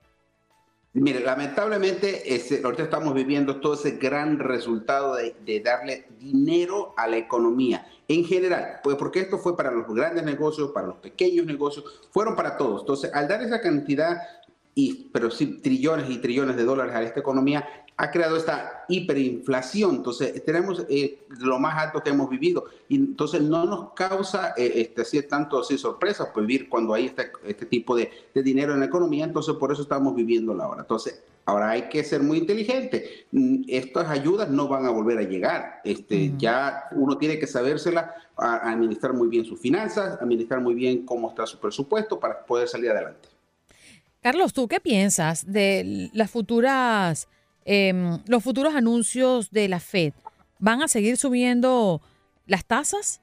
Mire, 0.96 1.18
lamentablemente 1.18 2.36
este, 2.36 2.60
ahorita 2.62 2.84
estamos 2.84 3.14
viviendo 3.14 3.60
todo 3.60 3.74
ese 3.74 3.92
gran 3.92 4.38
resultado 4.38 5.16
de, 5.16 5.60
darle 5.60 6.06
dinero 6.20 6.94
a 6.96 7.08
la 7.08 7.16
economía 7.16 7.84
en 8.06 8.24
general, 8.24 8.78
pues 8.84 8.96
porque 8.96 9.18
esto 9.18 9.38
fue 9.38 9.56
para 9.56 9.72
los 9.72 9.92
grandes 9.92 10.22
negocios, 10.22 10.70
para 10.70 10.86
los 10.86 10.96
pequeños 10.98 11.46
negocios, 11.46 11.84
fueron 12.12 12.36
para 12.36 12.56
todos. 12.56 12.82
Entonces, 12.82 13.10
al 13.12 13.26
dar 13.26 13.42
esa 13.42 13.60
cantidad, 13.60 14.18
y, 14.74 15.08
pero 15.12 15.30
sí 15.30 15.60
trillones 15.62 16.10
y 16.10 16.18
trillones 16.18 16.56
de 16.56 16.64
dólares 16.64 16.94
a 16.94 17.02
esta 17.02 17.20
economía, 17.20 17.66
ha 17.96 18.10
creado 18.10 18.36
esta 18.36 18.84
hiperinflación. 18.88 19.96
Entonces, 19.96 20.44
tenemos 20.44 20.84
eh, 20.88 21.20
lo 21.38 21.58
más 21.58 21.76
alto 21.78 22.02
que 22.02 22.10
hemos 22.10 22.28
vivido. 22.28 22.64
Y 22.88 22.96
entonces, 22.96 23.40
no 23.40 23.64
nos 23.66 23.92
causa 23.92 24.54
eh, 24.56 24.72
este, 24.76 25.02
así, 25.02 25.22
tanto 25.22 25.60
así 25.60 25.78
sorpresa 25.78 26.32
pues, 26.32 26.46
vivir 26.46 26.68
cuando 26.68 26.94
hay 26.94 27.06
este, 27.06 27.30
este 27.46 27.66
tipo 27.66 27.94
de, 27.94 28.10
dinero 28.34 28.74
en 28.74 28.80
la 28.80 28.86
economía. 28.86 29.24
Entonces, 29.24 29.54
por 29.54 29.72
eso 29.72 29.82
estamos 29.82 30.14
viviendo 30.14 30.54
la 30.54 30.66
hora. 30.66 30.80
Entonces, 30.82 31.22
ahora 31.44 31.70
hay 31.70 31.82
que 31.82 32.02
ser 32.02 32.20
muy 32.22 32.38
inteligente. 32.38 33.26
Mm, 33.30 33.62
estas 33.68 34.08
ayudas 34.08 34.50
no 34.50 34.66
van 34.66 34.86
a 34.86 34.90
volver 34.90 35.18
a 35.18 35.22
llegar. 35.22 35.80
Este, 35.84 36.32
Ya 36.36 36.88
uno 36.92 37.16
tiene 37.16 37.38
que 37.38 37.46
sabérsela 37.46 38.12
a 38.36 38.72
administrar 38.72 39.12
muy 39.12 39.28
bien 39.28 39.44
sus 39.44 39.60
finanzas, 39.60 40.20
administrar 40.20 40.60
muy 40.60 40.74
bien 40.74 41.06
cómo 41.06 41.28
está 41.28 41.46
su 41.46 41.60
presupuesto 41.60 42.18
para 42.18 42.44
poder 42.44 42.66
salir 42.66 42.90
adelante. 42.90 43.33
Carlos, 44.24 44.52
¿tú 44.52 44.66
qué 44.66 44.80
piensas 44.80 45.44
de 45.46 46.10
las 46.12 46.32
futuras 46.32 47.28
Em, 47.64 48.20
los 48.26 48.42
futuros 48.42 48.74
anuncios 48.74 49.50
de 49.50 49.68
la 49.68 49.80
Fed, 49.80 50.12
¿van 50.58 50.82
a 50.82 50.88
seguir 50.88 51.16
subiendo 51.16 52.02
las 52.46 52.64
tasas? 52.66 53.22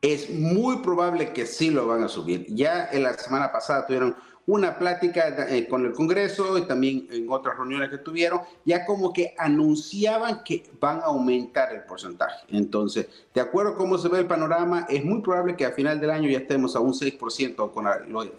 Es 0.00 0.30
muy 0.30 0.78
probable 0.78 1.32
que 1.32 1.46
sí 1.46 1.70
lo 1.70 1.86
van 1.86 2.02
a 2.02 2.08
subir. 2.08 2.46
Ya 2.48 2.88
en 2.90 3.02
la 3.02 3.14
semana 3.14 3.52
pasada 3.52 3.86
tuvieron 3.86 4.16
una 4.46 4.78
plática 4.78 5.46
eh, 5.48 5.66
con 5.66 5.84
el 5.84 5.92
Congreso 5.92 6.56
y 6.56 6.62
también 6.62 7.08
en 7.10 7.28
otras 7.28 7.56
reuniones 7.56 7.90
que 7.90 7.98
tuvieron, 7.98 8.40
ya 8.64 8.86
como 8.86 9.12
que 9.12 9.34
anunciaban 9.36 10.44
que 10.44 10.64
van 10.80 11.00
a 11.00 11.06
aumentar 11.06 11.74
el 11.74 11.82
porcentaje. 11.82 12.46
Entonces, 12.48 13.06
de 13.34 13.40
acuerdo 13.40 13.72
a 13.72 13.76
cómo 13.76 13.98
se 13.98 14.08
ve 14.08 14.20
el 14.20 14.26
panorama, 14.26 14.86
es 14.88 15.04
muy 15.04 15.20
probable 15.20 15.56
que 15.56 15.66
a 15.66 15.72
final 15.72 16.00
del 16.00 16.10
año 16.10 16.30
ya 16.30 16.38
estemos 16.38 16.76
a 16.76 16.80
un 16.80 16.92
6% 16.92 17.72
con 17.72 17.84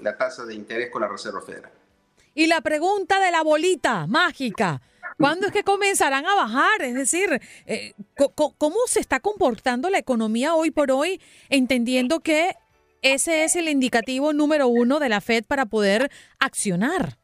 la 0.01 0.17
tasa 0.17 0.45
de 0.45 0.55
interés 0.55 0.89
con 0.89 1.01
la 1.01 1.09
Reserva 1.09 1.41
Federal. 1.41 1.71
Y 2.33 2.45
la 2.45 2.61
pregunta 2.61 3.19
de 3.19 3.31
la 3.31 3.41
bolita 3.41 4.05
mágica, 4.07 4.81
¿cuándo 5.17 5.47
es 5.47 5.51
que 5.51 5.63
comenzarán 5.63 6.25
a 6.25 6.35
bajar? 6.35 6.83
Es 6.83 6.93
decir, 6.93 7.41
eh, 7.65 7.93
¿cómo 8.35 8.77
se 8.85 8.99
está 8.99 9.19
comportando 9.19 9.89
la 9.89 9.97
economía 9.97 10.53
hoy 10.53 10.69
por 10.69 10.91
hoy, 10.91 11.19
entendiendo 11.49 12.19
que 12.19 12.55
ese 13.01 13.43
es 13.43 13.55
el 13.55 13.69
indicativo 13.69 14.33
número 14.33 14.67
uno 14.67 14.99
de 14.99 15.09
la 15.09 15.21
Fed 15.21 15.45
para 15.45 15.65
poder 15.65 16.11
accionar? 16.39 17.17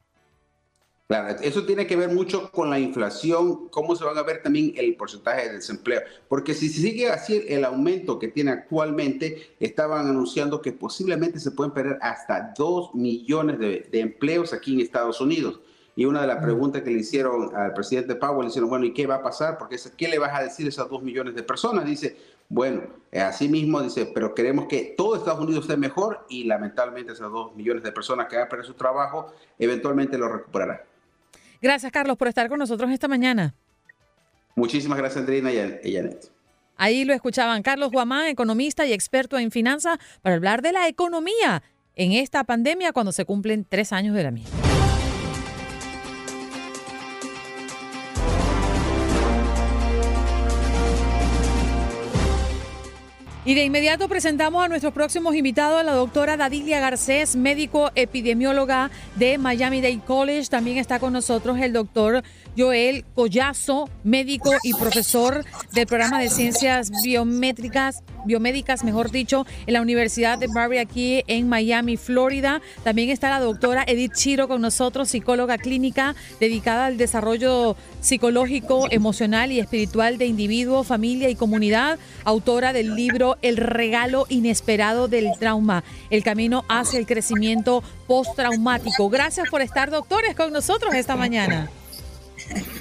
Claro, 1.08 1.38
eso 1.44 1.66
tiene 1.66 1.86
que 1.86 1.98
ver 1.98 2.10
mucho 2.10 2.50
con 2.50 2.70
la 2.70 2.80
inflación, 2.80 3.68
cómo 3.70 3.96
se 3.96 4.06
van 4.06 4.18
a 4.18 4.24
ver 4.24 4.42
también 4.42 4.74
el 4.78 4.96
porcentaje 4.96 5.48
de 5.48 5.56
desempleo. 5.58 6.02
Porque 6.30 6.54
si 6.54 6.70
sigue 6.70 7.10
así 7.10 7.44
el 7.48 7.66
aumento 7.66 8.18
que 8.18 8.30
tiene 8.30 8.52
actualmente, 8.52 9.56
estaban 9.60 10.08
anunciando 10.08 10.62
que 10.62 10.72
posiblemente 10.72 11.40
se 11.40 11.52
pueden 11.52 11.74
perder 11.74 12.00
hasta 12.02 12.54
2 12.58 12.96
millones 12.96 13.60
de, 13.60 14.00
empleos 14.00 14.54
aquí 14.54 14.74
en 14.74 14.80
Estados 14.80 15.20
Unidos. 15.20 15.60
Y 15.96 16.06
una 16.06 16.22
de 16.22 16.28
las 16.28 16.42
preguntas 16.42 16.82
que 16.82 16.90
le 16.90 17.02
hicieron 17.02 17.56
al 17.56 17.74
presidente 17.74 18.16
Powell, 18.16 18.46
le 18.46 18.48
hicieron, 18.48 18.70
bueno, 18.70 18.86
¿y 18.86 18.94
qué 18.94 19.06
va 19.06 19.16
a 19.16 19.22
pasar? 19.22 19.60
Porque 19.60 19.78
¿qué 19.96 20.08
le 20.08 20.18
vas 20.18 20.34
a 20.34 20.42
decir 20.42 20.66
a 20.66 20.70
esas 20.70 20.90
2 20.90 21.04
millones 21.04 21.36
de 21.36 21.44
personas? 21.44 21.86
Dice, 21.86 22.18
bueno, 22.50 22.84
así 23.12 23.48
mismo 23.50 23.82
dice, 23.82 24.06
pero 24.14 24.36
queremos 24.36 24.68
que 24.68 24.94
todo 24.98 25.16
Estados 25.16 25.40
Unidos 25.40 25.66
esté 25.66 25.78
mejor 25.78 26.26
y 26.30 26.44
lamentablemente 26.44 27.14
esas 27.14 27.32
2 27.32 27.56
millones 27.56 27.84
de 27.84 27.92
personas 27.92 28.28
que 28.28 28.36
van 28.36 28.46
a 28.46 28.50
perder 28.50 28.66
su 28.66 28.74
trabajo, 28.74 29.34
eventualmente 29.58 30.18
lo 30.18 30.30
recuperarán. 30.30 30.82
Gracias, 31.62 31.92
Carlos, 31.92 32.18
por 32.18 32.28
estar 32.28 32.50
con 32.50 32.60
nosotros 32.60 32.92
esta 32.92 33.08
mañana. 33.08 33.56
Muchísimas 34.56 34.98
gracias, 34.98 35.22
Andrina 35.22 35.52
y 35.52 35.96
Janet. 35.96 36.32
Ahí 36.76 37.06
lo 37.06 37.14
escuchaban 37.14 37.64
Carlos 37.64 37.92
Guamán, 37.92 38.28
economista 38.28 38.86
y 38.86 38.94
experto 38.94 39.38
en 39.38 39.52
finanzas, 39.52 39.98
para 40.22 40.36
hablar 40.36 40.62
de 40.62 40.74
la 40.74 40.88
economía 40.88 41.64
en 41.96 42.12
esta 42.14 42.44
pandemia 42.44 42.94
cuando 42.94 43.12
se 43.12 43.26
cumplen 43.26 43.66
tres 43.68 43.94
años 43.94 44.16
de 44.16 44.24
la 44.24 44.32
misma. 44.32 44.73
Y 53.46 53.56
de 53.56 53.66
inmediato 53.66 54.08
presentamos 54.08 54.64
a 54.64 54.70
nuestros 54.70 54.94
próximos 54.94 55.36
invitados, 55.36 55.84
la 55.84 55.92
doctora 55.92 56.38
Dadilia 56.38 56.80
Garcés, 56.80 57.36
médico 57.36 57.92
epidemióloga 57.94 58.90
de 59.18 59.38
Miami 59.38 59.82
Dade 59.82 60.00
College. 60.00 60.48
También 60.48 60.78
está 60.78 60.98
con 60.98 61.12
nosotros 61.12 61.60
el 61.60 61.74
doctor 61.74 62.24
Joel 62.58 63.06
Collazo, 63.16 63.90
médico 64.04 64.52
y 64.64 64.74
profesor 64.74 65.44
del 65.72 65.88
programa 65.88 66.20
de 66.20 66.30
ciencias 66.30 66.92
biométricas, 67.04 68.04
biomédicas, 68.26 68.84
mejor 68.84 69.12
dicho, 69.12 69.46
en 69.66 69.74
la 69.74 69.82
Universidad 69.82 70.38
de 70.38 70.48
Barry 70.48 70.78
aquí 70.78 71.24
en 71.28 71.50
Miami, 71.50 71.98
Florida. 71.98 72.62
También 72.84 73.10
está 73.10 73.30
la 73.30 73.40
doctora 73.40 73.84
Edith 73.88 74.14
Chiro 74.14 74.48
con 74.48 74.62
nosotros, 74.62 75.10
psicóloga 75.10 75.58
clínica 75.58 76.16
dedicada 76.40 76.86
al 76.86 76.98
desarrollo 76.98 77.76
psicológico, 78.02 78.88
emocional 78.92 79.52
y 79.52 79.60
espiritual 79.60 80.18
de 80.18 80.26
individuo, 80.26 80.84
familia 80.84 81.30
y 81.30 81.36
comunidad, 81.36 82.00
autora 82.24 82.74
del 82.74 82.96
libro 82.96 83.38
El 83.42 83.58
regalo 83.58 84.26
inesperado 84.30 85.08
del 85.08 85.32
trauma, 85.40 85.84
el 86.10 86.24
camino 86.24 86.64
hacia 86.70 87.00
el 87.00 87.06
crecimiento 87.06 87.84
postraumático. 88.08 89.10
Gracias 89.10 89.50
por 89.50 89.62
estar, 89.62 89.90
doctores, 89.90 90.36
con 90.36 90.54
nosotros 90.54 90.94
esta 90.94 91.16
mañana. 91.16 91.70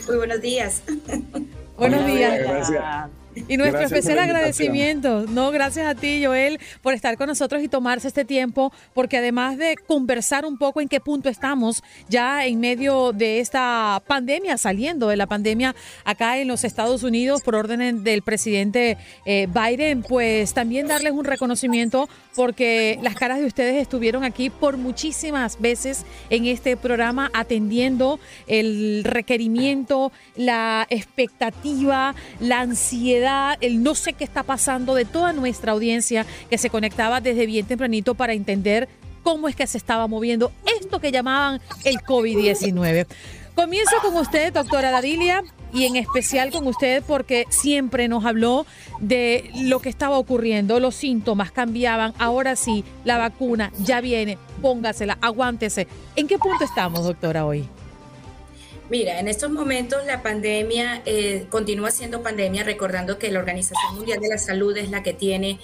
Muy 0.06 0.16
buenos 0.16 0.40
días. 0.40 0.82
Buenos 1.76 2.06
días. 2.06 2.38
Gracias. 2.38 3.21
Y 3.34 3.56
nuestro 3.56 3.80
Gracias 3.80 3.92
especial 4.00 4.18
agradecimiento, 4.18 5.24
no, 5.26 5.50
gracias 5.50 5.86
a 5.86 5.94
ti, 5.94 6.22
Joel, 6.22 6.60
por 6.82 6.92
estar 6.92 7.16
con 7.16 7.28
nosotros 7.28 7.62
y 7.62 7.68
tomarse 7.68 8.08
este 8.08 8.26
tiempo, 8.26 8.72
porque 8.92 9.18
además 9.18 9.56
de 9.56 9.76
conversar 9.86 10.44
un 10.44 10.58
poco 10.58 10.82
en 10.82 10.88
qué 10.88 11.00
punto 11.00 11.30
estamos 11.30 11.82
ya 12.10 12.44
en 12.44 12.60
medio 12.60 13.12
de 13.12 13.40
esta 13.40 14.02
pandemia, 14.06 14.58
saliendo 14.58 15.08
de 15.08 15.16
la 15.16 15.26
pandemia 15.26 15.74
acá 16.04 16.38
en 16.38 16.48
los 16.48 16.64
Estados 16.64 17.02
Unidos 17.04 17.40
por 17.42 17.54
orden 17.54 18.04
del 18.04 18.20
presidente 18.20 18.98
eh, 19.24 19.48
Biden, 19.48 20.02
pues 20.02 20.52
también 20.52 20.86
darles 20.86 21.12
un 21.12 21.24
reconocimiento 21.24 22.08
porque 22.36 22.98
las 23.02 23.14
caras 23.14 23.38
de 23.38 23.46
ustedes 23.46 23.80
estuvieron 23.80 24.24
aquí 24.24 24.50
por 24.50 24.76
muchísimas 24.76 25.60
veces 25.60 26.04
en 26.28 26.46
este 26.46 26.76
programa 26.76 27.30
atendiendo 27.32 28.20
el 28.46 29.04
requerimiento, 29.04 30.12
la 30.36 30.86
expectativa, 30.90 32.14
la 32.40 32.60
ansiedad, 32.60 33.21
el 33.60 33.82
no 33.82 33.94
sé 33.94 34.12
qué 34.12 34.24
está 34.24 34.42
pasando 34.42 34.94
de 34.94 35.04
toda 35.04 35.32
nuestra 35.32 35.72
audiencia 35.72 36.26
que 36.50 36.58
se 36.58 36.70
conectaba 36.70 37.20
desde 37.20 37.46
bien 37.46 37.66
tempranito 37.66 38.14
para 38.14 38.32
entender 38.32 38.88
cómo 39.22 39.48
es 39.48 39.56
que 39.56 39.66
se 39.66 39.78
estaba 39.78 40.06
moviendo 40.06 40.52
esto 40.80 41.00
que 41.00 41.12
llamaban 41.12 41.60
el 41.84 41.96
COVID-19. 41.98 43.06
Comienzo 43.54 43.96
con 44.02 44.16
usted, 44.16 44.52
doctora 44.52 44.90
Dadilia, 44.90 45.44
y 45.74 45.84
en 45.84 45.96
especial 45.96 46.50
con 46.50 46.66
usted 46.66 47.02
porque 47.06 47.46
siempre 47.50 48.08
nos 48.08 48.24
habló 48.24 48.66
de 49.00 49.50
lo 49.54 49.80
que 49.80 49.88
estaba 49.88 50.18
ocurriendo, 50.18 50.80
los 50.80 50.94
síntomas 50.94 51.52
cambiaban, 51.52 52.14
ahora 52.18 52.56
sí, 52.56 52.84
la 53.04 53.18
vacuna 53.18 53.72
ya 53.78 54.00
viene, 54.00 54.38
póngasela, 54.60 55.18
aguántese. 55.20 55.86
¿En 56.16 56.28
qué 56.28 56.38
punto 56.38 56.64
estamos, 56.64 57.04
doctora, 57.04 57.44
hoy? 57.44 57.68
Mira, 58.92 59.20
en 59.20 59.26
estos 59.26 59.50
momentos 59.50 60.04
la 60.04 60.22
pandemia 60.22 61.00
eh, 61.06 61.46
continúa 61.48 61.90
siendo 61.90 62.22
pandemia, 62.22 62.62
recordando 62.62 63.18
que 63.18 63.32
la 63.32 63.38
Organización 63.38 63.94
Mundial 63.94 64.20
de 64.20 64.28
la 64.28 64.36
Salud 64.36 64.76
es 64.76 64.90
la 64.90 65.02
que 65.02 65.14
tiene 65.14 65.58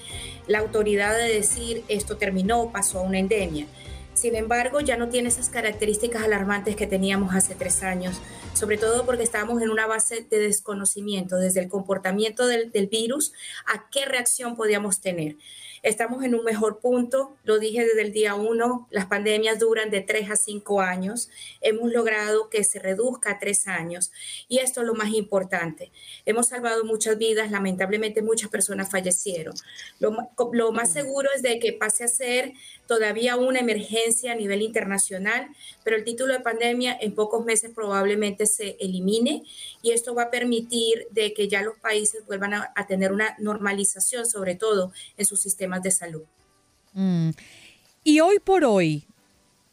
la 0.47 0.61
autoridad 0.61 1.15
de 1.15 1.35
decir 1.35 1.85
esto 1.89 2.17
terminó, 2.17 2.73
pasó 2.73 3.01
a 3.01 3.03
una 3.03 3.19
endemia. 3.19 3.67
Sin 4.15 4.35
embargo, 4.35 4.81
ya 4.81 4.97
no 4.97 5.11
tiene 5.11 5.29
esas 5.29 5.51
características 5.51 6.23
alarmantes 6.23 6.75
que 6.75 6.87
teníamos 6.87 7.35
hace 7.35 7.55
tres 7.55 7.83
años, 7.83 8.19
sobre 8.55 8.79
todo 8.79 9.05
porque 9.05 9.25
estábamos 9.25 9.61
en 9.61 9.69
una 9.69 9.87
base 9.87 10.27
de 10.31 10.39
desconocimiento 10.39 11.37
desde 11.37 11.61
el 11.61 11.69
comportamiento 11.69 12.47
del, 12.47 12.73
del 12.73 12.87
virus 12.87 13.35
a 13.67 13.91
qué 13.91 14.07
reacción 14.07 14.57
podíamos 14.57 15.03
tener. 15.03 15.37
Estamos 15.83 16.25
en 16.25 16.35
un 16.35 16.45
mejor 16.45 16.81
punto, 16.81 17.37
lo 17.45 17.59
dije 17.59 17.85
desde 17.85 18.03
el 18.03 18.13
día 18.13 18.35
uno, 18.35 18.89
las 18.91 19.07
pandemias 19.07 19.59
duran 19.59 19.91
de 19.91 20.01
tres 20.01 20.31
a 20.31 20.37
cinco 20.37 20.81
años, 20.81 21.31
hemos 21.61 21.93
logrado 21.93 22.51
que 22.51 22.65
se 22.65 22.79
reduzca 22.79 23.33
a 23.33 23.39
tres 23.39 23.69
años 23.69 24.11
y 24.49 24.59
esto 24.59 24.81
es 24.81 24.87
lo 24.87 24.95
más 24.95 25.11
importante. 25.11 25.93
Hemos 26.27 26.49
salvado 26.49 26.85
muchas 26.85 27.19
vidas, 27.19 27.51
lamentablemente 27.51 28.23
muchas 28.23 28.51
personas 28.51 28.91
fallecieron. 28.91 29.55
Lo, 30.01 30.17
lo 30.53 30.73
más 30.73 30.93
seguro 30.93 31.29
es 31.35 31.43
de 31.43 31.59
que 31.59 31.73
pase 31.73 32.05
a 32.05 32.09
ser 32.09 32.53
todavía 32.87 33.37
una 33.37 33.61
emergencia 33.61 34.33
a 34.33 34.35
nivel 34.35 34.63
internacional, 34.63 35.49
pero 35.85 35.97
el 35.97 36.05
título 36.05 36.33
de 36.33 36.41
pandemia 36.41 36.97
en 37.01 37.15
pocos 37.15 37.45
meses 37.45 37.71
probablemente 37.75 38.47
se 38.47 38.77
elimine 38.81 39.45
y 39.89 39.93
esto 39.93 40.15
va 40.15 40.25
a 40.25 40.31
permitir 40.31 41.07
de 41.11 41.33
que 41.33 41.49
ya 41.49 41.63
los 41.63 41.77
países 41.79 42.25
vuelvan 42.27 42.55
a, 42.55 42.73
a 42.77 42.87
tener 42.87 43.13
una 43.13 43.35
normalización, 43.39 44.27
sobre 44.27 44.55
todo 44.55 44.93
en 45.17 45.25
sus 45.25 45.41
sistemas 45.41 45.83
de 45.83 45.91
salud. 45.91 46.25
Mm. 46.93 47.31
Y 48.05 48.21
hoy 48.21 48.39
por 48.39 48.65
hoy, 48.65 49.05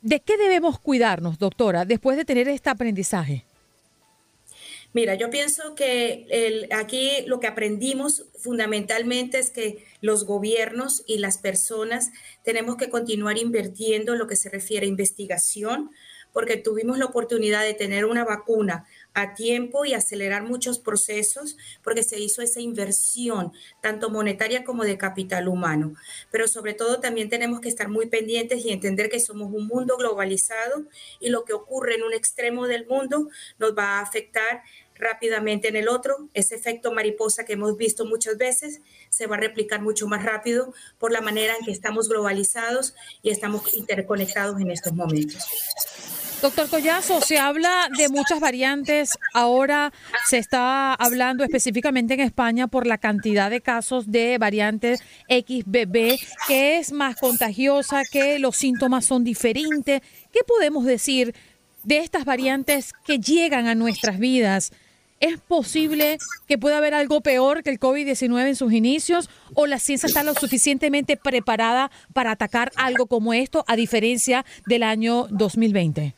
¿de 0.02 0.20
qué 0.22 0.38
debemos 0.38 0.80
cuidarnos, 0.80 1.38
doctora, 1.38 1.86
después 1.86 2.18
de 2.18 2.26
tener 2.26 2.48
este 2.48 2.70
aprendizaje? 2.70 3.46
Mira, 4.94 5.16
yo 5.16 5.30
pienso 5.30 5.76
que 5.76 6.26
el- 6.30 6.70
aquí 6.72 7.24
lo 7.28 7.42
que 7.42 7.48
aprendimos 7.48 8.24
fundamentalmente 8.40 9.40
es 9.40 9.50
que 9.50 9.84
los 10.00 10.24
gobiernos 10.24 11.04
y 11.06 11.18
las 11.18 11.38
personas 11.38 12.12
tenemos 12.44 12.78
que 12.78 12.90
continuar 12.90 13.38
invirtiendo 13.38 14.14
en 14.14 14.20
lo 14.20 14.28
que 14.28 14.38
se 14.38 14.50
refiere 14.50 14.86
a 14.86 14.90
investigación, 14.90 15.92
porque 16.32 16.56
tuvimos 16.58 16.98
la 16.98 17.06
oportunidad 17.06 17.64
de 17.64 17.74
tener 17.74 18.06
una 18.06 18.24
vacuna 18.24 18.86
a 19.16 19.34
tiempo 19.34 19.86
y 19.86 19.94
acelerar 19.94 20.44
muchos 20.44 20.78
procesos, 20.78 21.58
porque 21.82 22.04
se 22.04 22.20
hizo 22.20 22.42
esa 22.42 22.60
inversión, 22.60 23.54
tanto 23.82 24.10
monetaria 24.10 24.64
como 24.64 24.84
de 24.84 24.98
capital 24.98 25.48
humano. 25.48 25.96
Pero 26.32 26.48
sobre 26.48 26.74
todo 26.74 27.00
también 27.00 27.30
tenemos 27.30 27.62
que 27.62 27.70
estar 27.70 27.88
muy 27.88 28.08
pendientes 28.08 28.64
y 28.64 28.72
entender 28.72 29.10
que 29.10 29.22
somos 29.22 29.52
un 29.54 29.68
mundo 29.68 29.96
globalizado 29.98 30.86
y 31.20 31.30
lo 31.30 31.46
que 31.46 31.54
ocurre 31.54 31.96
en 31.96 32.04
un 32.04 32.14
extremo 32.14 32.68
del 32.68 32.86
mundo 32.86 33.30
nos 33.58 33.76
va 33.76 33.98
a 33.98 34.02
afectar 34.02 34.64
rápidamente 34.96 35.70
en 35.70 35.78
el 35.78 35.88
otro. 35.88 36.30
Ese 36.34 36.56
efecto 36.56 36.92
mariposa 36.92 37.46
que 37.46 37.54
hemos 37.54 37.78
visto 37.78 38.06
muchas 38.06 38.38
veces 38.38 38.82
se 39.10 39.28
va 39.28 39.38
a 39.38 39.40
replicar 39.40 39.82
mucho 39.82 40.08
más 40.08 40.24
rápido 40.24 40.74
por 41.00 41.14
la 41.14 41.22
manera 41.22 41.56
en 41.58 41.66
que 41.66 41.72
estamos 41.72 42.10
globalizados 42.10 42.96
y 43.22 43.30
estamos 43.30 43.74
interconectados 43.76 44.60
en 44.60 44.72
estos 44.72 44.94
momentos. 44.94 45.46
Doctor 46.42 46.70
Collazo, 46.70 47.22
se 47.22 47.38
habla 47.40 47.90
de 47.98 48.10
muchas 48.10 48.40
variantes. 48.40 49.12
Ahora 49.34 49.92
se 50.28 50.38
está 50.38 50.94
hablando 50.94 51.44
específicamente 51.44 52.14
en 52.14 52.20
España 52.20 52.68
por 52.68 52.86
la 52.86 52.98
cantidad 52.98 53.50
de 53.50 53.62
casos 53.62 54.12
de 54.12 54.38
variantes 54.38 55.02
XBB, 55.28 56.20
que 56.48 56.78
es 56.78 56.92
más 56.92 57.16
contagiosa, 57.16 58.04
que 58.12 58.38
los 58.40 58.58
síntomas 58.58 59.06
son 59.06 59.24
diferentes. 59.24 60.02
¿Qué 60.32 60.42
podemos 60.46 60.86
decir 60.86 61.34
de 61.84 62.00
estas 62.00 62.26
variantes 62.26 62.92
que 63.06 63.18
llegan 63.18 63.68
a 63.68 63.76
nuestras 63.76 64.20
vidas? 64.20 64.72
¿Es 65.22 65.40
posible 65.40 66.18
que 66.48 66.58
pueda 66.58 66.78
haber 66.78 66.94
algo 66.94 67.22
peor 67.22 67.64
que 67.64 67.70
el 67.70 67.80
COVID-19 67.80 68.48
en 68.48 68.56
sus 68.56 68.74
inicios? 68.74 69.30
¿O 69.54 69.66
la 69.66 69.80
ciencia 69.80 70.08
está 70.08 70.24
lo 70.24 70.36
suficientemente 70.36 71.18
preparada 71.18 71.90
para 72.14 72.32
atacar 72.32 72.72
algo 72.76 73.08
como 73.08 73.34
esto, 73.34 73.64
a 73.68 73.76
diferencia 73.76 74.46
del 74.68 74.84
año 74.84 75.28
2020? 75.30 76.14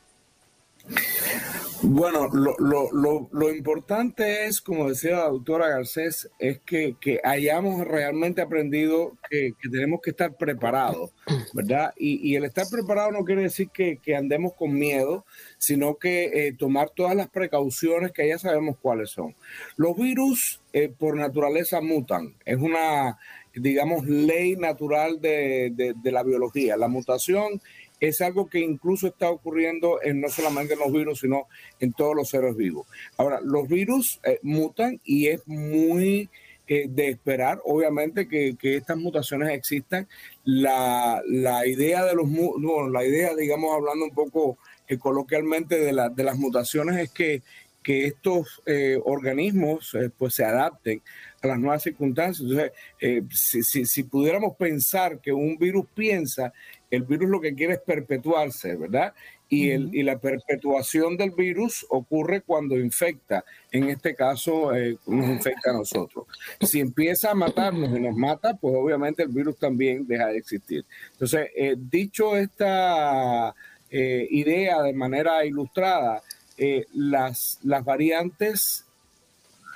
Bueno, 1.83 2.27
lo, 2.29 3.51
importante 3.53 4.45
es, 4.45 4.61
como 4.61 4.89
decía 4.89 5.17
la 5.17 5.29
doctora 5.29 5.69
Garcés, 5.69 6.27
es 6.39 6.59
que, 6.59 6.95
hayamos 7.23 7.85
realmente 7.87 8.41
aprendido 8.41 9.15
que, 9.29 9.53
tenemos 9.71 10.01
que 10.01 10.09
estar 10.09 10.35
preparados, 10.37 11.11
¿verdad? 11.53 11.93
Y, 11.95 12.35
el 12.35 12.45
estar 12.45 12.65
preparado 12.69 13.11
no 13.11 13.23
quiere 13.23 13.43
decir 13.43 13.69
que, 13.69 13.99
andemos 14.15 14.53
con 14.53 14.73
miedo, 14.73 15.25
sino 15.59 15.95
que 15.97 16.47
eh, 16.47 16.53
tomar 16.53 16.89
todas 16.89 17.15
las 17.15 17.29
precauciones 17.29 18.11
que 18.11 18.27
ya 18.27 18.39
sabemos 18.39 18.77
cuáles 18.81 19.11
son. 19.11 19.35
Los 19.75 19.95
virus 19.95 20.61
eh, 20.73 20.89
por 20.89 21.15
naturaleza 21.15 21.79
mutan, 21.79 22.35
es 22.43 22.57
una, 22.57 23.19
digamos, 23.53 24.05
ley 24.07 24.55
natural 24.55 25.21
de, 25.21 25.93
de 25.95 26.11
la 26.11 26.23
biología. 26.23 26.75
La 26.75 26.87
mutación 26.87 27.61
es 27.99 28.21
algo 28.21 28.49
que 28.49 28.59
incluso 28.59 29.07
está 29.07 29.29
ocurriendo 29.29 29.99
en, 30.01 30.21
no 30.21 30.29
solamente 30.29 30.73
en 30.73 30.79
los 30.79 30.91
virus, 30.91 31.19
sino 31.19 31.47
en 31.79 31.93
todos 31.93 32.15
los 32.15 32.29
seres 32.29 32.55
vivos. 32.55 32.87
Ahora, 33.17 33.39
los 33.41 33.67
virus 33.67 34.19
eh, 34.23 34.39
mutan 34.43 34.99
y 35.03 35.27
es 35.27 35.47
muy 35.47 36.29
eh, 36.67 36.87
de 36.89 37.09
esperar, 37.09 37.59
obviamente, 37.63 38.27
que, 38.27 38.55
que, 38.57 38.77
estas 38.77 38.97
mutaciones 38.97 39.49
existan. 39.49 40.07
La, 40.43 41.21
la 41.27 41.65
idea 41.65 42.05
de 42.05 42.15
los, 42.15 42.29
bueno, 42.29 42.89
la 42.89 43.05
idea, 43.05 43.35
digamos, 43.35 43.73
hablando 43.73 44.05
un 44.05 44.13
poco 44.13 44.57
eh, 44.87 44.97
coloquialmente 44.97 45.79
de, 45.79 45.93
la, 45.93 46.09
de 46.09 46.23
las 46.23 46.37
mutaciones 46.37 46.97
es 46.97 47.11
que 47.11 47.41
que 47.83 48.05
estos 48.05 48.61
organismos 49.05 49.95
pues 50.17 50.33
se 50.33 50.43
adapten 50.43 51.01
a 51.41 51.47
las 51.47 51.59
nuevas 51.59 51.83
circunstancias. 51.83 52.41
Entonces, 52.41 52.71
eh, 52.99 53.23
si, 53.31 53.85
si, 53.85 54.03
pudiéramos 54.03 54.55
pensar 54.55 55.19
que 55.19 55.31
un 55.31 55.57
virus 55.57 55.85
piensa, 55.93 56.53
el 56.89 57.03
virus 57.03 57.29
lo 57.29 57.41
que 57.41 57.53
quiere 57.53 57.73
es 57.73 57.79
perpetuarse, 57.79 58.75
¿verdad? 58.75 59.13
Y, 59.49 59.69
el, 59.69 59.93
y 59.93 60.03
la 60.03 60.19
perpetuación 60.19 61.15
del 61.17 61.31
virus 61.31 61.85
ocurre 61.89 62.41
cuando 62.41 62.77
infecta. 62.77 63.45
En 63.71 63.89
este 63.89 64.15
caso, 64.15 64.71
nos 65.05 65.29
infecta 65.29 65.71
a 65.71 65.73
nosotros. 65.73 66.25
Si 66.61 66.79
empieza 66.79 67.31
a 67.31 67.35
matarnos 67.35 67.97
y 67.97 68.01
nos 68.01 68.15
mata, 68.15 68.55
pues 68.55 68.73
obviamente 68.75 69.23
el 69.23 69.29
virus 69.29 69.57
también 69.57 70.05
deja 70.05 70.27
de 70.27 70.37
existir. 70.37 70.85
Entonces, 71.13 71.49
dicho 71.77 72.35
esta 72.35 73.55
idea 73.89 74.81
de 74.81 74.93
manera 74.93 75.45
ilustrada, 75.45 76.21
eh, 76.59 76.87
las, 76.93 77.59
las 77.63 77.85
variantes, 77.85 78.85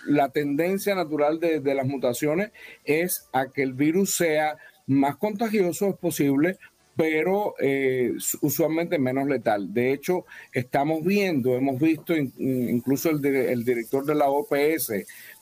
la 0.08 0.30
tendencia 0.30 0.96
natural 0.96 1.40
de, 1.40 1.62
las 1.76 1.86
mutaciones 1.86 2.52
es 2.86 3.30
a 3.34 3.52
que 3.52 3.62
el 3.62 3.74
virus 3.74 4.16
sea 4.16 4.58
más 4.88 5.16
contagioso 5.18 5.90
es 5.90 5.96
posible, 5.98 6.58
pero 7.02 7.56
eh, 7.60 8.14
usualmente 8.41 8.99
menos 8.99 9.28
letal. 9.28 9.73
De 9.73 9.91
hecho, 9.91 10.28
estamos 10.53 11.03
viendo, 11.03 11.56
hemos 11.56 11.80
visto, 11.80 12.15
incluso 12.15 13.10
el, 13.10 13.64
director 13.64 14.06
de 14.06 14.14
la 14.14 14.30
OPS 14.30 14.94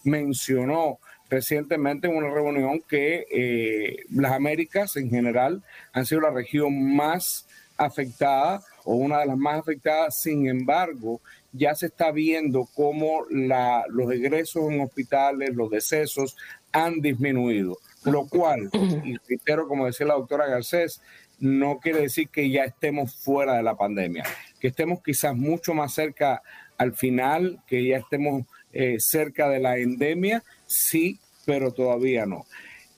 mencionó 0.05 0.99
recientemente 1.29 2.07
en 2.07 2.15
una 2.15 2.29
reunión 2.29 2.81
que 2.87 3.25
eh, 3.29 4.05
las 4.09 4.31
Américas 4.31 4.95
en 4.95 5.09
general 5.09 5.61
han 5.91 6.05
sido 6.05 6.21
la 6.21 6.29
región 6.29 6.95
más 6.95 7.45
afectada 7.75 8.61
o 8.85 8.95
una 8.95 9.19
de 9.19 9.25
las 9.25 9.37
más 9.37 9.59
afectadas. 9.59 10.15
Sin 10.15 10.47
embargo, 10.47 11.19
ya 11.51 11.75
se 11.75 11.87
está 11.87 12.13
viendo 12.13 12.69
cómo 12.73 13.25
la, 13.29 13.83
los 13.89 14.09
egresos 14.13 14.71
en 14.71 14.79
hospitales, 14.79 15.53
los 15.53 15.69
decesos 15.69 16.37
han 16.71 17.01
disminuido, 17.01 17.79
lo 18.05 18.27
cual, 18.27 18.69
y 19.03 19.17
reitero, 19.27 19.67
como 19.67 19.87
decía 19.87 20.05
la 20.05 20.13
doctora 20.13 20.47
Garcés, 20.47 21.01
no 21.39 21.79
quiere 21.79 22.01
decir 22.01 22.29
que 22.29 22.49
ya 22.49 22.63
estemos 22.63 23.15
fuera 23.15 23.55
de 23.55 23.63
la 23.63 23.75
pandemia, 23.75 24.23
que 24.59 24.67
estemos 24.67 25.01
quizás 25.03 25.35
mucho 25.35 25.73
más 25.73 25.93
cerca 25.93 26.41
al 26.77 26.93
final, 26.93 27.61
que 27.67 27.85
ya 27.85 27.97
estemos 27.97 28.45
eh, 28.71 28.97
cerca 28.99 29.49
de 29.49 29.59
la 29.59 29.77
endemia, 29.77 30.43
sí, 30.65 31.19
pero 31.45 31.71
todavía 31.71 32.25
no. 32.25 32.45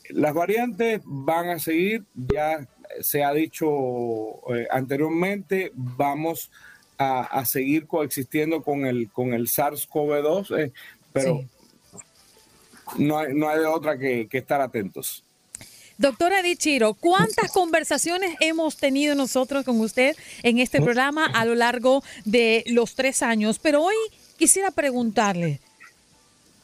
Las 0.10 0.34
variantes 0.34 1.02
van 1.06 1.50
a 1.50 1.60
seguir, 1.60 2.04
ya 2.16 2.68
se 3.00 3.24
ha 3.24 3.34
dicho 3.34 3.68
eh, 4.54 4.68
anteriormente, 4.70 5.72
vamos 5.74 6.52
a, 6.98 7.44
seguir 7.46 7.88
coexistiendo 7.88 8.62
con 8.62 8.86
el, 8.86 9.10
con 9.12 9.34
el 9.34 9.48
SARS-CoV-2, 9.48 10.60
eh, 10.60 10.72
pero 11.12 11.44
no, 13.00 13.18
hay, 13.18 13.34
no 13.34 13.50
hay 13.50 13.60
de 13.60 13.66
otra 13.66 13.98
que, 13.98 14.28
estar 14.32 14.62
atentos. 14.62 15.26
Doctora 16.02 16.42
Dichiro, 16.42 16.96
¿cuántas 16.96 17.52
conversaciones 17.52 18.36
hemos 18.40 18.76
tenido 18.78 19.14
nosotros 19.14 19.64
con 19.64 19.80
usted 19.80 20.16
en 20.42 20.58
este 20.58 20.82
programa 20.82 21.28
a 21.28 21.46
lo 21.46 21.54
largo 21.54 22.04
de 22.26 22.64
los 22.66 22.96
tres 22.96 23.22
años? 23.22 23.60
Pero 23.60 23.84
hoy 23.84 23.94
quisiera 24.36 24.72
preguntarle, 24.72 25.60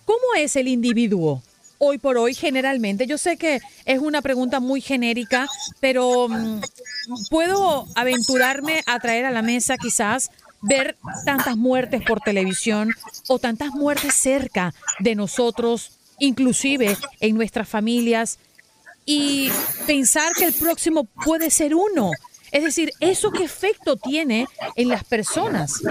¿cómo 0.06 0.34
es 0.36 0.56
el 0.56 0.68
individuo? 0.68 1.44
hoy 1.78 2.00
por 2.00 2.18
hoy 2.18 2.34
generalmente? 2.34 3.06
Yo 3.06 3.20
sé 3.20 3.38
que 3.38 3.60
es 3.86 4.00
una 4.00 4.24
pregunta 4.24 4.60
muy 4.60 4.82
genérica, 4.82 5.46
pero 5.80 6.28
mm, 6.28 6.62
puedo 7.30 7.86
aventurarme 7.94 8.82
a 8.88 9.00
traer 9.00 9.26
a 9.26 9.30
la 9.30 9.44
mesa 9.44 9.78
quizás 9.78 10.32
ver 10.64 10.98
tantas 11.26 11.56
muertes 11.56 12.02
por 12.02 12.22
televisión 12.22 12.90
o 13.28 13.38
tantas 13.38 13.70
muertes 13.70 14.16
cerca 14.16 14.74
de 14.98 15.14
nosotros, 15.14 15.92
inclusive 16.18 16.98
en 17.20 17.36
nuestras 17.36 17.70
familias, 17.70 18.40
y 19.08 19.50
pensar 19.88 20.34
que 20.34 20.46
el 20.46 20.54
próximo 20.54 21.06
puede 21.06 21.50
ser 21.50 21.74
uno. 21.74 22.12
Es 22.52 22.64
decir, 22.64 22.92
¿eso 23.00 23.32
qué 23.32 23.44
efecto 23.44 23.96
tiene 23.96 24.48
en 24.76 24.90
las 24.90 25.04
personas? 25.06 25.82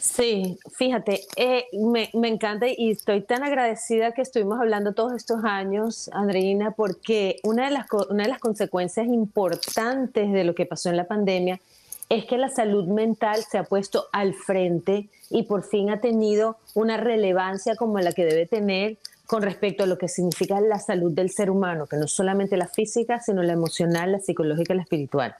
Sí, 0.00 0.58
fíjate, 0.76 1.20
eh, 1.36 1.66
me, 1.72 2.10
me, 2.14 2.28
encanta 2.28 2.66
y 2.68 2.90
estoy 2.90 3.20
tan 3.20 3.42
agradecida 3.42 4.12
que 4.12 4.22
estuvimos 4.22 4.58
hablando 4.58 4.94
todos 4.94 5.12
estos 5.12 5.44
años, 5.44 6.08
Andreina, 6.12 6.70
porque 6.70 7.36
una 7.42 7.66
de, 7.66 7.72
las, 7.72 7.86
una 8.08 8.24
de 8.24 8.30
las 8.30 8.38
consecuencias 8.38 9.06
importantes 9.06 10.32
de 10.32 10.44
lo 10.44 10.54
que 10.54 10.64
pasó 10.64 10.88
en 10.88 10.96
la 10.96 11.04
pandemia 11.04 11.60
es 12.08 12.24
que 12.24 12.38
la 12.38 12.48
salud 12.48 12.86
mental 12.86 13.44
se 13.50 13.58
ha 13.58 13.64
puesto 13.64 14.06
al 14.12 14.32
frente 14.34 15.08
y 15.28 15.42
por 15.42 15.64
fin 15.64 15.90
ha 15.90 16.00
tenido 16.00 16.56
una 16.74 16.96
relevancia 16.96 17.76
como 17.76 17.98
la 17.98 18.12
que 18.12 18.24
debe 18.24 18.46
tener 18.46 18.96
con 19.26 19.42
respecto 19.42 19.84
a 19.84 19.86
lo 19.86 19.98
que 19.98 20.08
significa 20.08 20.60
la 20.60 20.78
salud 20.78 21.12
del 21.12 21.30
ser 21.30 21.50
humano, 21.50 21.86
que 21.86 21.96
no 21.96 22.06
solamente 22.06 22.56
la 22.56 22.68
física, 22.68 23.20
sino 23.20 23.42
la 23.42 23.52
emocional, 23.52 24.12
la 24.12 24.20
psicológica 24.20 24.72
y 24.72 24.76
la 24.76 24.82
espiritual. 24.82 25.36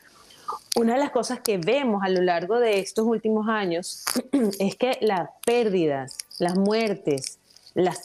Una 0.77 0.95
de 0.95 1.01
las 1.01 1.11
cosas 1.11 1.41
que 1.41 1.59
vemos 1.59 2.03
a 2.05 2.09
lo 2.09 2.21
largo 2.21 2.59
de 2.59 2.81
estos 2.81 3.07
últimos 3.07 3.49
años 3.49 4.05
es 4.59 4.77
que 4.77 4.99
las 5.01 5.31
pérdidas, 5.45 6.19
las 6.39 6.57
muertes, 6.57 7.39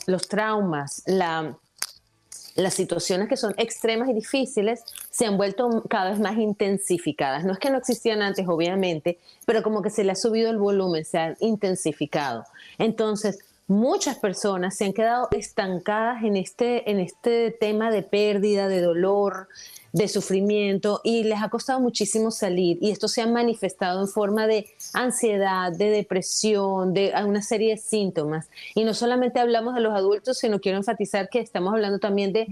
los 0.07 0.27
traumas, 0.27 1.03
las 1.07 2.73
situaciones 2.73 3.27
que 3.27 3.37
son 3.37 3.53
extremas 3.57 4.09
y 4.09 4.13
difíciles 4.13 4.83
se 5.09 5.25
han 5.25 5.37
vuelto 5.37 5.83
cada 5.89 6.11
vez 6.11 6.19
más 6.19 6.37
intensificadas. 6.37 7.43
No 7.43 7.53
es 7.53 7.59
que 7.59 7.69
no 7.69 7.77
existían 7.77 8.21
antes, 8.21 8.47
obviamente, 8.47 9.17
pero 9.45 9.63
como 9.63 9.81
que 9.81 9.89
se 9.89 10.03
le 10.03 10.11
ha 10.11 10.15
subido 10.15 10.49
el 10.51 10.57
volumen, 10.57 11.05
se 11.05 11.17
han 11.17 11.37
intensificado. 11.39 12.45
Entonces, 12.77 13.39
muchas 13.71 14.17
personas 14.17 14.75
se 14.75 14.85
han 14.85 14.93
quedado 14.93 15.29
estancadas 15.31 16.23
en 16.23 16.35
este, 16.35 16.91
en 16.91 16.99
este 16.99 17.51
tema 17.51 17.89
de 17.89 18.03
pérdida, 18.03 18.67
de 18.67 18.81
dolor, 18.81 19.47
de 19.93 20.07
sufrimiento 20.07 21.01
y 21.03 21.23
les 21.23 21.41
ha 21.41 21.49
costado 21.49 21.79
muchísimo 21.79 22.31
salir 22.31 22.77
y 22.81 22.91
esto 22.91 23.07
se 23.07 23.21
ha 23.21 23.27
manifestado 23.27 24.01
en 24.01 24.07
forma 24.07 24.47
de 24.47 24.67
ansiedad, 24.93 25.71
de 25.71 25.89
depresión, 25.89 26.93
de 26.93 27.13
una 27.25 27.41
serie 27.41 27.71
de 27.71 27.77
síntomas. 27.77 28.49
Y 28.75 28.83
no 28.83 28.93
solamente 28.93 29.39
hablamos 29.39 29.75
de 29.75 29.81
los 29.81 29.93
adultos, 29.93 30.37
sino 30.37 30.59
quiero 30.59 30.77
enfatizar 30.77 31.29
que 31.29 31.39
estamos 31.39 31.73
hablando 31.73 31.99
también 31.99 32.33
de 32.33 32.47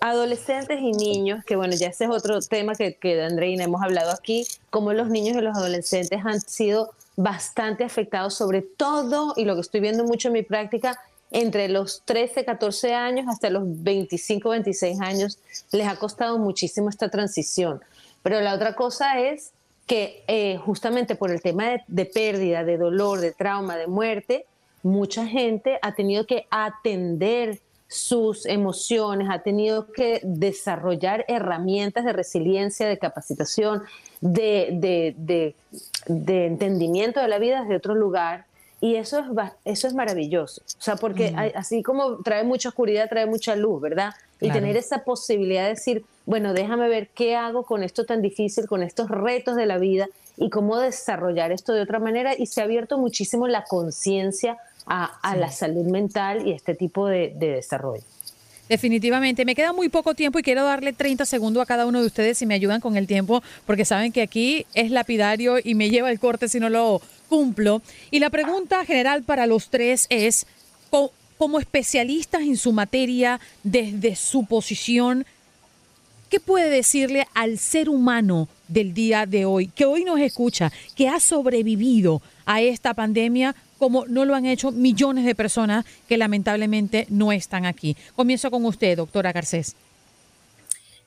adolescentes 0.00 0.80
y 0.80 0.92
niños, 0.92 1.44
que 1.44 1.56
bueno, 1.56 1.74
ya 1.74 1.88
ese 1.88 2.04
es 2.04 2.10
otro 2.10 2.40
tema 2.40 2.74
que, 2.74 2.94
que 2.94 3.22
Andreina 3.22 3.64
hemos 3.64 3.82
hablado 3.82 4.12
aquí, 4.12 4.46
como 4.70 4.92
los 4.92 5.08
niños 5.08 5.36
y 5.36 5.40
los 5.40 5.56
adolescentes 5.56 6.20
han 6.24 6.40
sido 6.40 6.90
bastante 7.22 7.84
afectados 7.84 8.34
sobre 8.34 8.62
todo, 8.62 9.34
y 9.36 9.44
lo 9.44 9.54
que 9.54 9.60
estoy 9.60 9.80
viendo 9.80 10.04
mucho 10.04 10.28
en 10.28 10.34
mi 10.34 10.42
práctica, 10.42 10.98
entre 11.30 11.68
los 11.68 12.02
13, 12.06 12.44
14 12.44 12.94
años 12.94 13.26
hasta 13.28 13.50
los 13.50 13.62
25, 13.64 14.48
26 14.48 15.00
años, 15.00 15.38
les 15.70 15.86
ha 15.86 15.96
costado 15.96 16.38
muchísimo 16.38 16.88
esta 16.88 17.08
transición. 17.08 17.80
Pero 18.22 18.40
la 18.40 18.54
otra 18.54 18.74
cosa 18.74 19.20
es 19.20 19.52
que 19.86 20.24
eh, 20.28 20.56
justamente 20.64 21.14
por 21.14 21.30
el 21.30 21.40
tema 21.42 21.82
de, 21.86 22.04
pérdida, 22.06 22.64
de 22.64 22.78
dolor, 22.78 23.20
de 23.20 23.32
trauma, 23.32 23.76
de 23.76 23.86
muerte, 23.86 24.46
mucha 24.82 25.26
gente 25.26 25.78
ha 25.82 25.94
tenido 25.94 26.26
que 26.26 26.46
atender 26.50 27.60
sus 27.90 28.46
emociones, 28.46 29.28
ha 29.30 29.40
tenido 29.40 29.90
que 29.92 30.20
desarrollar 30.22 31.24
herramientas 31.28 32.04
de 32.04 32.12
resiliencia, 32.12 32.88
de 32.88 32.98
capacitación, 32.98 33.82
de, 34.20 35.14
de 36.06 36.46
entendimiento 36.46 37.20
de 37.20 37.28
la 37.28 37.38
vida 37.38 37.62
desde 37.62 37.76
otro 37.76 37.94
lugar 37.94 38.46
y 38.80 38.96
eso 38.96 39.18
es, 39.18 39.26
eso 39.64 39.86
es 39.86 39.94
maravilloso. 39.94 40.62
O 40.62 40.82
sea, 40.82 40.96
porque 40.96 41.34
así 41.54 41.82
como 41.82 42.16
trae 42.18 42.44
mucha 42.44 42.70
oscuridad, 42.70 43.08
trae 43.10 43.26
mucha 43.26 43.54
luz, 43.54 43.80
¿verdad? 43.80 44.14
Y 44.40 44.50
tener 44.50 44.76
esa 44.78 45.04
posibilidad 45.04 45.64
de 45.64 45.70
decir, 45.70 46.04
bueno, 46.24 46.54
déjame 46.54 46.88
ver 46.88 47.08
qué 47.08 47.36
hago 47.36 47.64
con 47.64 47.82
esto 47.82 48.06
tan 48.06 48.22
difícil, 48.22 48.66
con 48.66 48.82
estos 48.82 49.10
retos 49.10 49.56
de 49.56 49.66
la 49.66 49.76
vida 49.76 50.08
y 50.38 50.48
cómo 50.48 50.78
desarrollar 50.78 51.52
esto 51.52 51.74
de 51.74 51.82
otra 51.82 51.98
manera. 51.98 52.32
Y 52.36 52.46
se 52.46 52.62
ha 52.62 52.64
abierto 52.64 52.96
muchísimo 52.96 53.48
la 53.48 53.64
conciencia 53.64 54.56
a, 54.86 55.36
la 55.36 55.50
salud 55.50 55.86
mental 55.86 56.46
y 56.46 56.52
este 56.52 56.74
tipo 56.74 57.06
de, 57.06 57.32
de 57.36 57.48
desarrollo. 57.52 58.02
Definitivamente. 58.70 59.44
Me 59.44 59.56
queda 59.56 59.72
muy 59.72 59.88
poco 59.88 60.14
tiempo 60.14 60.38
y 60.38 60.44
quiero 60.44 60.64
darle 60.64 60.92
30 60.92 61.24
segundos 61.26 61.60
a 61.60 61.66
cada 61.66 61.86
uno 61.86 62.00
de 62.00 62.06
ustedes 62.06 62.38
si 62.38 62.46
me 62.46 62.54
ayudan 62.54 62.80
con 62.80 62.96
el 62.96 63.08
tiempo, 63.08 63.42
porque 63.66 63.84
saben 63.84 64.12
que 64.12 64.22
aquí 64.22 64.64
es 64.74 64.92
lapidario 64.92 65.56
y 65.62 65.74
me 65.74 65.90
lleva 65.90 66.08
el 66.10 66.20
corte 66.20 66.48
si 66.48 66.60
no 66.60 66.70
lo 66.70 67.02
cumplo. 67.28 67.82
Y 68.12 68.20
la 68.20 68.30
pregunta 68.30 68.84
general 68.84 69.24
para 69.24 69.48
los 69.48 69.70
tres 69.70 70.06
es, 70.08 70.46
como 71.36 71.58
especialistas 71.58 72.42
en 72.42 72.56
su 72.56 72.72
materia, 72.72 73.40
desde 73.64 74.14
su 74.14 74.44
posición, 74.44 75.26
¿qué 76.28 76.38
puede 76.38 76.70
decirle 76.70 77.26
al 77.34 77.58
ser 77.58 77.88
humano 77.88 78.46
del 78.68 78.94
día 78.94 79.26
de 79.26 79.46
hoy, 79.46 79.66
que 79.66 79.84
hoy 79.84 80.04
nos 80.04 80.20
escucha, 80.20 80.70
que 80.94 81.08
ha 81.08 81.18
sobrevivido 81.18 82.22
a 82.46 82.60
esta 82.60 82.94
pandemia 82.94 83.56
como 83.80 84.04
no 84.06 84.26
lo 84.26 84.34
han 84.34 84.44
hecho 84.44 84.70
millones 84.70 85.24
de 85.24 85.34
personas 85.34 85.86
que 86.06 86.18
lamentablemente 86.18 87.06
no 87.08 87.32
están 87.32 87.64
aquí. 87.64 87.96
Comienzo 88.14 88.50
con 88.50 88.66
usted, 88.66 88.98
doctora 88.98 89.32
Garcés. 89.32 89.74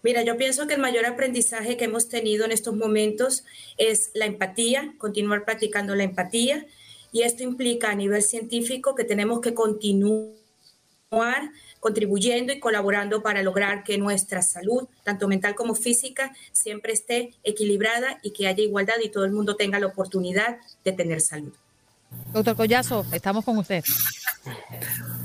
Mira, 0.01 0.23
yo 0.23 0.35
pienso 0.35 0.65
que 0.67 0.73
el 0.73 0.81
mayor 0.81 1.05
aprendizaje 1.05 1.77
que 1.77 1.85
hemos 1.85 2.09
tenido 2.09 2.43
en 2.43 2.51
estos 2.51 2.75
momentos 2.75 3.45
es 3.77 4.09
la 4.15 4.25
empatía, 4.25 4.95
continuar 4.97 5.45
practicando 5.45 5.93
la 5.95 6.03
empatía 6.03 6.65
y 7.11 7.21
esto 7.21 7.43
implica 7.43 7.91
a 7.91 7.95
nivel 7.95 8.23
científico 8.23 8.95
que 8.95 9.03
tenemos 9.03 9.39
que 9.39 9.53
continuar 9.53 10.31
contribuyendo 11.79 12.53
y 12.53 12.59
colaborando 12.59 13.21
para 13.21 13.43
lograr 13.43 13.83
que 13.83 13.99
nuestra 13.99 14.41
salud, 14.41 14.87
tanto 15.03 15.27
mental 15.27 15.53
como 15.53 15.75
física, 15.75 16.35
siempre 16.51 16.93
esté 16.93 17.35
equilibrada 17.43 18.19
y 18.23 18.31
que 18.31 18.47
haya 18.47 18.63
igualdad 18.63 18.95
y 19.03 19.09
todo 19.09 19.25
el 19.25 19.31
mundo 19.31 19.55
tenga 19.57 19.79
la 19.79 19.87
oportunidad 19.87 20.57
de 20.83 20.91
tener 20.91 21.21
salud. 21.21 21.53
Doctor 22.33 22.55
Collazo, 22.55 23.05
estamos 23.11 23.45
con 23.45 23.57
usted. 23.57 23.83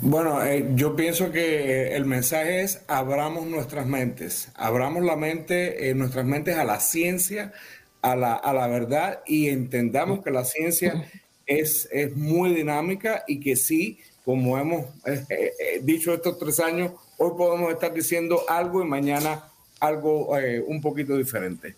Bueno, 0.01 0.45
eh, 0.45 0.71
yo 0.75 0.95
pienso 0.95 1.33
que 1.33 1.97
el 1.97 2.05
mensaje 2.05 2.63
es 2.63 2.81
abramos 2.87 3.47
nuestras 3.47 3.87
mentes, 3.87 4.49
abramos 4.55 5.03
la 5.03 5.17
mente, 5.17 5.91
eh, 5.91 5.95
nuestras 5.95 6.25
mentes 6.25 6.57
a 6.57 6.65
la 6.65 6.79
ciencia, 6.79 7.53
a 8.01 8.15
la, 8.15 8.35
a 8.35 8.53
la 8.53 8.69
verdad 8.69 9.23
y 9.27 9.49
entendamos 9.49 10.23
que 10.23 10.31
la 10.31 10.45
ciencia 10.45 11.11
es, 11.47 11.89
es 11.91 12.15
muy 12.15 12.55
dinámica 12.55 13.25
y 13.27 13.41
que 13.41 13.57
sí, 13.57 13.99
como 14.25 14.57
hemos 14.57 14.87
eh, 15.07 15.81
dicho 15.83 16.15
estos 16.15 16.39
tres 16.39 16.61
años, 16.61 16.93
hoy 17.17 17.33
podemos 17.37 17.73
estar 17.73 17.93
diciendo 17.93 18.45
algo 18.49 18.83
y 18.83 18.87
mañana 18.87 19.45
algo 19.81 20.31
un 20.67 20.81
poquito 20.81 21.17
diferente. 21.17 21.75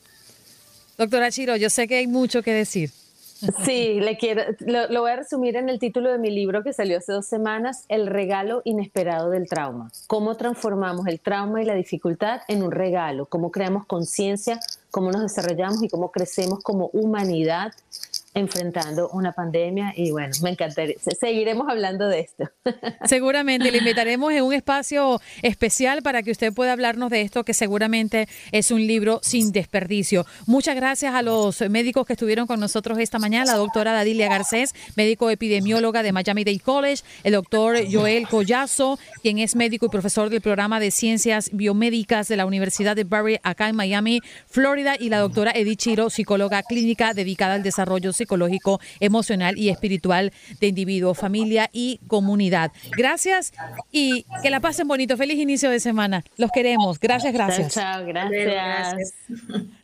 Doctora 0.98 1.30
Chiro, 1.30 1.56
yo 1.56 1.70
sé 1.70 1.86
que 1.88 1.96
hay 1.96 2.06
mucho 2.06 2.42
que 2.42 2.52
decir. 2.52 2.90
Sí, 3.64 4.00
le 4.00 4.18
quiero, 4.18 4.42
lo, 4.60 5.00
voy 5.00 5.10
a 5.10 5.16
resumir 5.16 5.56
en 5.56 5.68
el 5.68 5.78
título 5.78 6.10
de 6.10 6.18
mi 6.18 6.30
libro 6.30 6.62
que 6.62 6.72
salió 6.72 6.98
hace 6.98 7.12
dos 7.12 7.26
semanas, 7.26 7.84
El 7.88 8.06
regalo 8.06 8.60
inesperado 8.64 9.30
del 9.30 9.48
trauma. 9.48 9.90
Cómo 10.06 10.36
transformamos 10.36 11.06
el 11.06 11.20
trauma 11.20 11.62
y 11.62 11.64
la 11.64 11.74
dificultad 11.74 12.42
en 12.48 12.62
un 12.62 12.70
regalo, 12.70 13.26
cómo 13.26 13.50
creamos 13.50 13.86
conciencia, 13.86 14.60
cómo 14.90 15.10
nos 15.10 15.22
desarrollamos 15.22 15.82
y 15.82 15.88
cómo 15.88 16.10
crecemos 16.10 16.62
como 16.62 16.90
humanidad 16.92 17.72
enfrentando 18.32 19.08
una 19.10 19.32
pandemia 19.32 19.92
y 19.96 20.12
bueno, 20.12 20.32
me 20.42 20.50
encantaría, 20.50 20.94
seguiremos 21.18 21.68
hablando 21.68 22.06
de 22.06 22.20
esto. 22.20 22.44
Seguramente 23.04 23.70
le 23.72 23.78
invitaremos 23.78 24.32
en 24.32 24.44
un 24.44 24.54
espacio 24.54 25.20
especial 25.42 26.02
para 26.02 26.22
que 26.22 26.30
usted 26.30 26.52
pueda 26.52 26.72
hablarnos 26.72 27.10
de 27.10 27.22
esto, 27.22 27.42
que 27.44 27.54
seguramente 27.54 28.28
es 28.52 28.70
un 28.70 28.86
libro 28.86 29.20
sin 29.22 29.50
desperdicio. 29.52 30.26
Muchas 30.46 30.76
gracias 30.76 31.14
a 31.14 31.22
los 31.22 31.60
médicos 31.70 32.06
que 32.06 32.12
estuvieron 32.12 32.46
con 32.46 32.60
nosotros 32.60 32.98
esta 32.98 33.18
mañana, 33.18 33.52
la 33.52 33.58
doctora 33.58 33.92
Dadilia 33.92 34.28
Garcés, 34.28 34.74
médico 34.96 35.28
epidemióloga 35.30 36.02
de 36.02 36.12
Miami 36.12 36.44
Dade 36.44 36.60
College, 36.60 37.02
el 37.24 37.32
doctor 37.32 37.78
Joel 37.90 38.28
Collazo, 38.28 38.98
quien 39.22 39.38
es 39.38 39.56
médico 39.56 39.86
y 39.86 39.88
profesor 39.88 40.30
del 40.30 40.40
programa 40.40 40.78
de 40.78 40.90
ciencias 40.90 41.50
biomédicas 41.52 42.28
de 42.28 42.36
la 42.36 42.46
Universidad 42.46 42.94
de 42.94 43.04
Barry 43.04 43.38
acá 43.42 43.68
en 43.68 43.76
Miami, 43.76 44.20
Florida, 44.46 44.94
y 44.98 45.08
la 45.08 45.18
doctora 45.18 45.52
Edith 45.54 45.80
Chiro, 45.80 46.10
psicóloga 46.10 46.62
clínica 46.62 47.12
dedicada 47.12 47.54
al 47.54 47.62
desarrollo 47.62 48.12
psicológico, 48.20 48.80
emocional 49.00 49.58
y 49.58 49.70
espiritual 49.70 50.32
de 50.60 50.68
individuo, 50.68 51.14
familia 51.14 51.68
y 51.72 51.98
comunidad. 52.06 52.70
Gracias 52.96 53.52
y 53.90 54.24
que 54.42 54.50
la 54.50 54.60
pasen 54.60 54.86
bonito. 54.86 55.16
Feliz 55.16 55.38
inicio 55.38 55.70
de 55.70 55.80
semana. 55.80 56.22
Los 56.36 56.50
queremos. 56.50 57.00
Gracias, 57.00 57.32
gracias. 57.32 57.72
Chao, 57.74 58.04
gracias. 58.06 59.14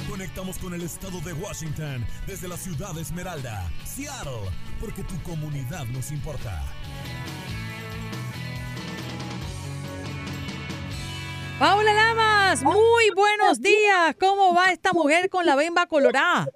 Conectamos 0.10 0.58
con 0.58 0.74
el 0.74 0.82
estado 0.82 1.20
de 1.22 1.34
Washington 1.34 2.06
desde 2.26 2.48
la 2.48 2.58
ciudad 2.58 2.94
de 2.94 3.02
Esmeralda, 3.02 3.70
Seattle, 3.84 4.50
porque 4.80 5.04
tu 5.04 5.22
comunidad 5.24 5.86
nos 5.88 6.12
importa. 6.12 6.64
Paula 11.60 11.94
Lamas, 11.94 12.64
muy 12.64 13.12
buenos 13.16 13.62
días. 13.62 14.16
¿Cómo 14.20 14.54
va 14.54 14.72
esta 14.72 14.92
mujer 14.92 15.30
con 15.30 15.46
la 15.46 15.56
bemba 15.56 15.86
colorada? 15.86 16.48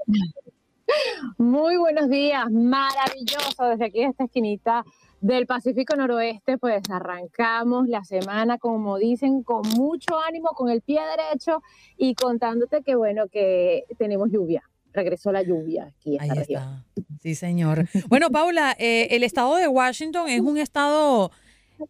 Muy 1.38 1.77
buenos 1.77 2.10
días, 2.10 2.49
maravilloso 2.52 3.65
desde 3.69 3.86
aquí, 3.86 4.03
esta 4.03 4.23
esquinita 4.26 4.84
del 5.21 5.45
Pacífico 5.45 5.95
Noroeste, 5.95 6.57
pues 6.57 6.81
arrancamos 6.89 7.87
la 7.87 8.03
semana, 8.03 8.57
como 8.57 8.97
dicen, 8.97 9.43
con 9.43 9.61
mucho 9.75 10.19
ánimo, 10.19 10.49
con 10.49 10.69
el 10.69 10.81
pie 10.81 11.01
derecho 11.17 11.61
y 11.97 12.15
contándote 12.15 12.81
que 12.83 12.95
bueno, 12.95 13.27
que 13.27 13.85
tenemos 13.97 14.31
lluvia. 14.31 14.63
Regresó 14.91 15.31
la 15.31 15.43
lluvia 15.43 15.85
aquí. 15.85 16.17
Ahí 16.19 16.29
está. 16.35 16.83
Sí, 17.21 17.35
señor. 17.35 17.87
Bueno, 18.07 18.31
Paula, 18.31 18.75
eh, 18.79 19.07
el 19.11 19.23
estado 19.23 19.55
de 19.57 19.67
Washington 19.67 20.29
es 20.29 20.41
un 20.41 20.57
estado 20.57 21.31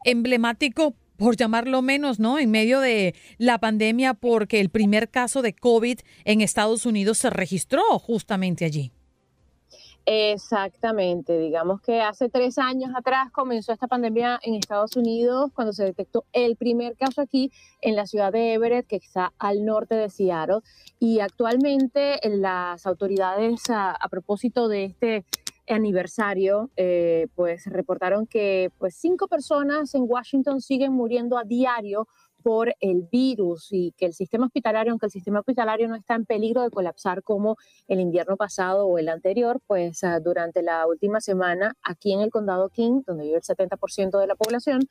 emblemático 0.03 0.95
por 1.19 1.35
llamarlo 1.35 1.81
menos, 1.81 2.19
¿no? 2.19 2.39
En 2.39 2.49
medio 2.49 2.79
de 2.79 3.13
la 3.37 3.59
pandemia, 3.59 4.13
porque 4.13 4.59
el 4.59 4.69
primer 4.69 5.09
caso 5.09 5.41
de 5.41 5.53
COVID 5.53 5.99
en 6.23 6.41
Estados 6.41 6.85
Unidos 6.85 7.19
se 7.19 7.29
registró 7.29 7.81
justamente 7.99 8.65
allí. 8.65 8.91
Exactamente, 10.11 11.37
digamos 11.37 11.81
que 11.81 12.01
hace 12.01 12.29
tres 12.29 12.57
años 12.57 12.89
atrás 12.95 13.29
comenzó 13.31 13.73
esta 13.73 13.85
pandemia 13.85 14.39
en 14.41 14.55
Estados 14.55 14.95
Unidos 14.95 15.51
cuando 15.53 15.71
se 15.71 15.83
detectó 15.83 16.25
el 16.33 16.55
primer 16.55 16.97
caso 16.97 17.21
aquí 17.21 17.51
en 17.79 17.95
la 17.95 18.07
ciudad 18.07 18.31
de 18.31 18.53
Everett, 18.53 18.87
que 18.87 18.95
está 18.95 19.33
al 19.37 19.63
norte 19.65 19.93
de 19.93 20.09
Seattle, 20.09 20.61
y 20.97 21.19
actualmente 21.19 22.19
las 22.23 22.87
autoridades 22.87 23.61
a, 23.69 23.99
propósito 24.09 24.67
de 24.67 24.85
este 24.85 25.25
aniversario, 25.67 26.71
eh, 26.75 27.27
pues 27.35 27.67
reportaron 27.67 28.25
que 28.25 28.71
pues 28.79 28.95
cinco 28.95 29.27
personas 29.27 29.93
en 29.93 30.05
Washington 30.07 30.59
siguen 30.59 30.91
muriendo 30.91 31.37
a 31.37 31.43
diario 31.43 32.07
por 32.43 32.73
el 32.79 33.07
virus 33.11 33.67
y 33.71 33.93
que 33.97 34.05
el 34.05 34.13
sistema 34.13 34.45
hospitalario, 34.45 34.91
aunque 34.91 35.07
el 35.07 35.11
sistema 35.11 35.39
hospitalario 35.39 35.87
no 35.87 35.95
está 35.95 36.15
en 36.15 36.25
peligro 36.25 36.61
de 36.63 36.69
colapsar 36.69 37.23
como 37.23 37.57
el 37.87 37.99
invierno 37.99 38.37
pasado 38.37 38.85
o 38.85 38.97
el 38.97 39.09
anterior, 39.09 39.59
pues 39.67 40.03
ah, 40.03 40.19
durante 40.19 40.61
la 40.61 40.87
última 40.87 41.21
semana 41.21 41.75
aquí 41.83 42.13
en 42.13 42.21
el 42.21 42.29
condado 42.29 42.69
King, 42.69 43.01
donde 43.05 43.25
vive 43.25 43.37
el 43.37 43.43
70% 43.43 44.19
de 44.19 44.27
la 44.27 44.35
población, 44.35 44.81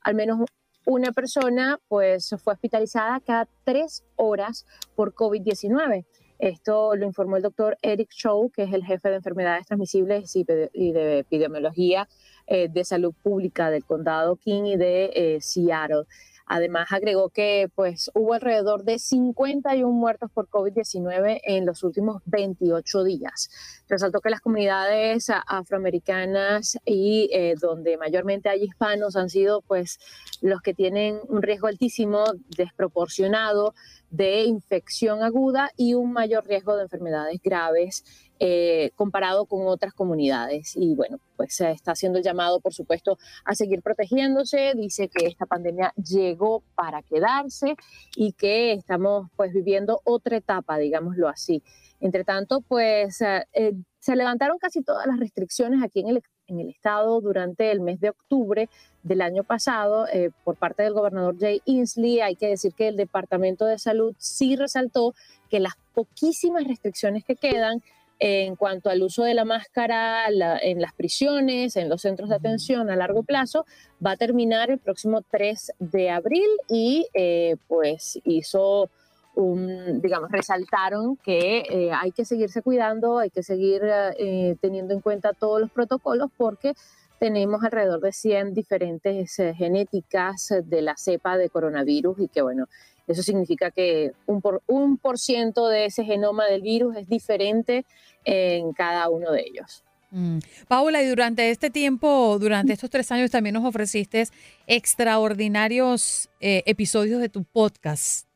al 0.00 0.14
menos 0.14 0.38
una 0.84 1.12
persona 1.12 1.78
pues 1.88 2.34
fue 2.42 2.54
hospitalizada 2.54 3.20
cada 3.20 3.48
tres 3.64 4.04
horas 4.16 4.66
por 4.96 5.14
COVID-19. 5.14 6.04
Esto 6.38 6.96
lo 6.96 7.06
informó 7.06 7.36
el 7.36 7.42
doctor 7.44 7.78
Eric 7.82 8.10
Chow, 8.10 8.50
que 8.50 8.64
es 8.64 8.72
el 8.72 8.84
jefe 8.84 9.10
de 9.10 9.14
enfermedades 9.14 9.64
transmisibles 9.64 10.34
y 10.34 10.42
de 10.42 11.18
epidemiología 11.20 12.08
eh, 12.48 12.68
de 12.68 12.84
salud 12.84 13.14
pública 13.22 13.70
del 13.70 13.84
condado 13.84 14.34
King 14.34 14.64
y 14.64 14.76
de 14.76 15.10
eh, 15.14 15.40
Seattle. 15.40 16.02
Además, 16.46 16.88
agregó 16.90 17.28
que 17.30 17.70
pues, 17.74 18.10
hubo 18.14 18.34
alrededor 18.34 18.84
de 18.84 18.98
51 18.98 19.90
muertos 19.92 20.30
por 20.32 20.48
COVID-19 20.48 21.40
en 21.44 21.66
los 21.66 21.82
últimos 21.82 22.22
28 22.26 23.04
días. 23.04 23.50
Resaltó 23.88 24.20
que 24.20 24.30
las 24.30 24.40
comunidades 24.40 25.30
afroamericanas 25.46 26.78
y 26.84 27.28
eh, 27.32 27.54
donde 27.60 27.96
mayormente 27.96 28.48
hay 28.48 28.64
hispanos 28.64 29.16
han 29.16 29.30
sido 29.30 29.62
pues, 29.62 29.98
los 30.40 30.60
que 30.60 30.74
tienen 30.74 31.20
un 31.28 31.42
riesgo 31.42 31.68
altísimo, 31.68 32.24
desproporcionado 32.56 33.74
de 34.10 34.42
infección 34.42 35.22
aguda 35.22 35.70
y 35.76 35.94
un 35.94 36.12
mayor 36.12 36.46
riesgo 36.46 36.76
de 36.76 36.82
enfermedades 36.82 37.40
graves 37.42 38.04
eh, 38.44 38.90
comparado 38.96 39.46
con 39.46 39.68
otras 39.68 39.94
comunidades. 39.94 40.72
Y 40.74 40.96
bueno, 40.96 41.20
pues 41.36 41.54
se 41.54 41.70
está 41.70 41.92
haciendo 41.92 42.18
el 42.18 42.24
llamado, 42.24 42.58
por 42.58 42.74
supuesto, 42.74 43.16
a 43.44 43.54
seguir 43.54 43.82
protegiéndose. 43.82 44.72
Dice 44.74 45.08
que 45.08 45.26
esta 45.26 45.46
pandemia 45.46 45.92
llegó 45.94 46.64
para 46.74 47.02
quedarse 47.02 47.76
y 48.16 48.32
que 48.32 48.72
estamos 48.72 49.28
pues 49.36 49.52
viviendo 49.52 50.00
otra 50.02 50.38
etapa, 50.38 50.76
digámoslo 50.76 51.28
así. 51.28 51.62
Entre 52.00 52.24
tanto, 52.24 52.62
pues 52.62 53.20
eh, 53.20 53.46
eh, 53.52 53.74
se 54.00 54.16
levantaron 54.16 54.58
casi 54.58 54.82
todas 54.82 55.06
las 55.06 55.20
restricciones 55.20 55.80
aquí 55.80 56.00
en 56.00 56.08
el, 56.08 56.22
en 56.48 56.58
el 56.58 56.68
estado 56.68 57.20
durante 57.20 57.70
el 57.70 57.80
mes 57.80 58.00
de 58.00 58.10
octubre 58.10 58.68
del 59.04 59.22
año 59.22 59.44
pasado 59.44 60.06
por 60.42 60.56
parte 60.56 60.82
del 60.82 60.94
gobernador 60.94 61.36
Jay 61.38 61.62
Inslee. 61.64 62.22
Hay 62.22 62.34
que 62.34 62.48
decir 62.48 62.74
que 62.74 62.88
el 62.88 62.96
Departamento 62.96 63.66
de 63.66 63.78
Salud 63.78 64.16
sí 64.18 64.56
resaltó 64.56 65.14
que 65.48 65.60
las 65.60 65.74
poquísimas 65.94 66.64
restricciones 66.64 67.24
que 67.24 67.36
quedan 67.36 67.82
en 68.24 68.54
cuanto 68.54 68.88
al 68.88 69.02
uso 69.02 69.24
de 69.24 69.34
la 69.34 69.44
máscara 69.44 70.28
en 70.28 70.80
las 70.80 70.92
prisiones, 70.94 71.74
en 71.74 71.88
los 71.88 72.02
centros 72.02 72.28
de 72.28 72.36
atención 72.36 72.88
a 72.88 72.94
largo 72.94 73.24
plazo, 73.24 73.66
va 74.04 74.12
a 74.12 74.16
terminar 74.16 74.70
el 74.70 74.78
próximo 74.78 75.22
3 75.22 75.72
de 75.80 76.08
abril 76.08 76.46
y 76.68 77.08
eh, 77.14 77.56
pues 77.66 78.20
hizo 78.22 78.90
un, 79.34 80.00
digamos, 80.00 80.30
resaltaron 80.30 81.16
que 81.16 81.64
eh, 81.68 81.90
hay 81.92 82.12
que 82.12 82.24
seguirse 82.24 82.62
cuidando, 82.62 83.18
hay 83.18 83.30
que 83.30 83.42
seguir 83.42 83.82
eh, 83.84 84.54
teniendo 84.60 84.94
en 84.94 85.00
cuenta 85.00 85.32
todos 85.32 85.60
los 85.60 85.72
protocolos 85.72 86.30
porque 86.36 86.74
tenemos 87.22 87.62
alrededor 87.62 88.00
de 88.00 88.10
100 88.10 88.52
diferentes 88.52 89.38
eh, 89.38 89.54
genéticas 89.54 90.52
de 90.64 90.82
la 90.82 90.96
cepa 90.96 91.38
de 91.38 91.50
coronavirus 91.50 92.18
y 92.18 92.26
que 92.26 92.42
bueno, 92.42 92.66
eso 93.06 93.22
significa 93.22 93.70
que 93.70 94.10
un 94.26 94.40
por, 94.40 94.60
un 94.66 94.98
por 94.98 95.20
ciento 95.20 95.68
de 95.68 95.84
ese 95.84 96.02
genoma 96.02 96.46
del 96.46 96.62
virus 96.62 96.96
es 96.96 97.08
diferente 97.08 97.86
en 98.24 98.72
cada 98.72 99.08
uno 99.08 99.30
de 99.30 99.40
ellos. 99.42 99.84
Mm. 100.10 100.38
Paula, 100.66 101.00
y 101.00 101.06
durante 101.06 101.48
este 101.50 101.70
tiempo, 101.70 102.38
durante 102.40 102.72
estos 102.72 102.90
tres 102.90 103.12
años, 103.12 103.30
también 103.30 103.54
nos 103.54 103.64
ofreciste 103.64 104.26
extraordinarios 104.66 106.28
eh, 106.40 106.64
episodios 106.66 107.20
de 107.20 107.28
tu 107.28 107.44
podcast. 107.44 108.31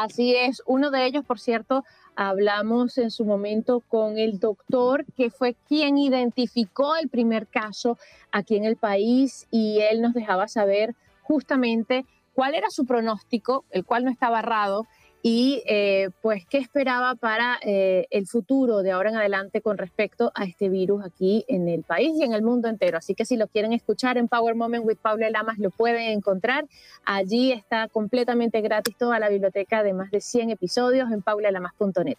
Así 0.00 0.34
es, 0.34 0.62
uno 0.64 0.90
de 0.90 1.04
ellos, 1.04 1.22
por 1.22 1.38
cierto, 1.38 1.84
hablamos 2.16 2.96
en 2.96 3.10
su 3.10 3.26
momento 3.26 3.80
con 3.88 4.16
el 4.16 4.38
doctor 4.38 5.04
que 5.18 5.28
fue 5.28 5.54
quien 5.68 5.98
identificó 5.98 6.96
el 6.96 7.10
primer 7.10 7.46
caso 7.46 7.98
aquí 8.30 8.56
en 8.56 8.64
el 8.64 8.76
país 8.76 9.46
y 9.50 9.80
él 9.80 10.00
nos 10.00 10.14
dejaba 10.14 10.48
saber 10.48 10.94
justamente 11.20 12.06
cuál 12.32 12.54
era 12.54 12.70
su 12.70 12.86
pronóstico, 12.86 13.66
el 13.70 13.84
cual 13.84 14.06
no 14.06 14.10
estaba 14.10 14.38
errado, 14.38 14.86
y 15.22 15.62
eh, 15.66 16.10
pues 16.20 16.44
qué 16.46 16.58
esperaba 16.58 17.14
para 17.14 17.58
eh, 17.62 18.06
el 18.10 18.26
futuro 18.26 18.82
de 18.82 18.90
ahora 18.90 19.10
en 19.10 19.16
adelante 19.16 19.60
con 19.60 19.78
respecto 19.78 20.32
a 20.34 20.44
este 20.44 20.68
virus 20.68 21.04
aquí 21.04 21.44
en 21.46 21.68
el 21.68 21.84
país 21.84 22.12
y 22.16 22.24
en 22.24 22.32
el 22.32 22.42
mundo 22.42 22.68
entero. 22.68 22.98
Así 22.98 23.14
que 23.14 23.24
si 23.24 23.36
lo 23.36 23.46
quieren 23.46 23.72
escuchar 23.72 24.18
en 24.18 24.26
Power 24.26 24.56
Moment 24.56 24.84
with 24.84 24.96
Paula 25.00 25.30
Lamas, 25.30 25.58
lo 25.58 25.70
pueden 25.70 26.10
encontrar. 26.10 26.66
Allí 27.04 27.52
está 27.52 27.86
completamente 27.86 28.60
gratis 28.60 28.96
toda 28.96 29.20
la 29.20 29.28
biblioteca 29.28 29.84
de 29.84 29.92
más 29.92 30.10
de 30.10 30.20
100 30.20 30.50
episodios 30.50 31.10
en 31.12 31.22
paulalamas.net. 31.22 32.16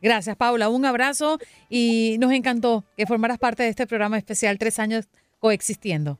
Gracias, 0.00 0.34
Paula. 0.34 0.70
Un 0.70 0.86
abrazo 0.86 1.38
y 1.68 2.16
nos 2.18 2.32
encantó 2.32 2.84
que 2.96 3.06
formaras 3.06 3.38
parte 3.38 3.62
de 3.62 3.68
este 3.68 3.86
programa 3.86 4.16
especial 4.16 4.58
Tres 4.58 4.78
años 4.78 5.06
coexistiendo. 5.38 6.18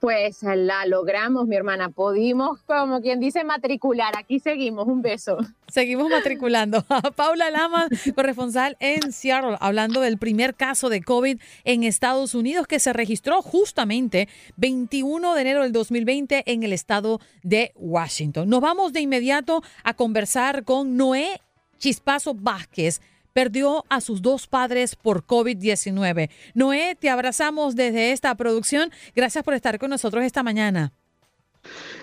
Pues 0.00 0.42
la 0.44 0.86
logramos, 0.86 1.48
mi 1.48 1.56
hermana. 1.56 1.90
Pudimos, 1.90 2.62
como 2.62 3.00
quien 3.00 3.18
dice, 3.18 3.42
matricular. 3.42 4.16
Aquí 4.16 4.38
seguimos. 4.38 4.86
Un 4.86 5.02
beso. 5.02 5.38
Seguimos 5.66 6.08
matriculando. 6.08 6.84
Paula 7.16 7.50
Lamas, 7.50 7.88
corresponsal 8.14 8.76
en 8.78 9.12
Seattle, 9.12 9.56
hablando 9.60 10.00
del 10.00 10.16
primer 10.16 10.54
caso 10.54 10.88
de 10.88 11.02
COVID 11.02 11.40
en 11.64 11.82
Estados 11.82 12.34
Unidos 12.36 12.68
que 12.68 12.78
se 12.78 12.92
registró 12.92 13.42
justamente 13.42 14.28
21 14.56 15.34
de 15.34 15.40
enero 15.40 15.62
del 15.62 15.72
2020 15.72 16.44
en 16.46 16.62
el 16.62 16.72
estado 16.72 17.20
de 17.42 17.72
Washington. 17.74 18.48
Nos 18.48 18.60
vamos 18.60 18.92
de 18.92 19.00
inmediato 19.00 19.62
a 19.82 19.94
conversar 19.94 20.64
con 20.64 20.96
Noé 20.96 21.40
Chispazo 21.78 22.34
Vázquez 22.34 23.00
perdió 23.32 23.84
a 23.88 24.00
sus 24.00 24.22
dos 24.22 24.46
padres 24.46 24.96
por 24.96 25.24
COVID-19. 25.24 26.30
Noé, 26.54 26.96
te 26.98 27.10
abrazamos 27.10 27.76
desde 27.76 28.12
esta 28.12 28.34
producción. 28.34 28.90
Gracias 29.14 29.44
por 29.44 29.54
estar 29.54 29.78
con 29.78 29.90
nosotros 29.90 30.24
esta 30.24 30.42
mañana. 30.42 30.92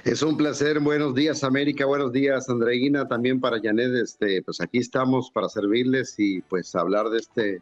Es 0.04 0.22
un 0.22 0.38
placer. 0.38 0.80
Buenos 0.80 1.16
días, 1.16 1.44
América. 1.44 1.86
Buenos 1.86 2.12
días, 2.12 2.50
Andreina. 2.50 3.08
También 3.08 3.40
para 3.40 3.60
Janet. 3.62 3.96
Este, 3.96 4.42
pues 4.44 4.62
aquí 4.62 4.80
estamos 4.80 5.32
para 5.32 5.50
servirles 5.50 6.16
y 6.18 6.42
pues 6.42 6.76
hablar 6.76 7.10
de 7.10 7.18
este 7.20 7.62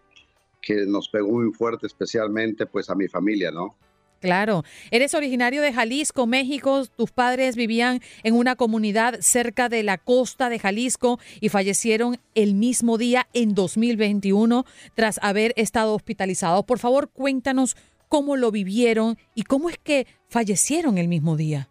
que 0.61 0.85
nos 0.85 1.09
pegó 1.09 1.29
muy 1.29 1.53
fuerte, 1.53 1.87
especialmente 1.87 2.65
pues 2.65 2.89
a 2.89 2.95
mi 2.95 3.07
familia, 3.07 3.51
¿no? 3.51 3.75
Claro, 4.23 4.63
eres 4.89 5.13
originario 5.15 5.61
de 5.61 5.73
Jalisco, 5.73 6.25
México. 6.25 6.85
Tus 6.95 7.11
padres 7.11 7.57
vivían 7.57 7.99
en 8.23 8.35
una 8.35 8.55
comunidad 8.55 9.19
cerca 9.19 9.67
de 9.67 9.83
la 9.83 9.97
costa 9.97 10.47
de 10.47 10.59
Jalisco 10.59 11.19
y 11.41 11.49
fallecieron 11.49 12.15
el 12.33 12.55
mismo 12.55 12.97
día 12.97 13.27
en 13.33 13.53
2021 13.53 14.65
tras 14.95 15.19
haber 15.21 15.51
estado 15.57 15.93
hospitalizados. 15.93 16.63
Por 16.63 16.79
favor, 16.79 17.09
cuéntanos 17.09 17.75
cómo 18.07 18.37
lo 18.37 18.49
vivieron 18.49 19.17
y 19.35 19.43
cómo 19.43 19.69
es 19.69 19.77
que 19.77 20.07
fallecieron 20.29 20.97
el 20.97 21.09
mismo 21.09 21.35
día. 21.35 21.67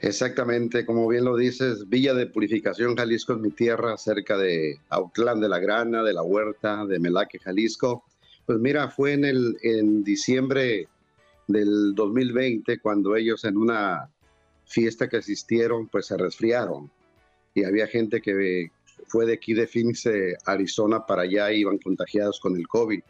Exactamente, 0.00 0.86
como 0.86 1.06
bien 1.06 1.26
lo 1.26 1.36
dices, 1.36 1.86
Villa 1.86 2.14
de 2.14 2.28
Purificación, 2.28 2.96
Jalisco 2.96 3.34
es 3.34 3.40
mi 3.40 3.50
tierra, 3.50 3.98
cerca 3.98 4.38
de 4.38 4.78
Autlán 4.88 5.42
de 5.42 5.50
la 5.50 5.58
Grana, 5.58 6.02
de 6.02 6.14
la 6.14 6.22
Huerta, 6.22 6.86
de 6.86 6.98
Melaque, 6.98 7.38
Jalisco. 7.40 8.04
Pues 8.46 8.58
mira, 8.58 8.88
fue 8.88 9.12
en 9.12 9.26
el 9.26 9.58
en 9.62 10.02
diciembre 10.02 10.88
del 11.46 11.94
2020, 11.94 12.78
cuando 12.80 13.16
ellos 13.16 13.44
en 13.44 13.56
una 13.56 14.10
fiesta 14.64 15.08
que 15.08 15.18
asistieron, 15.18 15.88
pues 15.88 16.06
se 16.06 16.16
resfriaron. 16.16 16.90
Y 17.54 17.64
había 17.64 17.86
gente 17.86 18.20
que 18.20 18.70
fue 19.08 19.26
de 19.26 19.34
aquí 19.34 19.54
de 19.54 19.66
Phoenix, 19.66 20.08
Arizona, 20.44 21.06
para 21.06 21.22
allá, 21.22 21.52
iban 21.52 21.78
contagiados 21.78 22.40
con 22.40 22.56
el 22.56 22.66
COVID. 22.66 23.00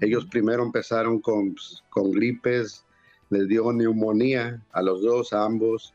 Ellos 0.00 0.26
primero 0.26 0.62
empezaron 0.62 1.20
con, 1.20 1.54
pues, 1.54 1.82
con 1.90 2.10
gripes, 2.10 2.84
les 3.30 3.46
dio 3.48 3.72
neumonía 3.72 4.62
a 4.72 4.82
los 4.82 5.02
dos, 5.02 5.32
a 5.32 5.44
ambos. 5.44 5.94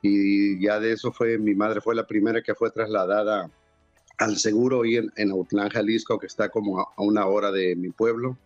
Y 0.00 0.60
ya 0.60 0.80
de 0.80 0.92
eso 0.92 1.12
fue, 1.12 1.38
mi 1.38 1.54
madre 1.54 1.80
fue 1.80 1.94
la 1.94 2.06
primera 2.06 2.42
que 2.42 2.54
fue 2.54 2.70
trasladada 2.70 3.50
al 4.18 4.36
seguro 4.36 4.84
y 4.84 4.96
en, 4.96 5.12
en 5.16 5.30
Autlán, 5.30 5.68
Jalisco, 5.68 6.18
que 6.18 6.26
está 6.26 6.48
como 6.48 6.80
a 6.80 6.92
una 6.98 7.26
hora 7.26 7.50
de 7.50 7.76
mi 7.76 7.90
pueblo. 7.90 8.36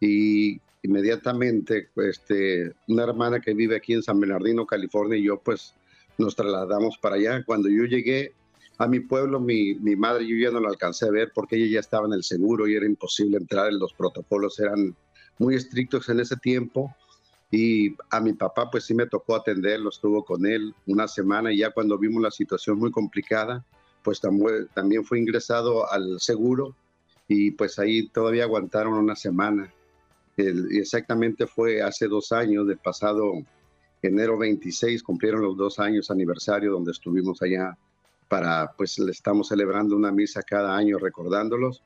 Y 0.00 0.60
inmediatamente 0.84 1.88
este, 1.96 2.74
una 2.88 3.04
hermana 3.04 3.40
que 3.40 3.54
vive 3.54 3.76
aquí 3.76 3.94
en 3.94 4.02
San 4.02 4.20
Bernardino, 4.20 4.66
California, 4.66 5.18
y 5.18 5.24
yo 5.24 5.40
pues 5.40 5.74
nos 6.18 6.36
trasladamos 6.36 6.98
para 6.98 7.16
allá. 7.16 7.42
Cuando 7.44 7.70
yo 7.70 7.84
llegué 7.84 8.34
a 8.76 8.86
mi 8.86 9.00
pueblo, 9.00 9.40
mi, 9.40 9.74
mi, 9.76 9.96
madre 9.96 10.26
yo 10.26 10.36
ya 10.36 10.52
no 10.52 10.60
la 10.60 10.68
alcancé 10.68 11.06
a 11.06 11.10
ver 11.10 11.32
porque 11.34 11.56
ella 11.56 11.74
ya 11.74 11.80
estaba 11.80 12.06
en 12.06 12.12
el 12.12 12.22
seguro 12.22 12.68
y 12.68 12.76
era 12.76 12.84
imposible 12.84 13.38
entrar, 13.38 13.72
los 13.72 13.94
protocolos 13.94 14.58
eran 14.60 14.94
muy 15.38 15.54
estrictos 15.54 16.08
en 16.10 16.20
ese 16.20 16.36
tiempo. 16.36 16.94
Y 17.50 17.96
a 18.10 18.20
mi 18.20 18.34
papá 18.34 18.70
pues 18.70 18.84
sí 18.84 18.94
me 18.94 19.06
tocó 19.06 19.36
atenderlo, 19.36 19.88
estuvo 19.88 20.22
con 20.22 20.44
él 20.44 20.74
una 20.86 21.08
semana 21.08 21.50
y 21.50 21.58
ya 21.58 21.70
cuando 21.70 21.96
vimos 21.96 22.22
la 22.22 22.30
situación 22.30 22.78
muy 22.78 22.90
complicada, 22.90 23.64
pues 24.02 24.20
también 24.20 25.04
fue 25.04 25.18
ingresado 25.18 25.90
al 25.90 26.20
seguro 26.20 26.76
y 27.26 27.52
pues 27.52 27.78
ahí 27.78 28.08
todavía 28.08 28.44
aguantaron 28.44 28.94
una 28.94 29.16
semana 29.16 29.72
exactamente 30.36 31.46
fue 31.46 31.82
hace 31.82 32.08
dos 32.08 32.32
años, 32.32 32.66
del 32.66 32.78
pasado 32.78 33.32
enero 34.02 34.38
26, 34.38 35.02
cumplieron 35.02 35.42
los 35.42 35.56
dos 35.56 35.78
años 35.78 36.10
aniversario 36.10 36.72
donde 36.72 36.92
estuvimos 36.92 37.40
allá 37.42 37.76
para, 38.28 38.72
pues 38.76 38.98
le 38.98 39.12
estamos 39.12 39.48
celebrando 39.48 39.96
una 39.96 40.12
misa 40.12 40.42
cada 40.42 40.76
año 40.76 40.98
recordándolos. 40.98 41.82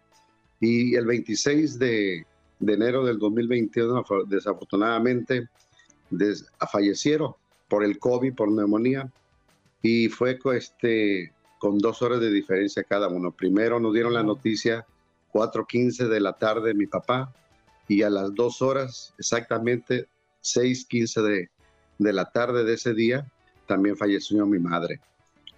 Y 0.60 0.94
el 0.96 1.06
26 1.06 1.78
de, 1.78 2.26
enero 2.60 3.04
del 3.04 3.18
2021, 3.18 4.04
desafortunadamente, 4.26 5.48
fallecieron 6.70 7.34
por 7.68 7.84
el 7.84 7.98
COVID, 7.98 8.34
por 8.34 8.50
neumonía, 8.50 9.10
y 9.82 10.08
fue 10.08 10.38
este, 10.54 11.32
con 11.58 11.78
dos 11.78 12.02
horas 12.02 12.20
de 12.20 12.30
diferencia 12.30 12.82
cada 12.82 13.08
uno. 13.08 13.30
Primero 13.30 13.78
nos 13.78 13.92
dieron 13.92 14.14
la 14.14 14.22
noticia 14.22 14.86
4.15 15.32 16.08
de 16.08 16.20
la 16.20 16.32
tarde 16.32 16.74
mi 16.74 16.86
papá, 16.86 17.32
y 17.89 18.02
a 18.02 18.10
las 18.10 18.35
dos 18.35 18.62
horas, 18.62 19.15
exactamente 19.19 20.06
6.15 20.43 21.23
de, 21.23 21.51
de 21.98 22.12
la 22.12 22.31
tarde 22.31 22.65
de 22.65 22.74
ese 22.74 22.94
día, 22.94 23.27
también 23.66 23.97
falleció 23.97 24.47
mi 24.47 24.59
madre. 24.59 25.01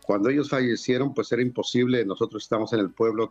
Cuando 0.05 0.29
ellos 0.31 0.49
fallecieron, 0.49 1.13
pues 1.13 1.31
era 1.33 1.43
imposible, 1.43 2.05
nosotros 2.05 2.43
estamos 2.43 2.73
en 2.73 2.81
el 2.81 2.91
pueblo, 2.91 3.31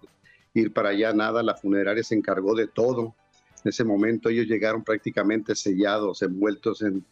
ir 0.54 0.74
para 0.74 0.90
allá, 0.90 1.14
nada, 1.14 1.42
la 1.44 1.56
funeraria 1.56 2.04
se 2.04 2.16
encargó 2.16 2.56
de 2.56 2.68
todo. 2.68 3.16
En 3.64 3.70
ese 3.70 3.84
momento 3.84 4.30
ellos 4.30 4.48
llegaron 4.48 4.84
prácticamente 4.84 5.56
sellados, 5.56 6.22
envueltos 6.22 6.82
en 6.82 7.04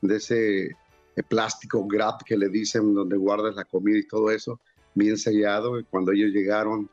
de 0.00 0.16
ese 0.16 0.64
eh, 0.66 1.22
plástico 1.28 1.86
grab 1.86 2.22
que 2.24 2.36
le 2.36 2.48
dicen 2.48 2.94
donde 2.94 3.16
guardas 3.16 3.56
la 3.56 3.64
comida 3.64 3.98
y 3.98 4.06
todo 4.06 4.30
eso, 4.30 4.60
bien 4.94 5.16
sellado. 5.16 5.82
Cuando 5.90 6.12
ellos 6.12 6.32
llegaron, 6.32 6.88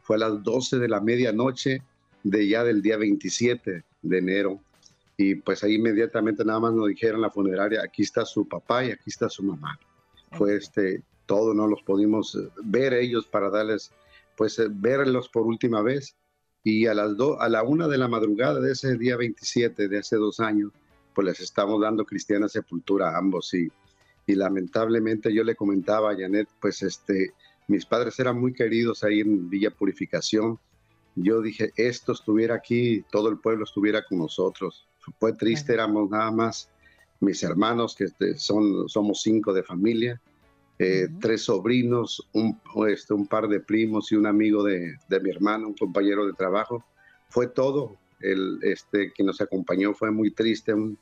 fue 0.00 0.16
a 0.16 0.20
las 0.20 0.42
12 0.42 0.78
de 0.78 0.88
la 0.88 1.00
medianoche 1.00 1.82
de 2.22 2.48
ya 2.48 2.64
del 2.64 2.82
día 2.82 2.96
27 2.96 3.84
de 4.08 4.18
enero. 4.18 4.60
Y 5.16 5.36
pues 5.36 5.64
ahí 5.64 5.74
inmediatamente 5.74 6.44
nada 6.44 6.60
más 6.60 6.74
nos 6.74 6.88
dijeron 6.88 7.20
la 7.20 7.30
funeraria, 7.30 7.80
aquí 7.82 8.02
está 8.02 8.24
su 8.24 8.46
papá 8.46 8.84
y 8.84 8.90
aquí 8.90 9.04
está 9.06 9.28
su 9.28 9.42
mamá. 9.42 9.78
Fue 10.32 10.56
este, 10.56 11.02
todo, 11.24 11.54
no 11.54 11.66
los 11.66 11.82
pudimos 11.82 12.34
eh, 12.34 12.48
ver 12.62 12.92
ellos 12.94 13.26
para 13.26 13.48
darles, 13.48 13.92
pues 14.36 14.58
eh, 14.58 14.68
verlos 14.70 15.28
por 15.28 15.46
última 15.46 15.82
vez. 15.82 16.16
Y 16.62 16.86
a 16.86 16.94
las 16.94 17.16
dos, 17.16 17.36
a 17.40 17.48
la 17.48 17.62
una 17.62 17.86
de 17.88 17.96
la 17.96 18.08
madrugada 18.08 18.60
de 18.60 18.72
ese 18.72 18.96
día 18.96 19.16
27 19.16 19.88
de 19.88 19.98
hace 19.98 20.16
dos 20.16 20.40
años, 20.40 20.72
pues 21.14 21.26
les 21.26 21.40
estamos 21.40 21.80
dando 21.80 22.04
cristiana 22.04 22.48
sepultura 22.48 23.10
a 23.10 23.18
ambos. 23.18 23.54
Y, 23.54 23.68
y 24.26 24.34
lamentablemente 24.34 25.32
yo 25.32 25.44
le 25.44 25.54
comentaba 25.54 26.10
a 26.10 26.16
Janet, 26.16 26.48
pues 26.60 26.82
este, 26.82 27.32
mis 27.68 27.86
padres 27.86 28.18
eran 28.18 28.38
muy 28.38 28.52
queridos 28.52 29.04
ahí 29.04 29.20
en 29.20 29.48
Villa 29.48 29.70
Purificación 29.70 30.58
yo 31.16 31.40
dije, 31.40 31.72
esto 31.76 32.12
estuviera 32.12 32.54
aquí, 32.54 33.04
todo 33.10 33.28
el 33.28 33.38
pueblo 33.38 33.64
estuviera 33.64 34.04
con 34.04 34.18
nosotros. 34.18 34.86
Fue 35.18 35.32
triste, 35.32 35.72
éramos 35.72 36.10
nada 36.10 36.30
más 36.30 36.70
mis 37.20 37.42
hermanos, 37.42 37.94
que 37.96 38.04
este, 38.04 38.38
son, 38.38 38.88
somos 38.88 39.22
cinco 39.22 39.52
de 39.54 39.62
familia, 39.62 40.20
eh, 40.78 41.08
tres 41.20 41.42
sobrinos, 41.42 42.28
un, 42.32 42.60
este, 42.88 43.14
un 43.14 43.26
par 43.26 43.48
de 43.48 43.60
primos 43.60 44.12
y 44.12 44.16
un 44.16 44.26
amigo 44.26 44.62
de, 44.62 44.96
de, 45.08 45.20
mi 45.20 45.30
hermano, 45.30 45.68
un 45.68 45.74
compañero 45.74 46.26
de 46.26 46.34
trabajo. 46.34 46.84
Fue 47.28 47.48
todo, 47.48 47.96
el, 48.20 48.58
este, 48.62 49.12
que 49.12 49.24
nos 49.24 49.40
acompañó 49.40 49.94
fue 49.94 50.10
muy 50.10 50.30
triste, 50.30 50.74
un, 50.74 50.98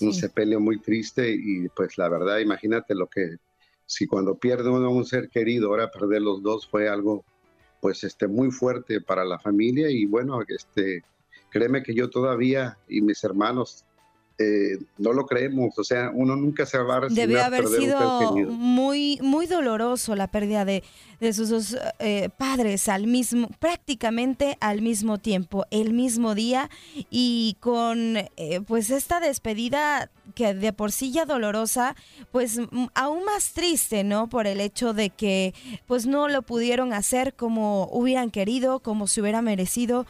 un 0.00 0.14
sepelio 0.14 0.58
muy 0.58 0.80
triste 0.80 1.30
y 1.32 1.68
pues 1.68 1.98
la 1.98 2.08
verdad, 2.08 2.38
imagínate 2.38 2.94
lo 2.94 3.06
que, 3.06 3.36
si 3.86 4.06
cuando 4.06 4.34
pierde 4.36 4.70
uno 4.70 4.90
un 4.90 5.04
ser 5.04 5.28
querido, 5.28 5.68
ahora 5.68 5.90
perder 5.90 6.22
los 6.22 6.42
dos 6.42 6.66
fue 6.66 6.88
algo 6.88 7.24
pues 7.82 8.04
este, 8.04 8.28
muy 8.28 8.52
fuerte 8.52 9.00
para 9.00 9.24
la 9.24 9.40
familia 9.40 9.90
y 9.90 10.06
bueno, 10.06 10.38
este, 10.46 11.02
créeme 11.50 11.82
que 11.82 11.92
yo 11.92 12.08
todavía 12.08 12.78
y 12.88 13.00
mis 13.00 13.24
hermanos 13.24 13.84
eh, 14.42 14.78
no 14.98 15.12
lo 15.12 15.26
creemos, 15.26 15.78
o 15.78 15.84
sea, 15.84 16.10
uno 16.12 16.34
nunca 16.34 16.66
se 16.66 16.78
va 16.78 16.96
a 16.96 17.00
Debe 17.08 17.40
haber 17.40 17.66
sido 17.68 18.32
muy, 18.48 19.18
muy 19.22 19.46
doloroso 19.46 20.16
la 20.16 20.26
pérdida 20.26 20.64
de, 20.64 20.82
de 21.20 21.32
sus 21.32 21.48
dos 21.48 21.76
eh, 22.00 22.28
padres 22.36 22.88
al 22.88 23.06
mismo, 23.06 23.48
prácticamente 23.60 24.56
al 24.60 24.82
mismo 24.82 25.18
tiempo, 25.18 25.64
el 25.70 25.92
mismo 25.92 26.34
día 26.34 26.70
y 27.10 27.56
con 27.60 28.16
eh, 28.16 28.60
pues 28.66 28.90
esta 28.90 29.20
despedida 29.20 30.10
que 30.34 30.54
de 30.54 30.72
por 30.72 30.92
sí 30.92 31.12
ya 31.12 31.26
dolorosa, 31.26 31.94
pues 32.30 32.58
aún 32.94 33.24
más 33.24 33.52
triste, 33.52 34.02
¿no? 34.02 34.28
Por 34.28 34.46
el 34.46 34.60
hecho 34.60 34.94
de 34.94 35.10
que 35.10 35.52
pues 35.86 36.06
no 36.06 36.28
lo 36.28 36.42
pudieron 36.42 36.92
hacer 36.94 37.34
como 37.34 37.88
hubieran 37.92 38.30
querido, 38.30 38.80
como 38.80 39.06
se 39.08 39.20
hubiera 39.20 39.42
merecido 39.42 40.06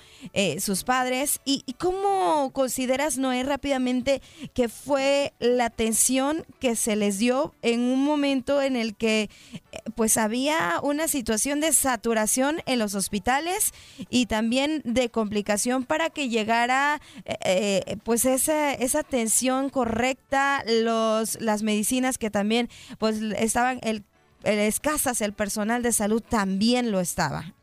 sus 0.61 0.85
padres. 0.85 1.41
¿Y, 1.45 1.65
y 1.67 1.73
cómo 1.73 2.51
consideras, 2.53 3.19
Noé, 3.19 3.43
rápidamente 3.43 4.22
que 4.55 4.69
fue 4.69 5.33
la 5.39 5.67
atención 5.67 6.45
que 6.61 6.77
se 6.77 6.97
les 6.97 7.19
dio 7.19 7.55
en 7.63 7.81
un 7.81 8.05
momento 8.05 8.63
en 8.63 8.77
el 8.77 8.95
que 8.95 9.31
eh, 9.73 9.79
pues 9.95 10.17
había 10.17 10.81
una 10.83 11.09
situación 11.09 11.61
de 11.61 11.73
saturación 11.73 12.61
en 12.67 12.79
los 12.79 12.95
hospitales 12.95 13.73
y 14.11 14.27
también 14.27 14.83
de 14.85 15.11
complicación 15.11 15.85
para 15.85 16.11
que 16.11 16.29
llegara 16.29 17.01
eh, 17.25 17.83
eh, 17.87 17.97
pues 18.05 18.25
esa, 18.25 18.73
esa 18.73 19.01
atención 19.01 19.71
correcta, 19.71 20.65
los, 20.67 21.41
las 21.41 21.63
medicinas 21.63 22.19
que 22.19 22.31
también 22.31 22.69
pues 22.99 23.21
estaban 23.21 23.81
el, 23.83 24.05
escasas, 24.45 25.21
el 25.21 25.33
personal 25.33 25.83
de 25.83 25.93
salud 25.93 26.23
también 26.23 26.91
lo 26.91 27.01
estaba. 27.01 27.55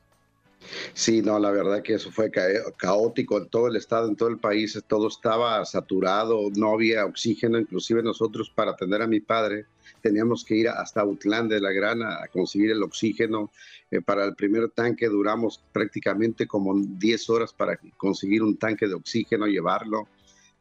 Sí, 0.93 1.21
no, 1.21 1.39
la 1.39 1.51
verdad 1.51 1.81
que 1.81 1.93
eso 1.95 2.11
fue 2.11 2.29
ca- 2.29 2.47
caótico 2.77 3.37
en 3.37 3.49
todo 3.49 3.67
el 3.67 3.75
estado, 3.75 4.07
en 4.07 4.15
todo 4.15 4.29
el 4.29 4.37
país, 4.39 4.79
todo 4.87 5.07
estaba 5.07 5.63
saturado, 5.65 6.49
no 6.55 6.73
había 6.73 7.05
oxígeno, 7.05 7.59
inclusive 7.59 8.03
nosotros 8.03 8.49
para 8.53 8.71
atender 8.71 9.01
a 9.01 9.07
mi 9.07 9.19
padre 9.19 9.65
teníamos 10.01 10.45
que 10.45 10.55
ir 10.55 10.69
hasta 10.69 11.03
Utlán 11.03 11.47
de 11.49 11.59
la 11.59 11.71
Grana 11.71 12.21
a 12.23 12.27
conseguir 12.27 12.71
el 12.71 12.83
oxígeno. 12.83 13.51
Eh, 13.91 14.01
para 14.01 14.23
el 14.25 14.35
primer 14.35 14.69
tanque 14.69 15.07
duramos 15.07 15.61
prácticamente 15.73 16.47
como 16.47 16.73
10 16.79 17.29
horas 17.29 17.51
para 17.53 17.77
conseguir 17.97 18.43
un 18.43 18.55
tanque 18.57 18.87
de 18.87 18.93
oxígeno, 18.93 19.47
llevarlo. 19.47 20.07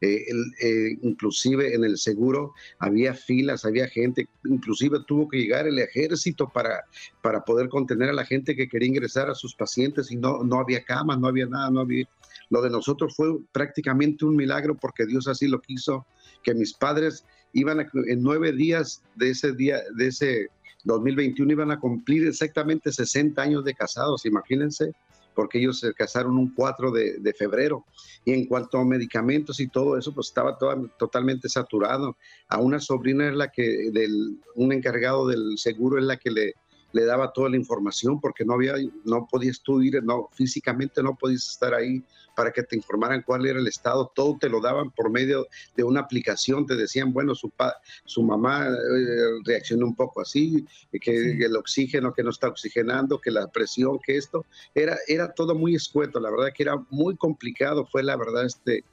Eh, 0.00 0.26
eh, 0.60 0.96
inclusive 1.02 1.74
en 1.74 1.84
el 1.84 1.98
seguro 1.98 2.54
había 2.78 3.14
filas, 3.14 3.64
había 3.64 3.88
gente, 3.88 4.28
inclusive 4.44 4.98
tuvo 5.06 5.28
que 5.28 5.38
llegar 5.38 5.66
el 5.66 5.78
ejército 5.80 6.48
para, 6.48 6.84
para 7.20 7.44
poder 7.44 7.68
contener 7.68 8.10
a 8.10 8.12
la 8.12 8.24
gente 8.24 8.54
que 8.54 8.68
quería 8.68 8.88
ingresar 8.88 9.28
a 9.28 9.34
sus 9.34 9.56
pacientes 9.56 10.12
y 10.12 10.16
no, 10.16 10.44
no 10.44 10.60
había 10.60 10.84
camas, 10.84 11.18
no 11.18 11.26
había 11.26 11.46
nada, 11.46 11.70
no 11.70 11.80
había... 11.80 12.06
Lo 12.50 12.62
de 12.62 12.70
nosotros 12.70 13.14
fue 13.16 13.38
prácticamente 13.52 14.24
un 14.24 14.36
milagro 14.36 14.76
porque 14.76 15.04
Dios 15.04 15.26
así 15.26 15.48
lo 15.48 15.60
quiso, 15.60 16.06
que 16.42 16.54
mis 16.54 16.72
padres 16.72 17.24
iban 17.52 17.80
a, 17.80 17.90
en 18.06 18.22
nueve 18.22 18.52
días 18.52 19.02
de 19.16 19.30
ese 19.30 19.52
día, 19.52 19.80
de 19.96 20.06
ese 20.06 20.48
2021 20.84 21.52
iban 21.52 21.70
a 21.70 21.80
cumplir 21.80 22.26
exactamente 22.26 22.92
60 22.92 23.40
años 23.42 23.64
de 23.64 23.74
casados, 23.74 24.24
imagínense, 24.24 24.92
porque 25.34 25.58
ellos 25.58 25.80
se 25.80 25.92
casaron 25.94 26.36
un 26.36 26.52
4 26.54 26.90
de, 26.90 27.18
de 27.18 27.32
febrero. 27.34 27.84
Y 28.24 28.32
en 28.32 28.46
cuanto 28.46 28.78
a 28.78 28.84
medicamentos 28.84 29.60
y 29.60 29.68
todo 29.68 29.96
eso, 29.96 30.12
pues 30.14 30.28
estaba 30.28 30.58
toda- 30.58 30.76
totalmente 30.98 31.48
saturado. 31.48 32.16
A 32.48 32.58
una 32.58 32.80
sobrina 32.80 33.28
es 33.28 33.34
la 33.34 33.48
que, 33.50 33.90
del, 33.92 34.38
un 34.56 34.72
encargado 34.72 35.26
del 35.26 35.56
seguro 35.56 35.98
es 35.98 36.04
la 36.04 36.16
que 36.16 36.30
le, 36.30 36.54
le 36.92 37.04
daba 37.04 37.32
toda 37.32 37.50
la 37.50 37.56
información 37.56 38.20
porque 38.20 38.44
no 38.44 38.54
había, 38.54 38.74
no 39.04 39.26
podías 39.30 39.60
tú 39.62 39.82
ir, 39.82 40.02
no, 40.02 40.28
físicamente 40.32 41.02
no 41.02 41.14
podías 41.16 41.48
estar 41.48 41.74
ahí 41.74 42.02
para 42.38 42.52
que 42.52 42.62
te 42.62 42.76
informaran 42.76 43.22
cuál 43.22 43.44
era 43.46 43.58
el 43.58 43.66
estado, 43.66 44.12
todo 44.14 44.38
te 44.38 44.48
lo 44.48 44.60
daban 44.60 44.92
por 44.92 45.10
medio 45.10 45.48
de 45.74 45.82
una 45.82 45.98
aplicación, 46.02 46.66
te 46.66 46.76
decían, 46.76 47.12
bueno, 47.12 47.34
su, 47.34 47.50
pa- 47.50 47.74
su 48.04 48.22
mamá 48.22 48.68
eh, 48.68 49.40
reaccionó 49.44 49.86
un 49.86 49.96
poco 49.96 50.20
así, 50.20 50.64
que 51.00 51.32
el 51.32 51.56
oxígeno 51.56 52.12
que 52.14 52.22
no 52.22 52.30
está 52.30 52.46
oxigenando, 52.46 53.20
que 53.20 53.32
la 53.32 53.48
presión, 53.48 53.98
que 53.98 54.16
esto, 54.16 54.46
era, 54.72 54.96
era 55.08 55.32
todo 55.32 55.56
muy 55.56 55.74
escueto, 55.74 56.20
la 56.20 56.30
verdad 56.30 56.52
que 56.54 56.62
era 56.62 56.76
muy 56.90 57.16
complicado, 57.16 57.84
fue 57.90 58.04
la 58.04 58.16
verdad, 58.16 58.46
este, 58.46 58.84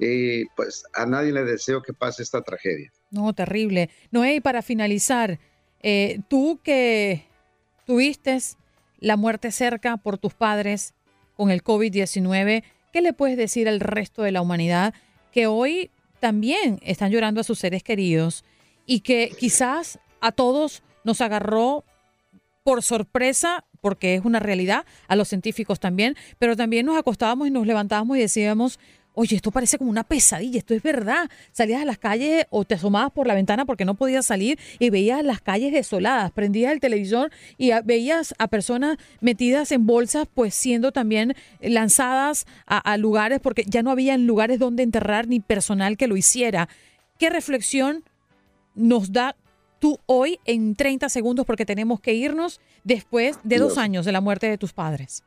eh, 0.00 0.46
pues 0.56 0.82
a 0.92 1.06
nadie 1.06 1.30
le 1.30 1.44
deseo 1.44 1.80
que 1.80 1.92
pase 1.92 2.24
esta 2.24 2.42
tragedia. 2.42 2.92
No, 3.12 3.32
terrible. 3.32 3.90
Noé, 4.10 4.34
y 4.34 4.40
para 4.40 4.60
finalizar, 4.60 5.38
eh, 5.84 6.18
tú 6.28 6.58
que 6.64 7.22
tuviste 7.86 8.36
la 8.98 9.16
muerte 9.16 9.52
cerca 9.52 9.98
por 9.98 10.18
tus 10.18 10.34
padres 10.34 10.94
con 11.36 11.52
el 11.52 11.62
COVID-19, 11.62 12.64
¿qué 12.92 13.00
le 13.00 13.12
puedes 13.12 13.36
decir 13.36 13.68
al 13.68 13.80
resto 13.80 14.22
de 14.22 14.32
la 14.32 14.42
humanidad 14.42 14.94
que 15.32 15.46
hoy 15.46 15.90
también 16.20 16.78
están 16.82 17.10
llorando 17.10 17.40
a 17.40 17.44
sus 17.44 17.58
seres 17.58 17.82
queridos 17.82 18.44
y 18.86 19.00
que 19.00 19.30
quizás 19.38 19.98
a 20.20 20.32
todos 20.32 20.82
nos 21.04 21.20
agarró 21.20 21.84
por 22.64 22.82
sorpresa, 22.82 23.64
porque 23.80 24.14
es 24.14 24.24
una 24.24 24.40
realidad, 24.40 24.84
a 25.06 25.16
los 25.16 25.28
científicos 25.28 25.80
también, 25.80 26.16
pero 26.38 26.56
también 26.56 26.86
nos 26.86 26.98
acostábamos 26.98 27.48
y 27.48 27.50
nos 27.50 27.66
levantábamos 27.66 28.16
y 28.16 28.20
decíamos, 28.20 28.78
oye, 29.14 29.36
esto 29.36 29.50
parece 29.50 29.78
como 29.78 29.90
una 29.90 30.04
pesadilla, 30.04 30.58
esto 30.58 30.74
es 30.74 30.82
verdad. 30.82 31.28
Salías 31.52 31.82
a 31.82 31.84
las 31.84 31.98
calles 31.98 32.46
o 32.50 32.64
te 32.64 32.74
asomabas 32.74 33.10
por 33.12 33.26
la 33.26 33.34
ventana 33.34 33.64
porque 33.64 33.84
no 33.84 33.94
podías 33.94 34.26
salir 34.26 34.58
y 34.78 34.90
veías 34.90 35.24
las 35.24 35.40
calles 35.40 35.72
desoladas, 35.72 36.30
prendías 36.30 36.72
el 36.72 36.80
televisor 36.80 37.30
y 37.56 37.72
veías 37.84 38.34
a 38.38 38.48
personas 38.48 38.96
metidas 39.20 39.72
en 39.72 39.86
bolsas, 39.86 40.28
pues 40.32 40.54
siendo 40.54 40.92
también 40.92 41.34
lanzadas 41.60 42.46
a, 42.66 42.78
a 42.78 42.96
lugares 42.96 43.40
porque 43.40 43.64
ya 43.66 43.82
no 43.82 43.90
había 43.90 44.16
lugares 44.16 44.58
donde 44.58 44.82
enterrar 44.82 45.26
ni 45.26 45.40
personal 45.40 45.96
que 45.96 46.06
lo 46.06 46.16
hiciera. 46.16 46.68
¿Qué 47.18 47.30
reflexión 47.30 48.04
nos 48.74 49.12
da 49.12 49.34
tú 49.78 49.98
hoy 50.06 50.38
en 50.44 50.74
30 50.74 51.08
segundos 51.08 51.46
porque 51.46 51.66
tenemos 51.66 52.00
que 52.00 52.14
irnos 52.14 52.60
después 52.84 53.38
de 53.42 53.58
dos 53.58 53.78
años 53.78 54.04
de 54.04 54.12
la 54.12 54.20
muerte 54.20 54.48
de 54.48 54.58
tus 54.58 54.72
padres? 54.72 55.24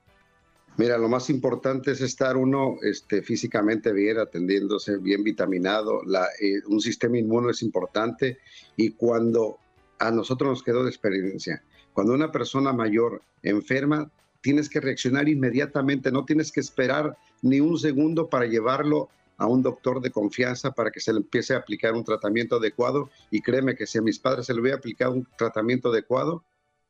Mira, 0.77 0.97
lo 0.97 1.09
más 1.09 1.29
importante 1.29 1.91
es 1.91 2.01
estar 2.01 2.37
uno 2.37 2.77
este, 2.81 3.21
físicamente 3.21 3.91
bien, 3.91 4.17
atendiéndose, 4.17 4.97
bien 4.97 5.23
vitaminado. 5.23 6.01
Eh, 6.39 6.61
un 6.67 6.79
sistema 6.79 7.17
inmuno 7.17 7.49
es 7.49 7.61
importante 7.61 8.39
y 8.77 8.91
cuando 8.91 9.57
a 9.99 10.11
nosotros 10.11 10.49
nos 10.49 10.63
quedó 10.63 10.83
de 10.83 10.89
experiencia, 10.89 11.61
cuando 11.93 12.13
una 12.13 12.31
persona 12.31 12.73
mayor 12.73 13.21
enferma, 13.43 14.09
tienes 14.41 14.69
que 14.69 14.79
reaccionar 14.79 15.29
inmediatamente, 15.29 16.11
no 16.11 16.25
tienes 16.25 16.51
que 16.51 16.61
esperar 16.61 17.17
ni 17.41 17.59
un 17.59 17.77
segundo 17.77 18.29
para 18.29 18.45
llevarlo 18.45 19.09
a 19.37 19.47
un 19.47 19.61
doctor 19.61 20.01
de 20.01 20.11
confianza 20.11 20.71
para 20.71 20.91
que 20.91 20.99
se 20.99 21.11
le 21.11 21.19
empiece 21.19 21.53
a 21.53 21.57
aplicar 21.57 21.93
un 21.93 22.03
tratamiento 22.03 22.55
adecuado. 22.57 23.09
Y 23.29 23.41
créeme 23.41 23.75
que 23.75 23.87
si 23.87 23.97
a 23.97 24.01
mis 24.01 24.19
padres 24.19 24.45
se 24.45 24.53
le 24.53 24.61
hubiera 24.61 24.77
aplicado 24.77 25.13
un 25.13 25.27
tratamiento 25.37 25.89
adecuado, 25.89 26.43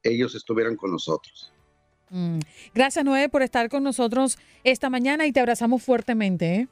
ellos 0.03 0.35
estuvieran 0.35 0.75
con 0.75 0.91
nosotros. 0.91 1.51
Mm. 2.11 2.39
Gracias, 2.75 3.03
Noé, 3.03 3.29
por 3.29 3.41
estar 3.41 3.69
con 3.69 3.83
nosotros 3.83 4.37
esta 4.63 4.89
mañana 4.89 5.25
y 5.25 5.31
te 5.31 5.39
abrazamos 5.39 5.81
fuertemente. 5.81 6.55
¿eh? 6.55 6.67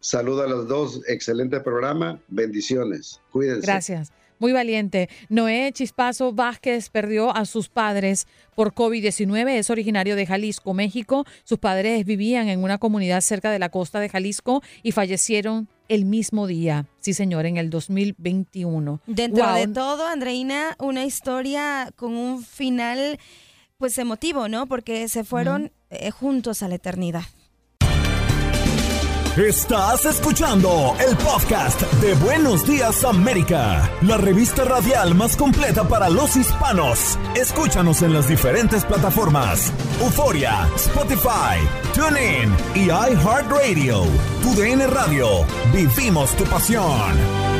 Saludo 0.00 0.42
a 0.42 0.48
los 0.48 0.66
dos, 0.66 1.02
excelente 1.06 1.60
programa, 1.60 2.18
bendiciones, 2.28 3.20
cuídense. 3.30 3.66
Gracias. 3.66 4.12
Muy 4.38 4.52
valiente. 4.52 5.10
Noé 5.28 5.70
Chispazo 5.74 6.32
Vázquez 6.32 6.88
perdió 6.88 7.36
a 7.36 7.44
sus 7.44 7.68
padres 7.68 8.26
por 8.54 8.72
COVID-19. 8.72 9.50
Es 9.50 9.68
originario 9.68 10.16
de 10.16 10.24
Jalisco, 10.24 10.72
México. 10.72 11.26
Sus 11.44 11.58
padres 11.58 12.06
vivían 12.06 12.48
en 12.48 12.64
una 12.64 12.78
comunidad 12.78 13.20
cerca 13.20 13.50
de 13.50 13.58
la 13.58 13.68
costa 13.68 14.00
de 14.00 14.08
Jalisco 14.08 14.62
y 14.82 14.92
fallecieron 14.92 15.68
el 15.88 16.06
mismo 16.06 16.46
día. 16.46 16.86
Sí, 17.00 17.12
señor, 17.12 17.44
en 17.44 17.58
el 17.58 17.68
2021. 17.68 19.02
Dentro 19.06 19.44
Wow. 19.44 19.54
de 19.56 19.68
todo, 19.68 20.06
Andreina, 20.06 20.74
una 20.78 21.04
historia 21.04 21.90
con 21.96 22.16
un 22.16 22.42
final 22.42 23.18
pues 23.80 23.96
emotivo, 23.96 24.46
¿no? 24.46 24.66
Porque 24.66 25.08
se 25.08 25.24
fueron 25.24 25.72
eh, 25.88 26.10
juntos 26.10 26.62
a 26.62 26.68
la 26.68 26.74
eternidad. 26.74 27.22
Estás 29.36 30.04
escuchando 30.04 30.94
el 31.00 31.16
podcast 31.16 31.80
de 32.02 32.12
Buenos 32.14 32.66
Días 32.66 33.04
América, 33.04 33.90
la 34.02 34.18
revista 34.18 34.64
radial 34.64 35.14
más 35.14 35.34
completa 35.34 35.88
para 35.88 36.10
los 36.10 36.36
hispanos. 36.36 37.18
Escúchanos 37.34 38.02
en 38.02 38.12
las 38.12 38.28
diferentes 38.28 38.84
plataformas: 38.84 39.72
Euforia, 40.00 40.68
Spotify, 40.76 41.56
TuneIn 41.94 42.52
y 42.74 42.90
iHeartRadio. 42.90 44.02
Tu 44.42 44.54
DN 44.60 44.86
Radio. 44.88 45.46
Vivimos 45.72 46.36
tu 46.36 46.44
pasión. 46.44 47.59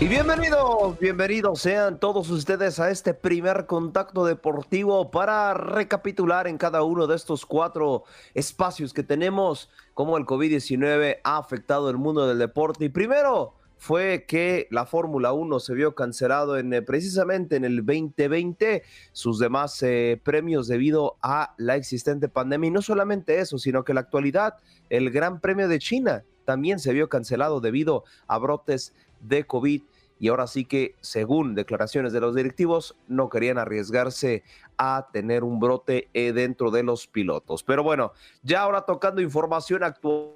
Y 0.00 0.08
bienvenidos, 0.08 0.98
bienvenidos 0.98 1.60
sean 1.60 2.00
todos 2.00 2.28
ustedes 2.30 2.80
a 2.80 2.90
este 2.90 3.14
primer 3.14 3.66
contacto 3.66 4.24
deportivo 4.24 5.10
para 5.10 5.54
recapitular 5.54 6.48
en 6.48 6.58
cada 6.58 6.82
uno 6.82 7.06
de 7.06 7.16
estos 7.16 7.46
cuatro 7.46 8.04
espacios 8.34 8.92
que 8.92 9.02
tenemos 9.02 9.70
cómo 9.94 10.16
el 10.16 10.26
COVID-19 10.26 11.18
ha 11.22 11.38
afectado 11.38 11.88
el 11.88 11.98
mundo 11.98 12.26
del 12.26 12.38
deporte. 12.38 12.86
Y 12.86 12.88
primero 12.88 13.54
fue 13.82 14.26
que 14.28 14.68
la 14.70 14.86
Fórmula 14.86 15.32
1 15.32 15.58
se 15.58 15.74
vio 15.74 15.96
cancelado 15.96 16.56
en, 16.56 16.72
eh, 16.72 16.82
precisamente 16.82 17.56
en 17.56 17.64
el 17.64 17.84
2020 17.84 18.84
sus 19.10 19.40
demás 19.40 19.82
eh, 19.82 20.20
premios 20.22 20.68
debido 20.68 21.16
a 21.20 21.52
la 21.58 21.74
existente 21.74 22.28
pandemia. 22.28 22.68
Y 22.68 22.70
no 22.70 22.80
solamente 22.80 23.40
eso, 23.40 23.58
sino 23.58 23.82
que 23.82 23.90
en 23.90 23.96
la 23.96 24.02
actualidad 24.02 24.54
el 24.88 25.10
Gran 25.10 25.40
Premio 25.40 25.66
de 25.66 25.80
China 25.80 26.22
también 26.44 26.78
se 26.78 26.92
vio 26.92 27.08
cancelado 27.08 27.60
debido 27.60 28.04
a 28.28 28.38
brotes 28.38 28.94
de 29.22 29.44
COVID 29.44 29.82
y 30.22 30.28
ahora 30.28 30.46
sí 30.46 30.64
que, 30.64 30.94
según 31.00 31.56
declaraciones 31.56 32.12
de 32.12 32.20
los 32.20 32.36
directivos, 32.36 32.94
no 33.08 33.28
querían 33.28 33.58
arriesgarse 33.58 34.44
a 34.78 35.08
tener 35.12 35.42
un 35.42 35.58
brote 35.58 36.08
eh, 36.14 36.32
dentro 36.32 36.70
de 36.70 36.84
los 36.84 37.08
pilotos. 37.08 37.64
Pero 37.64 37.82
bueno, 37.82 38.12
ya 38.44 38.60
ahora 38.60 38.82
tocando 38.82 39.20
información 39.20 39.82
actual. 39.82 40.30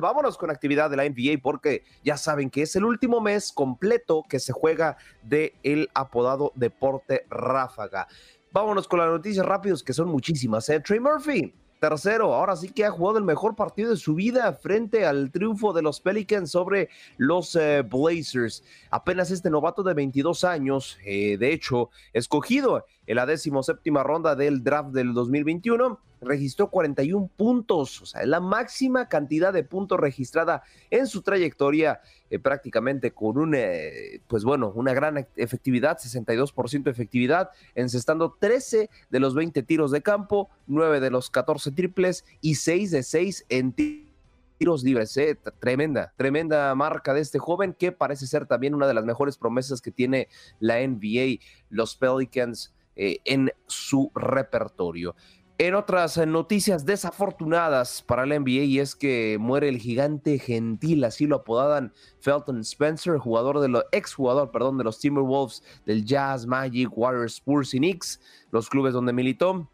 Vámonos 0.00 0.38
con 0.38 0.50
actividad 0.50 0.90
de 0.90 0.96
la 0.96 1.08
NBA 1.08 1.42
porque 1.42 1.82
ya 2.04 2.16
saben 2.16 2.50
que 2.50 2.62
es 2.62 2.76
el 2.76 2.84
último 2.84 3.20
mes 3.20 3.50
completo 3.52 4.24
que 4.28 4.38
se 4.38 4.52
juega 4.52 4.96
de 5.24 5.54
el 5.64 5.90
apodado 5.92 6.52
deporte 6.54 7.26
ráfaga. 7.30 8.06
Vámonos 8.52 8.86
con 8.86 9.00
las 9.00 9.08
noticias 9.08 9.44
rápidas 9.44 9.82
que 9.82 9.92
son 9.92 10.08
muchísimas. 10.08 10.68
¿eh? 10.68 10.78
Trey 10.78 11.00
Murphy 11.00 11.52
Tercero, 11.80 12.34
ahora 12.34 12.56
sí 12.56 12.68
que 12.68 12.84
ha 12.84 12.90
jugado 12.90 13.16
el 13.16 13.24
mejor 13.24 13.56
partido 13.56 13.88
de 13.88 13.96
su 13.96 14.14
vida 14.14 14.52
frente 14.52 15.06
al 15.06 15.30
triunfo 15.30 15.72
de 15.72 15.80
los 15.80 15.98
Pelicans 15.98 16.50
sobre 16.50 16.90
los 17.16 17.56
eh, 17.56 17.82
Blazers. 17.82 18.62
Apenas 18.90 19.30
este 19.30 19.48
novato 19.48 19.82
de 19.82 19.94
22 19.94 20.44
años, 20.44 20.98
eh, 21.06 21.38
de 21.38 21.54
hecho, 21.54 21.88
escogido 22.12 22.84
en 23.06 23.16
la 23.16 23.26
séptima 23.62 24.02
ronda 24.02 24.36
del 24.36 24.62
draft 24.62 24.90
del 24.90 25.14
2021, 25.14 25.98
registró 26.20 26.70
41 26.70 27.30
puntos, 27.36 28.02
o 28.02 28.06
sea, 28.06 28.24
la 28.26 28.40
máxima 28.40 29.08
cantidad 29.08 29.52
de 29.52 29.64
puntos 29.64 29.98
registrada 29.98 30.62
en 30.90 31.06
su 31.06 31.22
trayectoria, 31.22 32.00
eh, 32.28 32.38
prácticamente 32.38 33.12
con 33.12 33.38
un, 33.38 33.54
eh, 33.56 34.20
pues 34.26 34.44
bueno, 34.44 34.72
una 34.74 34.92
gran 34.92 35.26
efectividad, 35.36 35.98
62% 35.98 36.84
de 36.84 36.90
efectividad, 36.90 37.50
encestando 37.74 38.36
13 38.38 38.90
de 39.08 39.20
los 39.20 39.34
20 39.34 39.62
tiros 39.62 39.90
de 39.90 40.02
campo, 40.02 40.50
9 40.66 41.00
de 41.00 41.10
los 41.10 41.30
14 41.30 41.72
triples 41.72 42.24
y 42.40 42.56
6 42.56 42.90
de 42.90 43.02
6 43.02 43.46
en 43.48 43.72
tiros 43.72 44.82
libres. 44.84 45.16
Eh. 45.16 45.38
Tremenda, 45.58 46.12
tremenda 46.16 46.74
marca 46.74 47.14
de 47.14 47.20
este 47.20 47.38
joven 47.38 47.72
que 47.72 47.92
parece 47.92 48.26
ser 48.26 48.46
también 48.46 48.74
una 48.74 48.86
de 48.86 48.94
las 48.94 49.04
mejores 49.04 49.38
promesas 49.38 49.80
que 49.80 49.90
tiene 49.90 50.28
la 50.58 50.86
NBA, 50.86 51.40
los 51.70 51.96
Pelicans 51.96 52.74
en 52.96 53.50
su 53.66 54.12
repertorio. 54.14 55.14
En 55.62 55.74
otras 55.74 56.16
noticias 56.26 56.86
desafortunadas 56.86 58.00
para 58.00 58.24
la 58.24 58.38
NBA 58.40 58.64
y 58.64 58.78
es 58.78 58.96
que 58.96 59.36
muere 59.38 59.68
el 59.68 59.76
gigante 59.76 60.38
gentil, 60.38 61.04
así 61.04 61.26
lo 61.26 61.36
apodaban 61.36 61.92
Felton 62.20 62.60
Spencer, 62.60 63.18
jugador 63.18 63.60
de 63.60 63.68
los 63.68 63.84
ex 63.92 64.14
jugador, 64.14 64.52
perdón, 64.52 64.78
de 64.78 64.84
los 64.84 64.98
Timberwolves, 64.98 65.62
del 65.84 66.06
Jazz, 66.06 66.46
Magic, 66.46 66.88
Warriors, 66.96 67.34
Spurs 67.34 67.74
y 67.74 67.76
Knicks, 67.76 68.22
los 68.50 68.70
clubes 68.70 68.94
donde 68.94 69.12
militó. 69.12 69.68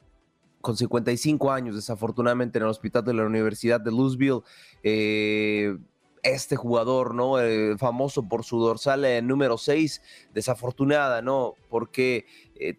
Con 0.60 0.76
55 0.76 1.52
años, 1.52 1.76
desafortunadamente, 1.76 2.58
en 2.58 2.64
el 2.64 2.70
hospital 2.70 3.04
de 3.04 3.14
la 3.14 3.24
Universidad 3.24 3.80
de 3.80 3.92
Louisville. 3.92 4.40
Eh, 4.82 5.78
este 6.24 6.56
jugador, 6.56 7.14
¿no? 7.14 7.38
Eh, 7.38 7.78
famoso 7.78 8.28
por 8.28 8.42
su 8.42 8.58
dorsal 8.58 9.04
eh, 9.04 9.22
número 9.22 9.56
6, 9.56 10.02
desafortunada, 10.34 11.22
¿no? 11.22 11.54
Porque 11.68 12.26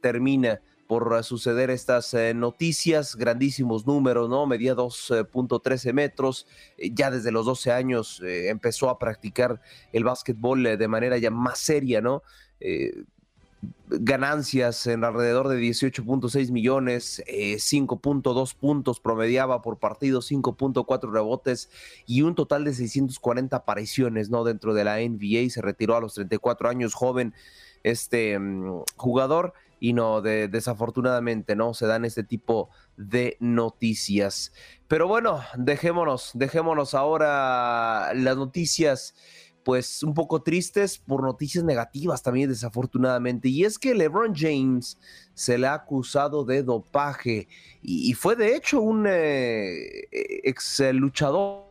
termina 0.02 0.60
por 0.88 1.24
suceder 1.24 1.70
estas 1.70 2.16
noticias, 2.36 3.16
grandísimos 3.16 3.86
números, 3.86 4.30
¿no? 4.30 4.46
Medía 4.46 4.76
2.13 4.76 5.94
metros, 5.94 6.48
ya 6.78 7.12
desde 7.12 7.32
los 7.32 7.46
12 7.46 7.72
años 7.72 8.22
empezó 8.24 8.90
a 8.90 8.98
practicar 8.98 9.62
el 9.92 10.04
básquetbol 10.04 10.64
de 10.64 10.88
manera 10.88 11.18
ya 11.18 11.30
más 11.32 11.60
seria, 11.60 12.02
¿no? 12.02 12.24
ganancias 13.90 14.86
en 14.88 15.04
alrededor 15.04 15.48
de 15.48 15.60
18.6 15.60 16.52
millones, 16.52 17.24
5.2 17.28 18.52
eh, 18.52 18.58
puntos 18.60 19.00
promediaba 19.00 19.62
por 19.62 19.78
partido, 19.78 20.22
5.4 20.22 21.12
rebotes 21.12 21.70
y 22.06 22.22
un 22.22 22.36
total 22.36 22.66
de 22.66 22.74
640 22.74 23.56
apariciones 23.56 24.30
¿no? 24.30 24.44
dentro 24.44 24.74
de 24.74 24.84
la 24.84 24.98
NBA. 24.98 25.50
Se 25.50 25.62
retiró 25.62 25.96
a 25.96 26.02
los 26.02 26.14
34 26.16 26.70
años, 26.70 26.94
joven 26.94 27.34
este 27.84 28.38
mm, 28.38 28.84
jugador 28.98 29.54
y 29.80 29.94
no, 29.94 30.22
de, 30.22 30.48
desafortunadamente 30.48 31.56
no 31.56 31.74
se 31.74 31.88
dan 31.88 32.06
este 32.06 32.24
tipo 32.24 32.70
de 32.96 33.38
noticias. 33.40 34.52
Pero 34.88 35.08
bueno, 35.08 35.42
dejémonos, 35.58 36.32
dejémonos 36.34 36.94
ahora 36.94 38.14
las 38.14 38.38
noticias 38.38 39.14
pues 39.68 40.02
un 40.02 40.14
poco 40.14 40.44
tristes 40.44 40.98
por 40.98 41.22
noticias 41.22 41.62
negativas 41.62 42.24
también 42.24 42.48
desafortunadamente. 42.48 43.50
Y 43.50 43.66
es 43.66 43.78
que 43.78 43.94
LeBron 43.94 44.34
James 44.34 44.98
se 45.34 45.58
le 45.58 45.68
ha 45.68 45.74
acusado 45.74 46.46
de 46.46 46.64
dopaje 46.64 47.50
y, 47.82 48.14
fue 48.14 48.38
de 48.38 48.56
hecho 48.56 48.80
un 48.80 49.06
eh, 49.10 50.08
ex 50.10 50.80
luchador 50.94 51.66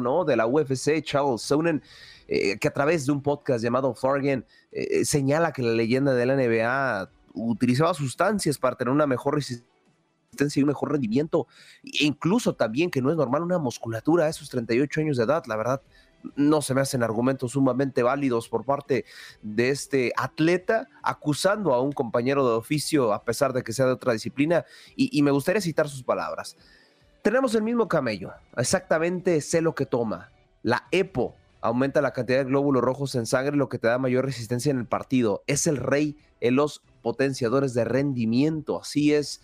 ¿no? 0.00 0.24
de 0.24 0.36
la 0.36 0.48
UFC, 0.48 1.02
Charles 1.02 1.42
Sonnen, 1.42 1.80
eh, 2.26 2.58
que 2.58 2.66
a 2.66 2.72
través 2.72 3.06
de 3.06 3.12
un 3.12 3.22
podcast 3.22 3.62
llamado 3.62 3.94
Fargan 3.94 4.44
eh, 4.72 5.04
señala 5.04 5.52
que 5.52 5.62
la 5.62 5.72
leyenda 5.72 6.14
de 6.14 6.26
la 6.26 6.34
NBA 6.34 7.10
utilizaba 7.34 7.94
sustancias 7.94 8.58
para 8.58 8.76
tener 8.76 8.92
una 8.92 9.06
mejor 9.06 9.34
resistencia 9.34 10.60
y 10.60 10.62
un 10.62 10.68
mejor 10.68 10.92
rendimiento, 10.92 11.46
e 11.82 12.04
incluso 12.04 12.54
también 12.54 12.90
que 12.90 13.02
no 13.02 13.10
es 13.10 13.16
normal 13.16 13.42
una 13.42 13.58
musculatura 13.58 14.24
a 14.24 14.28
esos 14.28 14.48
38 14.48 15.00
años 15.00 15.16
de 15.16 15.24
edad, 15.24 15.44
la 15.46 15.56
verdad 15.56 15.82
no 16.36 16.62
se 16.62 16.74
me 16.74 16.80
hacen 16.80 17.02
argumentos 17.02 17.52
sumamente 17.52 18.02
válidos 18.02 18.48
por 18.48 18.64
parte 18.64 19.04
de 19.42 19.70
este 19.70 20.12
atleta 20.16 20.88
acusando 21.02 21.74
a 21.74 21.80
un 21.80 21.92
compañero 21.92 22.46
de 22.46 22.54
oficio 22.54 23.12
a 23.12 23.24
pesar 23.24 23.52
de 23.52 23.62
que 23.62 23.72
sea 23.72 23.86
de 23.86 23.92
otra 23.92 24.12
disciplina 24.12 24.64
y, 24.96 25.22
me 25.22 25.30
gustaría 25.30 25.60
citar 25.60 25.88
sus 25.88 26.02
palabras. 26.02 26.56
Tenemos 27.22 27.54
el 27.54 27.62
mismo 27.62 27.88
camello, 27.88 28.32
exactamente 28.56 29.40
sé 29.40 29.60
lo 29.60 29.74
que 29.74 29.86
toma. 29.86 30.30
La 30.62 30.86
EPO 30.90 31.34
aumenta 31.60 32.00
la 32.00 32.12
cantidad 32.12 32.38
de 32.38 32.44
glóbulos 32.44 32.82
rojos 32.82 33.14
en 33.14 33.26
sangre, 33.26 33.56
lo 33.56 33.68
que 33.68 33.78
te 33.78 33.88
da 33.88 33.98
mayor 33.98 34.24
resistencia 34.24 34.70
en 34.70 34.78
el 34.78 34.86
partido. 34.86 35.42
Es 35.46 35.66
el 35.66 35.76
rey 35.76 36.16
en 36.40 36.56
los 36.56 36.82
potenciadores 37.02 37.74
de 37.74 37.84
rendimiento, 37.84 38.80
así 38.80 39.12
es. 39.12 39.40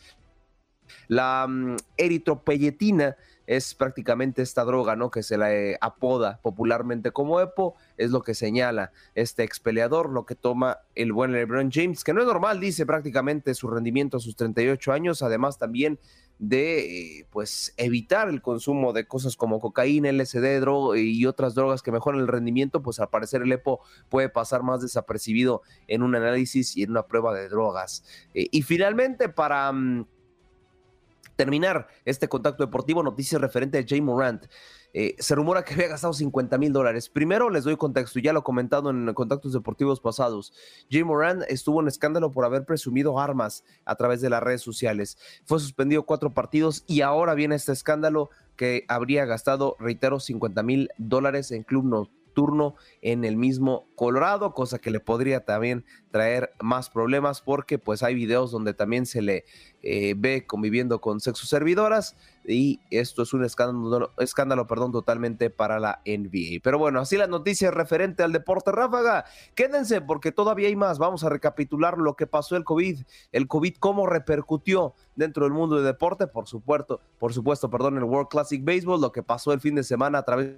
La 1.08 1.46
mm, 1.48 1.76
eritropoyetina 1.96 3.16
es 3.47 3.74
prácticamente 3.74 4.43
esta 4.43 4.64
droga, 4.64 4.97
¿no? 4.97 5.10
Que 5.10 5.23
se 5.23 5.39
la 5.39 5.55
eh, 5.55 5.78
apoda 5.81 6.40
popularmente 6.43 7.12
como 7.12 7.40
EPO, 7.40 7.74
es 7.97 8.10
lo 8.10 8.23
que 8.23 8.35
señala 8.35 8.93
este 9.14 9.44
ex 9.44 9.60
peleador, 9.60 10.10
lo 10.10 10.27
que 10.27 10.35
toma 10.35 10.78
el 10.94 11.12
buen 11.12 11.32
LeBron 11.32 11.70
James, 11.73 12.05
que 12.05 12.12
no 12.12 12.20
es 12.20 12.27
normal, 12.27 12.60
dice 12.60 12.86
prácticamente 12.86 13.55
su 13.55 13.68
rendimiento 13.68 14.16
a 14.16 14.20
sus 14.20 14.36
38 14.36 14.93
años, 14.93 15.23
además 15.23 15.59
también 15.59 15.98
de 16.39 17.20
eh, 17.20 17.27
pues 17.31 17.73
evitar 17.77 18.28
el 18.28 18.43
consumo 18.43 18.93
de 18.93 19.06
cosas 19.06 19.36
como 19.36 19.59
cocaína, 19.59 20.12
LSD, 20.12 20.60
droga 20.60 20.98
y 20.98 21.24
otras 21.24 21.55
drogas 21.55 21.82
que 21.82 21.93
mejoran 21.93 22.20
el 22.20 22.28
rendimiento, 22.28 22.82
pues 22.82 23.01
al 23.01 23.09
parecer 23.09 23.43
el 23.43 23.52
EPO 23.52 23.81
puede 24.09 24.28
pasar 24.28 24.62
más 24.62 24.82
desapercibido 24.82 25.62
en 25.89 26.02
un 26.02 26.14
análisis 26.14 26.77
y 26.77 26.82
en 26.82 26.90
una 26.90 27.06
prueba 27.06 27.35
de 27.35 27.48
drogas. 27.48 28.05
Eh, 28.35 28.48
y 28.51 28.62
finalmente, 28.62 29.28
para 29.28 29.73
mm, 29.73 30.06
terminar 31.36 31.86
este 32.04 32.28
contacto 32.28 32.64
deportivo, 32.64 33.02
noticias 33.02 33.40
referente 33.40 33.78
a 33.78 33.84
Jay 33.86 34.00
Morant. 34.00 34.46
Eh, 34.92 35.14
se 35.18 35.34
rumora 35.34 35.62
que 35.64 35.74
había 35.74 35.88
gastado 35.88 36.12
50 36.12 36.56
mil 36.58 36.72
dólares. 36.72 37.08
Primero 37.08 37.50
les 37.50 37.64
doy 37.64 37.76
contexto, 37.76 38.18
ya 38.18 38.32
lo 38.32 38.40
he 38.40 38.42
comentado 38.42 38.90
en 38.90 39.12
contactos 39.14 39.52
deportivos 39.52 40.00
pasados. 40.00 40.52
Jay 40.90 41.04
Morant 41.04 41.42
estuvo 41.48 41.80
en 41.80 41.88
escándalo 41.88 42.32
por 42.32 42.44
haber 42.44 42.64
presumido 42.64 43.20
armas 43.20 43.62
a 43.84 43.94
través 43.96 44.20
de 44.20 44.30
las 44.30 44.42
redes 44.42 44.62
sociales. 44.62 45.18
Fue 45.44 45.60
suspendido 45.60 46.04
cuatro 46.04 46.32
partidos 46.32 46.84
y 46.86 47.02
ahora 47.02 47.34
viene 47.34 47.54
este 47.54 47.72
escándalo 47.72 48.30
que 48.56 48.84
habría 48.88 49.26
gastado, 49.26 49.76
reitero, 49.78 50.18
50 50.18 50.62
mil 50.62 50.90
dólares 50.96 51.50
en 51.52 51.62
club 51.62 51.84
turno 52.36 52.74
en 53.00 53.24
el 53.24 53.38
mismo 53.38 53.88
Colorado, 53.96 54.52
cosa 54.52 54.78
que 54.78 54.90
le 54.90 55.00
podría 55.00 55.46
también 55.46 55.86
traer 56.10 56.52
más 56.60 56.90
problemas 56.90 57.40
porque 57.40 57.78
pues 57.78 58.02
hay 58.02 58.14
videos 58.14 58.50
donde 58.50 58.74
también 58.74 59.06
se 59.06 59.22
le 59.22 59.46
eh, 59.82 60.14
ve 60.18 60.46
conviviendo 60.46 61.00
con 61.00 61.18
sexo 61.20 61.46
servidoras 61.46 62.14
y 62.44 62.80
esto 62.90 63.22
es 63.22 63.32
un 63.32 63.42
escándalo, 63.42 64.12
escándalo 64.18 64.66
perdón, 64.66 64.92
totalmente 64.92 65.48
para 65.48 65.80
la 65.80 66.02
NBA. 66.04 66.60
Pero 66.62 66.78
bueno, 66.78 67.00
así 67.00 67.16
las 67.16 67.30
noticias 67.30 67.72
referente 67.72 68.22
al 68.22 68.32
deporte 68.32 68.70
ráfaga. 68.70 69.24
Quédense 69.54 70.02
porque 70.02 70.30
todavía 70.30 70.68
hay 70.68 70.76
más. 70.76 70.98
Vamos 70.98 71.24
a 71.24 71.30
recapitular 71.30 71.96
lo 71.96 72.16
que 72.16 72.26
pasó 72.26 72.54
el 72.56 72.64
COVID, 72.64 73.00
el 73.32 73.48
COVID 73.48 73.76
cómo 73.80 74.06
repercutió 74.06 74.94
dentro 75.14 75.44
del 75.44 75.54
mundo 75.54 75.76
del 75.76 75.86
deporte, 75.86 76.26
por 76.26 76.46
supuesto, 76.46 77.00
por 77.18 77.32
supuesto, 77.32 77.70
perdón, 77.70 77.96
el 77.96 78.04
World 78.04 78.28
Classic 78.28 78.62
Baseball, 78.62 79.00
lo 79.00 79.10
que 79.10 79.22
pasó 79.22 79.54
el 79.54 79.60
fin 79.60 79.74
de 79.74 79.82
semana 79.82 80.18
a 80.18 80.22
través 80.22 80.56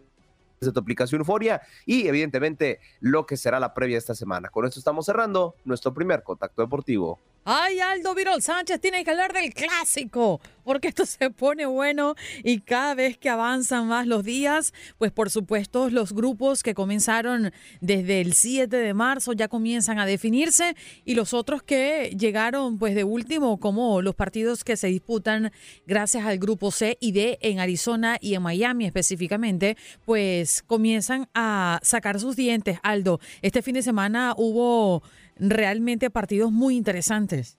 de 0.60 0.72
tu 0.72 0.80
aplicación 0.80 1.20
Euforia 1.20 1.62
y 1.86 2.08
evidentemente 2.08 2.80
lo 3.00 3.26
que 3.26 3.36
será 3.36 3.60
la 3.60 3.74
previa 3.74 3.98
esta 3.98 4.14
semana. 4.14 4.48
Con 4.48 4.66
esto 4.66 4.80
estamos 4.80 5.06
cerrando 5.06 5.54
nuestro 5.64 5.94
primer 5.94 6.22
contacto 6.22 6.62
deportivo. 6.62 7.20
Ay, 7.50 7.80
Aldo 7.80 8.14
Virol 8.14 8.42
Sánchez 8.42 8.78
tiene 8.78 9.02
que 9.02 9.10
hablar 9.10 9.32
del 9.32 9.54
clásico, 9.54 10.38
porque 10.64 10.88
esto 10.88 11.06
se 11.06 11.30
pone 11.30 11.64
bueno 11.64 12.14
y 12.44 12.60
cada 12.60 12.94
vez 12.94 13.16
que 13.16 13.30
avanzan 13.30 13.88
más 13.88 14.06
los 14.06 14.22
días, 14.22 14.74
pues 14.98 15.12
por 15.12 15.30
supuesto 15.30 15.88
los 15.88 16.12
grupos 16.12 16.62
que 16.62 16.74
comenzaron 16.74 17.50
desde 17.80 18.20
el 18.20 18.34
7 18.34 18.76
de 18.76 18.92
marzo 18.92 19.32
ya 19.32 19.48
comienzan 19.48 19.98
a 19.98 20.04
definirse 20.04 20.76
y 21.06 21.14
los 21.14 21.32
otros 21.32 21.62
que 21.62 22.14
llegaron 22.18 22.76
pues 22.76 22.94
de 22.94 23.04
último, 23.04 23.58
como 23.58 24.02
los 24.02 24.14
partidos 24.14 24.62
que 24.62 24.76
se 24.76 24.88
disputan 24.88 25.50
gracias 25.86 26.26
al 26.26 26.36
grupo 26.36 26.70
C 26.70 26.98
y 27.00 27.12
D 27.12 27.38
en 27.40 27.60
Arizona 27.60 28.18
y 28.20 28.34
en 28.34 28.42
Miami 28.42 28.84
específicamente, 28.84 29.78
pues 30.04 30.62
comienzan 30.66 31.30
a 31.32 31.80
sacar 31.82 32.20
sus 32.20 32.36
dientes. 32.36 32.78
Aldo, 32.82 33.20
este 33.40 33.62
fin 33.62 33.72
de 33.72 33.82
semana 33.82 34.34
hubo 34.36 35.02
realmente 35.38 36.10
partidos 36.10 36.52
muy 36.52 36.76
interesantes. 36.76 37.58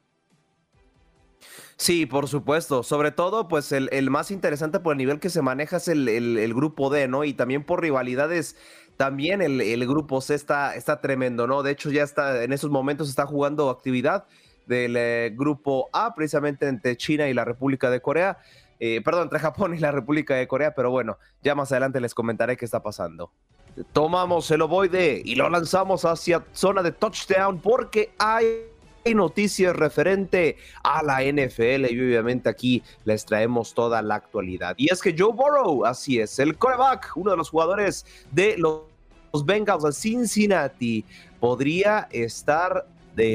Sí, 1.77 2.05
por 2.05 2.27
supuesto. 2.27 2.83
Sobre 2.83 3.11
todo, 3.11 3.47
pues 3.47 3.71
el, 3.71 4.09
más 4.09 4.31
interesante 4.31 4.81
por 4.81 4.93
el 4.93 4.97
nivel 4.97 5.19
que 5.19 5.29
se 5.29 5.41
maneja 5.41 5.77
es 5.77 5.87
el, 5.87 6.53
grupo 6.53 6.89
D, 6.89 7.07
¿no? 7.07 7.23
Y 7.23 7.33
también 7.33 7.63
por 7.63 7.81
rivalidades, 7.81 8.57
también 8.97 9.41
el, 9.41 9.87
grupo 9.87 10.19
C 10.19 10.35
está, 10.35 10.75
está 10.75 10.99
tremendo, 10.99 11.47
¿no? 11.47 11.63
De 11.63 11.71
hecho, 11.71 11.89
ya 11.89 12.03
está, 12.03 12.43
en 12.43 12.51
esos 12.51 12.69
momentos 12.69 13.07
está 13.07 13.25
jugando 13.25 13.69
actividad 13.69 14.25
del 14.67 14.97
eh, 14.97 15.33
grupo 15.33 15.89
A, 15.93 16.13
precisamente 16.13 16.67
entre 16.67 16.97
China 16.97 17.29
y 17.29 17.33
la 17.33 17.45
República 17.45 17.89
de 17.89 18.01
Corea. 18.01 18.37
Eh, 18.81 19.01
perdón, 19.01 19.23
entre 19.23 19.39
Japón 19.39 19.73
y 19.73 19.79
la 19.79 19.91
República 19.91 20.35
de 20.35 20.47
Corea, 20.47 20.73
pero 20.75 20.91
bueno, 20.91 21.17
ya 21.41 21.55
más 21.55 21.71
adelante 21.71 21.99
les 21.99 22.13
comentaré 22.13 22.57
qué 22.57 22.65
está 22.65 22.83
pasando. 22.83 23.31
Tomamos 23.93 24.49
el 24.51 24.61
ovoide 24.61 25.21
y 25.23 25.35
lo 25.35 25.49
lanzamos 25.49 26.05
hacia 26.05 26.43
zona 26.53 26.83
de 26.83 26.91
touchdown 26.91 27.59
porque 27.59 28.11
hay 28.17 28.65
noticias 29.15 29.75
referente 29.75 30.57
a 30.83 31.03
la 31.03 31.21
NFL 31.21 31.85
y 31.91 31.99
obviamente 31.99 32.49
aquí 32.49 32.83
les 33.05 33.25
traemos 33.25 33.73
toda 33.73 34.01
la 34.01 34.15
actualidad. 34.15 34.75
Y 34.77 34.91
es 34.91 35.01
que 35.01 35.15
Joe 35.17 35.33
Burrow, 35.33 35.85
así 35.85 36.19
es, 36.19 36.37
el 36.39 36.57
coreback, 36.57 37.13
uno 37.15 37.31
de 37.31 37.37
los 37.37 37.49
jugadores 37.49 38.05
de 38.31 38.55
los 38.57 39.45
Bengals 39.45 39.83
de 39.83 39.91
Cincinnati, 39.93 41.05
podría 41.39 42.07
estar 42.11 42.85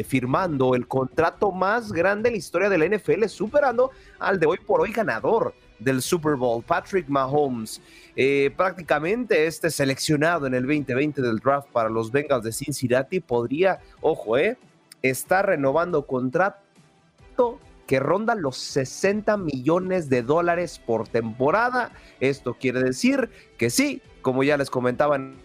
firmando 0.06 0.74
el 0.74 0.88
contrato 0.88 1.52
más 1.52 1.92
grande 1.92 2.30
en 2.30 2.34
la 2.34 2.38
historia 2.38 2.68
de 2.70 2.78
la 2.78 2.96
NFL, 2.96 3.24
superando 3.26 3.90
al 4.18 4.40
de 4.40 4.46
hoy 4.46 4.58
por 4.58 4.80
hoy 4.80 4.92
ganador 4.92 5.54
del 5.78 6.02
Super 6.02 6.36
Bowl, 6.36 6.62
Patrick 6.62 7.08
Mahomes. 7.08 7.80
Eh, 8.16 8.52
prácticamente 8.56 9.46
este 9.46 9.70
seleccionado 9.70 10.46
en 10.46 10.54
el 10.54 10.62
2020 10.62 11.20
del 11.20 11.38
draft 11.38 11.68
para 11.70 11.88
los 11.88 12.10
Bengals 12.12 12.44
de 12.44 12.52
Cincinnati 12.52 13.20
podría, 13.20 13.80
ojo, 14.00 14.38
eh, 14.38 14.56
estar 15.02 15.46
renovando 15.46 16.06
contrato 16.06 17.58
que 17.86 18.00
ronda 18.00 18.34
los 18.34 18.56
60 18.56 19.36
millones 19.36 20.08
de 20.08 20.22
dólares 20.22 20.80
por 20.84 21.08
temporada. 21.08 21.92
Esto 22.20 22.54
quiere 22.54 22.82
decir 22.82 23.30
que 23.58 23.70
sí, 23.70 24.00
como 24.22 24.42
ya 24.42 24.56
les 24.56 24.70
comentaba 24.70 25.16
en 25.16 25.36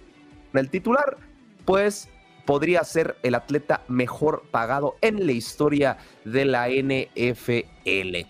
el 0.53 0.69
titular, 0.69 1.17
pues 1.65 2.07
podría 2.45 2.83
ser 2.83 3.15
el 3.21 3.35
atleta 3.35 3.83
mejor 3.87 4.43
pagado 4.49 4.95
en 5.01 5.25
la 5.25 5.33
historia 5.33 5.97
de 6.25 6.45
la 6.45 6.69
NFL. 6.69 8.25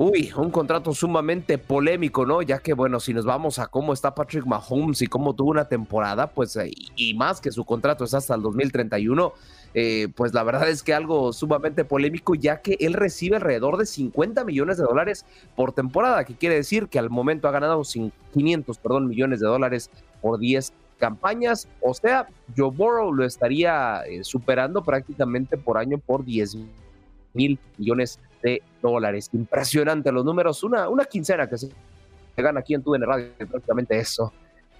Uy, 0.00 0.30
un 0.36 0.52
contrato 0.52 0.94
sumamente 0.94 1.58
polémico, 1.58 2.24
¿no? 2.24 2.40
Ya 2.40 2.60
que, 2.60 2.72
bueno, 2.72 3.00
si 3.00 3.12
nos 3.12 3.24
vamos 3.24 3.58
a 3.58 3.66
cómo 3.66 3.92
está 3.92 4.14
Patrick 4.14 4.46
Mahomes 4.46 5.02
y 5.02 5.08
cómo 5.08 5.34
tuvo 5.34 5.50
una 5.50 5.64
temporada, 5.64 6.30
pues, 6.30 6.54
eh, 6.54 6.70
y 6.94 7.14
más 7.14 7.40
que 7.40 7.50
su 7.50 7.64
contrato 7.64 8.04
es 8.04 8.14
hasta 8.14 8.36
el 8.36 8.42
2031, 8.42 9.32
eh, 9.74 10.06
pues 10.14 10.32
la 10.34 10.44
verdad 10.44 10.68
es 10.68 10.84
que 10.84 10.94
algo 10.94 11.32
sumamente 11.32 11.84
polémico, 11.84 12.36
ya 12.36 12.62
que 12.62 12.76
él 12.78 12.92
recibe 12.92 13.34
alrededor 13.34 13.76
de 13.76 13.86
50 13.86 14.44
millones 14.44 14.76
de 14.76 14.84
dólares 14.84 15.26
por 15.56 15.72
temporada, 15.72 16.22
que 16.22 16.36
quiere 16.36 16.54
decir 16.54 16.86
que 16.86 17.00
al 17.00 17.10
momento 17.10 17.48
ha 17.48 17.50
ganado 17.50 17.82
500, 17.82 18.78
perdón, 18.78 19.08
millones 19.08 19.40
de 19.40 19.48
dólares 19.48 19.90
por 20.22 20.38
10 20.38 20.72
campañas, 20.98 21.66
o 21.80 21.92
sea, 21.92 22.28
Joe 22.56 22.70
Burrow 22.70 23.12
lo 23.12 23.24
estaría 23.24 24.02
eh, 24.02 24.22
superando 24.22 24.84
prácticamente 24.84 25.56
por 25.56 25.76
año 25.76 25.98
por 25.98 26.24
10 26.24 26.56
mil 27.34 27.58
millones 27.76 28.20
de 28.42 28.62
dólares. 28.82 29.30
Impresionante 29.32 30.12
los 30.12 30.24
números, 30.24 30.62
una, 30.62 30.88
una 30.88 31.04
quincena 31.04 31.48
que 31.48 31.58
se 31.58 31.70
gana 32.36 32.60
aquí 32.60 32.74
en 32.74 32.82
TUDN 32.82 33.02
Radio, 33.02 33.28
prácticamente 33.50 33.98
eso. 33.98 34.32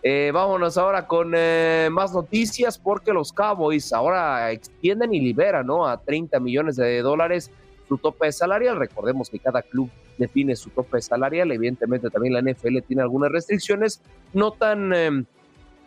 Eh, 0.02 0.30
vámonos 0.32 0.78
ahora 0.78 1.06
con 1.08 1.32
eh, 1.34 1.88
más 1.90 2.12
noticias 2.12 2.78
porque 2.78 3.12
los 3.12 3.32
Cowboys 3.32 3.92
ahora 3.92 4.52
extienden 4.52 5.12
y 5.12 5.20
liberan 5.20 5.66
¿no? 5.66 5.88
a 5.88 6.00
30 6.00 6.38
millones 6.38 6.76
de 6.76 7.02
dólares 7.02 7.50
su 7.88 7.98
tope 7.98 8.30
salarial. 8.30 8.76
Recordemos 8.76 9.28
que 9.28 9.40
cada 9.40 9.62
club 9.62 9.90
define 10.16 10.54
su 10.54 10.70
tope 10.70 11.00
salarial. 11.00 11.50
Evidentemente 11.50 12.10
también 12.10 12.34
la 12.34 12.42
NFL 12.42 12.78
tiene 12.86 13.02
algunas 13.02 13.32
restricciones, 13.32 14.00
no 14.32 14.52
tan 14.52 14.92
em, 14.92 15.24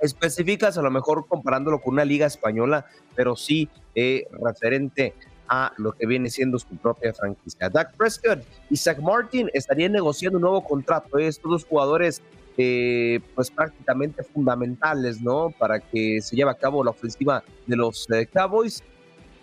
específicas, 0.01 0.77
a 0.77 0.81
lo 0.81 0.91
mejor 0.91 1.25
comparándolo 1.27 1.79
con 1.79 1.93
una 1.93 2.05
liga 2.05 2.25
española, 2.25 2.85
pero 3.15 3.35
sí 3.35 3.69
eh, 3.95 4.27
referente 4.43 5.13
a 5.51 5.73
lo 5.75 5.91
que 5.91 6.05
viene 6.05 6.29
siendo 6.29 6.57
su 6.57 6.77
propia 6.77 7.13
franquicia. 7.13 7.69
Dak 7.69 7.93
Prescott 7.97 8.39
y 8.69 8.77
Zach 8.77 8.97
Martin 8.99 9.49
estarían 9.53 9.91
negociando 9.91 10.37
un 10.37 10.43
nuevo 10.43 10.63
contrato. 10.63 11.17
Estos 11.17 11.51
dos 11.51 11.65
jugadores, 11.65 12.21
eh, 12.57 13.19
pues 13.35 13.51
prácticamente 13.51 14.23
fundamentales, 14.23 15.21
¿no? 15.21 15.49
Para 15.59 15.81
que 15.81 16.21
se 16.21 16.37
lleve 16.37 16.51
a 16.51 16.53
cabo 16.53 16.85
la 16.85 16.91
ofensiva 16.91 17.43
de 17.67 17.75
los 17.75 18.09
eh, 18.11 18.27
Cowboys. 18.27 18.81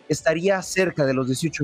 Estaría 0.09 0.63
cerca 0.63 1.05
de 1.05 1.13
los 1.13 1.27
18 1.27 1.63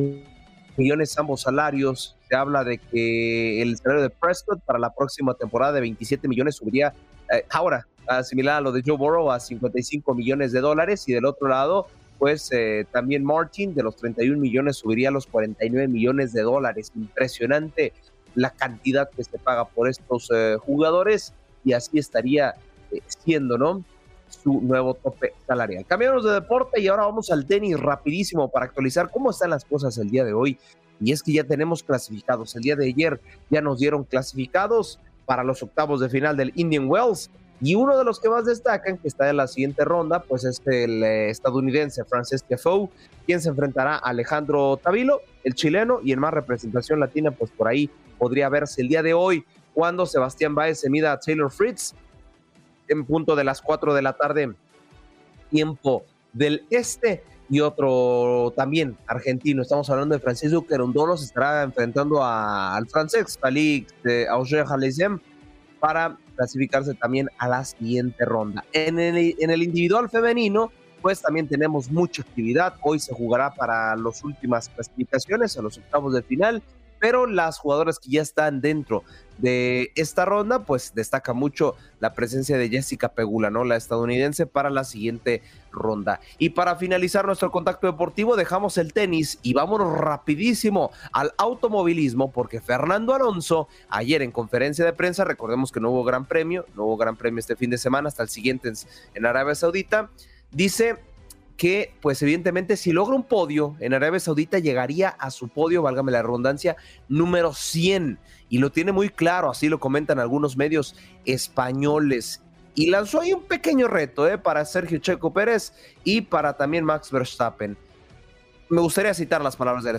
millones 0.77 1.19
ambos 1.19 1.41
salarios. 1.41 2.15
Se 2.29 2.37
habla 2.37 2.65
de 2.65 2.77
que 2.77 3.63
el 3.63 3.79
salario 3.79 4.03
de 4.03 4.11
Prescott 4.11 4.61
para 4.61 4.79
la 4.79 4.95
próxima 4.95 5.33
temporada 5.33 5.73
de 5.73 5.81
27 5.81 6.29
millones 6.29 6.57
subiría 6.57 6.93
eh, 7.33 7.47
ahora, 7.49 7.87
similar 8.23 8.57
a 8.57 8.61
lo 8.61 8.73
de 8.73 8.83
Joe 8.85 8.99
Burrow, 8.99 9.31
a 9.31 9.41
55 9.41 10.15
millones 10.15 10.53
de 10.53 10.61
dólares. 10.61 11.09
Y 11.09 11.15
del 11.15 11.25
otro 11.25 11.49
lado, 11.49 11.87
pues 12.25 12.51
eh, 12.53 12.87
también 12.91 13.23
Martin 13.23 13.75
de 13.75 13.83
los 13.83 13.97
31 13.97 14.41
millones 14.41 14.79
subiría 14.79 15.11
a 15.11 15.13
los 15.13 15.27
49 15.27 15.89
millones 15.89 16.33
de 16.33 16.41
dólares. 16.41 16.91
Impresionante 16.97 17.93
la 18.35 18.49
cantidad 18.49 19.11
que 19.11 19.23
se 19.23 19.39
paga 19.39 19.67
por 19.67 19.91
estos 19.91 20.31
eh, 20.35 20.57
jugadores 20.59 21.35
y 21.67 21.75
así 21.75 21.99
estaría 21.99 22.55
eh, 22.91 23.03
siendo, 23.07 23.59
¿no? 23.59 23.85
Su 24.31 24.63
nuevo 24.63 24.95
tope 24.95 25.35
salarial. 25.47 25.85
Cambiamos 25.85 26.25
de 26.25 26.33
deporte 26.33 26.81
y 26.81 26.89
ahora 26.89 27.05
vamos 27.05 27.31
al 27.31 27.45
tenis 27.45 27.79
rapidísimo 27.79 28.49
para 28.49 28.65
actualizar 28.65 29.11
cómo 29.11 29.31
están 29.31 29.51
las 29.51 29.67
cosas 29.67 29.99
el 29.99 30.09
día 30.09 30.25
de 30.25 30.33
hoy. 30.33 30.57
Y 31.03 31.13
es 31.13 31.23
que 31.23 31.35
ya 31.35 31.45
tenemos 31.45 31.83
clasificados. 31.83 32.57
El 32.57 32.63
día 32.63 32.75
de 32.75 32.87
ayer 32.87 33.21
ya 33.51 33.61
nos 33.61 33.81
dieron 33.81 34.05
clasificados 34.05 34.99
para 35.27 35.45
los 35.45 35.63
octavos 35.63 36.01
de 36.01 36.09
final 36.09 36.39
del 36.39 36.53
Indian 36.55 36.89
Wells. 36.89 37.31
Y 37.65 37.77
uno 37.77 37.97
de 37.97 38.05
los 38.05 38.21
que 38.21 38.29
más 38.29 38.45
destacan, 38.45 38.99
que 38.99 39.09
está 39.09 39.31
en 39.31 39.39
la 39.39 39.47
siguiente 39.47 39.87
ronda, 39.87 40.21
pues 40.21 40.45
es 40.45 40.61
el 40.67 41.03
eh, 41.03 41.31
estadounidense 41.31 42.05
Francis 42.05 42.45
Tiafoe, 42.45 42.91
quien 43.25 43.41
se 43.41 43.49
enfrentará 43.49 43.95
a 43.95 44.11
Alejandro 44.11 44.77
Tavilo, 44.77 45.23
el 45.45 45.55
chileno, 45.55 46.01
y 46.05 46.13
en 46.13 46.21
más 46.21 46.35
representación 46.35 47.01
latina, 47.01 47.31
pues 47.31 47.51
por 47.51 47.67
ahí 47.67 47.89
podría 48.19 48.51
verse 48.51 48.83
el 48.83 48.89
día 48.89 49.03
de 49.03 49.15
hoy, 49.15 49.47
cuando 49.73 50.05
Sebastián 50.05 50.55
Baez 50.55 50.81
se 50.81 50.91
mida 50.91 51.13
a 51.13 51.19
Taylor 51.19 51.51
Fritz, 51.51 51.95
en 52.87 53.07
punto 53.07 53.35
de 53.35 53.45
las 53.45 53.63
4 53.63 53.95
de 53.95 54.03
la 54.03 54.13
tarde, 54.13 54.53
tiempo 55.49 56.05
del 56.35 56.67
este, 56.69 57.25
y 57.49 57.61
otro 57.61 58.53
también 58.55 58.99
argentino, 59.07 59.63
estamos 59.63 59.89
hablando 59.89 60.15
de 60.15 60.21
Francisco 60.21 60.67
Querondolo, 60.67 61.17
se 61.17 61.25
estará 61.25 61.63
enfrentando 61.63 62.23
al 62.23 62.87
francés 62.89 63.39
Félix 63.41 63.95
de 64.03 64.29
Auger 64.29 64.67
para 65.81 66.19
clasificarse 66.37 66.95
también 66.95 67.29
a 67.39 67.49
la 67.49 67.65
siguiente 67.65 68.25
ronda. 68.25 68.65
En 68.73 68.99
el, 68.99 69.35
en 69.39 69.51
el 69.51 69.63
individual 69.63 70.09
femenino, 70.09 70.73
pues 71.03 71.21
también 71.21 71.49
tenemos 71.49 71.91
mucha 71.91 72.23
actividad. 72.23 72.75
Hoy 72.81 72.99
se 72.99 73.13
jugará 73.13 73.55
para 73.55 73.95
las 73.97 74.25
últimas 74.25 74.69
clasificaciones, 74.71 75.57
a 75.59 75.63
los 75.63 75.77
octavos 75.77 76.15
de 76.15 76.23
final, 76.23 76.63
pero 77.05 77.27
las 77.27 77.59
jugadoras 77.59 77.99
que 77.99 78.09
ya 78.09 78.23
están 78.23 78.63
dentro 78.63 79.05
de 79.37 79.93
esta 79.95 80.25
ronda, 80.25 80.61
pues 80.61 80.95
destaca 80.95 81.35
mucho 81.35 81.75
la 82.01 82.15
presencia 82.15 82.57
de 82.57 82.71
Jessica 82.71 83.11
Pegula, 83.11 83.51
¿no? 83.51 83.63
La 83.65 83.77
estadounidense 83.77 84.47
para 84.47 84.71
la 84.71 84.85
siguiente 84.85 85.43
ronda. 85.71 86.21
Y 86.39 86.49
para 86.49 86.77
finalizar 86.77 87.27
nuestro 87.27 87.51
contacto 87.51 87.87
deportivo, 87.87 88.37
dejamos 88.37 88.79
el 88.79 88.95
tenis 88.95 89.39
y 89.43 89.53
vámonos 89.53 89.99
rapidísimo 89.99 90.93
al 91.13 91.35
automovilismo, 91.37 92.33
porque 92.33 92.63
Fernando 92.63 93.13
Alonso, 93.13 93.69
ayer 93.91 94.23
en 94.23 94.33
conferencia 94.33 94.87
de 94.87 94.95
prensa, 94.95 95.25
recordemos 95.25 95.73
que 95.73 95.81
no 95.81 95.91
hubo 95.91 96.05
gran 96.05 96.25
premio, 96.25 96.65
no 96.75 96.85
hubo 96.85 96.97
gran 96.97 97.17
premio 97.17 97.41
este 97.41 97.55
fin 97.55 97.69
de 97.69 97.77
semana, 97.77 98.09
hasta 98.09 98.23
el 98.23 98.31
siguiente 98.31 98.73
en 99.13 99.27
Arabia 99.27 99.55
Saudita, 99.55 100.09
dice 100.51 100.97
que 101.57 101.95
pues 102.01 102.21
evidentemente 102.23 102.77
si 102.77 102.93
logra 102.93 103.15
un 103.15 103.23
podio 103.23 103.77
en 103.81 103.95
Arabia 103.95 104.21
Saudita 104.21 104.59
llegaría 104.59 105.11
a 105.11 105.31
su 105.31 105.49
podio, 105.49 105.83
válgame 105.83 106.13
la 106.13 106.23
redundancia, 106.23 106.77
número 107.09 107.55
100 107.55 108.19
y 108.49 108.59
lo 108.59 108.71
tiene 108.71 108.93
muy 108.93 109.09
claro, 109.09 109.51
así 109.51 109.69
lo 109.69 109.79
comentan 109.79 110.19
algunos 110.19 110.57
medios 110.57 110.97
españoles. 111.25 112.41
y 112.77 112.91
lanzó 112.91 113.21
ahí 113.21 113.33
un 113.33 113.45
pequeño 113.45 113.87
reto 113.87 114.29
¿eh? 114.29 114.37
para 114.37 114.65
Sergio 114.65 114.99
Checo 114.99 115.33
Pérez 115.33 115.73
y 116.03 116.23
para 116.23 116.57
también 116.57 116.85
Max 116.85 117.11
Verstappen. 117.13 117.77
Me 118.69 118.81
gustaría 118.81 119.15
citar 119.15 119.43
las 119.43 119.55
palabras 119.55 119.85
del 119.85 119.97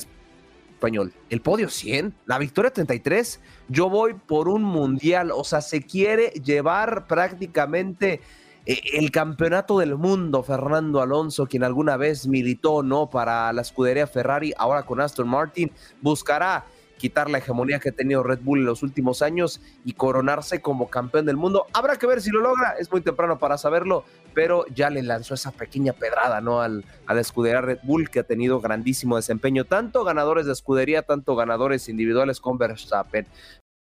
español. 0.75 1.13
El 1.29 1.39
podio 1.39 1.69
100, 1.69 2.13
la 2.25 2.37
victoria 2.37 2.71
33, 2.71 3.39
yo 3.69 3.89
voy 3.89 4.13
por 4.13 4.49
un 4.49 4.61
mundial, 4.63 5.31
o 5.31 5.45
sea, 5.45 5.61
se 5.61 5.81
quiere 5.81 6.31
llevar 6.31 7.07
prácticamente 7.07 8.19
el 8.65 9.11
campeonato 9.11 9.77
del 9.77 9.95
mundo, 9.95 10.41
Fernando 10.41 11.01
Alonso, 11.01 11.45
quien 11.45 11.63
alguna 11.63 11.97
vez 11.97 12.27
militó, 12.27 12.81
¿no? 12.81 13.09
Para 13.09 13.53
la 13.53 13.61
escudería 13.61 14.07
Ferrari, 14.07 14.53
ahora 14.57 14.83
con 14.83 14.99
Aston 14.99 15.27
Martin, 15.27 15.71
buscará 16.01 16.65
quitar 16.97 17.29
la 17.29 17.39
hegemonía 17.39 17.79
que 17.79 17.89
ha 17.89 17.91
tenido 17.91 18.23
Red 18.23 18.39
Bull 18.41 18.59
en 18.59 18.65
los 18.65 18.81
últimos 18.81 19.21
años 19.21 19.61
y 19.83 19.93
coronarse 19.93 20.61
como 20.61 20.89
campeón 20.89 21.25
del 21.25 21.37
mundo. 21.37 21.67
Habrá 21.73 21.97
que 21.97 22.07
ver 22.07 22.21
si 22.21 22.31
lo 22.31 22.39
logra, 22.39 22.75
es 22.79 22.91
muy 22.91 23.01
temprano 23.01 23.37
para 23.37 23.57
saberlo, 23.57 24.05
pero 24.33 24.65
ya 24.73 24.89
le 24.89 25.03
lanzó 25.03 25.33
esa 25.33 25.51
pequeña 25.51 25.93
pedrada, 25.93 26.41
¿no? 26.41 26.61
Al, 26.61 26.85
a 27.05 27.19
escudería 27.19 27.61
Red 27.61 27.79
Bull, 27.83 28.09
que 28.09 28.21
ha 28.21 28.23
tenido 28.23 28.61
grandísimo 28.61 29.17
desempeño, 29.17 29.65
tanto 29.65 30.03
ganadores 30.03 30.45
de 30.45 30.53
escudería, 30.53 31.03
tanto 31.03 31.35
ganadores 31.35 31.89
individuales 31.89 32.39
con 32.39 32.57
Verstappen. 32.57 33.27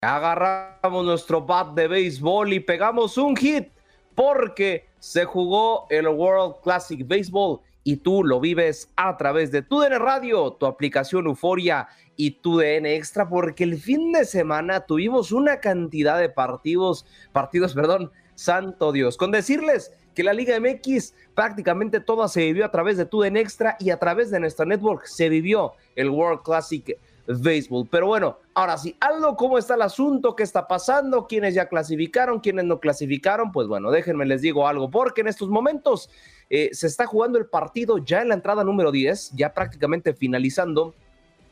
Agarramos 0.01 1.05
nuestro 1.05 1.43
bat 1.43 1.74
de 1.74 1.89
béisbol 1.89 2.55
y 2.55 2.61
pegamos 2.61 3.19
un 3.19 3.36
hit 3.36 3.69
porque 4.14 4.86
se 4.98 5.24
jugó 5.24 5.86
el 5.90 6.09
World 6.09 6.56
Classic 6.62 7.06
Baseball 7.06 7.60
y 7.84 7.97
tú 7.97 8.22
lo 8.24 8.40
vives 8.40 8.93
a 8.97 9.16
través 9.16 9.51
de 9.51 9.62
tu 9.62 9.80
DN 9.80 9.98
Radio, 9.98 10.52
tu 10.52 10.66
aplicación 10.66 11.26
Euforia 11.26 11.89
y 12.16 12.32
tu 12.32 12.59
DN 12.59 12.94
Extra, 12.94 13.28
porque 13.28 13.64
el 13.64 13.78
fin 13.78 14.12
de 14.12 14.24
semana 14.24 14.86
tuvimos 14.86 15.32
una 15.32 15.60
cantidad 15.60 16.18
de 16.18 16.28
partidos, 16.28 17.06
partidos, 17.32 17.74
perdón, 17.74 18.12
santo 18.34 18.93
Dios, 18.93 19.16
con 19.16 19.30
decirles 19.30 19.93
que 20.14 20.22
la 20.22 20.32
Liga 20.32 20.59
MX 20.60 21.14
prácticamente 21.34 22.01
toda 22.01 22.28
se 22.28 22.40
vivió 22.40 22.64
a 22.64 22.70
través 22.70 22.97
de 22.97 23.06
tu 23.06 23.22
DN 23.22 23.40
Extra 23.40 23.76
y 23.80 23.90
a 23.90 23.98
través 23.98 24.30
de 24.30 24.40
nuestra 24.40 24.66
network 24.66 25.06
se 25.06 25.28
vivió 25.28 25.72
el 25.97 26.10
World 26.10 26.43
Classic 26.43 26.98
Baseball. 27.27 27.86
Pero 27.90 28.09
bueno, 28.09 28.39
ahora 28.55 28.77
sí, 28.77 28.97
algo, 29.01 29.36
¿cómo 29.36 29.59
está 29.59 29.74
el 29.74 29.82
asunto? 29.82 30.35
¿Qué 30.35 30.43
está 30.43 30.66
pasando? 30.66 31.27
¿Quiénes 31.27 31.55
ya 31.55 31.69
clasificaron? 31.69 32.40
¿Quiénes 32.40 32.65
no 32.65 32.81
clasificaron? 32.81 33.53
Pues 33.53 33.69
bueno, 33.69 33.90
déjenme 33.90 34.27
les 34.27 34.43
digo 34.43 34.66
algo, 34.66 34.90
porque 34.90 35.20
en 35.20 35.28
estos 35.28 35.49
momentos 35.49 36.11
eh, 36.51 36.70
se 36.73 36.86
está 36.86 37.07
jugando 37.07 37.39
el 37.39 37.47
partido 37.47 37.99
ya 37.99 38.23
en 38.23 38.28
la 38.28 38.35
entrada 38.35 38.65
número 38.65 38.90
10, 38.90 39.32
ya 39.35 39.55
prácticamente 39.55 40.15
finalizando 40.15 40.94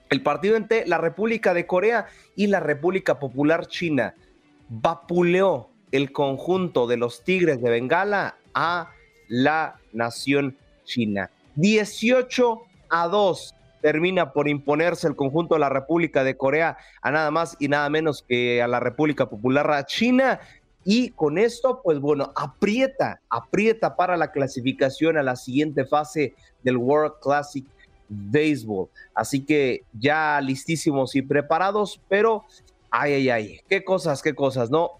el 0.09 0.23
partido 0.23 0.57
entre 0.57 0.87
la 0.87 0.99
República 0.99 1.55
de 1.55 1.67
Corea 1.67 2.09
y 2.35 2.49
la 2.49 2.61
República 2.61 3.19
Popular 3.19 3.67
China. 3.67 4.15
Vapuleó 4.69 5.71
el 5.93 6.13
conjunto 6.13 6.87
de 6.87 6.97
los 6.97 7.23
Tigres 7.23 7.63
de 7.63 7.71
Bengala 7.71 8.37
a 8.55 8.91
la 9.29 9.77
nación 9.93 10.57
china. 10.85 11.31
18 11.55 12.63
a 12.89 13.09
2 13.09 13.55
termina 13.81 14.33
por 14.33 14.49
imponerse 14.49 15.07
el 15.09 15.17
conjunto 15.17 15.55
de 15.55 15.61
la 15.61 15.69
República 15.69 16.25
de 16.25 16.37
Corea 16.37 16.77
a 17.03 17.11
nada 17.11 17.31
más 17.31 17.57
y 17.59 17.69
nada 17.69 17.89
menos 17.91 18.25
que 18.27 18.63
a 18.63 18.69
la 18.69 18.81
República 18.81 19.29
Popular 19.29 19.85
China. 19.87 20.41
Y 20.85 21.11
con 21.11 21.39
esto, 21.39 21.81
pues 21.83 22.01
bueno, 22.01 22.33
aprieta, 22.37 23.21
aprieta 23.29 23.97
para 23.97 24.17
la 24.17 24.33
clasificación 24.33 25.19
a 25.19 25.23
la 25.23 25.37
siguiente 25.37 25.85
fase 25.85 26.35
del 26.63 26.79
World 26.79 27.15
Classic 27.23 27.65
Baseball. 28.09 28.89
Así 29.15 29.45
que 29.45 29.83
ya 29.93 30.41
listísimos 30.41 31.15
y 31.17 31.23
preparados, 31.23 32.01
pero 32.09 32.45
ay, 32.91 33.13
ay, 33.13 33.31
ay, 33.31 33.61
qué 33.69 33.85
cosas, 33.85 34.23
qué 34.23 34.35
cosas, 34.35 34.71
¿no? 34.71 34.93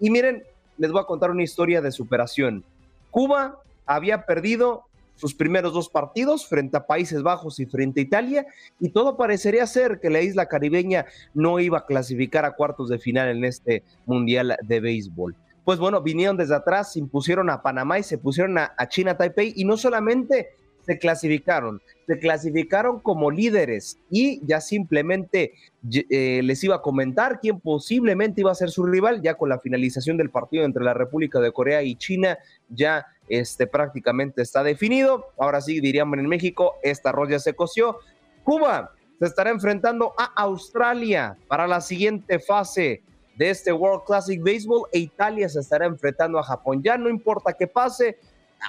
Y 0.00 0.10
miren, 0.10 0.42
les 0.76 0.90
voy 0.90 1.00
a 1.00 1.06
contar 1.06 1.30
una 1.30 1.44
historia 1.44 1.80
de 1.80 1.92
superación. 1.92 2.64
Cuba 3.10 3.60
había 3.86 4.26
perdido 4.26 4.84
sus 5.22 5.36
primeros 5.36 5.72
dos 5.72 5.88
partidos 5.88 6.48
frente 6.48 6.76
a 6.76 6.84
Países 6.84 7.22
Bajos 7.22 7.60
y 7.60 7.66
frente 7.66 8.00
a 8.00 8.02
Italia, 8.02 8.46
y 8.80 8.88
todo 8.88 9.16
parecería 9.16 9.64
ser 9.68 10.00
que 10.00 10.10
la 10.10 10.20
isla 10.20 10.46
caribeña 10.46 11.06
no 11.32 11.60
iba 11.60 11.78
a 11.78 11.86
clasificar 11.86 12.44
a 12.44 12.56
cuartos 12.56 12.88
de 12.88 12.98
final 12.98 13.28
en 13.28 13.44
este 13.44 13.84
Mundial 14.04 14.56
de 14.64 14.80
Béisbol. 14.80 15.36
Pues 15.64 15.78
bueno, 15.78 16.02
vinieron 16.02 16.36
desde 16.36 16.56
atrás, 16.56 16.94
se 16.94 16.98
impusieron 16.98 17.50
a 17.50 17.62
Panamá 17.62 18.00
y 18.00 18.02
se 18.02 18.18
pusieron 18.18 18.58
a, 18.58 18.74
China 18.88 19.16
Taipei, 19.16 19.52
y 19.54 19.64
no 19.64 19.76
solamente 19.76 20.48
se 20.84 20.98
clasificaron, 20.98 21.80
se 22.08 22.18
clasificaron 22.18 22.98
como 22.98 23.30
líderes 23.30 24.00
y 24.10 24.44
ya 24.44 24.60
simplemente 24.60 25.52
eh, 26.10 26.40
les 26.42 26.64
iba 26.64 26.74
a 26.74 26.82
comentar 26.82 27.38
quién 27.38 27.60
posiblemente 27.60 28.40
iba 28.40 28.50
a 28.50 28.56
ser 28.56 28.70
su 28.70 28.84
rival, 28.84 29.22
ya 29.22 29.34
con 29.34 29.48
la 29.48 29.60
finalización 29.60 30.16
del 30.16 30.30
partido 30.30 30.64
entre 30.64 30.82
la 30.82 30.94
República 30.94 31.38
de 31.38 31.52
Corea 31.52 31.84
y 31.84 31.94
China, 31.94 32.36
ya 32.68 33.06
este, 33.28 33.66
prácticamente 33.66 34.42
está 34.42 34.62
definido. 34.62 35.32
Ahora 35.38 35.60
sí, 35.60 35.80
diríamos 35.80 36.18
en 36.18 36.28
México, 36.28 36.74
esta 36.82 37.10
arroz 37.10 37.42
se 37.42 37.54
coció. 37.54 37.98
Cuba 38.44 38.92
se 39.18 39.26
estará 39.26 39.50
enfrentando 39.50 40.14
a 40.18 40.32
Australia 40.42 41.36
para 41.46 41.66
la 41.66 41.80
siguiente 41.80 42.38
fase 42.38 43.02
de 43.36 43.50
este 43.50 43.72
World 43.72 44.04
Classic 44.04 44.42
Baseball 44.42 44.88
e 44.92 44.98
Italia 44.98 45.48
se 45.48 45.60
estará 45.60 45.86
enfrentando 45.86 46.38
a 46.38 46.42
Japón. 46.42 46.82
Ya 46.82 46.98
no 46.98 47.08
importa 47.08 47.52
qué 47.52 47.66
pase, 47.66 48.18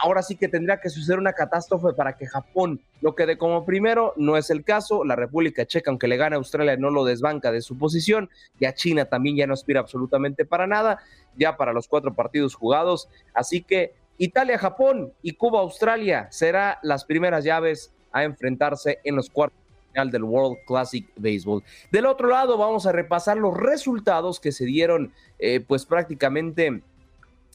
ahora 0.02 0.22
sí 0.22 0.36
que 0.36 0.48
tendría 0.48 0.80
que 0.80 0.90
suceder 0.90 1.20
una 1.20 1.34
catástrofe 1.34 1.94
para 1.94 2.16
que 2.16 2.28
Japón 2.28 2.80
lo 3.02 3.16
quede 3.16 3.38
como 3.38 3.66
primero. 3.66 4.14
No 4.16 4.38
es 4.38 4.50
el 4.50 4.64
caso. 4.64 5.04
La 5.04 5.16
República 5.16 5.66
Checa, 5.66 5.92
aunque 5.92 6.08
le 6.08 6.18
gane 6.18 6.36
a 6.36 6.38
Australia, 6.38 6.78
no 6.78 6.90
lo 6.90 7.04
desbanca 7.04 7.52
de 7.52 7.62
su 7.62 7.78
posición. 7.78 8.30
Ya 8.60 8.74
China 8.74 9.06
también 9.06 9.36
ya 9.36 9.48
no 9.48 9.54
aspira 9.54 9.80
absolutamente 9.80 10.46
para 10.46 10.68
nada, 10.68 11.00
ya 11.36 11.58
para 11.58 11.74
los 11.74 11.88
cuatro 11.88 12.14
partidos 12.14 12.56
jugados. 12.56 13.10
Así 13.34 13.62
que 13.62 13.96
Italia, 14.18 14.58
Japón 14.58 15.12
y 15.22 15.34
Cuba, 15.34 15.60
Australia 15.60 16.28
serán 16.32 16.76
las 16.84 17.06
primeras 17.06 17.44
llaves 17.44 17.94
a 18.12 18.24
enfrentarse 18.24 19.00
en 19.04 19.16
los 19.16 19.30
cuartos 19.30 19.64
final 19.94 20.12
del 20.12 20.24
World 20.24 20.58
Classic 20.66 21.06
Baseball. 21.16 21.64
Del 21.92 22.06
otro 22.08 22.28
lado, 22.28 22.58
vamos 22.58 22.86
a 22.86 22.92
repasar 22.92 23.38
los 23.38 23.56
resultados 23.56 24.40
que 24.40 24.52
se 24.52 24.66
dieron, 24.66 25.14
eh, 25.40 25.60
pues 25.60 25.86
prácticamente 25.86 26.82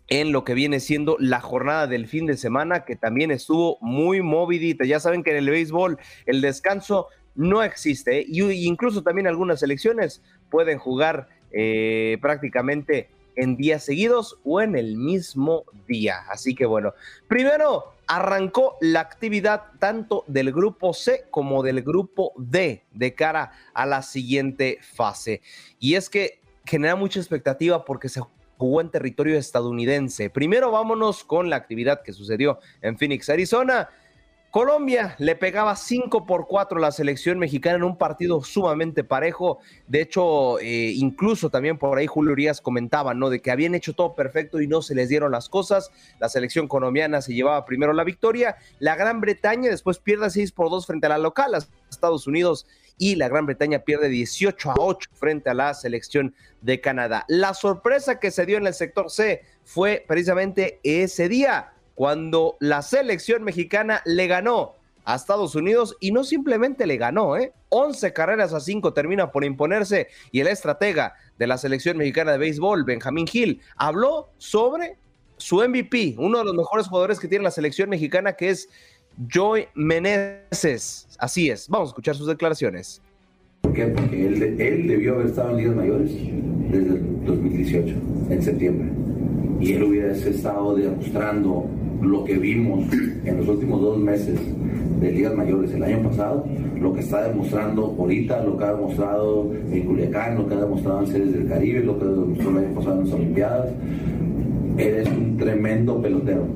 en 0.08 0.32
lo 0.32 0.44
que 0.44 0.54
viene 0.54 0.80
siendo 0.80 1.16
la 1.18 1.40
jornada 1.40 1.86
del 1.86 2.06
fin 2.06 2.26
de 2.26 2.36
semana, 2.36 2.84
que 2.84 2.96
también 2.96 3.30
estuvo 3.30 3.76
muy 3.80 4.22
movidita. 4.22 4.84
Ya 4.84 5.00
saben 5.00 5.22
que 5.22 5.32
en 5.32 5.36
el 5.36 5.50
béisbol 5.50 5.98
el 6.26 6.40
descanso 6.40 7.08
no 7.34 7.62
existe, 7.62 8.24
y 8.26 8.66
incluso 8.66 9.02
también 9.02 9.26
algunas 9.26 9.60
selecciones 9.60 10.22
pueden 10.50 10.78
jugar 10.78 11.28
eh, 11.52 12.18
prácticamente 12.20 13.10
en 13.38 13.56
días 13.56 13.84
seguidos 13.84 14.38
o 14.44 14.60
en 14.60 14.76
el 14.76 14.96
mismo 14.96 15.64
día. 15.86 16.18
Así 16.28 16.54
que 16.54 16.66
bueno, 16.66 16.92
primero 17.28 17.94
arrancó 18.06 18.76
la 18.80 19.00
actividad 19.00 19.64
tanto 19.78 20.24
del 20.26 20.52
grupo 20.52 20.92
C 20.92 21.26
como 21.30 21.62
del 21.62 21.82
grupo 21.82 22.32
D 22.36 22.84
de 22.90 23.14
cara 23.14 23.52
a 23.74 23.86
la 23.86 24.02
siguiente 24.02 24.78
fase. 24.82 25.40
Y 25.78 25.94
es 25.94 26.10
que 26.10 26.40
genera 26.64 26.96
mucha 26.96 27.20
expectativa 27.20 27.84
porque 27.84 28.08
se 28.08 28.20
jugó 28.56 28.80
en 28.80 28.90
territorio 28.90 29.38
estadounidense. 29.38 30.30
Primero 30.30 30.70
vámonos 30.72 31.22
con 31.22 31.48
la 31.48 31.56
actividad 31.56 32.02
que 32.02 32.12
sucedió 32.12 32.58
en 32.82 32.98
Phoenix, 32.98 33.28
Arizona. 33.28 33.88
Colombia 34.50 35.14
le 35.18 35.36
pegaba 35.36 35.76
5 35.76 36.24
por 36.24 36.46
4 36.46 36.78
a 36.78 36.80
la 36.80 36.90
selección 36.90 37.38
mexicana 37.38 37.76
en 37.76 37.84
un 37.84 37.98
partido 37.98 38.42
sumamente 38.42 39.04
parejo. 39.04 39.58
De 39.86 40.00
hecho, 40.00 40.58
eh, 40.60 40.92
incluso 40.96 41.50
también 41.50 41.76
por 41.76 41.98
ahí 41.98 42.06
Julio 42.06 42.32
Urias 42.32 42.62
comentaba, 42.62 43.12
¿no? 43.12 43.28
De 43.28 43.40
que 43.40 43.50
habían 43.50 43.74
hecho 43.74 43.94
todo 43.94 44.14
perfecto 44.14 44.60
y 44.60 44.66
no 44.66 44.80
se 44.80 44.94
les 44.94 45.10
dieron 45.10 45.32
las 45.32 45.50
cosas. 45.50 45.90
La 46.18 46.30
selección 46.30 46.66
colombiana 46.66 47.20
se 47.20 47.34
llevaba 47.34 47.66
primero 47.66 47.92
la 47.92 48.04
victoria. 48.04 48.56
La 48.78 48.96
Gran 48.96 49.20
Bretaña 49.20 49.70
después 49.70 49.98
pierde 49.98 50.30
6 50.30 50.52
por 50.52 50.70
2 50.70 50.86
frente 50.86 51.06
a 51.06 51.10
la 51.10 51.18
local, 51.18 51.54
a 51.54 51.58
Estados 51.90 52.26
Unidos 52.26 52.66
y 52.98 53.14
la 53.14 53.28
Gran 53.28 53.46
Bretaña 53.46 53.80
pierde 53.80 54.08
18 54.08 54.70
a 54.70 54.74
8 54.78 55.10
frente 55.14 55.50
a 55.50 55.54
la 55.54 55.72
selección 55.74 56.34
de 56.60 56.80
Canadá. 56.80 57.24
La 57.28 57.54
sorpresa 57.54 58.18
que 58.18 58.30
se 58.30 58.44
dio 58.44 58.58
en 58.58 58.66
el 58.66 58.74
sector 58.74 59.10
C 59.10 59.42
fue 59.64 60.04
precisamente 60.06 60.80
ese 60.82 61.28
día, 61.28 61.72
cuando 61.98 62.56
la 62.60 62.82
selección 62.82 63.42
mexicana 63.42 64.02
le 64.04 64.28
ganó 64.28 64.76
a 65.04 65.16
Estados 65.16 65.56
Unidos 65.56 65.96
y 65.98 66.12
no 66.12 66.22
simplemente 66.22 66.86
le 66.86 66.96
ganó, 66.96 67.36
¿eh? 67.36 67.52
11 67.70 68.12
carreras 68.12 68.54
a 68.54 68.60
5 68.60 68.92
termina 68.92 69.32
por 69.32 69.44
imponerse 69.44 70.06
y 70.30 70.38
el 70.38 70.46
estratega 70.46 71.14
de 71.40 71.48
la 71.48 71.58
selección 71.58 71.96
mexicana 71.96 72.30
de 72.30 72.38
béisbol, 72.38 72.84
Benjamín 72.84 73.26
Gil, 73.26 73.60
habló 73.74 74.28
sobre 74.38 74.96
su 75.38 75.56
MVP, 75.56 76.14
uno 76.18 76.38
de 76.38 76.44
los 76.44 76.54
mejores 76.54 76.86
jugadores 76.86 77.18
que 77.18 77.26
tiene 77.26 77.42
la 77.42 77.50
selección 77.50 77.90
mexicana, 77.90 78.34
que 78.34 78.50
es 78.50 78.68
Joy 79.26 79.66
Meneses. 79.74 81.08
Así 81.18 81.50
es, 81.50 81.68
vamos 81.68 81.88
a 81.88 81.90
escuchar 81.90 82.14
sus 82.14 82.28
declaraciones. 82.28 83.02
¿Por 83.62 83.72
qué? 83.72 83.86
Porque 83.86 84.24
él, 84.24 84.86
debió 84.86 85.14
haber 85.16 85.26
estado 85.26 85.50
en 85.50 85.56
ligas 85.56 85.74
mayores 85.74 86.12
desde 86.12 86.94
el 86.94 87.24
2018, 87.24 87.96
en 88.30 88.40
septiembre. 88.40 88.88
Y 89.60 89.72
él 89.72 89.82
hubiera 89.82 90.12
estado 90.12 90.76
demostrando 90.76 91.68
lo 92.00 92.24
que 92.24 92.34
vimos 92.34 92.84
en 92.92 93.36
los 93.36 93.48
últimos 93.48 93.80
dos 93.80 93.98
meses 93.98 94.38
de 95.00 95.12
ligas 95.12 95.34
mayores 95.34 95.72
el 95.72 95.82
año 95.82 96.02
pasado, 96.08 96.46
lo 96.78 96.92
que 96.92 97.00
está 97.00 97.28
demostrando 97.28 97.96
ahorita, 97.98 98.42
lo 98.42 98.56
que 98.56 98.64
ha 98.64 98.72
demostrado 98.72 99.52
en 99.70 99.84
Culiacán, 99.84 100.36
lo 100.36 100.48
que 100.48 100.54
ha 100.54 100.60
demostrado 100.60 101.00
en 101.00 101.06
series 101.06 101.32
del 101.32 101.48
Caribe, 101.48 101.80
lo 101.80 101.98
que 101.98 102.04
demostró 102.04 102.50
el 102.50 102.58
año 102.58 102.74
pasado 102.74 102.94
en 102.94 103.04
las 103.04 103.14
Olimpiadas 103.14 103.68
eres 104.76 105.08
un 105.08 105.36
tremendo 105.36 106.00
pelotero. 106.00 106.46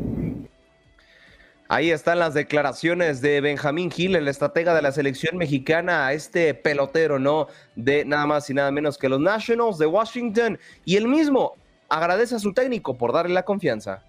Ahí 1.68 1.90
están 1.90 2.18
las 2.18 2.34
declaraciones 2.34 3.22
de 3.22 3.40
Benjamín 3.40 3.90
Gil, 3.90 4.14
el 4.14 4.28
estratega 4.28 4.74
de 4.74 4.82
la 4.82 4.92
selección 4.92 5.38
mexicana, 5.38 6.06
a 6.06 6.12
este 6.12 6.52
pelotero, 6.52 7.18
¿no? 7.18 7.46
De 7.76 8.04
nada 8.04 8.26
más 8.26 8.50
y 8.50 8.54
nada 8.54 8.70
menos 8.70 8.98
que 8.98 9.08
los 9.08 9.20
Nationals 9.20 9.78
de 9.78 9.86
Washington. 9.86 10.58
Y 10.84 10.96
él 10.96 11.08
mismo 11.08 11.54
agradece 11.88 12.34
a 12.34 12.38
su 12.38 12.52
técnico 12.52 12.98
por 12.98 13.14
darle 13.14 13.32
la 13.32 13.44
confianza. 13.44 14.02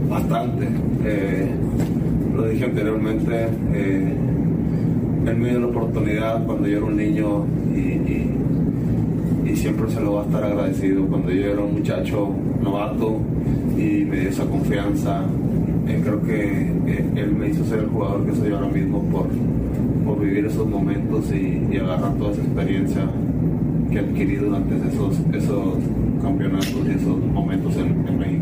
Bastante. 0.00 0.68
Eh, 1.04 1.50
lo 2.34 2.48
dije 2.48 2.64
anteriormente, 2.64 3.48
eh, 3.72 4.12
él 5.26 5.36
me 5.36 5.50
dio 5.50 5.60
la 5.60 5.66
oportunidad 5.66 6.44
cuando 6.44 6.66
yo 6.66 6.78
era 6.78 6.86
un 6.86 6.96
niño 6.96 7.44
y, 7.74 8.30
siempre 9.54 9.88
se 9.88 10.00
lo 10.00 10.14
va 10.14 10.22
a 10.22 10.24
estar 10.24 10.44
agradecido. 10.44 11.06
Cuando 11.06 11.30
yo 11.30 11.46
era 11.46 11.62
un 11.62 11.74
muchacho 11.74 12.28
novato 12.60 13.20
y 13.78 14.04
me 14.04 14.20
dio 14.20 14.28
esa 14.28 14.44
confianza, 14.46 15.22
eh, 15.86 16.00
creo 16.02 16.20
que 16.22 16.72
él 17.14 17.34
me 17.38 17.48
hizo 17.48 17.64
ser 17.64 17.78
el 17.78 17.86
jugador 17.86 18.26
que 18.26 18.34
soy 18.34 18.52
ahora 18.52 18.68
mismo 18.68 19.00
por, 19.04 19.28
por 20.04 20.20
vivir 20.20 20.46
esos 20.46 20.68
momentos 20.68 21.32
y, 21.32 21.76
agarrar 21.76 22.14
toda 22.14 22.32
esa 22.32 22.42
experiencia 22.42 23.08
que 23.90 23.96
he 23.96 24.00
adquirido 24.00 24.46
durante 24.46 24.74
esos, 24.88 25.20
esos 25.32 25.78
campeonatos 26.20 26.86
y 26.86 26.90
esos 26.90 27.16
momentos 27.32 27.76
en 27.76 28.18
México. 28.18 28.33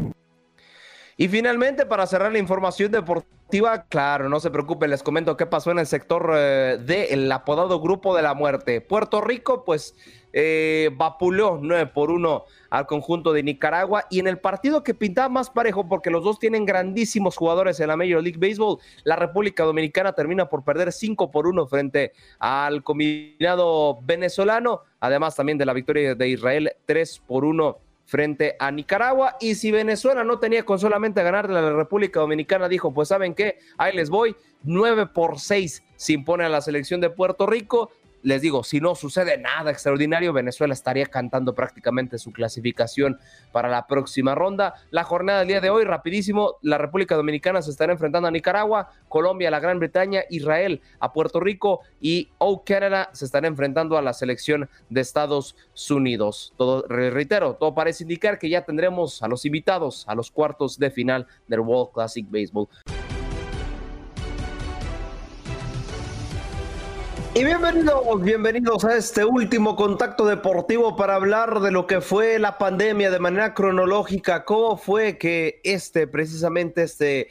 Y 1.16 1.28
finalmente, 1.28 1.86
para 1.86 2.06
cerrar 2.06 2.32
la 2.32 2.38
información 2.38 2.90
deportiva, 2.90 3.84
claro, 3.88 4.28
no 4.28 4.40
se 4.40 4.50
preocupen, 4.50 4.90
les 4.90 5.02
comento 5.02 5.36
qué 5.36 5.44
pasó 5.46 5.70
en 5.70 5.78
el 5.78 5.86
sector 5.86 6.32
eh, 6.34 6.78
del 6.80 7.30
apodado 7.30 7.80
Grupo 7.80 8.16
de 8.16 8.22
la 8.22 8.32
Muerte. 8.34 8.80
Puerto 8.80 9.20
Rico, 9.20 9.64
pues, 9.64 9.94
eh, 10.32 10.88
vapuleó 10.96 11.58
9 11.60 11.90
por 11.92 12.10
1 12.10 12.44
al 12.70 12.86
conjunto 12.86 13.34
de 13.34 13.42
Nicaragua 13.42 14.06
y 14.08 14.18
en 14.18 14.26
el 14.26 14.38
partido 14.38 14.82
que 14.82 14.94
pintaba 14.94 15.28
más 15.28 15.50
parejo, 15.50 15.86
porque 15.86 16.10
los 16.10 16.24
dos 16.24 16.38
tienen 16.38 16.64
grandísimos 16.64 17.36
jugadores 17.36 17.78
en 17.80 17.88
la 17.88 17.96
Major 17.98 18.22
League 18.22 18.38
Baseball, 18.38 18.78
la 19.04 19.16
República 19.16 19.64
Dominicana 19.64 20.14
termina 20.14 20.48
por 20.48 20.64
perder 20.64 20.90
5 20.90 21.30
por 21.30 21.46
1 21.46 21.66
frente 21.66 22.12
al 22.38 22.82
combinado 22.82 24.00
venezolano, 24.02 24.80
además 25.00 25.36
también 25.36 25.58
de 25.58 25.66
la 25.66 25.74
victoria 25.74 26.14
de 26.14 26.28
Israel 26.28 26.72
3 26.86 27.22
por 27.26 27.44
1 27.44 27.91
frente 28.12 28.56
a 28.58 28.70
Nicaragua. 28.70 29.38
Y 29.40 29.54
si 29.54 29.70
Venezuela 29.70 30.22
no 30.22 30.38
tenía 30.38 30.66
con 30.66 30.78
solamente 30.78 31.22
ganar 31.22 31.48
de 31.48 31.54
la 31.54 31.72
República 31.72 32.20
Dominicana, 32.20 32.68
dijo, 32.68 32.92
pues 32.92 33.08
saben 33.08 33.34
qué, 33.34 33.58
ahí 33.78 33.96
les 33.96 34.10
voy, 34.10 34.36
9 34.64 35.06
por 35.06 35.40
6 35.40 35.82
se 35.96 36.12
impone 36.12 36.44
a 36.44 36.50
la 36.50 36.60
selección 36.60 37.00
de 37.00 37.08
Puerto 37.08 37.46
Rico 37.46 37.90
les 38.22 38.42
digo, 38.42 38.64
si 38.64 38.80
no 38.80 38.94
sucede 38.94 39.38
nada 39.38 39.70
extraordinario, 39.70 40.32
Venezuela 40.32 40.74
estaría 40.74 41.06
cantando 41.06 41.54
prácticamente 41.54 42.18
su 42.18 42.32
clasificación 42.32 43.18
para 43.52 43.68
la 43.68 43.86
próxima 43.86 44.34
ronda. 44.34 44.74
La 44.90 45.04
jornada 45.04 45.40
del 45.40 45.48
día 45.48 45.60
de 45.60 45.70
hoy, 45.70 45.84
rapidísimo, 45.84 46.56
la 46.62 46.78
República 46.78 47.16
Dominicana 47.16 47.62
se 47.62 47.70
estará 47.70 47.92
enfrentando 47.92 48.28
a 48.28 48.30
Nicaragua, 48.30 48.90
Colombia 49.08 49.50
la 49.50 49.60
Gran 49.60 49.78
Bretaña, 49.78 50.22
Israel 50.30 50.80
a 51.00 51.12
Puerto 51.12 51.40
Rico 51.40 51.80
y 52.00 52.30
O 52.38 52.64
Canada 52.64 53.10
se 53.12 53.24
estará 53.24 53.46
enfrentando 53.48 53.96
a 53.96 54.02
la 54.02 54.12
selección 54.12 54.68
de 54.88 55.00
Estados 55.00 55.56
Unidos. 55.90 56.52
Todo, 56.56 56.86
reitero, 56.88 57.54
todo 57.54 57.74
parece 57.74 58.04
indicar 58.04 58.38
que 58.38 58.48
ya 58.48 58.64
tendremos 58.64 59.22
a 59.22 59.28
los 59.28 59.44
invitados 59.44 60.04
a 60.06 60.14
los 60.14 60.30
cuartos 60.30 60.78
de 60.78 60.90
final 60.90 61.26
del 61.48 61.60
World 61.60 61.92
Classic 61.92 62.26
Baseball. 62.28 62.68
Y 67.34 67.44
bienvenidos, 67.44 68.20
bienvenidos 68.20 68.84
a 68.84 68.94
este 68.94 69.24
último 69.24 69.74
contacto 69.74 70.26
deportivo 70.26 70.96
para 70.96 71.14
hablar 71.14 71.60
de 71.60 71.70
lo 71.70 71.86
que 71.86 72.02
fue 72.02 72.38
la 72.38 72.58
pandemia 72.58 73.10
de 73.10 73.18
manera 73.18 73.54
cronológica, 73.54 74.44
cómo 74.44 74.76
fue 74.76 75.16
que 75.16 75.58
este, 75.64 76.06
precisamente 76.06 76.82
este 76.82 77.28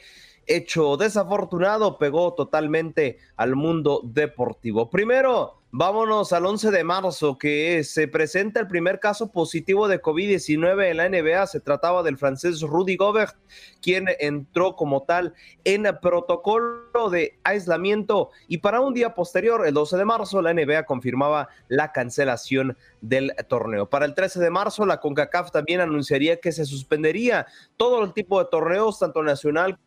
hecho 0.48 0.96
desafortunado 0.96 1.98
pegó 1.98 2.34
totalmente 2.34 3.18
al 3.36 3.54
mundo 3.54 4.00
deportivo. 4.02 4.90
Primero, 4.90 5.61
Vámonos 5.74 6.34
al 6.34 6.44
11 6.44 6.70
de 6.70 6.84
marzo, 6.84 7.38
que 7.38 7.82
se 7.82 8.06
presenta 8.06 8.60
el 8.60 8.68
primer 8.68 9.00
caso 9.00 9.32
positivo 9.32 9.88
de 9.88 10.02
COVID-19 10.02 10.90
en 10.90 10.96
la 10.98 11.08
NBA. 11.08 11.46
Se 11.46 11.60
trataba 11.60 12.02
del 12.02 12.18
francés 12.18 12.60
Rudy 12.60 12.96
Gobert, 12.96 13.34
quien 13.80 14.06
entró 14.20 14.76
como 14.76 15.04
tal 15.04 15.32
en 15.64 15.86
el 15.86 15.98
protocolo 15.98 17.08
de 17.10 17.38
aislamiento. 17.42 18.32
Y 18.48 18.58
para 18.58 18.82
un 18.82 18.92
día 18.92 19.14
posterior, 19.14 19.66
el 19.66 19.72
12 19.72 19.96
de 19.96 20.04
marzo, 20.04 20.42
la 20.42 20.52
NBA 20.52 20.84
confirmaba 20.84 21.48
la 21.68 21.90
cancelación 21.90 22.76
del 23.00 23.34
torneo. 23.48 23.88
Para 23.88 24.04
el 24.04 24.14
13 24.14 24.40
de 24.40 24.50
marzo, 24.50 24.84
la 24.84 25.00
CONCACAF 25.00 25.52
también 25.52 25.80
anunciaría 25.80 26.38
que 26.38 26.52
se 26.52 26.66
suspendería 26.66 27.46
todo 27.78 28.04
el 28.04 28.12
tipo 28.12 28.38
de 28.44 28.50
torneos, 28.50 28.98
tanto 28.98 29.22
nacional 29.22 29.78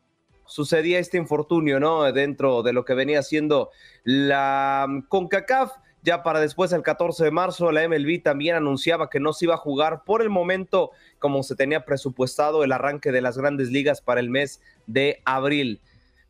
sucedía 0.45 0.99
este 0.99 1.17
infortunio, 1.17 1.79
¿no? 1.79 2.11
Dentro 2.11 2.63
de 2.63 2.73
lo 2.73 2.85
que 2.85 2.93
venía 2.93 3.21
siendo 3.21 3.69
la 4.03 4.85
mm, 4.87 5.01
CONCACAF. 5.07 5.71
Ya 6.03 6.21
para 6.21 6.39
después, 6.39 6.71
el 6.71 6.83
14 6.83 7.23
de 7.23 7.31
marzo, 7.31 7.71
la 7.71 7.87
MLB 7.87 8.21
también 8.21 8.55
anunciaba 8.55 9.09
que 9.09 9.19
no 9.19 9.33
se 9.33 9.45
iba 9.45 9.55
a 9.55 9.57
jugar 9.57 10.03
por 10.05 10.21
el 10.21 10.29
momento 10.29 10.91
como 11.17 11.41
se 11.41 11.55
tenía 11.55 11.83
presupuestado 11.83 12.63
el 12.63 12.71
arranque 12.73 13.11
de 13.11 13.21
las 13.21 13.39
grandes 13.39 13.69
ligas 13.69 14.01
para 14.01 14.19
el 14.19 14.29
mes 14.29 14.61
de 14.85 15.23
abril. 15.25 15.81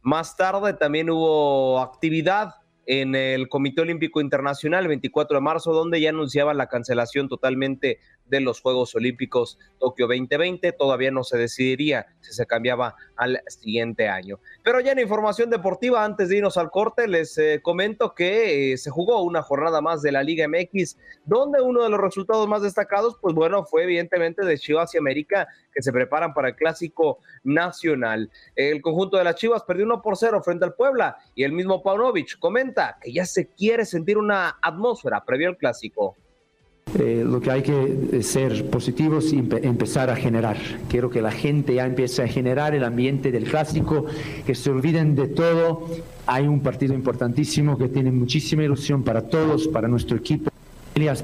Más 0.01 0.37
tarde 0.37 0.73
también 0.73 1.09
hubo 1.09 1.81
actividad 1.81 2.55
en 2.85 3.15
el 3.15 3.49
Comité 3.49 3.81
Olímpico 3.81 4.21
Internacional 4.21 4.83
el 4.83 4.89
24 4.89 5.37
de 5.37 5.41
marzo, 5.41 5.73
donde 5.73 5.99
ya 5.99 6.09
anunciaban 6.09 6.57
la 6.57 6.67
cancelación 6.67 7.27
totalmente 7.27 7.99
de 8.25 8.39
los 8.39 8.61
Juegos 8.61 8.95
Olímpicos 8.95 9.59
Tokio 9.79 10.07
2020. 10.07 10.71
Todavía 10.73 11.11
no 11.11 11.23
se 11.23 11.37
decidiría 11.37 12.07
si 12.21 12.33
se 12.33 12.45
cambiaba 12.45 12.95
al 13.15 13.41
siguiente 13.47 14.07
año. 14.07 14.39
Pero 14.63 14.79
ya 14.79 14.91
en 14.91 14.99
información 14.99 15.49
deportiva, 15.49 16.03
antes 16.03 16.29
de 16.29 16.37
irnos 16.37 16.57
al 16.57 16.71
corte, 16.71 17.07
les 17.07 17.37
eh, 17.37 17.59
comento 17.61 18.13
que 18.15 18.73
eh, 18.73 18.77
se 18.77 18.89
jugó 18.89 19.21
una 19.21 19.41
jornada 19.41 19.81
más 19.81 20.01
de 20.01 20.11
la 20.11 20.23
Liga 20.23 20.47
MX, 20.47 20.97
donde 21.25 21.61
uno 21.61 21.83
de 21.83 21.89
los 21.89 21.99
resultados 21.99 22.47
más 22.47 22.61
destacados, 22.61 23.17
pues 23.21 23.33
bueno, 23.35 23.65
fue 23.65 23.83
evidentemente 23.83 24.45
de 24.45 24.57
Chivas 24.57 24.93
y 24.95 24.97
América, 24.97 25.47
que 25.73 25.81
se 25.81 25.91
preparan 25.91 26.33
para 26.33 26.49
el 26.49 26.55
clásico 26.55 27.19
nacional. 27.43 28.31
El 28.55 28.81
conjunto 28.81 29.17
de 29.17 29.23
las 29.23 29.35
Chivas 29.35 29.63
perdió 29.63 29.85
1 29.85 30.01
por 30.01 30.17
0 30.17 30.41
frente 30.43 30.65
al 30.65 30.73
Puebla 30.73 31.17
y 31.35 31.43
el 31.43 31.51
mismo 31.51 31.83
Paunovic 31.83 32.39
comenta 32.39 32.97
que 33.01 33.13
ya 33.13 33.25
se 33.25 33.49
quiere 33.49 33.85
sentir 33.85 34.17
una 34.17 34.57
atmósfera 34.61 35.23
previo 35.25 35.49
al 35.49 35.57
clásico. 35.57 36.15
Eh, 36.97 37.23
lo 37.25 37.41
que 37.41 37.51
hay 37.51 37.61
que 37.61 38.23
ser 38.23 38.69
positivos 38.69 39.33
y 39.33 39.39
empezar 39.39 40.09
a 40.09 40.15
generar. 40.15 40.57
Quiero 40.87 41.09
que 41.09 41.21
la 41.21 41.31
gente 41.31 41.75
ya 41.75 41.85
empiece 41.85 42.23
a 42.23 42.27
generar 42.27 42.73
el 42.73 42.85
ambiente 42.85 43.31
del 43.31 43.43
clásico, 43.43 44.05
que 44.45 44.55
se 44.55 44.69
olviden 44.69 45.13
de 45.13 45.27
todo. 45.27 45.87
Hay 46.25 46.47
un 46.47 46.61
partido 46.61 46.93
importantísimo 46.93 47.77
que 47.77 47.89
tiene 47.89 48.11
muchísima 48.11 48.63
ilusión 48.63 49.03
para 49.03 49.23
todos, 49.23 49.67
para 49.67 49.87
nuestro 49.87 50.15
equipo 50.17 50.49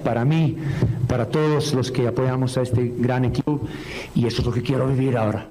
para 0.04 0.26
mí, 0.26 0.58
para 1.08 1.30
todos 1.30 1.74
los 1.74 1.92
que 1.92 2.06
apoyamos 2.06 2.58
a 2.58 2.62
este 2.62 2.92
gran 2.98 3.24
equipo 3.24 3.62
y 4.14 4.28
eso 4.28 4.42
es 4.42 4.46
lo 4.46 4.52
que 4.52 4.62
quiero 4.62 4.86
vivir 4.88 5.18
ahora. 5.18 5.50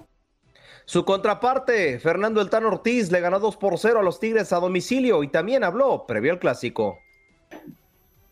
Su 0.84 1.04
contraparte, 1.04 1.98
Fernando 1.98 2.42
El 2.42 2.64
Ortiz, 2.66 3.10
le 3.10 3.20
ganó 3.20 3.40
2 3.40 3.56
por 3.56 3.78
0 3.78 4.00
a 4.00 4.02
los 4.02 4.20
Tigres 4.20 4.52
a 4.52 4.56
domicilio 4.56 5.22
y 5.22 5.28
también 5.28 5.64
habló 5.64 6.04
previo 6.06 6.32
al 6.32 6.38
clásico. 6.38 6.98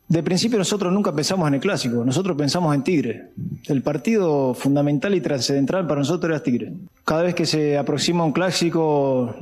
De 0.08 0.22
principio 0.22 0.56
nosotros 0.56 0.90
nunca 0.90 1.12
pensamos 1.12 1.46
en 1.48 1.54
el 1.54 1.60
clásico, 1.60 2.02
nosotros 2.02 2.34
pensamos 2.34 2.74
en 2.74 2.82
Tigre. 2.82 3.28
El 3.66 3.82
partido 3.82 4.54
fundamental 4.54 5.14
y 5.14 5.20
trascendental 5.20 5.86
para 5.86 6.00
nosotros 6.00 6.30
era 6.30 6.42
Tigre. 6.42 6.72
Cada 7.04 7.24
vez 7.24 7.34
que 7.34 7.44
se 7.44 7.76
aproxima 7.76 8.24
un 8.24 8.32
clásico, 8.32 9.36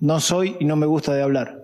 no 0.00 0.20
soy 0.20 0.56
y 0.60 0.66
no 0.66 0.76
me 0.76 0.84
gusta 0.84 1.14
de 1.14 1.22
hablar. 1.22 1.62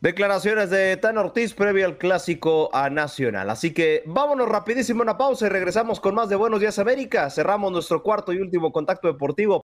Declaraciones 0.00 0.68
de 0.68 0.96
Tan 0.96 1.16
Ortiz 1.16 1.54
previo 1.54 1.86
al 1.86 1.96
clásico 1.96 2.68
a 2.74 2.90
Nacional. 2.90 3.48
Así 3.50 3.72
que 3.72 4.02
vámonos 4.04 4.48
rapidísimo 4.48 5.00
a 5.00 5.04
una 5.04 5.16
pausa 5.16 5.46
y 5.46 5.50
regresamos 5.50 6.00
con 6.00 6.16
más 6.16 6.28
de 6.28 6.36
Buenos 6.36 6.58
Días 6.58 6.78
América. 6.80 7.30
Cerramos 7.30 7.70
nuestro 7.70 8.02
cuarto 8.02 8.32
y 8.32 8.38
último 8.38 8.72
contacto 8.72 9.06
deportivo. 9.06 9.63